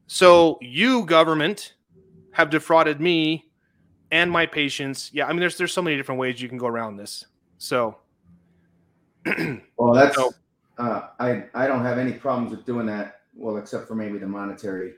So 0.06 0.58
you 0.60 1.04
government 1.04 1.74
have 2.30 2.48
defrauded 2.48 3.00
me 3.00 3.50
and 4.12 4.30
my 4.30 4.46
patients. 4.46 5.10
Yeah. 5.12 5.26
I 5.26 5.30
mean, 5.30 5.40
there's, 5.40 5.56
there's 5.56 5.72
so 5.72 5.82
many 5.82 5.96
different 5.96 6.20
ways 6.20 6.40
you 6.40 6.48
can 6.48 6.58
go 6.58 6.68
around 6.68 6.96
this. 6.96 7.26
So 7.58 7.96
Well, 9.76 9.94
that's 9.94 10.16
So- 10.16 10.32
uh, 10.78 11.08
I 11.18 11.44
I 11.54 11.66
don't 11.66 11.84
have 11.84 11.98
any 11.98 12.12
problems 12.12 12.50
with 12.50 12.64
doing 12.64 12.86
that. 12.86 13.20
Well, 13.34 13.58
except 13.58 13.86
for 13.86 13.94
maybe 13.94 14.18
the 14.18 14.26
monetary 14.26 14.94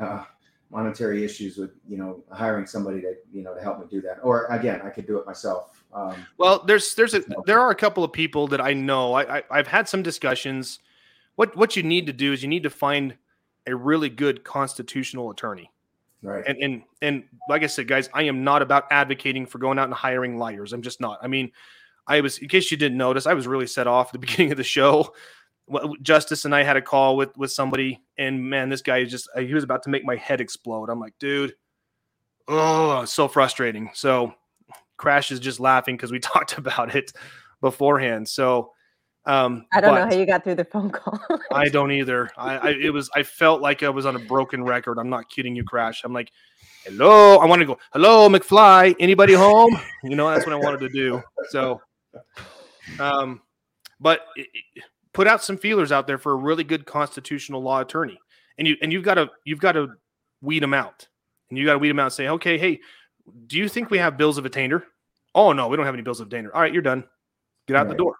uh, 0.00 0.24
monetary 0.70 1.24
issues 1.24 1.56
with 1.58 1.70
you 1.88 1.96
know 1.96 2.24
hiring 2.32 2.66
somebody 2.66 3.00
to 3.02 3.14
you 3.32 3.42
know 3.42 3.54
to 3.54 3.60
help 3.60 3.78
me 3.80 3.86
do 3.90 4.00
that. 4.02 4.18
Or 4.22 4.46
again, 4.46 4.80
I 4.82 4.90
could 4.90 5.06
do 5.06 5.18
it 5.18 5.26
myself. 5.26 5.84
Um, 5.94 6.14
Well, 6.38 6.64
there's 6.66 6.94
there's 6.94 7.14
a 7.14 7.22
there 7.46 7.60
are 7.60 7.70
a 7.70 7.74
couple 7.74 8.02
of 8.02 8.12
people 8.12 8.46
that 8.48 8.60
I 8.60 8.72
know. 8.72 9.12
I, 9.14 9.38
I 9.38 9.42
I've 9.50 9.68
had 9.68 9.88
some 9.88 10.02
discussions. 10.02 10.80
What 11.36 11.56
what 11.56 11.76
you 11.76 11.82
need 11.82 12.06
to 12.06 12.12
do 12.12 12.32
is 12.32 12.42
you 12.42 12.48
need 12.48 12.62
to 12.64 12.70
find 12.70 13.16
a 13.66 13.76
really 13.76 14.08
good 14.10 14.42
constitutional 14.42 15.30
attorney. 15.30 15.70
right. 16.22 16.44
And 16.46 16.58
and 16.58 16.82
and 17.00 17.24
like 17.48 17.62
I 17.62 17.68
said, 17.68 17.86
guys, 17.86 18.10
I 18.12 18.24
am 18.24 18.42
not 18.42 18.60
about 18.60 18.86
advocating 18.90 19.46
for 19.46 19.58
going 19.58 19.78
out 19.78 19.84
and 19.84 19.94
hiring 19.94 20.36
liars. 20.36 20.72
I'm 20.72 20.82
just 20.82 21.00
not. 21.00 21.18
I 21.22 21.28
mean, 21.28 21.52
I 22.06 22.20
was 22.20 22.38
in 22.38 22.48
case 22.48 22.70
you 22.70 22.76
didn't 22.76 22.98
notice, 22.98 23.26
I 23.26 23.34
was 23.34 23.46
really 23.46 23.66
set 23.66 23.86
off 23.86 24.08
at 24.08 24.12
the 24.12 24.18
beginning 24.26 24.52
of 24.52 24.58
the 24.58 24.64
show. 24.64 25.12
Justice 26.02 26.44
and 26.44 26.54
I 26.54 26.64
had 26.64 26.76
a 26.76 26.82
call 26.82 27.16
with 27.16 27.36
with 27.36 27.52
somebody, 27.52 28.02
and 28.18 28.42
man, 28.42 28.68
this 28.68 28.82
guy 28.82 28.98
is 28.98 29.10
just 29.10 29.28
he 29.38 29.54
was 29.54 29.64
about 29.64 29.84
to 29.84 29.90
make 29.90 30.04
my 30.04 30.16
head 30.16 30.40
explode. 30.40 30.90
I'm 30.90 31.00
like, 31.00 31.14
dude, 31.18 31.54
oh, 32.48 33.04
so 33.04 33.28
frustrating. 33.28 33.90
So 33.94 34.34
Crash 34.96 35.30
is 35.30 35.40
just 35.40 35.60
laughing 35.60 35.96
because 35.96 36.12
we 36.12 36.18
talked 36.20 36.58
about 36.58 36.94
it 36.94 37.12
beforehand. 37.60 38.28
So 38.28 38.72
um 39.24 39.66
I 39.72 39.80
don't 39.80 39.94
know 39.94 40.04
how 40.04 40.14
you 40.14 40.26
got 40.26 40.42
through 40.42 40.56
the 40.56 40.64
phone 40.64 40.90
call. 40.90 41.20
I 41.52 41.68
don't 41.68 41.92
either. 41.92 42.28
I, 42.36 42.58
I 42.58 42.70
it 42.70 42.92
was 42.92 43.08
I 43.14 43.22
felt 43.22 43.62
like 43.62 43.84
I 43.84 43.88
was 43.88 44.04
on 44.04 44.16
a 44.16 44.18
broken 44.18 44.64
record. 44.64 44.98
I'm 44.98 45.10
not 45.10 45.30
kidding 45.30 45.54
you, 45.54 45.62
Crash. 45.62 46.02
I'm 46.04 46.12
like, 46.12 46.32
hello. 46.84 47.38
I 47.38 47.46
want 47.46 47.60
to 47.60 47.66
go, 47.66 47.78
hello, 47.92 48.28
McFly. 48.28 48.94
Anybody 48.98 49.34
home? 49.34 49.78
You 50.02 50.16
know, 50.16 50.28
that's 50.28 50.44
what 50.44 50.52
I 50.52 50.58
wanted 50.58 50.80
to 50.80 50.88
do. 50.88 51.22
So, 51.50 51.80
um, 53.00 53.40
but 54.00 54.26
it, 54.36 54.48
it- 54.74 54.84
put 55.12 55.26
out 55.28 55.44
some 55.44 55.58
feelers 55.58 55.92
out 55.92 56.06
there 56.06 56.16
for 56.16 56.32
a 56.32 56.36
really 56.36 56.64
good 56.64 56.86
constitutional 56.86 57.62
law 57.62 57.80
attorney, 57.80 58.18
and 58.58 58.66
you 58.66 58.76
and 58.82 58.92
you've 58.92 59.04
got 59.04 59.14
to 59.14 59.30
you've 59.44 59.60
got 59.60 59.72
to 59.72 59.88
weed 60.40 60.62
them 60.62 60.74
out, 60.74 61.06
and 61.50 61.58
you 61.58 61.64
got 61.66 61.74
to 61.74 61.78
weed 61.78 61.90
them 61.90 61.98
out 61.98 62.04
and 62.06 62.12
say, 62.14 62.28
okay, 62.28 62.56
hey, 62.58 62.80
do 63.46 63.58
you 63.58 63.68
think 63.68 63.90
we 63.90 63.98
have 63.98 64.16
bills 64.16 64.38
of 64.38 64.46
attainder? 64.46 64.84
Oh 65.34 65.52
no, 65.52 65.68
we 65.68 65.76
don't 65.76 65.86
have 65.86 65.94
any 65.94 66.02
bills 66.02 66.20
of 66.20 66.28
attainder. 66.28 66.54
All 66.54 66.60
right, 66.62 66.72
you're 66.72 66.82
done. 66.82 67.04
Get 67.68 67.76
out 67.76 67.88
the 67.88 67.94
door. 67.94 68.16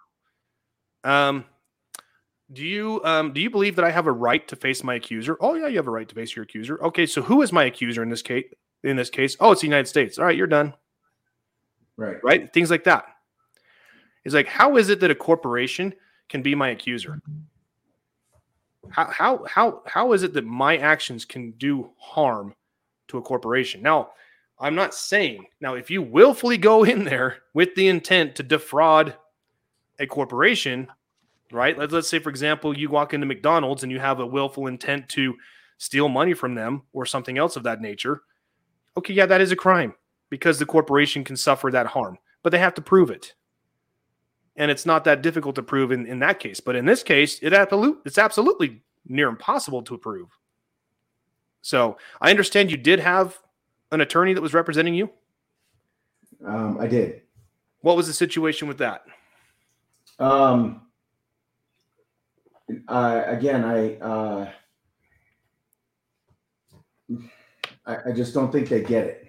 Um, 1.03 1.45
do 2.51 2.63
you 2.63 3.01
um 3.03 3.33
do 3.33 3.41
you 3.41 3.49
believe 3.49 3.75
that 3.75 3.85
I 3.85 3.91
have 3.91 4.05
a 4.07 4.11
right 4.11 4.47
to 4.47 4.55
face 4.55 4.83
my 4.83 4.95
accuser? 4.95 5.37
Oh 5.41 5.55
yeah, 5.55 5.67
you 5.67 5.77
have 5.77 5.87
a 5.87 5.91
right 5.91 6.07
to 6.07 6.15
face 6.15 6.35
your 6.35 6.43
accuser. 6.43 6.81
Okay, 6.83 7.05
so 7.05 7.21
who 7.21 7.41
is 7.41 7.51
my 7.51 7.65
accuser 7.65 8.03
in 8.03 8.09
this 8.09 8.21
case? 8.21 8.45
In 8.83 8.95
this 8.97 9.09
case, 9.09 9.35
oh, 9.39 9.51
it's 9.51 9.61
the 9.61 9.67
United 9.67 9.87
States. 9.87 10.19
All 10.19 10.25
right, 10.25 10.35
you're 10.37 10.45
done. 10.47 10.73
right. 11.97 12.17
Right? 12.23 12.51
Things 12.53 12.69
like 12.69 12.83
that. 12.83 13.05
It's 14.25 14.33
like, 14.33 14.47
how 14.47 14.77
is 14.77 14.89
it 14.89 14.99
that 15.01 15.11
a 15.11 15.15
corporation 15.15 15.93
can 16.29 16.41
be 16.41 16.55
my 16.55 16.69
accuser? 16.69 17.21
How 18.89 19.05
how 19.05 19.45
how 19.45 19.81
how 19.85 20.13
is 20.13 20.23
it 20.23 20.33
that 20.33 20.45
my 20.45 20.77
actions 20.77 21.25
can 21.25 21.51
do 21.51 21.91
harm 21.97 22.53
to 23.07 23.17
a 23.17 23.21
corporation? 23.21 23.81
Now, 23.81 24.11
I'm 24.59 24.75
not 24.75 24.93
saying 24.93 25.45
now 25.61 25.75
if 25.75 25.89
you 25.89 26.01
willfully 26.01 26.57
go 26.57 26.83
in 26.83 27.03
there 27.03 27.37
with 27.53 27.75
the 27.75 27.87
intent 27.87 28.35
to 28.35 28.43
defraud 28.43 29.15
a 29.99 30.07
corporation, 30.07 30.87
right? 31.51 31.77
Let's, 31.77 31.93
let's 31.93 32.09
say, 32.09 32.19
for 32.19 32.29
example, 32.29 32.77
you 32.77 32.89
walk 32.89 33.13
into 33.13 33.25
McDonald's 33.25 33.83
and 33.83 33.91
you 33.91 33.99
have 33.99 34.19
a 34.19 34.25
willful 34.25 34.67
intent 34.67 35.07
to 35.09 35.35
steal 35.77 36.09
money 36.09 36.33
from 36.33 36.55
them 36.55 36.83
or 36.93 37.05
something 37.05 37.37
else 37.37 37.55
of 37.55 37.63
that 37.63 37.81
nature. 37.81 38.21
Okay, 38.97 39.13
yeah, 39.13 39.25
that 39.25 39.41
is 39.41 39.51
a 39.51 39.55
crime 39.55 39.93
because 40.29 40.59
the 40.59 40.65
corporation 40.65 41.23
can 41.23 41.37
suffer 41.37 41.71
that 41.71 41.87
harm, 41.87 42.17
but 42.41 42.51
they 42.51 42.59
have 42.59 42.73
to 42.75 42.81
prove 42.81 43.11
it. 43.11 43.33
And 44.55 44.69
it's 44.69 44.85
not 44.85 45.03
that 45.05 45.21
difficult 45.21 45.55
to 45.55 45.63
prove 45.63 45.91
in, 45.91 46.05
in 46.05 46.19
that 46.19 46.39
case. 46.39 46.59
But 46.59 46.75
in 46.75 46.85
this 46.85 47.01
case, 47.01 47.39
it 47.41 47.53
absolute, 47.53 48.01
it's 48.05 48.17
absolutely 48.17 48.81
near 49.07 49.27
impossible 49.27 49.81
to 49.83 49.97
prove. 49.97 50.29
So 51.61 51.97
I 52.21 52.29
understand 52.29 52.69
you 52.69 52.77
did 52.77 52.99
have 52.99 53.39
an 53.91 54.01
attorney 54.01 54.33
that 54.33 54.41
was 54.41 54.53
representing 54.53 54.93
you. 54.93 55.09
Um, 56.45 56.77
I 56.79 56.87
did. 56.87 57.21
What 57.81 57.95
was 57.95 58.07
the 58.07 58.13
situation 58.13 58.67
with 58.67 58.77
that? 58.79 59.05
Um, 60.19 60.81
uh, 62.87 63.23
again, 63.25 63.63
I, 63.63 63.95
uh, 63.95 64.51
I, 67.85 67.97
I 68.07 68.11
just 68.13 68.33
don't 68.33 68.51
think 68.51 68.69
they 68.69 68.81
get 68.81 69.05
it. 69.05 69.27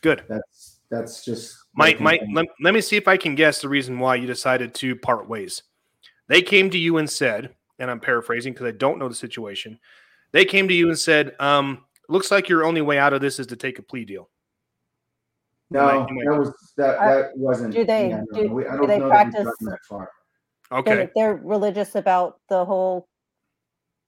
Good. 0.00 0.24
That's 0.28 0.73
that's 0.90 1.24
just 1.24 1.56
Mike, 1.74 2.00
Mike, 2.00 2.22
let, 2.32 2.46
let 2.60 2.74
me 2.74 2.80
see 2.80 2.96
if 2.96 3.08
I 3.08 3.16
can 3.16 3.34
guess 3.34 3.60
the 3.60 3.68
reason 3.68 3.98
why 3.98 4.14
you 4.16 4.26
decided 4.26 4.74
to 4.74 4.94
part 4.96 5.28
ways. 5.28 5.62
They 6.28 6.40
came 6.40 6.70
to 6.70 6.78
you 6.78 6.98
and 6.98 7.10
said, 7.10 7.54
and 7.78 7.90
I'm 7.90 8.00
paraphrasing 8.00 8.52
because 8.52 8.66
I 8.66 8.70
don't 8.72 8.98
know 8.98 9.08
the 9.08 9.14
situation. 9.14 9.78
They 10.32 10.44
came 10.44 10.68
to 10.68 10.74
you 10.74 10.88
and 10.88 10.98
said, 10.98 11.34
um, 11.40 11.84
looks 12.08 12.30
like 12.30 12.48
your 12.48 12.64
only 12.64 12.80
way 12.80 12.98
out 12.98 13.12
of 13.12 13.20
this 13.20 13.38
is 13.38 13.46
to 13.48 13.56
take 13.56 13.78
a 13.78 13.82
plea 13.82 14.04
deal. 14.04 14.30
No, 15.70 15.84
Mike, 15.86 16.08
Mike. 16.10 16.24
that 16.26 16.38
was 16.38 16.72
that 16.76 16.98
Are- 16.98 17.22
that 17.22 17.36
wasn't. 17.36 17.74
do 17.74 17.84
they- 17.84 18.10
yeah, 18.10 18.20
no, 18.30 18.42
do- 18.42 18.52
we- 18.54 18.66
I 18.66 18.76
do 18.76 18.86
they 18.86 18.98
know 18.98 19.08
that 19.08 19.30
practice- 19.32 19.56
that 19.60 19.78
far. 19.88 20.10
Okay. 20.70 20.94
They're, 20.94 21.10
they're 21.14 21.34
religious 21.36 21.94
about 21.94 22.38
the 22.48 22.64
whole 22.64 23.08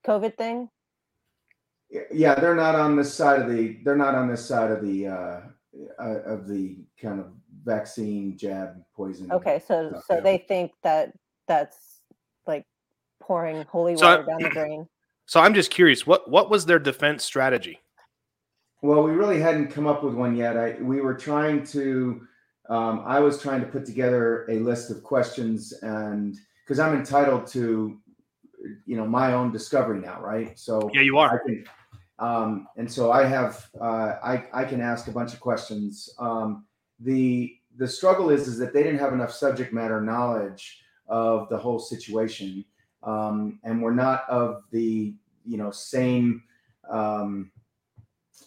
COVID 0.07 0.37
thing. 0.37 0.69
Yeah, 2.11 2.35
they're 2.35 2.55
not 2.55 2.75
on 2.75 2.97
this 2.97 3.13
side 3.13 3.41
of 3.43 3.49
the. 3.49 3.79
They're 3.85 3.97
not 3.97 4.15
on 4.15 4.29
this 4.29 4.45
side 4.45 4.71
of 4.71 4.83
the 4.83 5.07
uh, 5.07 5.41
uh, 6.01 6.21
of 6.25 6.49
the 6.49 6.79
kind 7.01 7.21
of 7.21 7.33
vaccine 7.65 8.37
jab 8.37 8.77
poison. 8.95 9.31
Okay, 9.33 9.63
so 9.67 9.91
stuff, 9.91 10.05
so 10.07 10.15
yeah. 10.15 10.21
they 10.21 10.39
think 10.39 10.73
that 10.83 11.13
that's 11.49 12.01
like 12.47 12.65
pouring 13.21 13.65
holy 13.65 13.97
So 13.97 14.07
I- 14.07 14.11
water 14.17 14.25
down 14.25 14.43
the 14.43 14.51
drain. 14.51 14.87
So 15.29 15.41
I'm 15.41 15.55
just 15.55 15.73
curious, 15.73 16.07
what 16.07 16.31
what 16.31 16.51
was 16.51 16.67
their 16.67 16.79
defense 16.79 17.25
strategy? 17.25 17.81
Well, 18.81 19.03
we 19.03 19.11
really 19.11 19.41
hadn't 19.41 19.73
come 19.73 19.89
up 19.89 20.05
with 20.05 20.15
one 20.15 20.37
yet. 20.37 20.57
I 20.57 20.77
we 20.81 21.01
were 21.01 21.15
trying 21.15 21.65
to. 21.65 22.21
Um, 22.69 23.03
I 23.05 23.19
was 23.19 23.43
trying 23.43 23.61
to 23.61 23.67
put 23.67 23.85
together 23.87 24.47
a 24.49 24.61
list 24.61 24.89
of 24.89 25.03
questions, 25.03 25.73
and 25.83 26.37
because 26.65 26.79
I'm 26.79 26.95
entitled 26.95 27.49
to, 27.49 27.99
you 28.87 28.97
know, 28.97 29.05
my 29.05 29.33
own 29.33 29.51
discovery 29.51 29.99
now, 29.99 30.21
right? 30.21 30.57
So 30.57 30.91
Yeah, 30.95 31.01
you 31.01 31.19
I 31.19 31.27
are. 31.27 31.43
Um, 32.19 32.67
and 32.77 32.91
so 32.91 33.13
I 33.13 33.25
have, 33.25 33.69
uh, 33.81 34.17
I, 34.23 34.45
I 34.53 34.65
can 34.65 34.81
ask 34.81 35.09
a 35.09 35.13
bunch 35.13 35.35
of 35.35 35.41
questions. 35.41 36.15
Um, 36.19 36.65
the, 37.01 37.55
the 37.77 37.87
struggle 37.87 38.31
is, 38.31 38.49
is 38.49 38.59
that 38.59 38.73
they 38.73 38.83
didn't 38.83 39.01
have 39.01 39.13
enough 39.13 39.33
subject 39.33 39.73
matter 39.73 40.01
knowledge 40.01 40.81
of 41.09 41.49
the 41.51 41.59
whole 41.59 41.79
situation. 41.79 42.65
Um, 43.03 43.61
and 43.65 43.83
we're 43.83 43.95
not 43.95 44.29
of 44.31 44.63
the, 44.71 45.15
you 45.45 45.59
know, 45.59 45.71
same, 45.71 46.43
um, 46.91 47.51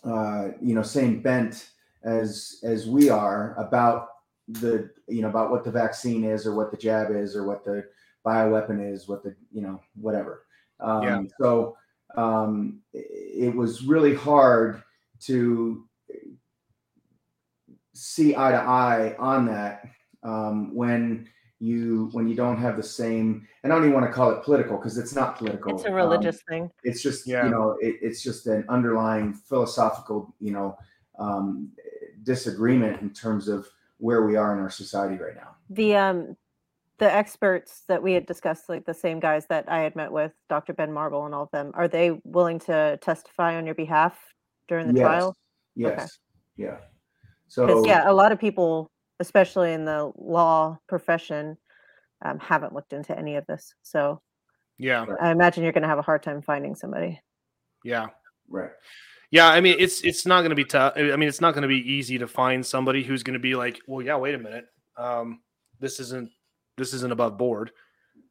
uh, 0.03 0.49
you 0.61 0.73
know, 0.73 0.81
same 0.81 1.21
bent 1.21 1.69
as, 2.03 2.59
as 2.63 2.87
we 2.87 3.09
are 3.09 3.53
about 3.57 4.09
the, 4.47 4.89
you 5.07 5.21
know, 5.21 5.29
about 5.29 5.51
what 5.51 5.63
the 5.63 5.71
vaccine 5.71 6.23
is 6.23 6.47
or 6.47 6.55
what 6.55 6.71
the 6.71 6.77
jab 6.77 7.11
is 7.11 7.35
or 7.35 7.45
what 7.45 7.63
the 7.63 7.85
bioweapon 8.25 8.93
is, 8.93 9.07
what 9.07 9.23
the, 9.23 9.35
you 9.51 9.61
know, 9.61 9.79
whatever. 9.95 10.45
Um, 10.79 11.03
Yeah. 11.03 11.21
So, 11.39 11.77
um, 12.15 12.81
it 12.93 13.53
was 13.55 13.83
really 13.83 14.15
hard 14.15 14.81
to 15.21 15.85
see 17.93 18.35
eye 18.35 18.51
to 18.51 18.57
eye 18.57 19.15
on 19.19 19.45
that 19.45 19.83
um, 20.23 20.73
when 20.75 21.27
you 21.59 22.09
when 22.13 22.27
you 22.29 22.35
don't 22.35 22.57
have 22.57 22.77
the 22.77 22.83
same 22.83 23.45
and 23.63 23.73
I 23.73 23.75
don't 23.75 23.83
even 23.85 23.93
want 23.99 24.05
to 24.05 24.13
call 24.13 24.31
it 24.31 24.43
political 24.43 24.77
because 24.77 24.97
it's 24.97 25.13
not 25.13 25.37
political. 25.37 25.75
It's 25.75 25.83
a 25.85 25.89
Um, 25.89 25.95
religious 25.95 26.41
thing. 26.47 26.71
it's 26.83 27.01
just 27.01 27.27
Yeah. 27.27 27.43
you 27.45 27.51
know 27.51 27.77
it, 27.81 27.97
it's 28.01 28.21
just 28.23 28.47
an 28.47 28.63
underlying 28.69 29.33
philosophical 29.33 30.33
you 30.39 30.51
know 30.51 30.77
um, 31.17 31.71
disagreement 32.23 33.01
in 33.01 33.09
terms 33.09 33.49
of 33.49 33.67
where 33.97 34.23
we 34.25 34.37
are 34.37 34.53
in 34.53 34.59
our 34.61 34.69
society 34.69 35.17
right 35.21 35.35
now. 35.35 35.55
The 35.69 35.95
um 35.95 36.37
the 36.99 37.11
experts 37.11 37.83
that 37.87 38.03
we 38.03 38.13
had 38.13 38.25
discussed, 38.25 38.69
like 38.69 38.85
the 38.85 38.93
same 38.93 39.19
guys 39.19 39.45
that 39.47 39.65
I 39.69 39.79
had 39.79 39.95
met 39.95 40.11
with, 40.11 40.33
Dr. 40.49 40.73
Ben 40.73 40.91
Marble 40.91 41.25
and 41.25 41.33
all 41.33 41.43
of 41.43 41.51
them, 41.51 41.71
are 41.73 41.87
they 41.87 42.19
willing 42.25 42.59
to 42.59 42.99
testify 43.01 43.55
on 43.55 43.65
your 43.65 43.75
behalf 43.75 44.17
during 44.67 44.87
the 44.87 44.93
yes. 44.93 45.01
trial? 45.01 45.35
Yes. 45.75 46.19
Yeah. 46.57 46.77
So 47.47 47.85
yeah, 47.85 48.09
a 48.09 48.13
lot 48.13 48.31
of 48.31 48.39
people, 48.39 48.91
especially 49.19 49.73
in 49.73 49.85
the 49.85 50.11
law 50.17 50.77
profession, 50.87 51.57
um, 52.23 52.37
haven't 52.37 52.73
looked 52.73 52.93
into 52.93 53.17
any 53.17 53.37
of 53.37 53.45
this. 53.47 53.73
So 53.81 54.21
Yeah, 54.77 55.05
I 55.21 55.31
imagine 55.31 55.63
you're 55.63 55.73
going 55.73 55.83
to 55.83 55.89
have 55.89 55.99
a 55.99 56.03
hard 56.03 56.21
time 56.21 56.41
finding 56.41 56.75
somebody. 56.75 57.19
yeah. 57.83 58.07
right. 58.49 58.71
Yeah, 59.31 59.47
I 59.47 59.61
mean 59.61 59.75
it's 59.77 60.01
it's 60.01 60.25
not 60.25 60.39
going 60.39 60.49
to 60.49 60.55
be 60.55 60.65
tough. 60.65 60.93
I 60.95 61.15
mean 61.15 61.29
it's 61.29 61.39
not 61.39 61.53
going 61.53 61.61
to 61.61 61.67
be 61.67 61.91
easy 61.91 62.17
to 62.17 62.27
find 62.27 62.65
somebody 62.65 63.03
who's 63.03 63.21
going 63.21 63.35
to 63.35 63.39
be 63.39 63.55
like, 63.55 63.79
well, 63.87 64.03
yeah, 64.03 64.17
wait 64.17 64.33
a 64.33 64.39
minute, 64.39 64.65
um, 64.97 65.41
this 65.79 65.99
isn't 65.99 66.31
this 66.79 66.93
isn't 66.93 67.11
above 67.11 67.37
board. 67.37 67.71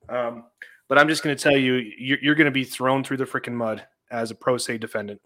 Um, 0.08 0.44
but 0.88 0.98
I'm 0.98 1.08
just 1.08 1.22
going 1.22 1.36
to 1.36 1.42
tell 1.42 1.56
you, 1.56 1.74
you're, 1.74 2.18
you're 2.20 2.34
going 2.34 2.46
to 2.46 2.50
be 2.50 2.64
thrown 2.64 3.04
through 3.04 3.18
the 3.18 3.24
freaking 3.24 3.52
mud 3.52 3.86
as 4.10 4.30
a 4.30 4.34
pro 4.34 4.56
se 4.56 4.78
defendant. 4.78 5.20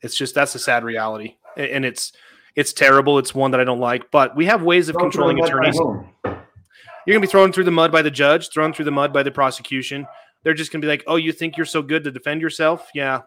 It's 0.00 0.16
just 0.16 0.34
that's 0.34 0.54
a 0.54 0.58
sad 0.58 0.84
reality, 0.84 1.36
and 1.56 1.84
it's 1.84 2.12
it's 2.56 2.72
terrible. 2.72 3.18
It's 3.18 3.34
one 3.34 3.50
that 3.52 3.60
I 3.60 3.64
don't 3.64 3.80
like. 3.80 4.10
But 4.10 4.36
we 4.36 4.46
have 4.46 4.62
ways 4.62 4.88
of 4.88 4.94
Don't 4.94 5.10
controlling 5.10 5.42
attorneys. 5.42 5.76
You're 5.76 7.12
going 7.12 7.20
to 7.20 7.26
be 7.26 7.26
thrown 7.26 7.52
through 7.52 7.64
the 7.64 7.70
mud 7.70 7.92
by 7.92 8.02
the 8.02 8.10
judge, 8.10 8.50
thrown 8.50 8.72
through 8.72 8.86
the 8.86 8.90
mud 8.90 9.12
by 9.12 9.22
the 9.22 9.30
prosecution. 9.30 10.06
They're 10.42 10.54
just 10.54 10.72
going 10.72 10.80
to 10.80 10.86
be 10.86 10.90
like, 10.90 11.04
"Oh, 11.06 11.16
you 11.16 11.32
think 11.32 11.56
you're 11.56 11.66
so 11.66 11.82
good 11.82 12.04
to 12.04 12.10
defend 12.10 12.40
yourself? 12.40 12.88
Yeah, 12.94 13.22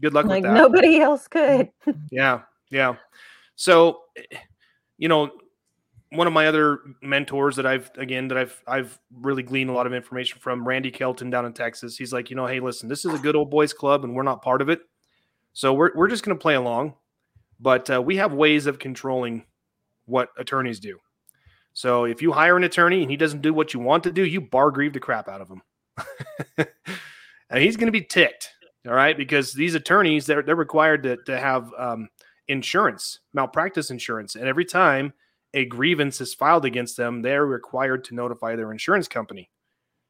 Good 0.00 0.14
luck 0.14 0.26
like 0.26 0.42
with 0.42 0.44
that. 0.44 0.62
Like 0.62 0.72
nobody 0.72 1.00
else 1.00 1.28
could. 1.28 1.70
Yeah, 2.10 2.42
yeah. 2.70 2.94
So, 3.56 4.00
you 4.96 5.08
know, 5.08 5.30
one 6.12 6.26
of 6.26 6.32
my 6.32 6.46
other 6.46 6.80
mentors 7.02 7.56
that 7.56 7.66
I've 7.66 7.90
again 7.96 8.28
that 8.28 8.38
I've 8.38 8.62
I've 8.66 8.98
really 9.12 9.42
gleaned 9.42 9.70
a 9.70 9.72
lot 9.72 9.86
of 9.86 9.94
information 9.94 10.40
from 10.40 10.66
Randy 10.66 10.90
Kelton 10.90 11.30
down 11.30 11.46
in 11.46 11.52
Texas. 11.52 11.96
He's 11.96 12.12
like, 12.12 12.30
you 12.30 12.36
know, 12.36 12.46
hey, 12.46 12.60
listen, 12.60 12.88
this 12.88 13.04
is 13.04 13.14
a 13.14 13.18
good 13.18 13.36
old 13.36 13.50
boys 13.50 13.72
club, 13.72 14.04
and 14.04 14.14
we're 14.14 14.22
not 14.22 14.42
part 14.42 14.60
of 14.60 14.68
it, 14.68 14.80
so 15.52 15.72
we're 15.72 15.92
we're 15.94 16.08
just 16.08 16.24
going 16.24 16.36
to 16.36 16.42
play 16.42 16.54
along, 16.54 16.94
but 17.60 17.88
uh, 17.90 18.02
we 18.02 18.16
have 18.16 18.32
ways 18.32 18.66
of 18.66 18.78
controlling 18.78 19.44
what 20.06 20.30
attorneys 20.36 20.80
do. 20.80 20.98
So 21.72 22.04
if 22.04 22.20
you 22.20 22.32
hire 22.32 22.56
an 22.56 22.64
attorney 22.64 23.02
and 23.02 23.10
he 23.10 23.16
doesn't 23.16 23.42
do 23.42 23.54
what 23.54 23.72
you 23.72 23.78
want 23.80 24.02
to 24.04 24.12
do, 24.12 24.24
you 24.24 24.40
bar 24.40 24.72
grieve 24.72 24.92
the 24.92 25.00
crap 25.00 25.28
out 25.28 25.40
of 25.40 25.48
him, 25.48 25.62
and 27.50 27.62
he's 27.62 27.76
going 27.76 27.86
to 27.86 27.92
be 27.92 28.04
ticked. 28.04 28.50
All 28.86 28.94
right, 28.94 29.16
because 29.16 29.52
these 29.52 29.76
attorneys 29.76 30.26
they're 30.26 30.42
they're 30.42 30.56
required 30.56 31.04
to 31.04 31.18
to 31.26 31.38
have 31.38 31.70
um, 31.78 32.08
insurance, 32.48 33.20
malpractice 33.32 33.90
insurance, 33.90 34.34
and 34.34 34.46
every 34.48 34.64
time 34.64 35.12
a 35.54 35.64
grievance 35.64 36.20
is 36.20 36.34
filed 36.34 36.64
against 36.64 36.96
them, 36.96 37.22
they're 37.22 37.46
required 37.46 38.04
to 38.04 38.14
notify 38.14 38.56
their 38.56 38.72
insurance 38.72 39.08
company. 39.08 39.50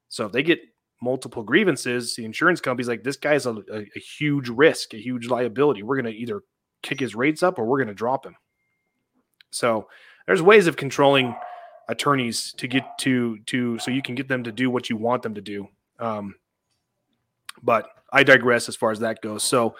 So 0.08 0.26
if 0.26 0.32
they 0.32 0.42
get 0.42 0.60
multiple 1.00 1.42
grievances, 1.42 2.14
the 2.14 2.24
insurance 2.24 2.60
company's 2.60 2.88
like, 2.88 3.02
this 3.02 3.16
guy's 3.16 3.46
a, 3.46 3.54
a, 3.72 3.86
a 3.96 4.00
huge 4.00 4.48
risk, 4.48 4.92
a 4.92 4.98
huge 4.98 5.28
liability. 5.28 5.82
We're 5.82 6.00
going 6.00 6.12
to 6.12 6.18
either 6.18 6.42
kick 6.82 7.00
his 7.00 7.14
rates 7.14 7.42
up 7.42 7.58
or 7.58 7.64
we're 7.64 7.78
going 7.78 7.88
to 7.88 7.94
drop 7.94 8.26
him. 8.26 8.36
So 9.50 9.88
there's 10.26 10.42
ways 10.42 10.66
of 10.66 10.76
controlling 10.76 11.34
attorneys 11.88 12.52
to 12.52 12.68
get 12.68 12.84
to 12.98 13.38
to 13.46 13.78
so 13.80 13.90
you 13.90 14.02
can 14.02 14.14
get 14.14 14.28
them 14.28 14.44
to 14.44 14.52
do 14.52 14.70
what 14.70 14.88
you 14.88 14.96
want 14.96 15.22
them 15.22 15.34
to 15.34 15.40
do. 15.40 15.66
Um, 15.98 16.34
but 17.62 17.88
I 18.12 18.22
digress 18.22 18.68
as 18.68 18.76
far 18.76 18.90
as 18.90 19.00
that 19.00 19.20
goes. 19.22 19.42
So 19.42 19.74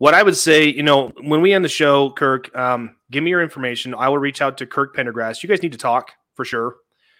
what 0.00 0.14
I 0.14 0.22
would 0.22 0.36
say, 0.36 0.64
you 0.64 0.82
know, 0.82 1.08
when 1.20 1.42
we 1.42 1.52
end 1.52 1.62
the 1.62 1.68
show, 1.68 2.08
Kirk, 2.12 2.56
um, 2.56 2.96
give 3.10 3.22
me 3.22 3.28
your 3.28 3.42
information. 3.42 3.94
I 3.94 4.08
will 4.08 4.16
reach 4.16 4.40
out 4.40 4.56
to 4.56 4.66
Kirk 4.66 4.96
Pendergrass. 4.96 5.42
You 5.42 5.48
guys 5.50 5.62
need 5.62 5.72
to 5.72 5.78
talk 5.78 6.12
for 6.34 6.46
sure. 6.46 6.76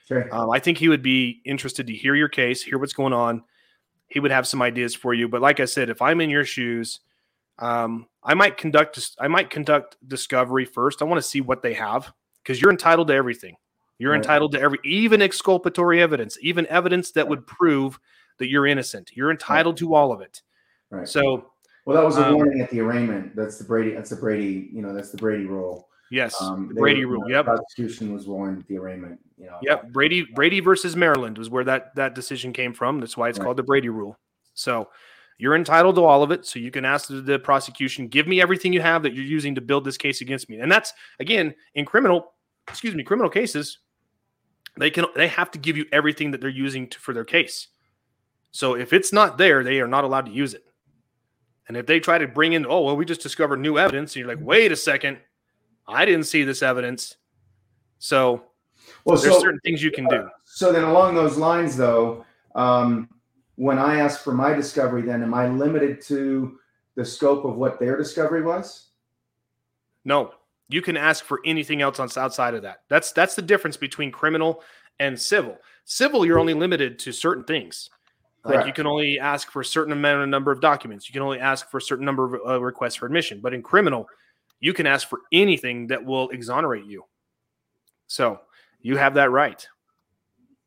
Sure. 0.09 0.35
Um, 0.35 0.49
I 0.49 0.59
think 0.61 0.79
he 0.79 0.89
would 0.89 1.03
be 1.03 1.43
interested 1.45 1.87
to 1.89 1.93
hear 1.93 2.15
your 2.15 2.31
case, 2.31 2.63
hear 2.63 2.79
what's 2.79 2.95
going 2.95 3.13
on. 3.13 3.45
He 4.09 4.19
would 4.19 4.31
have 4.31 4.49
some 4.49 4.63
ideas 4.63 4.95
for 4.95 5.13
you. 5.13 5.29
But 5.29 5.43
like 5.43 5.61
I 5.61 5.67
said, 5.67 5.91
if 5.91 6.01
I'm 6.01 6.23
in 6.23 6.31
your 6.31 6.47
shoes, 6.47 7.01
um, 7.59 8.07
I 8.25 8.33
might 8.33 8.57
conduct 8.57 8.99
I 9.19 9.29
might 9.29 9.51
conduct 9.51 9.99
discovery 10.09 10.65
first. 10.65 11.03
I 11.03 11.05
want 11.05 11.23
to 11.23 11.29
see 11.29 11.43
what 11.43 11.61
they 11.61 11.75
have 11.75 12.11
because 12.43 12.63
you're 12.63 12.71
entitled 12.71 13.09
to 13.09 13.15
everything. 13.15 13.57
You're 13.99 14.13
Right. 14.13 14.17
entitled 14.17 14.53
to 14.53 14.61
every 14.61 14.79
even 14.85 15.21
exculpatory 15.21 16.01
evidence, 16.01 16.39
even 16.41 16.67
evidence 16.69 17.11
that 17.11 17.29
would 17.29 17.47
prove 17.47 18.01
that 18.39 18.49
you're 18.49 18.67
innocent. 18.67 19.11
You're 19.15 19.31
entitled 19.31 19.77
to 19.77 19.95
all 19.95 20.13
of 20.13 20.23
it. 20.23 20.41
Right. 20.89 21.07
So 21.07 21.50
Well, 21.87 21.97
that 21.97 22.05
was 22.05 22.19
a 22.19 22.27
Um, 22.27 22.35
warning 22.35 22.61
at 22.61 22.71
the 22.71 22.81
arraignment. 22.81 23.35
That's 23.35 23.59
the 23.59 23.65
Brady. 23.65 23.93
That's 23.95 24.11
the 24.11 24.17
Brady. 24.17 24.69
You 24.73 24.83
know, 24.83 24.93
that's 24.95 25.11
the 25.11 25.17
Brady 25.19 25.47
rule. 25.47 25.89
yes, 26.11 26.41
Um, 26.41 26.69
they 26.75 26.81
Brady 26.81 27.05
rule. 27.05 27.25
the 27.25 27.31
Yep. 27.31 27.45
Prosecution 27.47 28.13
was 28.13 28.27
warned 28.27 28.59
at 28.61 28.67
the 28.69 28.77
arraignment. 28.79 29.19
You 29.39 29.47
know. 29.47 29.59
Yep, 29.63 29.93
Brady 29.93 30.23
Brady 30.35 30.61
versus 30.61 30.95
Maryland 30.97 31.39
was 31.39 31.49
where 31.49 31.65
that 31.65 31.95
that 31.95 32.15
decision 32.15 32.53
came 32.53 32.73
from. 32.75 33.01
That's 33.01 33.17
why 33.17 33.29
it's 33.29 33.39
Right. 33.39 33.45
called 33.45 33.57
the 33.57 33.63
Brady 33.63 33.89
rule. 33.89 34.19
So 34.55 34.91
you're 35.39 35.55
entitled 35.57 35.95
to 35.95 36.05
all 36.05 36.23
of 36.23 36.31
it. 36.31 36.45
So 36.45 36.59
you 36.59 36.71
can 36.71 36.85
ask 36.85 37.09
the, 37.09 37.23
the 37.23 37.39
prosecution, 37.39 38.09
give 38.09 38.27
me 38.29 38.43
everything 38.43 38.75
you 38.75 38.83
have 38.83 39.03
that 39.05 39.15
you're 39.15 39.25
using 39.25 39.55
to 39.55 39.63
build 39.63 39.85
this 39.85 39.97
case 39.97 40.21
against 40.21 40.51
me. 40.51 40.59
And 40.61 40.71
that's 40.71 40.93
again 41.19 41.55
in 41.75 41.87
criminal, 41.87 42.35
excuse 42.69 42.95
me, 42.95 43.03
criminal 43.03 43.31
cases, 43.31 43.79
they 44.77 44.91
can 44.91 45.07
they 45.17 45.29
have 45.29 45.51
to 45.53 45.59
give 45.59 45.77
you 45.79 45.87
everything 45.93 46.31
that 46.33 46.41
they're 46.43 46.51
using 46.51 46.89
to, 46.89 46.99
for 47.01 47.15
their 47.15 47.25
case. 47.25 47.69
So 48.51 48.75
if 48.75 48.93
it's 48.93 49.13
not 49.13 49.39
there, 49.39 49.65
they 49.65 49.81
are 49.81 49.89
not 49.89 50.05
allowed 50.05 50.27
to 50.27 50.33
use 50.33 50.53
it. 50.55 50.65
And 51.71 51.77
if 51.77 51.87
they 51.87 52.01
try 52.01 52.19
to 52.19 52.27
bring 52.27 52.55
in, 52.55 52.67
oh 52.67 52.81
well, 52.81 52.97
we 52.97 53.05
just 53.05 53.21
discovered 53.21 53.61
new 53.61 53.79
evidence, 53.79 54.17
and 54.17 54.25
you're 54.25 54.35
like, 54.35 54.45
wait 54.45 54.73
a 54.73 54.77
second, 54.77 55.19
I 55.87 56.05
didn't 56.05 56.25
see 56.25 56.43
this 56.43 56.65
evidence. 56.65 57.15
So 58.01 58.43
Well, 59.05 59.17
there's 59.17 59.35
so 59.35 59.41
certain 59.41 59.61
things 59.61 59.81
you 59.81 59.93
can 59.93 60.09
do. 60.09 60.29
so 60.45 60.73
then 60.73 60.83
along 60.83 61.15
those 61.15 61.37
lines, 61.37 61.77
though, 61.77 62.27
um, 62.57 63.09
when 63.55 63.79
I 63.79 64.01
ask 64.01 64.25
for 64.25 64.35
my 64.35 64.53
discovery, 64.53 65.03
then 65.03 65.23
am 65.23 65.33
I 65.33 65.47
limited 65.47 66.03
to 66.07 66.59
the 66.97 67.05
scope 67.05 67.45
of 67.45 67.55
what 67.55 67.79
their 67.79 67.97
discovery 67.97 68.43
was? 68.43 68.89
No, 70.05 70.33
you 70.71 70.83
can 70.83 70.97
ask 70.97 71.25
for 71.25 71.39
anything 71.45 71.83
else 71.83 72.01
on 72.01 72.09
outside 72.17 72.55
of 72.55 72.63
that. 72.63 72.83
That's 72.89 73.13
that's 73.13 73.37
the 73.37 73.43
difference 73.43 73.77
between 73.77 74.11
criminal 74.11 74.65
and 74.99 75.17
civil. 75.17 75.57
Civil, 75.85 76.27
you're 76.27 76.41
only 76.41 76.55
limited 76.55 76.99
to 76.99 77.13
certain 77.13 77.45
things. 77.45 77.91
Like 78.45 78.67
you 78.67 78.73
can 78.73 78.87
only 78.87 79.19
ask 79.19 79.51
for 79.51 79.61
a 79.61 79.65
certain 79.65 79.93
amount 79.93 80.23
of 80.23 80.29
number 80.29 80.51
of 80.51 80.61
documents. 80.61 81.09
You 81.09 81.13
can 81.13 81.23
only 81.23 81.39
ask 81.39 81.71
for 81.71 81.79
a 81.79 81.83
certain 81.83 82.07
number 82.07 82.37
of 82.37 82.41
uh, 82.47 82.61
requests 82.63 82.95
for 82.95 83.07
admission. 83.07 83.41
But 83.41 83.53
in 83.53 83.63
criminal, 83.63 84.09
you 84.61 84.73
can 84.73 84.87
ask 84.87 85.09
for 85.09 85.21
anything 85.33 85.89
that 85.89 86.05
will 86.05 86.31
exonerate 86.31 86.87
you. 86.87 87.05
So 88.07 88.41
you 88.81 88.97
have 88.97 89.15
that 89.15 89.31
right. 89.31 89.67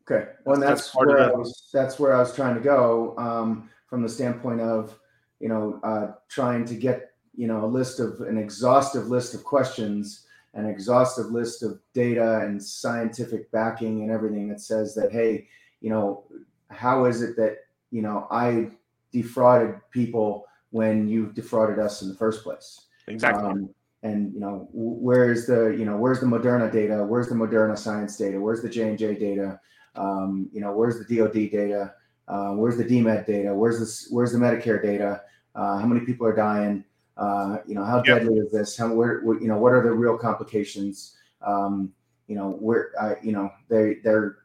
Okay. 0.09 0.31
Well, 0.45 0.55
and 0.55 0.63
That's- 0.63 0.81
that's, 0.81 0.89
part 0.91 1.09
of 1.09 1.15
where 1.15 1.29
I 1.29 1.31
was. 1.31 1.69
That's 1.73 1.99
where 1.99 2.13
I 2.13 2.19
was 2.19 2.35
trying 2.35 2.55
to 2.55 2.61
go 2.61 3.15
um, 3.17 3.69
from 3.87 4.01
the 4.01 4.09
standpoint 4.09 4.61
of, 4.61 4.97
you 5.39 5.49
know, 5.49 5.79
uh, 5.83 6.13
trying 6.29 6.65
to 6.65 6.75
get 6.75 7.11
you 7.35 7.47
know 7.47 7.65
a 7.65 7.67
list 7.67 7.99
of 7.99 8.21
an 8.21 8.37
exhaustive 8.37 9.07
list 9.07 9.33
of 9.33 9.43
questions, 9.43 10.27
an 10.53 10.65
exhaustive 10.65 11.27
list 11.27 11.63
of 11.63 11.79
data 11.93 12.41
and 12.41 12.61
scientific 12.61 13.51
backing 13.51 14.03
and 14.03 14.11
everything 14.11 14.47
that 14.49 14.61
says 14.61 14.93
that 14.95 15.11
hey, 15.11 15.47
you 15.81 15.89
know, 15.89 16.25
how 16.73 17.05
is 17.05 17.21
it 17.21 17.35
that 17.37 17.57
you 17.91 18.01
know 18.01 18.27
I 18.31 18.69
defrauded 19.11 19.75
people 19.91 20.45
when 20.71 21.07
you 21.07 21.31
defrauded 21.33 21.79
us 21.79 22.01
in 22.01 22.09
the 22.09 22.15
first 22.15 22.43
place? 22.43 22.87
Exactly. 23.07 23.43
Um, 23.43 23.69
and 24.03 24.33
you 24.33 24.39
know, 24.39 24.67
where's 24.73 25.45
the 25.45 25.69
you 25.69 25.85
know 25.85 25.97
where's 25.97 26.19
the 26.19 26.25
Moderna 26.25 26.71
data? 26.71 27.03
Where's 27.03 27.29
the 27.29 27.35
Moderna 27.35 27.77
science 27.77 28.17
data? 28.17 28.39
Where's 28.39 28.61
the 28.61 28.69
J 28.69 28.89
and 28.89 28.97
J 28.97 29.15
data? 29.15 29.59
Um, 29.95 30.49
you 30.51 30.61
know, 30.61 30.71
where's 30.73 30.99
the 30.99 31.17
DoD 31.17 31.51
data? 31.51 31.93
Uh, 32.27 32.51
where's 32.51 32.77
the 32.77 32.85
DMED 32.85 33.25
data? 33.25 33.53
Where's 33.53 33.79
this? 33.79 34.07
Where's 34.09 34.31
the 34.31 34.39
Medicare 34.39 34.81
data? 34.81 35.21
Uh, 35.55 35.77
how 35.77 35.85
many 35.85 36.05
people 36.05 36.25
are 36.25 36.35
dying? 36.35 36.83
Uh, 37.15 37.57
you 37.67 37.75
know, 37.75 37.83
how 37.83 37.97
Yep. 37.97 38.05
deadly 38.05 38.39
is 38.39 38.51
this? 38.51 38.75
How 38.75 38.91
where, 38.93 39.21
what, 39.21 39.41
you 39.41 39.47
know 39.47 39.57
what 39.57 39.73
are 39.73 39.83
the 39.83 39.91
real 39.91 40.17
complications? 40.17 41.15
Um, 41.45 41.93
you 42.27 42.35
know 42.35 42.51
where 42.51 42.91
uh, 42.99 43.15
you 43.21 43.33
know 43.33 43.51
they 43.69 43.95
they're 44.03 44.37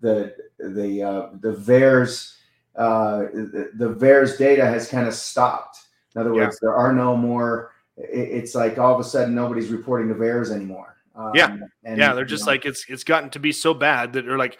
the 0.00 0.36
the 0.58 1.02
uh, 1.02 1.28
the 1.40 1.52
VAERS 1.54 2.32
uh, 2.76 3.20
the, 3.32 3.70
the 3.74 3.94
VAERS 3.94 4.38
data 4.38 4.64
has 4.66 4.88
kind 4.88 5.06
of 5.08 5.14
stopped. 5.14 5.78
In 6.14 6.20
other 6.20 6.34
Yeah. 6.34 6.44
words, 6.44 6.58
there 6.60 6.74
are 6.74 6.92
no 6.92 7.16
more. 7.16 7.72
It, 7.96 8.28
it's 8.42 8.54
like 8.54 8.78
all 8.78 8.94
of 8.94 9.00
a 9.00 9.04
sudden 9.04 9.34
nobody's 9.34 9.68
reporting 9.70 10.08
the 10.08 10.14
VAERS 10.14 10.50
anymore. 10.50 10.96
Um, 11.14 11.32
Yeah. 11.34 11.56
and, 11.84 11.98
yeah, 11.98 12.12
they're 12.12 12.24
just 12.26 12.44
know, 12.46 12.52
like 12.52 12.66
it's 12.66 12.84
it's 12.88 13.04
gotten 13.04 13.30
to 13.30 13.38
be 13.38 13.52
so 13.52 13.72
bad 13.72 14.12
that 14.12 14.26
they're 14.26 14.36
like, 14.36 14.58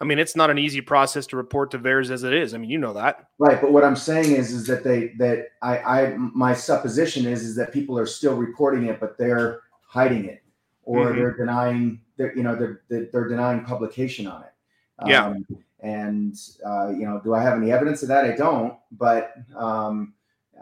I 0.00 0.04
mean, 0.04 0.18
it's 0.18 0.34
not 0.34 0.50
an 0.50 0.58
easy 0.58 0.80
process 0.80 1.26
to 1.28 1.36
report 1.36 1.70
to 1.70 1.78
VAERS 1.78 2.10
as 2.10 2.24
it 2.24 2.32
is. 2.32 2.52
I 2.52 2.58
mean, 2.58 2.70
you 2.70 2.78
know 2.78 2.92
that. 2.94 3.26
right. 3.38 3.60
But 3.60 3.72
what 3.72 3.84
I'm 3.84 3.94
saying 3.96 4.32
is, 4.34 4.50
is 4.50 4.66
that 4.66 4.82
they 4.82 5.08
that 5.18 5.48
I 5.62 5.78
I 5.78 6.16
my 6.16 6.52
supposition 6.54 7.26
is 7.26 7.44
is 7.44 7.54
that 7.56 7.72
people 7.72 7.96
are 7.98 8.06
still 8.06 8.34
reporting 8.34 8.86
it, 8.86 8.98
but 8.98 9.16
they're 9.16 9.60
hiding 9.86 10.24
it 10.24 10.42
or 10.82 11.06
Mhm. 11.06 11.14
they're 11.16 11.36
denying. 11.36 12.00
They're 12.16 12.36
you 12.36 12.42
know 12.42 12.56
they're, 12.56 12.82
they're 12.88 13.28
denying 13.28 13.64
publication 13.64 14.26
on 14.26 14.42
it. 14.42 14.50
Yeah. 15.06 15.26
Um, 15.26 15.46
and 15.80 16.36
uh, 16.66 16.88
you 16.90 17.04
know, 17.06 17.20
do 17.22 17.34
I 17.34 17.42
have 17.42 17.58
any 17.58 17.70
evidence 17.72 18.02
of 18.02 18.08
that? 18.08 18.24
I 18.24 18.34
don't. 18.36 18.74
But 18.92 19.34
um, 19.56 20.14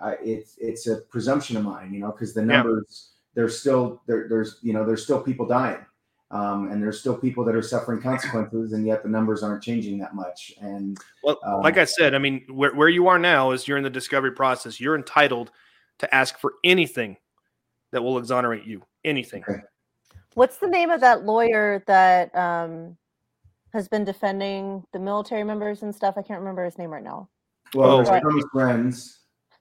I, 0.03 0.17
it's 0.23 0.57
it's 0.59 0.87
a 0.87 0.97
presumption 0.97 1.57
of 1.57 1.65
mine, 1.65 1.93
you 1.95 2.01
know, 2.01 2.11
because 2.11 2.35
the 2.35 2.41
Yeah. 2.41 2.47
numbers 2.63 3.11
there's 3.35 3.59
still 3.59 4.03
there, 4.07 4.27
there's 4.29 4.59
you 4.63 4.73
know 4.73 4.85
there's 4.85 5.05
still 5.05 5.23
people 5.23 5.47
dying, 5.47 5.85
um, 6.31 6.71
and 6.71 6.83
there's 6.83 7.01
still 7.01 7.17
people 7.17 7.45
that 7.45 7.55
are 7.55 7.63
suffering 7.63 8.01
consequences, 8.03 8.73
and 8.73 8.87
yet 8.87 9.03
the 9.03 9.09
numbers 9.09 9.43
aren't 9.43 9.63
changing 9.63 9.99
that 9.99 10.15
much. 10.15 10.53
And 10.61 10.99
Well, 11.23 11.39
Um, 11.45 11.61
like 11.61 11.79
I 11.79 11.85
said, 11.85 12.15
I 12.15 12.19
mean, 12.19 12.45
where, 12.51 12.75
where 12.75 12.89
you 12.89 13.07
are 13.09 13.19
now 13.19 13.53
is 13.53 13.67
you're 13.69 13.79
in 13.79 13.85
the 13.85 13.91
discovery 13.91 14.33
process. 14.33 14.81
You're 14.81 14.97
entitled 14.97 15.51
to 15.99 16.15
ask 16.15 16.39
for 16.39 16.55
anything 16.65 17.17
that 17.93 18.03
will 18.03 18.19
exonerate 18.19 18.65
you. 18.65 18.83
Anything. 19.05 19.45
Okay. 19.49 19.61
What's 20.35 20.57
the 20.57 20.67
name 20.67 20.91
of 20.91 21.01
that 21.01 21.25
lawyer 21.25 21.85
that 21.87 22.35
um, 22.35 22.97
has 23.73 23.89
been 23.89 24.05
defending 24.05 24.85
the 24.93 24.99
military 24.99 25.45
members 25.45 25.83
and 25.83 25.95
stuff? 25.95 26.15
I 26.17 26.23
can't 26.23 26.41
remember 26.41 26.65
his 26.65 26.79
name 26.79 26.91
right 26.91 27.03
now. 27.05 27.29
well, 27.75 28.01
Oh. 28.01 28.03
there's 28.05 28.45
Renz. 28.55 29.17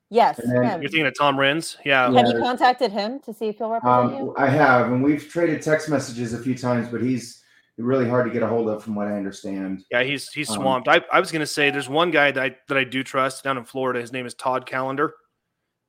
Yes, 0.09 0.37
then 0.43 0.63
him. 0.63 0.81
You're 0.81 0.89
thinking 0.91 1.05
of 1.07 1.13
Tom 1.17 1.37
Renz? 1.37 1.77
Yeah. 1.85 2.05
Have 2.05 2.13
Yeah, 2.13 2.27
you 2.33 2.39
contacted 2.39 2.91
him 2.91 3.19
to 3.21 3.33
see 3.33 3.47
if 3.47 3.57
he'll 3.57 3.69
represent 3.71 4.13
Um, 4.13 4.13
you? 4.13 4.35
I 4.37 4.47
have, 4.49 4.91
and 4.91 5.01
we've 5.01 5.25
traded 5.29 5.61
text 5.61 5.87
messages 5.87 6.33
a 6.33 6.37
few 6.37 6.57
times, 6.57 6.89
but 6.89 7.01
he's 7.01 7.41
really 7.77 8.07
hard 8.09 8.25
to 8.25 8.31
get 8.31 8.43
a 8.43 8.47
hold 8.47 8.67
of, 8.69 8.83
from 8.83 8.93
what 8.95 9.07
I 9.07 9.13
understand. 9.13 9.83
Yeah, 9.89 10.03
he's 10.03 10.27
he's 10.33 10.49
Um, 10.49 10.57
swamped. 10.57 10.87
I, 10.89 11.01
I 11.13 11.19
was 11.21 11.31
gonna 11.31 11.45
say 11.47 11.71
there's 11.71 11.87
one 11.89 12.11
guy 12.11 12.31
that 12.31 12.43
I 12.43 12.55
that 12.67 12.77
I 12.77 12.83
do 12.83 13.01
trust 13.03 13.43
down 13.45 13.57
in 13.57 13.63
Florida. 13.63 14.01
His 14.01 14.11
name 14.11 14.25
is 14.25 14.33
Todd 14.33 14.65
Callender. 14.65 15.13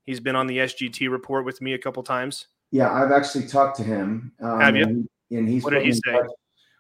He's 0.05 0.21
been 0.21 0.37
on 0.37 0.47
the 0.47 0.59
SGT 0.59 1.11
report 1.11 1.45
with 1.45 1.61
me 1.61 1.75
a 1.75 1.79
couple 1.79 2.03
times. 2.05 2.47
Yeah, 2.71 2.91
I've 2.93 3.11
actually 3.13 3.47
talked 3.49 3.77
to 3.79 3.83
him. 3.83 4.33
Um, 4.41 4.61
Have 4.61 4.77
you? 4.77 4.85
And, 4.85 5.09
and 5.33 5.49
he's 5.49 5.65
What 5.65 5.71
did 5.75 5.83
he 5.83 5.91
me 5.91 5.95
in 5.97 6.01
say? 6.15 6.21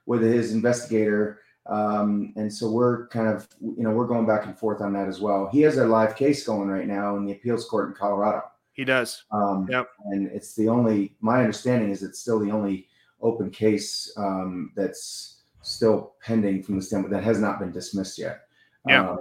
With 0.07 0.23
his 0.23 0.53
investigator 0.53 1.41
Um, 1.66 2.33
and 2.37 2.53
so 2.53 2.70
we're 2.70 3.07
kind 3.09 3.29
of, 3.29 3.49
you 3.61 3.85
know, 3.85 3.91
we're 3.91 4.07
going 4.07 4.27
back 4.27 4.47
and 4.47 4.59
forth 4.59 4.81
on 4.81 4.93
that 4.95 5.09
as 5.09 5.20
well. 5.20 5.49
He 5.53 5.61
has 5.61 5.79
a 5.79 5.87
live 5.87 6.16
case 6.16 6.45
going 6.45 6.69
right 6.69 6.87
now 6.89 7.16
in 7.16 7.24
the 7.24 7.33
appeals 7.33 7.66
court 7.66 7.89
in 7.89 7.95
Colorado. 7.95 8.43
He 8.73 8.85
does. 8.85 9.24
Um, 9.31 9.69
Yep. 9.70 9.89
And 10.07 10.27
it's 10.29 10.55
the 10.57 10.69
only, 10.69 11.15
my 11.20 11.39
understanding 11.41 11.91
is 11.91 12.03
it's 12.03 12.19
still 12.19 12.41
the 12.41 12.51
only 12.51 12.89
open 13.20 13.51
case 13.51 14.12
um, 14.16 14.73
that's 14.74 15.43
still 15.61 16.15
pending 16.24 16.62
from 16.65 16.77
the 16.77 16.83
standpoint 16.83 17.12
that 17.12 17.23
has 17.23 17.39
not 17.39 17.61
been 17.61 17.70
dismissed 17.70 18.19
yet. 18.19 18.41
Yeah. 18.89 19.11
Um, 19.11 19.19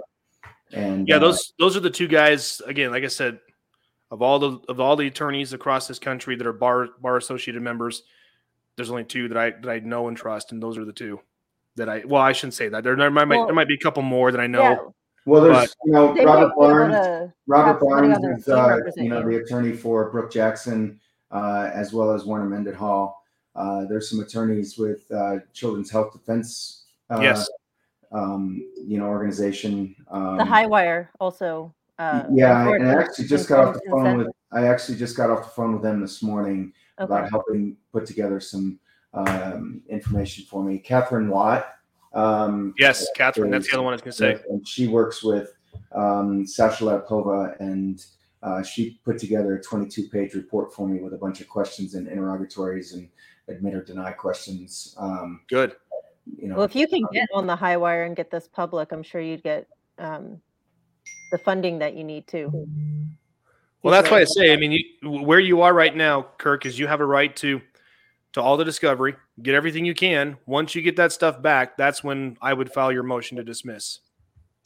and 0.72 1.06
Yeah, 1.06 1.16
uh, 1.16 1.20
those 1.20 1.52
those 1.60 1.76
are 1.76 1.80
the 1.80 1.90
two 1.90 2.08
guys. 2.08 2.60
Again, 2.66 2.90
like 2.90 3.04
I 3.04 3.08
said, 3.08 3.38
of 4.10 4.22
all 4.22 4.38
the 4.40 4.58
of 4.68 4.80
all 4.80 4.96
the 4.96 5.06
attorneys 5.06 5.52
across 5.52 5.86
this 5.86 6.00
country 6.00 6.34
that 6.34 6.46
are 6.46 6.52
bar 6.52 6.88
bar 7.00 7.18
associated 7.18 7.62
members, 7.62 8.02
there's 8.76 8.90
only 8.90 9.04
two 9.04 9.28
that 9.28 9.36
I 9.36 9.50
that 9.50 9.68
I 9.68 9.78
know 9.80 10.08
and 10.08 10.16
trust, 10.16 10.52
and 10.52 10.62
those 10.62 10.78
are 10.78 10.84
the 10.84 10.92
two 10.92 11.20
that 11.76 11.88
I. 11.88 12.02
Well, 12.06 12.22
I 12.22 12.32
shouldn't 12.32 12.54
say 12.54 12.68
that. 12.68 12.84
There, 12.84 12.96
there 12.96 13.10
might 13.10 13.28
Well- 13.28 13.46
there 13.46 13.54
might 13.54 13.68
be 13.68 13.74
a 13.74 13.78
couple 13.82 14.02
more 14.02 14.30
that 14.32 14.40
I 14.40 14.46
know. 14.46 14.62
Yeah, 14.62 14.78
well, 15.26 15.42
there's, 15.42 15.56
but- 15.56 15.74
you 15.84 15.92
know, 15.92 16.14
Robert 16.24 16.48
might 16.48 16.56
Barnes. 16.56 16.94
to 16.94 17.32
Robert 17.46 17.72
have 17.72 17.80
Barnes 17.80 18.38
is, 18.40 18.48
uh, 18.48 18.78
you 18.96 19.08
know, 19.08 19.22
the 19.28 19.36
attorney 19.36 19.72
for 19.72 20.10
Brook 20.10 20.32
Jackson, 20.32 20.98
uh, 21.30 21.70
as 21.72 21.92
well 21.92 22.12
as 22.12 22.24
Warner 22.24 22.46
Mendenhall. 22.46 23.22
Uh, 23.54 23.84
there's 23.84 24.08
some 24.08 24.20
attorneys 24.20 24.78
with 24.78 25.10
uh, 25.12 25.36
Children's 25.52 25.90
Health 25.90 26.12
Defense. 26.12 26.84
Uh, 27.10 27.20
Yes. 27.20 27.48
Um, 28.10 28.62
you 28.86 28.98
know, 28.98 29.06
organization. 29.06 29.94
Um, 30.10 30.36
the 30.36 30.44
high 30.44 30.66
wire 30.66 31.10
also. 31.18 31.74
Uh, 31.98 32.24
yeah, 32.30 32.68
and 32.74 32.86
I 32.90 32.94
actually 33.00 33.26
just 33.26 33.48
got 33.48 33.68
off 33.68 33.74
the 33.74 33.80
phone 33.90 34.18
with. 34.18 34.28
I 34.50 34.66
actually 34.66 34.98
just 34.98 35.16
got 35.16 35.30
off 35.30 35.44
the 35.44 35.48
phone 35.50 35.72
with 35.72 35.82
them 35.82 36.00
this 36.02 36.22
morning 36.22 36.72
Okay. 37.00 37.04
about 37.04 37.30
helping 37.30 37.76
put 37.92 38.06
together 38.06 38.38
some 38.40 38.78
um, 39.14 39.82
information 39.88 40.44
for 40.44 40.62
me. 40.62 40.78
Katherine 40.78 41.28
Watt. 41.28 41.74
Um, 42.14 42.74
Yes, 42.78 43.06
Katherine. 43.16 43.50
That's 43.50 43.68
the 43.70 43.74
other 43.74 43.82
one 43.82 43.92
I 43.92 43.96
was 43.96 44.02
going 44.02 44.12
to 44.12 44.18
say. 44.18 44.44
and 44.50 44.66
she 44.66 44.88
works 44.88 45.22
with 45.22 45.56
um, 45.94 46.46
Sasha 46.46 46.84
Latypova, 46.84 47.58
and 47.60 48.04
uh, 48.42 48.62
she 48.62 49.00
put 49.04 49.18
together 49.18 49.56
a 49.56 49.62
22 49.62 50.08
page 50.08 50.34
report 50.34 50.74
for 50.74 50.86
me 50.86 51.00
with 51.00 51.14
a 51.14 51.16
bunch 51.16 51.40
of 51.40 51.48
questions 51.48 51.94
and 51.94 52.08
interrogatories 52.08 52.92
and 52.92 53.08
admit 53.48 53.74
or 53.74 53.82
deny 53.82 54.10
questions. 54.12 54.94
Um, 54.98 55.40
Good. 55.48 55.76
you 56.26 56.48
know, 56.48 56.56
Well, 56.56 56.64
if 56.64 56.74
you 56.74 56.86
can 56.88 57.04
get 57.12 57.28
on 57.34 57.46
the 57.46 57.56
high 57.56 57.76
wire 57.76 58.04
and 58.04 58.14
get 58.16 58.30
this 58.30 58.48
public, 58.48 58.92
I'm 58.92 59.02
sure 59.02 59.20
you'd 59.20 59.42
get 59.42 59.66
um, 59.98 60.40
the 61.30 61.38
funding 61.38 61.78
that 61.78 61.94
you 61.94 62.04
need 62.04 62.26
to. 62.28 62.66
Well, 63.82 63.90
that's 63.92 64.10
why 64.10 64.20
I 64.20 64.24
say. 64.24 64.52
I 64.52 64.56
mean, 64.56 64.72
you, 64.72 65.10
where 65.10 65.40
you 65.40 65.62
are 65.62 65.74
right 65.74 65.94
now, 65.94 66.26
Kirk, 66.38 66.66
is 66.66 66.78
you 66.78 66.86
have 66.86 67.00
a 67.00 67.06
right 67.06 67.34
to 67.36 67.60
to 68.32 68.40
all 68.40 68.56
the 68.56 68.64
discovery, 68.64 69.14
get 69.42 69.54
everything 69.54 69.84
you 69.84 69.94
can. 69.94 70.38
Once 70.46 70.74
you 70.74 70.80
get 70.80 70.96
that 70.96 71.12
stuff 71.12 71.42
back, 71.42 71.76
that's 71.76 72.02
when 72.02 72.38
I 72.40 72.54
would 72.54 72.72
file 72.72 72.90
your 72.90 73.02
motion 73.02 73.36
to 73.36 73.44
dismiss, 73.44 73.98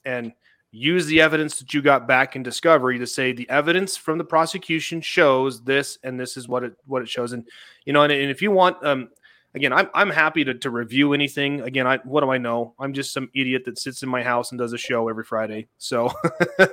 and 0.04 0.32
use 0.70 1.06
the 1.06 1.20
evidence 1.20 1.58
that 1.58 1.72
you 1.72 1.82
got 1.82 2.06
back 2.06 2.36
in 2.36 2.42
discovery 2.42 2.98
to 2.98 3.06
say 3.06 3.32
the 3.32 3.48
evidence 3.48 3.96
from 3.96 4.18
the 4.18 4.24
prosecution 4.24 5.00
shows 5.00 5.62
this, 5.64 5.98
and 6.04 6.20
this 6.20 6.36
is 6.36 6.46
what 6.46 6.62
it 6.62 6.74
what 6.86 7.02
it 7.02 7.08
shows. 7.08 7.32
And 7.32 7.48
you 7.86 7.92
know, 7.92 8.02
and, 8.02 8.12
and 8.12 8.30
if 8.30 8.42
you 8.42 8.50
want, 8.50 8.84
um, 8.84 9.08
again, 9.54 9.72
I'm 9.72 9.88
I'm 9.94 10.10
happy 10.10 10.44
to 10.44 10.52
to 10.52 10.68
review 10.68 11.14
anything. 11.14 11.62
Again, 11.62 11.86
I 11.86 11.98
what 12.04 12.20
do 12.20 12.30
I 12.30 12.36
know? 12.38 12.74
I'm 12.78 12.92
just 12.92 13.14
some 13.14 13.30
idiot 13.34 13.64
that 13.64 13.78
sits 13.78 14.02
in 14.02 14.10
my 14.10 14.22
house 14.22 14.52
and 14.52 14.58
does 14.58 14.74
a 14.74 14.78
show 14.78 15.08
every 15.08 15.24
Friday. 15.24 15.68
So. 15.78 16.12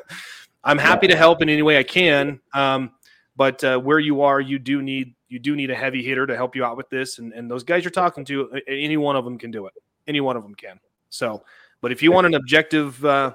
I'm 0.63 0.77
happy 0.77 1.07
to 1.07 1.15
help 1.15 1.41
in 1.41 1.49
any 1.49 1.61
way 1.61 1.77
I 1.77 1.83
can. 1.83 2.39
Um, 2.53 2.91
but 3.35 3.63
uh, 3.63 3.79
where 3.79 3.99
you 3.99 4.21
are, 4.21 4.39
you 4.39 4.59
do 4.59 4.81
need 4.81 5.15
you 5.27 5.39
do 5.39 5.55
need 5.55 5.71
a 5.71 5.75
heavy 5.75 6.03
hitter 6.03 6.27
to 6.27 6.35
help 6.35 6.55
you 6.55 6.63
out 6.63 6.77
with 6.77 6.89
this. 6.89 7.17
And, 7.17 7.33
and 7.33 7.49
those 7.49 7.63
guys 7.63 7.83
you're 7.83 7.91
talking 7.91 8.23
to, 8.25 8.61
any 8.67 8.97
one 8.97 9.15
of 9.15 9.25
them 9.25 9.39
can 9.39 9.49
do 9.49 9.65
it. 9.65 9.73
Any 10.07 10.21
one 10.21 10.37
of 10.37 10.43
them 10.43 10.53
can. 10.53 10.79
So, 11.09 11.43
but 11.81 11.91
if 11.91 12.03
you 12.03 12.11
want 12.11 12.27
an 12.27 12.35
objective 12.35 13.03
uh, 13.03 13.33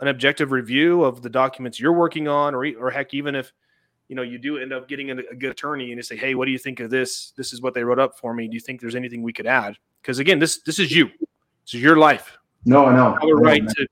an 0.00 0.08
objective 0.08 0.52
review 0.52 1.04
of 1.04 1.22
the 1.22 1.30
documents 1.30 1.78
you're 1.78 1.92
working 1.92 2.28
on, 2.28 2.54
or 2.54 2.66
or 2.78 2.90
heck, 2.90 3.14
even 3.14 3.34
if 3.34 3.52
you 4.08 4.16
know 4.16 4.22
you 4.22 4.38
do 4.38 4.58
end 4.58 4.72
up 4.72 4.88
getting 4.88 5.10
a, 5.10 5.16
a 5.30 5.34
good 5.34 5.50
attorney 5.50 5.90
and 5.90 5.96
you 5.96 6.02
say, 6.02 6.16
hey, 6.16 6.34
what 6.34 6.46
do 6.46 6.52
you 6.52 6.58
think 6.58 6.80
of 6.80 6.90
this? 6.90 7.32
This 7.36 7.52
is 7.52 7.60
what 7.60 7.74
they 7.74 7.84
wrote 7.84 7.98
up 7.98 8.18
for 8.18 8.34
me. 8.34 8.48
Do 8.48 8.54
you 8.54 8.60
think 8.60 8.80
there's 8.80 8.96
anything 8.96 9.22
we 9.22 9.32
could 9.32 9.46
add? 9.46 9.76
Because 10.02 10.18
again, 10.18 10.38
this 10.38 10.62
this 10.62 10.78
is 10.78 10.92
you. 10.92 11.06
This 11.64 11.74
is 11.74 11.82
your 11.82 11.96
life. 11.96 12.36
no, 12.64 12.86
I 12.86 12.94
know. 12.94 13.18
A 13.20 13.34
right 13.36 13.66
to. 13.66 13.86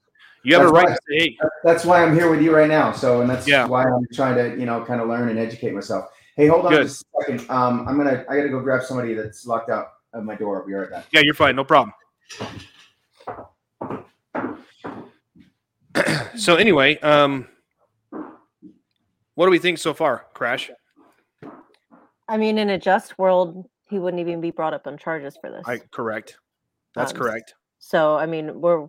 You 0.44 0.54
have 0.54 0.62
a 0.62 0.64
That's 0.66 0.74
right 0.74 0.88
right. 0.88 0.96
to 0.96 1.00
say, 1.08 1.18
hey, 1.18 1.38
That's 1.62 1.84
why 1.84 2.02
I'm 2.02 2.14
here 2.14 2.28
with 2.30 2.42
you 2.42 2.54
right 2.54 2.68
now. 2.68 2.92
So, 2.92 3.20
and 3.20 3.30
that's 3.30 3.46
Yeah. 3.46 3.66
why 3.66 3.84
I'm 3.84 4.06
trying 4.12 4.36
to, 4.36 4.58
you 4.58 4.66
know, 4.66 4.84
kind 4.84 5.00
of 5.00 5.08
learn 5.08 5.28
and 5.28 5.38
educate 5.38 5.72
myself. 5.72 6.06
Hey, 6.36 6.48
hold 6.48 6.66
on 6.66 6.72
Good. 6.72 6.84
just 6.84 7.02
a 7.02 7.22
second. 7.22 7.50
Um, 7.50 7.86
I'm 7.86 7.96
gonna, 7.96 8.24
I 8.28 8.36
gotta 8.36 8.48
go 8.48 8.60
grab 8.60 8.82
somebody 8.82 9.14
that's 9.14 9.46
locked 9.46 9.70
out 9.70 9.88
of 10.12 10.24
my 10.24 10.34
door. 10.34 10.60
I'll 10.60 10.66
be 10.66 10.72
right 10.72 10.90
back. 10.90 11.06
Yeah, 11.12 11.20
you're 11.20 11.34
fine. 11.34 11.54
No 11.54 11.64
problem. 11.64 11.92
so 16.36 16.56
anyway, 16.56 16.98
um, 16.98 17.46
what 19.34 19.46
do 19.46 19.50
we 19.50 19.58
think 19.58 19.78
so 19.78 19.94
far, 19.94 20.26
Crash? 20.34 20.70
I 22.28 22.36
mean, 22.36 22.58
in 22.58 22.70
a 22.70 22.78
just 22.78 23.18
world, 23.18 23.68
he 23.88 23.98
wouldn't 23.98 24.20
even 24.20 24.40
be 24.40 24.50
brought 24.50 24.74
up 24.74 24.86
on 24.86 24.96
charges 24.96 25.36
for 25.40 25.50
this. 25.50 25.62
I 25.66 25.78
correct. 25.90 26.38
That's 26.94 27.12
Um, 27.12 27.18
correct. 27.18 27.54
So, 27.78 28.16
I 28.16 28.26
mean, 28.26 28.60
we're 28.60 28.88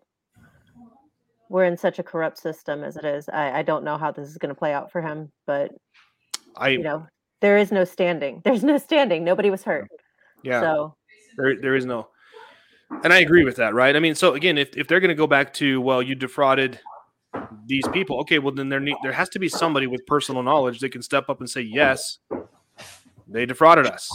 we're 1.49 1.65
in 1.65 1.77
such 1.77 1.99
a 1.99 2.03
corrupt 2.03 2.37
system 2.37 2.83
as 2.83 2.97
it 2.97 3.05
is. 3.05 3.29
I, 3.29 3.59
I 3.59 3.61
don't 3.63 3.83
know 3.83 3.97
how 3.97 4.11
this 4.11 4.27
is 4.29 4.37
going 4.37 4.53
to 4.53 4.57
play 4.57 4.73
out 4.73 4.91
for 4.91 5.01
him, 5.01 5.31
but 5.45 5.71
I 6.57 6.69
you 6.69 6.83
know, 6.83 7.05
there 7.41 7.57
is 7.57 7.71
no 7.71 7.83
standing. 7.83 8.41
There's 8.45 8.63
no 8.63 8.77
standing. 8.77 9.23
Nobody 9.23 9.49
was 9.49 9.63
hurt. 9.63 9.87
yeah. 10.43 10.61
So, 10.61 10.95
There, 11.37 11.59
there 11.59 11.75
is 11.75 11.85
no, 11.85 12.07
and 13.03 13.11
I 13.11 13.19
agree 13.19 13.43
with 13.43 13.55
that, 13.57 13.73
right? 13.73 13.95
I 13.95 13.99
mean, 13.99 14.15
so 14.15 14.33
again, 14.33 14.57
if, 14.57 14.75
if 14.77 14.87
they're 14.87 14.99
going 14.99 15.09
to 15.09 15.15
go 15.15 15.27
back 15.27 15.53
to, 15.55 15.81
well, 15.81 16.01
you 16.01 16.15
defrauded 16.15 16.79
these 17.65 17.87
people, 17.91 18.19
okay, 18.19 18.39
well 18.39 18.53
then 18.53 18.69
there 18.69 18.79
need, 18.79 18.95
there 19.03 19.11
has 19.11 19.29
to 19.29 19.39
be 19.39 19.49
somebody 19.49 19.87
with 19.87 20.05
personal 20.05 20.43
knowledge 20.43 20.79
that 20.79 20.89
can 20.89 21.01
step 21.01 21.29
up 21.29 21.39
and 21.39 21.49
say, 21.49 21.61
yes, 21.61 22.19
they 23.27 23.45
defrauded 23.45 23.87
us. 23.87 24.09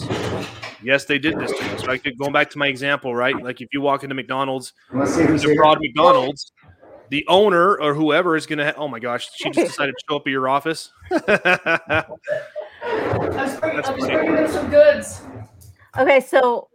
Yes, 0.82 1.06
they 1.06 1.18
did 1.18 1.38
this 1.40 1.50
to 1.50 1.74
us. 1.74 1.86
Like 1.86 2.06
going 2.18 2.32
back 2.32 2.50
to 2.50 2.58
my 2.58 2.68
example, 2.68 3.14
right? 3.14 3.34
Like 3.42 3.60
if 3.60 3.68
you 3.72 3.80
walk 3.80 4.04
into 4.04 4.14
McDonald's, 4.14 4.72
Let's 4.92 5.14
see 5.14 5.24
who's 5.24 5.42
here. 5.42 5.54
defraud 5.54 5.78
McDonald's, 5.80 6.52
the 7.10 7.24
owner 7.28 7.78
or 7.80 7.94
whoever 7.94 8.36
is 8.36 8.46
going 8.46 8.58
to. 8.58 8.66
Ha- 8.66 8.74
oh 8.76 8.88
my 8.88 8.98
gosh, 8.98 9.28
she 9.34 9.50
just 9.50 9.66
decided 9.68 9.92
to 9.92 10.04
show 10.08 10.16
up 10.16 10.22
at 10.26 10.30
your 10.30 10.48
office. 10.48 10.90
I 11.10 12.04
was 12.82 13.56
bringing, 13.58 13.76
That's 13.76 13.88
I 13.88 13.94
bringing 13.96 14.36
in 14.36 14.48
some 14.48 14.70
goods. 14.70 15.22
okay, 15.98 16.20
so 16.20 16.68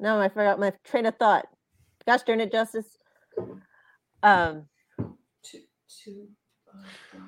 no, 0.00 0.20
I 0.20 0.28
forgot 0.28 0.58
my 0.58 0.72
train 0.84 1.06
of 1.06 1.16
thought. 1.16 1.46
Gosh 2.06 2.22
darn 2.22 2.40
it, 2.40 2.52
Justice. 2.52 2.98
Um, 4.22 4.64
To, 5.42 5.58
to, 6.04 6.26
uh, 6.72 6.78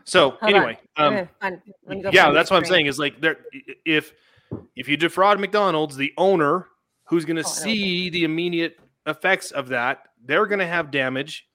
so 0.05 0.39
on. 0.43 0.55
anyway, 0.55 0.79
um, 0.97 1.15
okay, 1.15 1.29
fine. 1.41 1.63
Let 1.87 1.97
me 1.97 2.03
go 2.03 2.11
yeah, 2.13 2.31
that's 2.31 2.49
this 2.49 2.51
what 2.51 2.57
I'm 2.59 2.63
train. 2.63 2.73
saying. 2.73 2.87
Is 2.87 2.99
like 2.99 3.21
there, 3.21 3.37
if 3.85 4.13
if 4.77 4.89
you 4.89 4.97
defraud 4.97 5.39
McDonald's, 5.41 5.97
the 5.97 6.13
owner 6.17 6.67
who's 7.05 7.25
going 7.25 7.37
to 7.37 7.43
Oh, 7.43 7.49
see 7.49 8.09
the 8.11 8.25
immediate 8.25 8.79
effects 9.07 9.51
of 9.51 9.69
that, 9.69 10.09
they're 10.25 10.47
going 10.47 10.59
to 10.61 10.67
have 10.67 10.91
damage, 10.91 11.47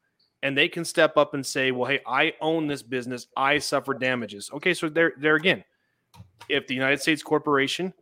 and 0.43 0.57
they 0.57 0.67
can 0.67 0.85
step 0.85 1.17
up 1.17 1.33
and 1.33 1.45
say, 1.45 1.71
"Well, 1.71 1.89
hey, 1.89 2.01
I 2.05 2.33
own 2.41 2.67
this 2.67 2.81
business. 2.81 3.27
I 3.35 3.59
suffered 3.59 3.99
damages." 3.99 4.49
Okay, 4.53 4.73
so 4.73 4.89
there, 4.89 5.13
there 5.17 5.35
again, 5.35 5.63
if 6.49 6.67
the 6.67 6.73
United 6.73 7.01
States 7.01 7.23
corporation 7.23 7.93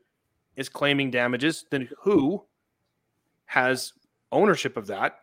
is 0.55 0.69
claiming 0.69 1.11
damages, 1.11 1.65
then 1.71 1.89
who 2.01 2.43
has 3.45 3.93
ownership 4.31 4.77
of 4.77 4.87
that, 4.87 5.19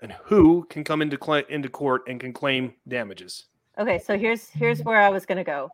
and 0.00 0.12
who 0.12 0.64
can 0.70 0.84
come 0.84 1.02
into 1.02 1.16
cla 1.16 1.42
into 1.48 1.68
court 1.68 2.02
and 2.08 2.20
can 2.20 2.32
claim 2.32 2.74
damages? 2.88 3.46
Okay, 3.78 3.98
so 3.98 4.18
here's 4.18 4.48
here's 4.48 4.82
where 4.82 5.00
I 5.00 5.10
was 5.10 5.26
gonna 5.26 5.44
go. 5.44 5.70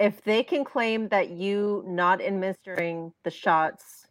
If 0.00 0.22
they 0.22 0.42
can 0.42 0.64
claim 0.64 1.08
that 1.08 1.30
you 1.30 1.84
not 1.86 2.20
administering 2.20 3.12
the 3.24 3.30
shots 3.30 4.06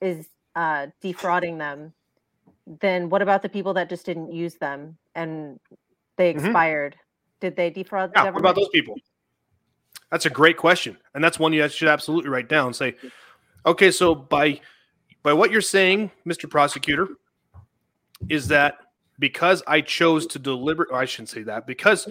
is 0.00 0.28
uh, 0.54 0.88
defrauding 1.00 1.58
them, 1.58 1.92
then 2.66 3.08
what 3.08 3.22
about 3.22 3.42
the 3.42 3.48
people 3.48 3.74
that 3.74 3.88
just 3.88 4.04
didn't 4.06 4.32
use 4.32 4.56
them 4.56 4.96
and 5.14 5.60
they 6.16 6.34
Mhm. 6.34 6.44
expired? 6.44 6.96
Did 7.40 7.56
they 7.56 7.70
defraud 7.70 8.12
the 8.12 8.22
Yeah, 8.22 8.30
what 8.30 8.40
about 8.40 8.56
those 8.56 8.68
people? 8.70 8.96
That's 10.10 10.26
a 10.26 10.30
great 10.30 10.56
question, 10.56 10.96
and 11.14 11.22
that's 11.22 11.38
one 11.38 11.52
you 11.52 11.68
should 11.68 11.88
absolutely 11.88 12.30
write 12.30 12.48
down. 12.48 12.72
Say, 12.72 12.96
okay, 13.64 13.90
so 13.90 14.14
by 14.14 14.60
by 15.22 15.32
what 15.32 15.50
you're 15.50 15.60
saying, 15.60 16.12
Mr. 16.24 16.48
Prosecutor, 16.48 17.08
is 18.28 18.46
that 18.48 18.78
because 19.18 19.62
I 19.66 19.80
chose 19.80 20.26
to 20.28 20.38
deliberate, 20.38 20.90
or 20.92 20.98
I 20.98 21.04
shouldn't 21.04 21.30
say 21.30 21.42
that, 21.42 21.66
because 21.66 22.08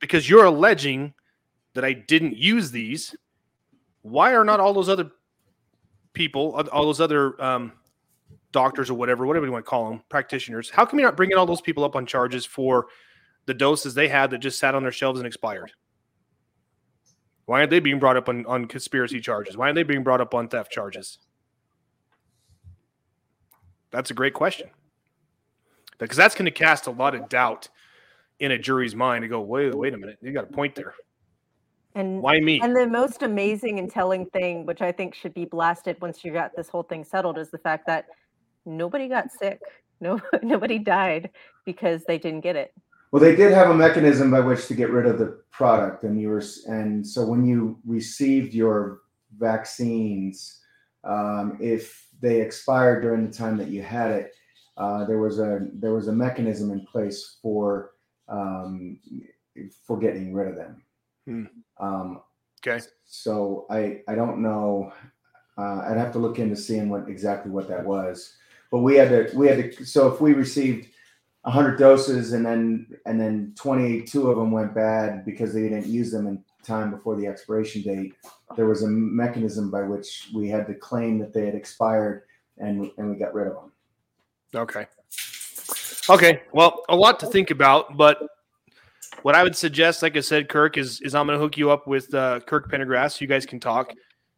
because 0.00 0.28
you're 0.28 0.44
alleging 0.44 1.14
that 1.74 1.84
I 1.84 1.92
didn't 1.92 2.36
use 2.36 2.70
these, 2.70 3.14
why 4.02 4.34
are 4.34 4.44
not 4.44 4.60
all 4.60 4.74
those 4.74 4.88
other 4.88 5.10
people, 6.12 6.52
all 6.72 6.86
those 6.86 7.00
other 7.00 7.40
um, 7.42 7.72
doctors 8.56 8.88
or 8.88 8.94
whatever, 8.94 9.26
whatever 9.26 9.44
you 9.44 9.52
want 9.52 9.64
to 9.66 9.68
call 9.68 9.90
them, 9.90 10.02
practitioners, 10.08 10.70
how 10.70 10.86
come 10.86 10.98
you're 10.98 11.06
not 11.06 11.16
bringing 11.16 11.36
all 11.36 11.44
those 11.44 11.60
people 11.60 11.84
up 11.84 11.94
on 11.94 12.06
charges 12.06 12.46
for 12.46 12.86
the 13.44 13.52
doses 13.52 13.92
they 13.92 14.08
had 14.08 14.30
that 14.30 14.38
just 14.38 14.58
sat 14.58 14.74
on 14.74 14.82
their 14.82 14.90
shelves 14.90 15.20
and 15.20 15.26
expired? 15.26 15.70
Why 17.44 17.58
aren't 17.60 17.70
they 17.70 17.80
being 17.80 17.98
brought 17.98 18.16
up 18.16 18.28
on, 18.30 18.46
on 18.46 18.64
conspiracy 18.66 19.20
charges? 19.20 19.58
Why 19.58 19.66
aren't 19.66 19.76
they 19.76 19.82
being 19.82 20.02
brought 20.02 20.22
up 20.22 20.32
on 20.34 20.48
theft 20.48 20.72
charges? 20.72 21.18
That's 23.90 24.10
a 24.10 24.14
great 24.14 24.32
question. 24.32 24.70
because 25.98 26.16
that's 26.16 26.34
going 26.34 26.46
to 26.46 26.50
cast 26.50 26.86
a 26.86 26.90
lot 26.90 27.14
of 27.14 27.28
doubt 27.28 27.68
in 28.40 28.52
a 28.52 28.58
jury's 28.58 28.94
mind 28.94 29.22
to 29.22 29.28
go, 29.28 29.40
wait, 29.40 29.74
wait 29.74 29.94
a 29.94 29.98
minute, 29.98 30.18
you 30.22 30.32
got 30.32 30.44
a 30.44 30.52
point 30.52 30.74
there. 30.74 30.94
And 31.94 32.20
Why 32.20 32.40
me? 32.40 32.60
and 32.60 32.76
the 32.76 32.86
most 32.86 33.22
amazing 33.22 33.78
and 33.78 33.90
telling 33.90 34.26
thing, 34.26 34.66
which 34.66 34.82
I 34.82 34.92
think 34.92 35.14
should 35.14 35.32
be 35.32 35.46
blasted 35.46 35.98
once 36.00 36.24
you 36.24 36.32
got 36.32 36.54
this 36.54 36.68
whole 36.68 36.82
thing 36.82 37.04
settled, 37.04 37.38
is 37.38 37.50
the 37.50 37.58
fact 37.58 37.86
that 37.86 38.06
nobody 38.66 39.08
got 39.08 39.30
sick. 39.40 39.60
No, 40.00 40.20
nobody 40.42 40.78
died 40.78 41.30
because 41.64 42.04
they 42.04 42.18
didn't 42.18 42.40
get 42.40 42.56
it. 42.56 42.72
Well, 43.12 43.22
they 43.22 43.36
did 43.36 43.52
have 43.52 43.70
a 43.70 43.74
mechanism 43.74 44.30
by 44.30 44.40
which 44.40 44.66
to 44.66 44.74
get 44.74 44.90
rid 44.90 45.06
of 45.06 45.18
the 45.18 45.40
product, 45.50 46.02
and 46.02 46.20
you 46.20 46.28
were, 46.28 46.42
and 46.66 47.06
so 47.06 47.24
when 47.24 47.46
you 47.46 47.78
received 47.86 48.52
your 48.52 49.00
vaccines, 49.38 50.60
um, 51.04 51.56
if 51.60 52.08
they 52.20 52.40
expired 52.40 53.02
during 53.02 53.26
the 53.26 53.32
time 53.32 53.56
that 53.58 53.68
you 53.68 53.82
had 53.82 54.10
it, 54.10 54.34
uh, 54.76 55.04
there 55.06 55.18
was 55.18 55.38
a 55.38 55.60
there 55.72 55.94
was 55.94 56.08
a 56.08 56.12
mechanism 56.12 56.70
in 56.72 56.84
place 56.84 57.38
for 57.40 57.92
um, 58.28 58.98
for 59.86 59.98
getting 59.98 60.34
rid 60.34 60.48
of 60.48 60.56
them. 60.56 60.82
Hmm. 61.26 61.44
Um, 61.78 62.20
Okay. 62.66 62.84
so 63.04 63.66
I 63.70 64.00
I 64.08 64.14
don't 64.14 64.42
know. 64.42 64.92
Uh, 65.56 65.82
I'd 65.88 65.96
have 65.96 66.12
to 66.12 66.18
look 66.18 66.38
into 66.38 66.56
seeing 66.56 66.88
what 66.88 67.08
exactly 67.08 67.50
what 67.50 67.68
that 67.68 67.84
was. 67.84 68.34
But 68.70 68.78
we 68.80 68.96
had 68.96 69.08
to 69.08 69.36
we 69.36 69.48
had 69.48 69.72
to. 69.72 69.84
So 69.84 70.12
if 70.12 70.20
we 70.20 70.32
received 70.32 70.88
100 71.42 71.76
doses 71.76 72.32
and 72.32 72.44
then 72.44 72.86
and 73.06 73.20
then 73.20 73.52
22 73.56 74.30
of 74.30 74.36
them 74.36 74.50
went 74.50 74.74
bad 74.74 75.24
because 75.24 75.54
they 75.54 75.62
didn't 75.62 75.86
use 75.86 76.10
them 76.10 76.26
in 76.26 76.42
time 76.64 76.90
before 76.90 77.16
the 77.16 77.26
expiration 77.26 77.82
date, 77.82 78.14
there 78.56 78.66
was 78.66 78.82
a 78.82 78.88
mechanism 78.88 79.70
by 79.70 79.82
which 79.82 80.28
we 80.34 80.48
had 80.48 80.66
to 80.66 80.74
claim 80.74 81.18
that 81.18 81.32
they 81.32 81.46
had 81.46 81.54
expired 81.54 82.22
and 82.58 82.90
and 82.98 83.10
we 83.10 83.16
got 83.16 83.34
rid 83.34 83.46
of 83.46 83.54
them. 83.54 83.72
Okay. 84.54 84.86
Okay. 86.08 86.42
Well, 86.52 86.82
a 86.88 86.96
lot 86.96 87.20
to 87.20 87.26
think 87.26 87.50
about, 87.50 87.96
but 87.96 88.18
what 89.22 89.34
I 89.34 89.42
would 89.42 89.56
suggest, 89.56 90.02
like 90.02 90.16
I 90.16 90.20
said, 90.20 90.48
Kirk, 90.48 90.76
is 90.76 91.00
is 91.00 91.14
I'm 91.14 91.26
going 91.26 91.38
to 91.38 91.42
hook 91.42 91.56
you 91.56 91.70
up 91.70 91.86
with 91.86 92.12
uh, 92.14 92.40
Kirk 92.40 92.70
Pendergrass. 92.70 93.20
You 93.20 93.26
guys 93.26 93.46
can 93.46 93.60
talk. 93.60 93.92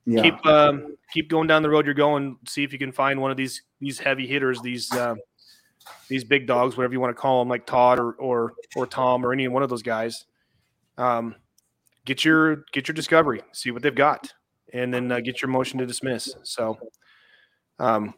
Yeah. 0.06 0.22
Keep 0.22 0.46
um, 0.46 0.96
keep 1.12 1.28
going 1.28 1.46
down 1.46 1.62
the 1.62 1.68
road 1.68 1.84
you're 1.84 1.94
going. 1.94 2.36
See 2.46 2.64
if 2.64 2.72
you 2.72 2.78
can 2.78 2.92
find 2.92 3.20
one 3.20 3.30
of 3.30 3.36
these 3.36 3.62
these 3.80 3.98
heavy 3.98 4.26
hitters, 4.26 4.60
these 4.62 4.90
uh, 4.92 5.16
these 6.08 6.24
big 6.24 6.46
dogs, 6.46 6.76
whatever 6.76 6.92
you 6.92 7.00
want 7.00 7.14
to 7.14 7.20
call 7.20 7.40
them, 7.40 7.48
like 7.48 7.66
Todd 7.66 7.98
or 7.98 8.12
or 8.12 8.54
or 8.76 8.86
Tom 8.86 9.24
or 9.24 9.32
any 9.32 9.48
one 9.48 9.62
of 9.62 9.68
those 9.68 9.82
guys. 9.82 10.24
Um, 10.96 11.34
get 12.04 12.24
your 12.24 12.64
get 12.72 12.88
your 12.88 12.94
discovery, 12.94 13.42
see 13.52 13.70
what 13.70 13.82
they've 13.82 13.94
got, 13.94 14.32
and 14.72 14.92
then 14.92 15.12
uh, 15.12 15.20
get 15.20 15.42
your 15.42 15.50
motion 15.50 15.78
to 15.78 15.86
dismiss. 15.86 16.34
So, 16.42 16.78
um, 17.78 18.14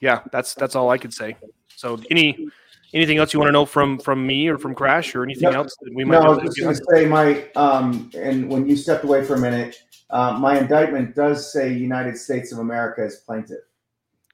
yeah, 0.00 0.20
that's 0.32 0.54
that's 0.54 0.76
all 0.76 0.90
I 0.90 0.98
could 0.98 1.12
say. 1.12 1.36
So, 1.76 1.98
any 2.10 2.48
anything 2.94 3.18
else 3.18 3.34
you 3.34 3.40
want 3.40 3.48
to 3.48 3.52
know 3.52 3.66
from 3.66 3.98
from 3.98 4.26
me 4.26 4.48
or 4.48 4.58
from 4.58 4.74
Crash 4.74 5.14
or 5.14 5.24
anything 5.24 5.50
No. 5.50 5.62
else 5.62 5.76
that 5.82 5.92
we 5.94 6.04
might? 6.04 6.20
No, 6.20 6.22
I 6.22 6.28
was 6.28 6.54
just 6.54 6.60
going 6.60 6.74
to 6.74 6.84
say 6.90 7.06
my 7.06 7.50
um, 7.56 8.10
and 8.16 8.48
when 8.48 8.66
you 8.66 8.76
stepped 8.76 9.04
away 9.04 9.24
for 9.24 9.34
a 9.34 9.40
minute, 9.40 9.76
uh, 10.10 10.38
my 10.38 10.58
indictment 10.58 11.14
does 11.14 11.52
say 11.52 11.72
United 11.72 12.16
States 12.16 12.52
of 12.52 12.58
America 12.58 13.02
as 13.02 13.16
plaintiff. 13.16 13.58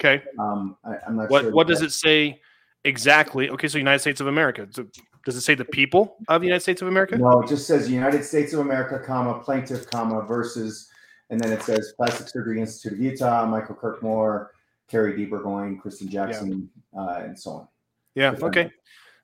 Okay. 0.00 0.22
Um, 0.38 0.76
I, 0.84 0.94
I'm 1.06 1.16
not 1.16 1.30
What 1.30 1.42
sure. 1.42 1.52
what 1.52 1.66
that- 1.66 1.74
does 1.74 1.82
it 1.82 1.92
say 1.92 2.40
exactly? 2.84 3.50
Okay, 3.50 3.68
so 3.68 3.78
United 3.78 4.00
States 4.00 4.20
of 4.20 4.26
America. 4.26 4.66
So 4.70 4.86
does 5.24 5.36
it 5.36 5.42
say 5.42 5.54
the 5.54 5.64
people 5.64 6.16
of 6.28 6.40
the 6.40 6.46
United 6.46 6.62
States 6.62 6.80
of 6.82 6.88
America? 6.88 7.16
No, 7.18 7.42
it 7.42 7.48
just 7.48 7.66
says 7.66 7.90
United 7.90 8.24
States 8.24 8.52
of 8.54 8.60
America, 8.60 8.98
comma 9.04 9.38
plaintiff, 9.40 9.90
comma 9.90 10.22
versus, 10.22 10.88
and 11.28 11.38
then 11.38 11.52
it 11.52 11.62
says 11.62 11.92
Plastic 11.96 12.28
Surgery 12.28 12.60
Institute 12.60 12.94
of 12.94 13.00
Utah, 13.00 13.44
Michael 13.46 13.74
Kirk 13.74 14.02
Moore, 14.02 14.52
Carrie 14.88 15.14
D. 15.16 15.26
Burgoyne, 15.26 15.78
Kristen 15.78 16.08
Jackson, 16.08 16.70
uh, 16.98 17.20
and 17.22 17.38
so 17.38 17.50
on. 17.50 17.68
Yeah. 18.14 18.34
Okay. 18.42 18.70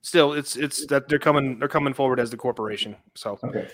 Still, 0.02 0.34
it's 0.34 0.54
it's 0.54 0.86
that 0.86 1.08
they're 1.08 1.18
coming 1.18 1.58
they're 1.58 1.66
coming 1.66 1.94
forward 1.94 2.20
as 2.20 2.30
the 2.30 2.36
corporation. 2.36 2.94
So 3.16 3.38
Okay. 3.42 3.66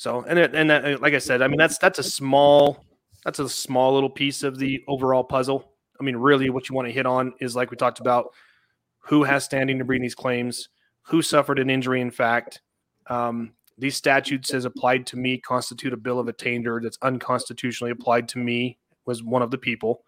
So 0.00 0.24
and 0.26 0.38
it, 0.38 0.54
and 0.54 0.70
that, 0.70 1.02
like 1.02 1.12
I 1.12 1.18
said, 1.18 1.42
I 1.42 1.46
mean 1.46 1.58
that's 1.58 1.76
that's 1.76 1.98
a 1.98 2.02
small 2.02 2.86
that's 3.22 3.38
a 3.38 3.46
small 3.50 3.92
little 3.92 4.08
piece 4.08 4.42
of 4.42 4.58
the 4.58 4.82
overall 4.88 5.22
puzzle. 5.22 5.74
I 6.00 6.02
mean, 6.04 6.16
really, 6.16 6.48
what 6.48 6.70
you 6.70 6.74
want 6.74 6.88
to 6.88 6.92
hit 6.92 7.04
on 7.04 7.34
is 7.38 7.54
like 7.54 7.70
we 7.70 7.76
talked 7.76 8.00
about, 8.00 8.32
who 9.00 9.24
has 9.24 9.44
standing 9.44 9.78
to 9.78 9.84
bring 9.84 10.00
these 10.00 10.14
claims, 10.14 10.70
who 11.02 11.20
suffered 11.20 11.58
an 11.58 11.68
injury 11.68 12.00
in 12.00 12.10
fact. 12.10 12.62
Um, 13.08 13.52
these 13.76 13.94
statutes, 13.94 14.54
as 14.54 14.64
applied 14.64 15.06
to 15.08 15.18
me, 15.18 15.36
constitute 15.36 15.92
a 15.92 15.98
bill 15.98 16.18
of 16.18 16.28
attainder 16.28 16.80
that's 16.82 16.98
unconstitutionally 17.02 17.90
applied 17.90 18.26
to 18.30 18.38
me. 18.38 18.78
Was 19.04 19.22
one 19.22 19.42
of 19.42 19.50
the 19.50 19.58
people, 19.58 20.04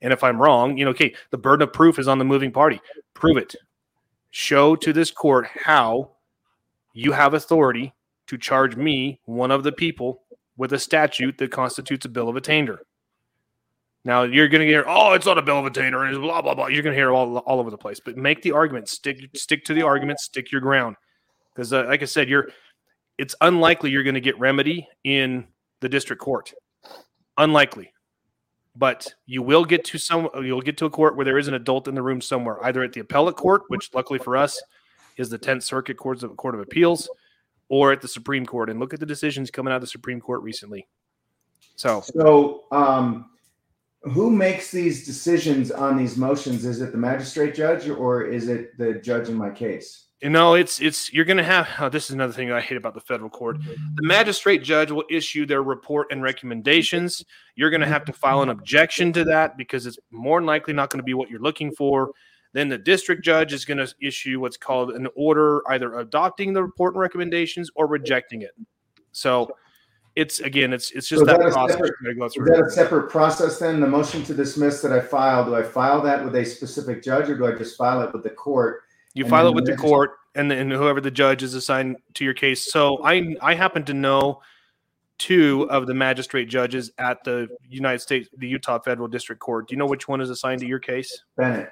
and 0.00 0.14
if 0.14 0.24
I'm 0.24 0.40
wrong, 0.40 0.78
you 0.78 0.86
know, 0.86 0.92
okay, 0.92 1.14
the 1.30 1.36
burden 1.36 1.68
of 1.68 1.74
proof 1.74 1.98
is 1.98 2.08
on 2.08 2.18
the 2.18 2.24
moving 2.24 2.52
party. 2.52 2.80
Prove 3.12 3.36
it. 3.36 3.54
Show 4.30 4.76
to 4.76 4.94
this 4.94 5.10
court 5.10 5.46
how 5.54 6.12
you 6.94 7.12
have 7.12 7.34
authority 7.34 7.92
to 8.26 8.38
charge 8.38 8.76
me, 8.76 9.20
one 9.24 9.50
of 9.50 9.62
the 9.62 9.72
people, 9.72 10.22
with 10.56 10.72
a 10.72 10.78
statute 10.78 11.38
that 11.38 11.50
constitutes 11.50 12.06
a 12.06 12.08
bill 12.08 12.28
of 12.28 12.36
attainder. 12.36 12.80
Now 14.04 14.22
you're 14.22 14.48
going 14.48 14.60
to 14.60 14.66
hear, 14.66 14.84
oh, 14.86 15.14
it's 15.14 15.26
not 15.26 15.36
a 15.36 15.42
bill 15.42 15.58
of 15.58 15.66
attainder, 15.66 16.04
and 16.04 16.20
blah 16.20 16.40
blah 16.40 16.54
blah. 16.54 16.68
You're 16.68 16.82
going 16.82 16.94
to 16.94 16.98
hear 16.98 17.10
all 17.12 17.38
all 17.38 17.58
over 17.58 17.70
the 17.70 17.76
place. 17.76 18.00
But 18.00 18.16
make 18.16 18.40
the 18.40 18.52
argument, 18.52 18.88
stick 18.88 19.18
stick 19.34 19.64
to 19.64 19.74
the 19.74 19.82
argument, 19.82 20.20
stick 20.20 20.52
your 20.52 20.60
ground, 20.60 20.96
because 21.52 21.72
uh, 21.72 21.84
like 21.86 22.02
I 22.02 22.04
said, 22.04 22.28
you're 22.28 22.48
it's 23.18 23.34
unlikely 23.40 23.90
you're 23.90 24.04
going 24.04 24.14
to 24.14 24.20
get 24.20 24.38
remedy 24.38 24.88
in 25.02 25.46
the 25.80 25.88
district 25.88 26.22
court. 26.22 26.52
Unlikely, 27.36 27.92
but 28.76 29.12
you 29.26 29.42
will 29.42 29.64
get 29.64 29.84
to 29.86 29.98
some. 29.98 30.28
You'll 30.36 30.62
get 30.62 30.76
to 30.78 30.86
a 30.86 30.90
court 30.90 31.16
where 31.16 31.24
there 31.24 31.38
is 31.38 31.48
an 31.48 31.54
adult 31.54 31.88
in 31.88 31.96
the 31.96 32.02
room 32.02 32.20
somewhere, 32.20 32.64
either 32.64 32.84
at 32.84 32.92
the 32.92 33.00
appellate 33.00 33.36
court, 33.36 33.62
which 33.68 33.92
luckily 33.92 34.20
for 34.20 34.36
us 34.36 34.62
is 35.16 35.30
the 35.30 35.38
Tenth 35.38 35.64
Circuit 35.64 35.96
Court 35.96 36.22
of 36.22 36.36
Court 36.36 36.54
of 36.54 36.60
Appeals, 36.60 37.10
or 37.68 37.92
at 37.92 38.00
the 38.00 38.08
Supreme 38.08 38.46
Court. 38.46 38.70
And 38.70 38.80
look 38.80 38.94
at 38.94 39.00
the 39.00 39.06
decisions 39.06 39.50
coming 39.50 39.72
out 39.72 39.76
of 39.76 39.82
the 39.82 39.88
Supreme 39.88 40.20
Court 40.20 40.42
recently. 40.42 40.86
So 41.76 42.00
So, 42.00 42.64
um, 42.72 43.30
who 44.02 44.30
makes 44.30 44.70
these 44.70 45.04
decisions 45.04 45.70
on 45.70 45.96
these 45.96 46.16
motions? 46.16 46.64
Is 46.64 46.80
it 46.80 46.92
the 46.92 46.98
magistrate 46.98 47.54
judge 47.54 47.88
or 47.88 48.24
is 48.24 48.48
it 48.48 48.76
the 48.78 48.94
judge 48.94 49.28
in 49.28 49.34
my 49.34 49.50
case? 49.50 50.06
you 50.22 50.30
know, 50.30 50.54
it's 50.54 50.80
it's 50.80 51.12
you're 51.12 51.26
going 51.26 51.36
to 51.36 51.44
have. 51.44 51.68
Oh, 51.78 51.88
this 51.90 52.04
is 52.06 52.10
another 52.12 52.32
thing 52.32 52.50
I 52.50 52.60
hate 52.60 52.78
about 52.78 52.94
the 52.94 53.00
federal 53.00 53.28
court. 53.28 53.58
The 53.62 54.02
magistrate 54.02 54.62
judge 54.62 54.90
will 54.90 55.04
issue 55.10 55.44
their 55.44 55.62
report 55.62 56.08
and 56.10 56.22
recommendations. 56.22 57.22
You're 57.54 57.68
going 57.68 57.82
to 57.82 57.86
have 57.86 58.06
to 58.06 58.14
file 58.14 58.40
an 58.40 58.48
objection 58.48 59.12
to 59.12 59.24
that 59.24 59.58
because 59.58 59.84
it's 59.84 59.98
more 60.10 60.40
than 60.40 60.46
likely 60.46 60.72
not 60.72 60.88
going 60.88 61.00
to 61.00 61.04
be 61.04 61.12
what 61.12 61.28
you're 61.28 61.40
looking 61.40 61.70
for. 61.70 62.12
Then 62.56 62.70
the 62.70 62.78
district 62.78 63.22
judge 63.22 63.52
is 63.52 63.66
going 63.66 63.76
to 63.76 63.94
issue 64.00 64.40
what's 64.40 64.56
called 64.56 64.92
an 64.92 65.06
order, 65.14 65.60
either 65.68 65.98
adopting 65.98 66.54
the 66.54 66.62
report 66.62 66.94
and 66.94 67.02
recommendations 67.02 67.70
or 67.74 67.86
rejecting 67.86 68.40
it. 68.40 68.52
So 69.12 69.50
it's 70.14 70.40
again, 70.40 70.72
it's 70.72 70.90
it's 70.92 71.06
just 71.06 71.20
So 71.20 71.26
that 71.26 71.38
that 71.38 71.52
process 71.52 71.72
separate- 71.72 71.92
you're 72.02 72.14
going 72.14 72.30
to 72.30 72.38
go 72.40 72.44
Is 72.46 72.58
that 72.58 72.66
a 72.66 72.70
separate 72.70 73.10
process 73.10 73.58
then? 73.58 73.78
The 73.78 73.86
motion 73.86 74.22
to 74.22 74.32
dismiss 74.32 74.80
that 74.80 74.90
I 74.90 75.00
filed, 75.00 75.48
do 75.48 75.54
I 75.54 75.62
file 75.62 76.00
that 76.04 76.24
with 76.24 76.34
a 76.34 76.46
specific 76.46 77.02
judge 77.02 77.28
or 77.28 77.36
do 77.36 77.46
I 77.46 77.52
just 77.52 77.76
file 77.76 78.00
it 78.00 78.10
with 78.14 78.22
the 78.22 78.30
court? 78.30 78.84
You 79.12 79.26
file 79.26 79.48
it 79.48 79.54
with 79.54 79.66
the 79.66 79.72
the 79.72 79.76
court, 79.76 80.12
and 80.34 80.50
then 80.50 80.70
whoever 80.70 81.02
the 81.02 81.10
judge 81.10 81.42
is 81.42 81.52
assigned 81.52 81.98
to 82.14 82.24
your 82.24 82.32
case. 82.32 82.72
So 82.72 83.04
I 83.04 83.36
I 83.42 83.52
happen 83.52 83.84
to 83.84 83.92
know 83.92 84.40
two 85.18 85.68
of 85.68 85.86
the 85.86 85.92
magistrate 85.92 86.46
judges 86.46 86.90
at 86.96 87.22
the 87.22 87.48
United 87.68 87.98
States, 87.98 88.30
the 88.38 88.48
Utah 88.48 88.78
Federal 88.78 89.08
District 89.08 89.40
Court. 89.42 89.68
Do 89.68 89.74
you 89.74 89.78
know 89.78 89.84
which 89.84 90.08
one 90.08 90.22
is 90.22 90.30
assigned 90.30 90.60
to 90.60 90.66
your 90.66 90.78
case? 90.78 91.22
Bennett. 91.36 91.70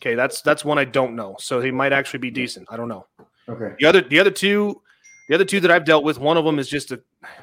Okay, 0.00 0.14
that's 0.14 0.42
that's 0.42 0.64
one 0.64 0.78
I 0.78 0.84
don't 0.84 1.16
know. 1.16 1.36
So 1.40 1.60
he 1.60 1.70
might 1.70 1.92
actually 1.92 2.20
be 2.20 2.30
decent. 2.30 2.68
I 2.70 2.76
don't 2.76 2.88
know. 2.88 3.06
Okay. 3.48 3.74
The 3.78 3.86
other 3.86 4.00
the 4.00 4.18
other 4.18 4.30
two, 4.30 4.80
the 5.28 5.34
other 5.34 5.44
two 5.44 5.60
that 5.60 5.70
I've 5.70 5.84
dealt 5.84 6.04
with, 6.04 6.18
one 6.18 6.36
of 6.36 6.44
them 6.44 6.58
is 6.58 6.68
just 6.68 6.92
a 6.92 7.00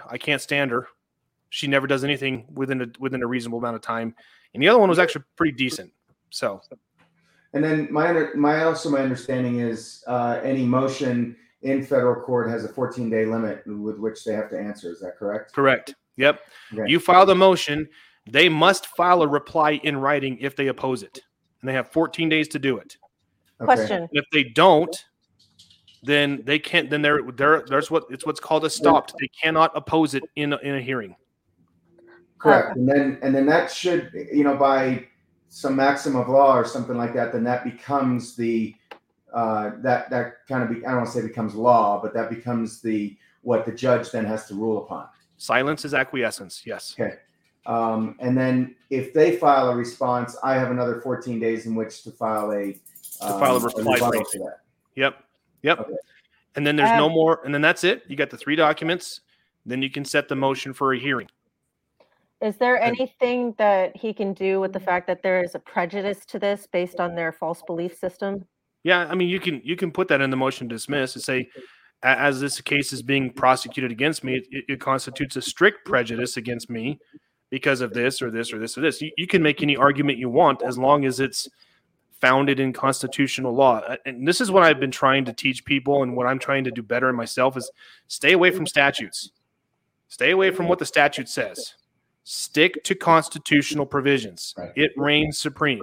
I 0.10 0.18
can't 0.18 0.42
stand 0.42 0.72
her. 0.72 0.88
She 1.50 1.68
never 1.68 1.88
does 1.88 2.04
anything 2.04 2.46
within 2.54 2.82
a 2.82 2.88
within 3.00 3.22
a 3.24 3.28
reasonable 3.28 3.60
amount 3.60 3.76
of 3.76 3.82
time, 3.82 4.16
and 4.54 4.64
the 4.64 4.70
other 4.70 4.80
one 4.80 4.90
was 4.90 5.00
actually 5.00 5.26
pretty 5.36 5.54
decent. 5.54 5.92
So 6.30 6.62
And 7.54 7.64
then 7.64 7.88
my 7.92 8.10
under, 8.10 8.32
my 8.36 8.64
also 8.64 8.90
my 8.90 9.00
understanding 9.00 9.60
is 9.60 10.04
uh, 10.08 10.40
any 10.44 10.66
motion 10.66 11.36
in 11.62 11.84
federal 11.84 12.22
court 12.22 12.50
has 12.50 12.64
a 12.64 12.70
14 12.70 13.10
day 13.10 13.26
limit 13.26 13.64
with 13.66 13.98
which 14.00 14.24
they 14.24 14.34
have 14.34 14.50
to 14.52 14.60
answer. 14.60 14.92
Is 14.92 15.02
that 15.02 15.18
correct? 15.18 15.52
correct. 15.54 15.96
Yep. 16.18 16.40
Okay. 16.74 16.90
You 16.90 17.00
file 17.00 17.26
the 17.26 17.36
motion, 17.36 17.90
they 18.30 18.48
must 18.48 18.86
file 18.88 19.22
a 19.22 19.28
reply 19.28 19.82
in 19.84 19.98
writing 19.98 20.38
if 20.40 20.56
they 20.56 20.68
oppose 20.68 21.04
it. 21.04 21.20
And 21.66 21.70
they 21.72 21.74
have 21.74 21.92
14 21.92 22.30
days 22.30 22.48
to 22.50 22.60
do 22.60 22.78
it. 22.78 22.96
Okay. 23.60 23.66
Question. 23.66 24.04
And 24.04 24.10
if 24.12 24.26
they 24.32 24.44
don't, 24.44 25.04
then 26.04 26.44
they 26.46 26.60
can't 26.60 26.92
then 26.92 27.02
they're, 27.02 27.24
they're 27.32 27.66
there's 27.68 27.90
what 27.90 28.04
it's 28.12 28.24
what's 28.24 28.40
called 28.40 28.62
estopped. 28.62 29.14
They 29.20 29.30
cannot 29.42 29.72
oppose 29.76 30.14
it 30.14 30.22
in 30.36 30.54
a, 30.54 30.58
in 30.58 30.76
a 30.76 30.80
hearing. 30.80 31.16
Correct. 32.38 32.78
And 32.78 32.88
then 32.88 33.18
and 33.24 33.34
then 33.34 33.48
that 33.48 33.72
should 33.72 34.12
you 34.14 34.44
know 34.44 34.56
by 34.56 35.08
some 35.50 35.76
maxim 35.76 36.16
of 36.16 36.30
law 36.30 36.56
or 36.56 36.66
something 36.66 36.96
like 36.98 37.16
that, 37.16 37.34
then 37.34 37.44
that 37.46 37.64
becomes 37.64 38.36
the 38.36 38.76
uh, 39.34 39.72
that 39.78 40.08
that 40.12 40.46
kind 40.48 40.62
of 40.62 40.70
be, 40.70 40.86
I 40.86 40.90
don't 40.90 40.98
want 40.98 41.08
to 41.08 41.20
say 41.20 41.26
becomes 41.26 41.56
law, 41.56 42.00
but 42.00 42.14
that 42.14 42.30
becomes 42.30 42.80
the 42.80 43.18
what 43.42 43.66
the 43.66 43.72
judge 43.72 44.12
then 44.12 44.26
has 44.26 44.46
to 44.50 44.54
rule 44.54 44.84
upon. 44.84 45.08
Silence 45.38 45.84
is 45.84 45.96
acquiescence. 45.96 46.62
Yes. 46.64 46.96
Okay. 47.00 47.16
Um, 47.66 48.16
and 48.20 48.38
then 48.38 48.76
if 48.90 49.14
they 49.14 49.38
file 49.38 49.70
a 49.70 49.76
response, 49.76 50.38
I 50.44 50.54
have 50.56 50.72
another 50.72 51.02
14 51.02 51.40
days 51.40 51.66
in 51.66 51.76
which 51.76 52.04
to 52.04 52.12
file 52.12 52.52
a 52.52 52.74
To 52.74 52.80
file 53.20 53.54
a 53.54 53.58
um, 53.58 53.64
reply 53.64 53.94
rebuttal 53.96 54.10
brief. 54.12 54.32
to 54.32 54.40
that. 54.40 54.60
Yep. 54.96 55.24
Yep. 55.64 55.80
Okay. 55.80 55.94
And 56.56 56.66
then 56.66 56.76
there's 56.76 56.92
no 56.92 57.08
Um, 57.08 57.14
more. 57.14 57.42
And 57.44 57.54
then 57.54 57.62
that's 57.62 57.84
it. 57.84 58.04
You 58.08 58.16
got 58.16 58.30
the 58.30 58.38
three 58.38 58.56
documents. 58.56 59.22
Then 59.66 59.82
you 59.82 59.90
can 59.90 60.06
set 60.06 60.28
the 60.28 60.36
motion 60.36 60.74
for 60.74 60.94
a 60.94 61.00
hearing. 61.00 61.28
Is 62.42 62.58
there 62.58 62.80
anything 62.80 63.56
that 63.58 63.96
he 63.98 64.14
can 64.14 64.34
do 64.34 64.60
with 64.60 64.74
the 64.74 64.80
fact 64.80 65.08
that 65.08 65.24
there 65.24 65.42
is 65.44 65.56
a 65.56 65.60
prejudice 65.60 66.26
to 66.28 66.38
this 66.38 66.68
based 66.72 67.00
on 67.00 67.16
their 67.16 67.32
false 67.32 67.64
belief 67.66 67.98
system? 67.98 68.46
Yeah, 68.84 69.08
I 69.10 69.16
mean, 69.16 69.30
you 69.30 69.40
can 69.40 69.62
you 69.64 69.76
can 69.76 69.92
put 69.92 70.08
that 70.10 70.22
in 70.22 70.30
the 70.30 70.38
motion 70.38 70.70
to 70.70 70.76
dismiss 70.76 71.16
and 71.16 71.24
say, 71.24 71.50
as 72.04 72.40
this 72.40 72.62
case 72.62 72.94
is 72.94 73.02
being 73.02 73.32
prosecuted 73.32 73.92
against 73.92 74.24
me, 74.24 74.44
it, 74.52 74.66
it 74.68 74.80
constitutes 74.80 75.36
a 75.38 75.42
strict 75.42 75.86
prejudice 75.86 76.38
against 76.38 76.70
me 76.70 77.00
because 77.56 77.80
of 77.80 77.94
this 77.94 78.22
or 78.22 78.30
this 78.30 78.52
or 78.52 78.60
this 78.60 78.78
or 78.78 78.82
this. 78.82 79.02
You, 79.02 79.12
you 79.18 79.28
can 79.28 79.42
make 79.42 79.64
any 79.64 79.78
argument 79.78 80.18
you 80.18 80.28
want 80.28 80.62
as 80.62 80.78
long 80.78 81.06
as 81.06 81.22
it's 81.22 81.48
founded 82.20 82.60
in 82.60 82.74
constitutional 82.74 83.54
law. 83.56 83.82
And 84.06 84.28
this 84.28 84.42
is 84.42 84.52
what 84.52 84.64
I've 84.64 84.82
been 84.82 84.92
trying 84.92 85.24
to 85.24 85.32
teach 85.32 85.64
people, 85.64 86.04
and 86.04 86.18
what 86.18 86.28
I'm 86.28 86.38
trying 86.38 86.66
to 86.66 86.72
do 86.72 86.84
better 86.84 87.10
in 87.10 87.16
myself 87.16 87.56
is 87.56 87.72
stay 88.10 88.34
away 88.34 88.52
from 88.52 88.68
statutes. 88.68 89.32
Stay 90.10 90.32
away 90.32 90.52
from 90.52 90.68
what 90.68 90.80
the 90.80 90.86
statute 90.86 91.30
says. 91.30 91.76
Stick 92.26 92.84
to 92.84 92.94
constitutional 92.94 93.86
provisions. 93.86 94.54
Right. 94.58 94.74
It 94.76 94.92
reigns 94.98 95.40
supreme. 95.40 95.80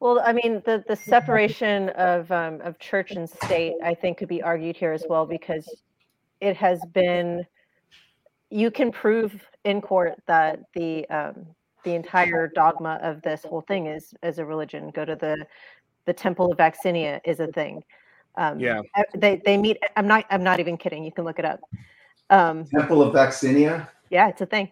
Well, 0.00 0.20
I 0.26 0.32
mean, 0.32 0.62
the, 0.64 0.82
the 0.88 0.96
separation 0.96 1.90
of, 1.90 2.28
um, 2.32 2.60
of 2.62 2.76
church 2.80 3.12
and 3.12 3.30
state, 3.30 3.74
I 3.84 3.94
think 3.94 4.18
could 4.18 4.26
be 4.26 4.42
argued 4.42 4.76
here 4.76 4.90
as 4.90 5.04
well, 5.08 5.26
because 5.26 5.64
it 6.40 6.56
has 6.56 6.80
been, 6.92 7.46
you 8.52 8.70
can 8.70 8.92
prove 8.92 9.32
in 9.64 9.80
court 9.80 10.14
that 10.26 10.60
the, 10.74 11.08
um, 11.08 11.46
the 11.84 11.94
entire 11.94 12.48
dogma 12.54 12.98
of 13.02 13.22
this 13.22 13.42
whole 13.44 13.62
thing 13.62 13.86
is, 13.86 14.12
is 14.22 14.38
a 14.38 14.44
religion. 14.44 14.90
Go 14.90 15.04
to 15.04 15.16
the, 15.16 15.46
the 16.04 16.12
temple 16.12 16.52
of 16.52 16.58
Vaccinia 16.58 17.20
is 17.24 17.40
a 17.40 17.46
thing. 17.48 17.82
Um, 18.36 18.60
Yeah. 18.60 18.82
They, 19.14 19.40
they 19.44 19.56
meet, 19.56 19.78
I'm 19.96 20.06
not, 20.06 20.26
I'm 20.30 20.44
not 20.44 20.60
even 20.60 20.76
kidding. 20.76 21.02
You 21.02 21.12
can 21.12 21.24
look 21.24 21.38
it 21.38 21.44
up. 21.44 21.60
Um, 22.30 22.66
Temple 22.66 23.02
of 23.02 23.14
Vaccinia. 23.14 23.88
yeah, 24.10 24.28
it's 24.28 24.40
a 24.40 24.46
thing. 24.46 24.70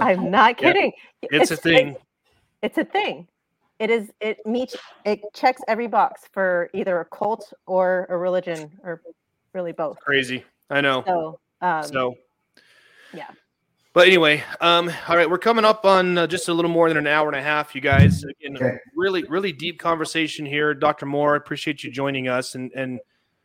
I'm 0.00 0.30
not 0.30 0.60
Yeah. 0.60 0.72
kidding. 0.72 0.92
It's 1.22 1.50
a 1.50 1.56
thing. 1.56 1.96
it's 2.62 2.78
a 2.78 2.84
thing. 2.84 3.28
It 3.78 3.90
is. 3.90 4.12
It 4.20 4.38
meets. 4.46 4.76
It 5.04 5.20
checks 5.34 5.60
every 5.66 5.88
box 5.88 6.22
for 6.32 6.70
either 6.72 7.00
a 7.00 7.04
cult 7.04 7.52
or 7.66 8.06
a 8.10 8.16
religion, 8.16 8.70
or 8.84 9.02
really 9.54 9.72
both. 9.72 9.98
Crazy. 9.98 10.44
I 10.70 10.80
know. 10.80 11.02
So, 11.04 11.40
um, 11.60 11.82
so 11.82 12.14
yeah. 13.12 13.28
but 13.92 14.06
anyway 14.06 14.42
um 14.60 14.90
all 15.08 15.16
right 15.16 15.28
we're 15.28 15.38
coming 15.38 15.64
up 15.64 15.84
on 15.84 16.16
uh, 16.18 16.26
just 16.26 16.48
a 16.48 16.54
little 16.54 16.70
more 16.70 16.88
than 16.88 16.96
an 16.96 17.06
hour 17.06 17.28
and 17.28 17.36
a 17.36 17.42
half 17.42 17.74
you 17.74 17.80
guys 17.80 18.24
again 18.24 18.56
Okay. 18.56 18.76
really 18.96 19.22
really 19.24 19.52
deep 19.52 19.78
conversation 19.78 20.44
here 20.46 20.74
dr 20.74 21.04
moore 21.06 21.34
I 21.34 21.36
appreciate 21.36 21.82
you 21.84 21.90
joining 21.90 22.28
us 22.28 22.54
and 22.54 22.70
and 22.74 23.00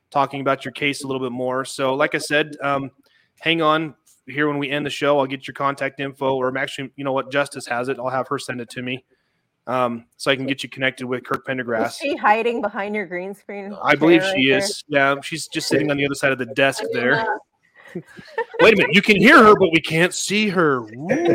talking 0.10 0.40
about 0.42 0.64
your 0.66 0.72
case 0.72 1.04
a 1.04 1.08
little 1.08 1.22
bit 1.22 1.32
more 1.34 1.66
so 1.66 1.94
like 1.94 2.16
i 2.16 2.18
said 2.18 2.56
um 2.62 2.92
hang 3.40 3.62
on 3.62 3.94
here 4.26 4.48
when 4.48 4.58
we 4.58 4.70
end 4.70 4.86
the 4.86 4.90
show 4.90 5.20
i'll 5.20 5.26
get 5.26 5.48
your 5.48 5.54
contact 5.54 6.00
info 6.00 6.36
or 6.36 6.48
I'm 6.50 6.58
actually 6.58 6.92
you 6.96 7.04
know 7.04 7.14
what 7.14 7.32
justice 7.32 7.66
has 7.68 7.90
it 7.90 7.98
i'll 8.00 8.10
have 8.10 8.28
her 8.30 8.40
send 8.40 8.62
it 8.62 8.70
to 8.72 8.82
me 8.82 9.04
um 9.68 10.06
so 10.16 10.32
i 10.32 10.36
can 10.38 10.46
get 10.46 10.64
you 10.64 10.70
connected 10.70 11.06
with 11.06 11.26
kirk 11.26 11.46
Pendergrass. 11.46 11.88
is 11.88 11.92
pendergrass 11.94 12.00
she 12.02 12.16
hiding 12.16 12.62
behind 12.62 12.96
your 12.96 13.06
green 13.06 13.34
screen? 13.34 13.76
i 13.84 13.96
believe 13.96 14.22
chair 14.22 14.34
she 14.36 14.52
right 14.52 14.64
is 14.64 14.84
yeah 14.88 15.16
she's 15.22 15.48
just 15.50 15.68
sitting 15.68 15.92
on 15.92 15.98
the 15.98 16.06
other 16.06 16.16
side 16.16 16.32
of 16.32 16.38
the 16.38 16.46
desk 16.48 16.84
there 16.94 17.16
not- 17.18 17.40
wait 17.96 18.74
a 18.74 18.78
minute 18.78 18.94
you 18.94 19.02
can 19.02 19.16
hear 19.16 19.44
her 19.44 19.56
but 19.56 19.70
we 19.72 19.80
can't 19.80 20.14
see 20.14 20.50
her 20.50 20.82
Woo. 20.82 21.34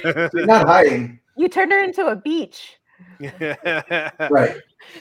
She's 0.00 0.46
not 0.46 0.66
hiding. 0.66 1.18
You 1.36 1.48
turned 1.48 1.72
her 1.72 1.82
into 1.82 2.06
a 2.06 2.16
beach. 2.16 2.78
Right. 4.30 4.56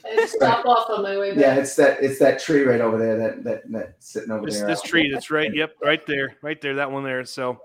I 0.06 0.16
just 0.16 0.34
stop 0.34 0.66
off 0.66 0.90
on 0.90 1.04
my 1.04 1.18
way 1.18 1.36
Yeah, 1.36 1.56
it's 1.56 1.76
that 1.76 2.04
it's 2.04 2.20
that 2.20 2.40
tree 2.40 2.64
right 2.64 2.82
over 2.82 2.98
there 2.98 3.18
that 3.18 3.44
that 3.44 3.72
that's 3.72 4.12
sitting 4.12 4.32
over 4.32 4.46
this, 4.46 4.60
there. 4.60 4.68
this 4.68 4.82
tree 4.82 5.10
that's 5.12 5.32
right 5.32 5.54
yep 5.54 5.76
right 5.84 6.06
there 6.06 6.36
right 6.42 6.62
there 6.62 6.76
that 6.76 6.92
one 6.92 7.04
there 7.04 7.26
so 7.26 7.60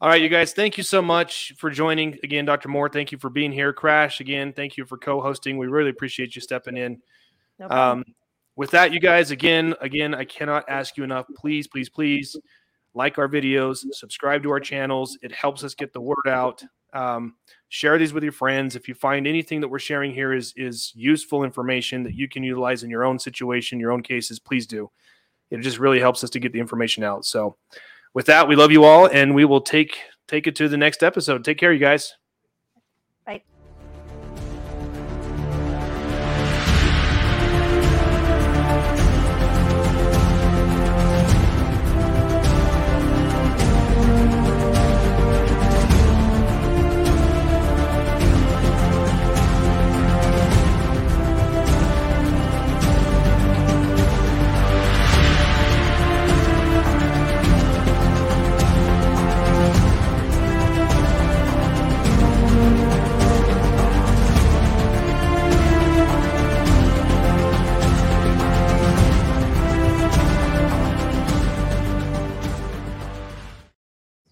all 0.00 0.08
right 0.08 0.20
you 0.20 0.28
guys 0.28 0.52
thank 0.52 0.76
you 0.76 0.84
so 0.84 1.00
much 1.00 1.54
for 1.56 1.70
joining 1.70 2.18
again 2.22 2.44
dr 2.44 2.68
moore 2.68 2.88
thank 2.90 3.12
you 3.12 3.18
for 3.18 3.30
being 3.30 3.50
here 3.50 3.72
crash 3.72 4.20
again 4.20 4.52
thank 4.52 4.76
you 4.76 4.84
for 4.84 4.98
co-hosting 4.98 5.56
we 5.56 5.66
really 5.66 5.90
appreciate 5.90 6.34
you 6.36 6.42
stepping 6.42 6.76
in 6.76 7.00
No 7.58 7.70
um, 7.70 8.04
with 8.58 8.72
that 8.72 8.92
you 8.92 8.98
guys 8.98 9.30
again 9.30 9.72
again 9.80 10.14
i 10.14 10.24
cannot 10.24 10.68
ask 10.68 10.96
you 10.96 11.04
enough. 11.04 11.26
Please 11.36 11.66
please 11.66 11.88
please 11.88 12.36
like 12.92 13.16
our 13.16 13.28
videos 13.28 13.84
subscribe 13.92 14.42
to 14.42 14.50
our 14.50 14.60
channels. 14.60 15.16
It 15.22 15.32
helps 15.32 15.62
us 15.62 15.74
get 15.74 15.92
the 15.92 16.00
word 16.00 16.26
out. 16.26 16.62
Um, 16.92 17.36
share 17.68 17.98
these 17.98 18.12
with 18.12 18.24
your 18.24 18.32
friends. 18.32 18.74
If 18.74 18.88
you 18.88 18.94
find 18.94 19.26
anything 19.26 19.60
that 19.60 19.68
we're 19.68 19.78
sharing 19.78 20.12
here 20.12 20.34
is 20.34 20.52
is 20.56 20.92
useful 20.96 21.44
information 21.44 22.02
that 22.02 22.14
you 22.14 22.28
can 22.28 22.42
utilize 22.42 22.82
in 22.82 22.90
your 22.90 23.04
own 23.04 23.18
situation 23.18 23.80
your 23.80 23.92
own 23.92 24.02
cases 24.02 24.40
please 24.40 24.66
do. 24.66 24.90
It 25.50 25.60
just 25.60 25.78
really 25.78 26.00
helps 26.00 26.24
us 26.24 26.30
to 26.30 26.40
get 26.40 26.52
the 26.52 26.60
information 26.60 27.04
out. 27.04 27.24
So 27.24 27.56
with 28.12 28.26
that 28.26 28.48
we 28.48 28.56
love 28.56 28.72
you 28.72 28.84
all 28.84 29.06
and 29.06 29.34
we 29.34 29.44
will 29.44 29.60
take 29.60 29.98
take 30.26 30.48
it 30.48 30.56
to 30.56 30.68
the 30.68 30.76
next 30.76 31.04
episode. 31.04 31.44
Take 31.44 31.58
care 31.58 31.72
you 31.72 31.78
guys. 31.78 32.14
Bye. 33.24 33.42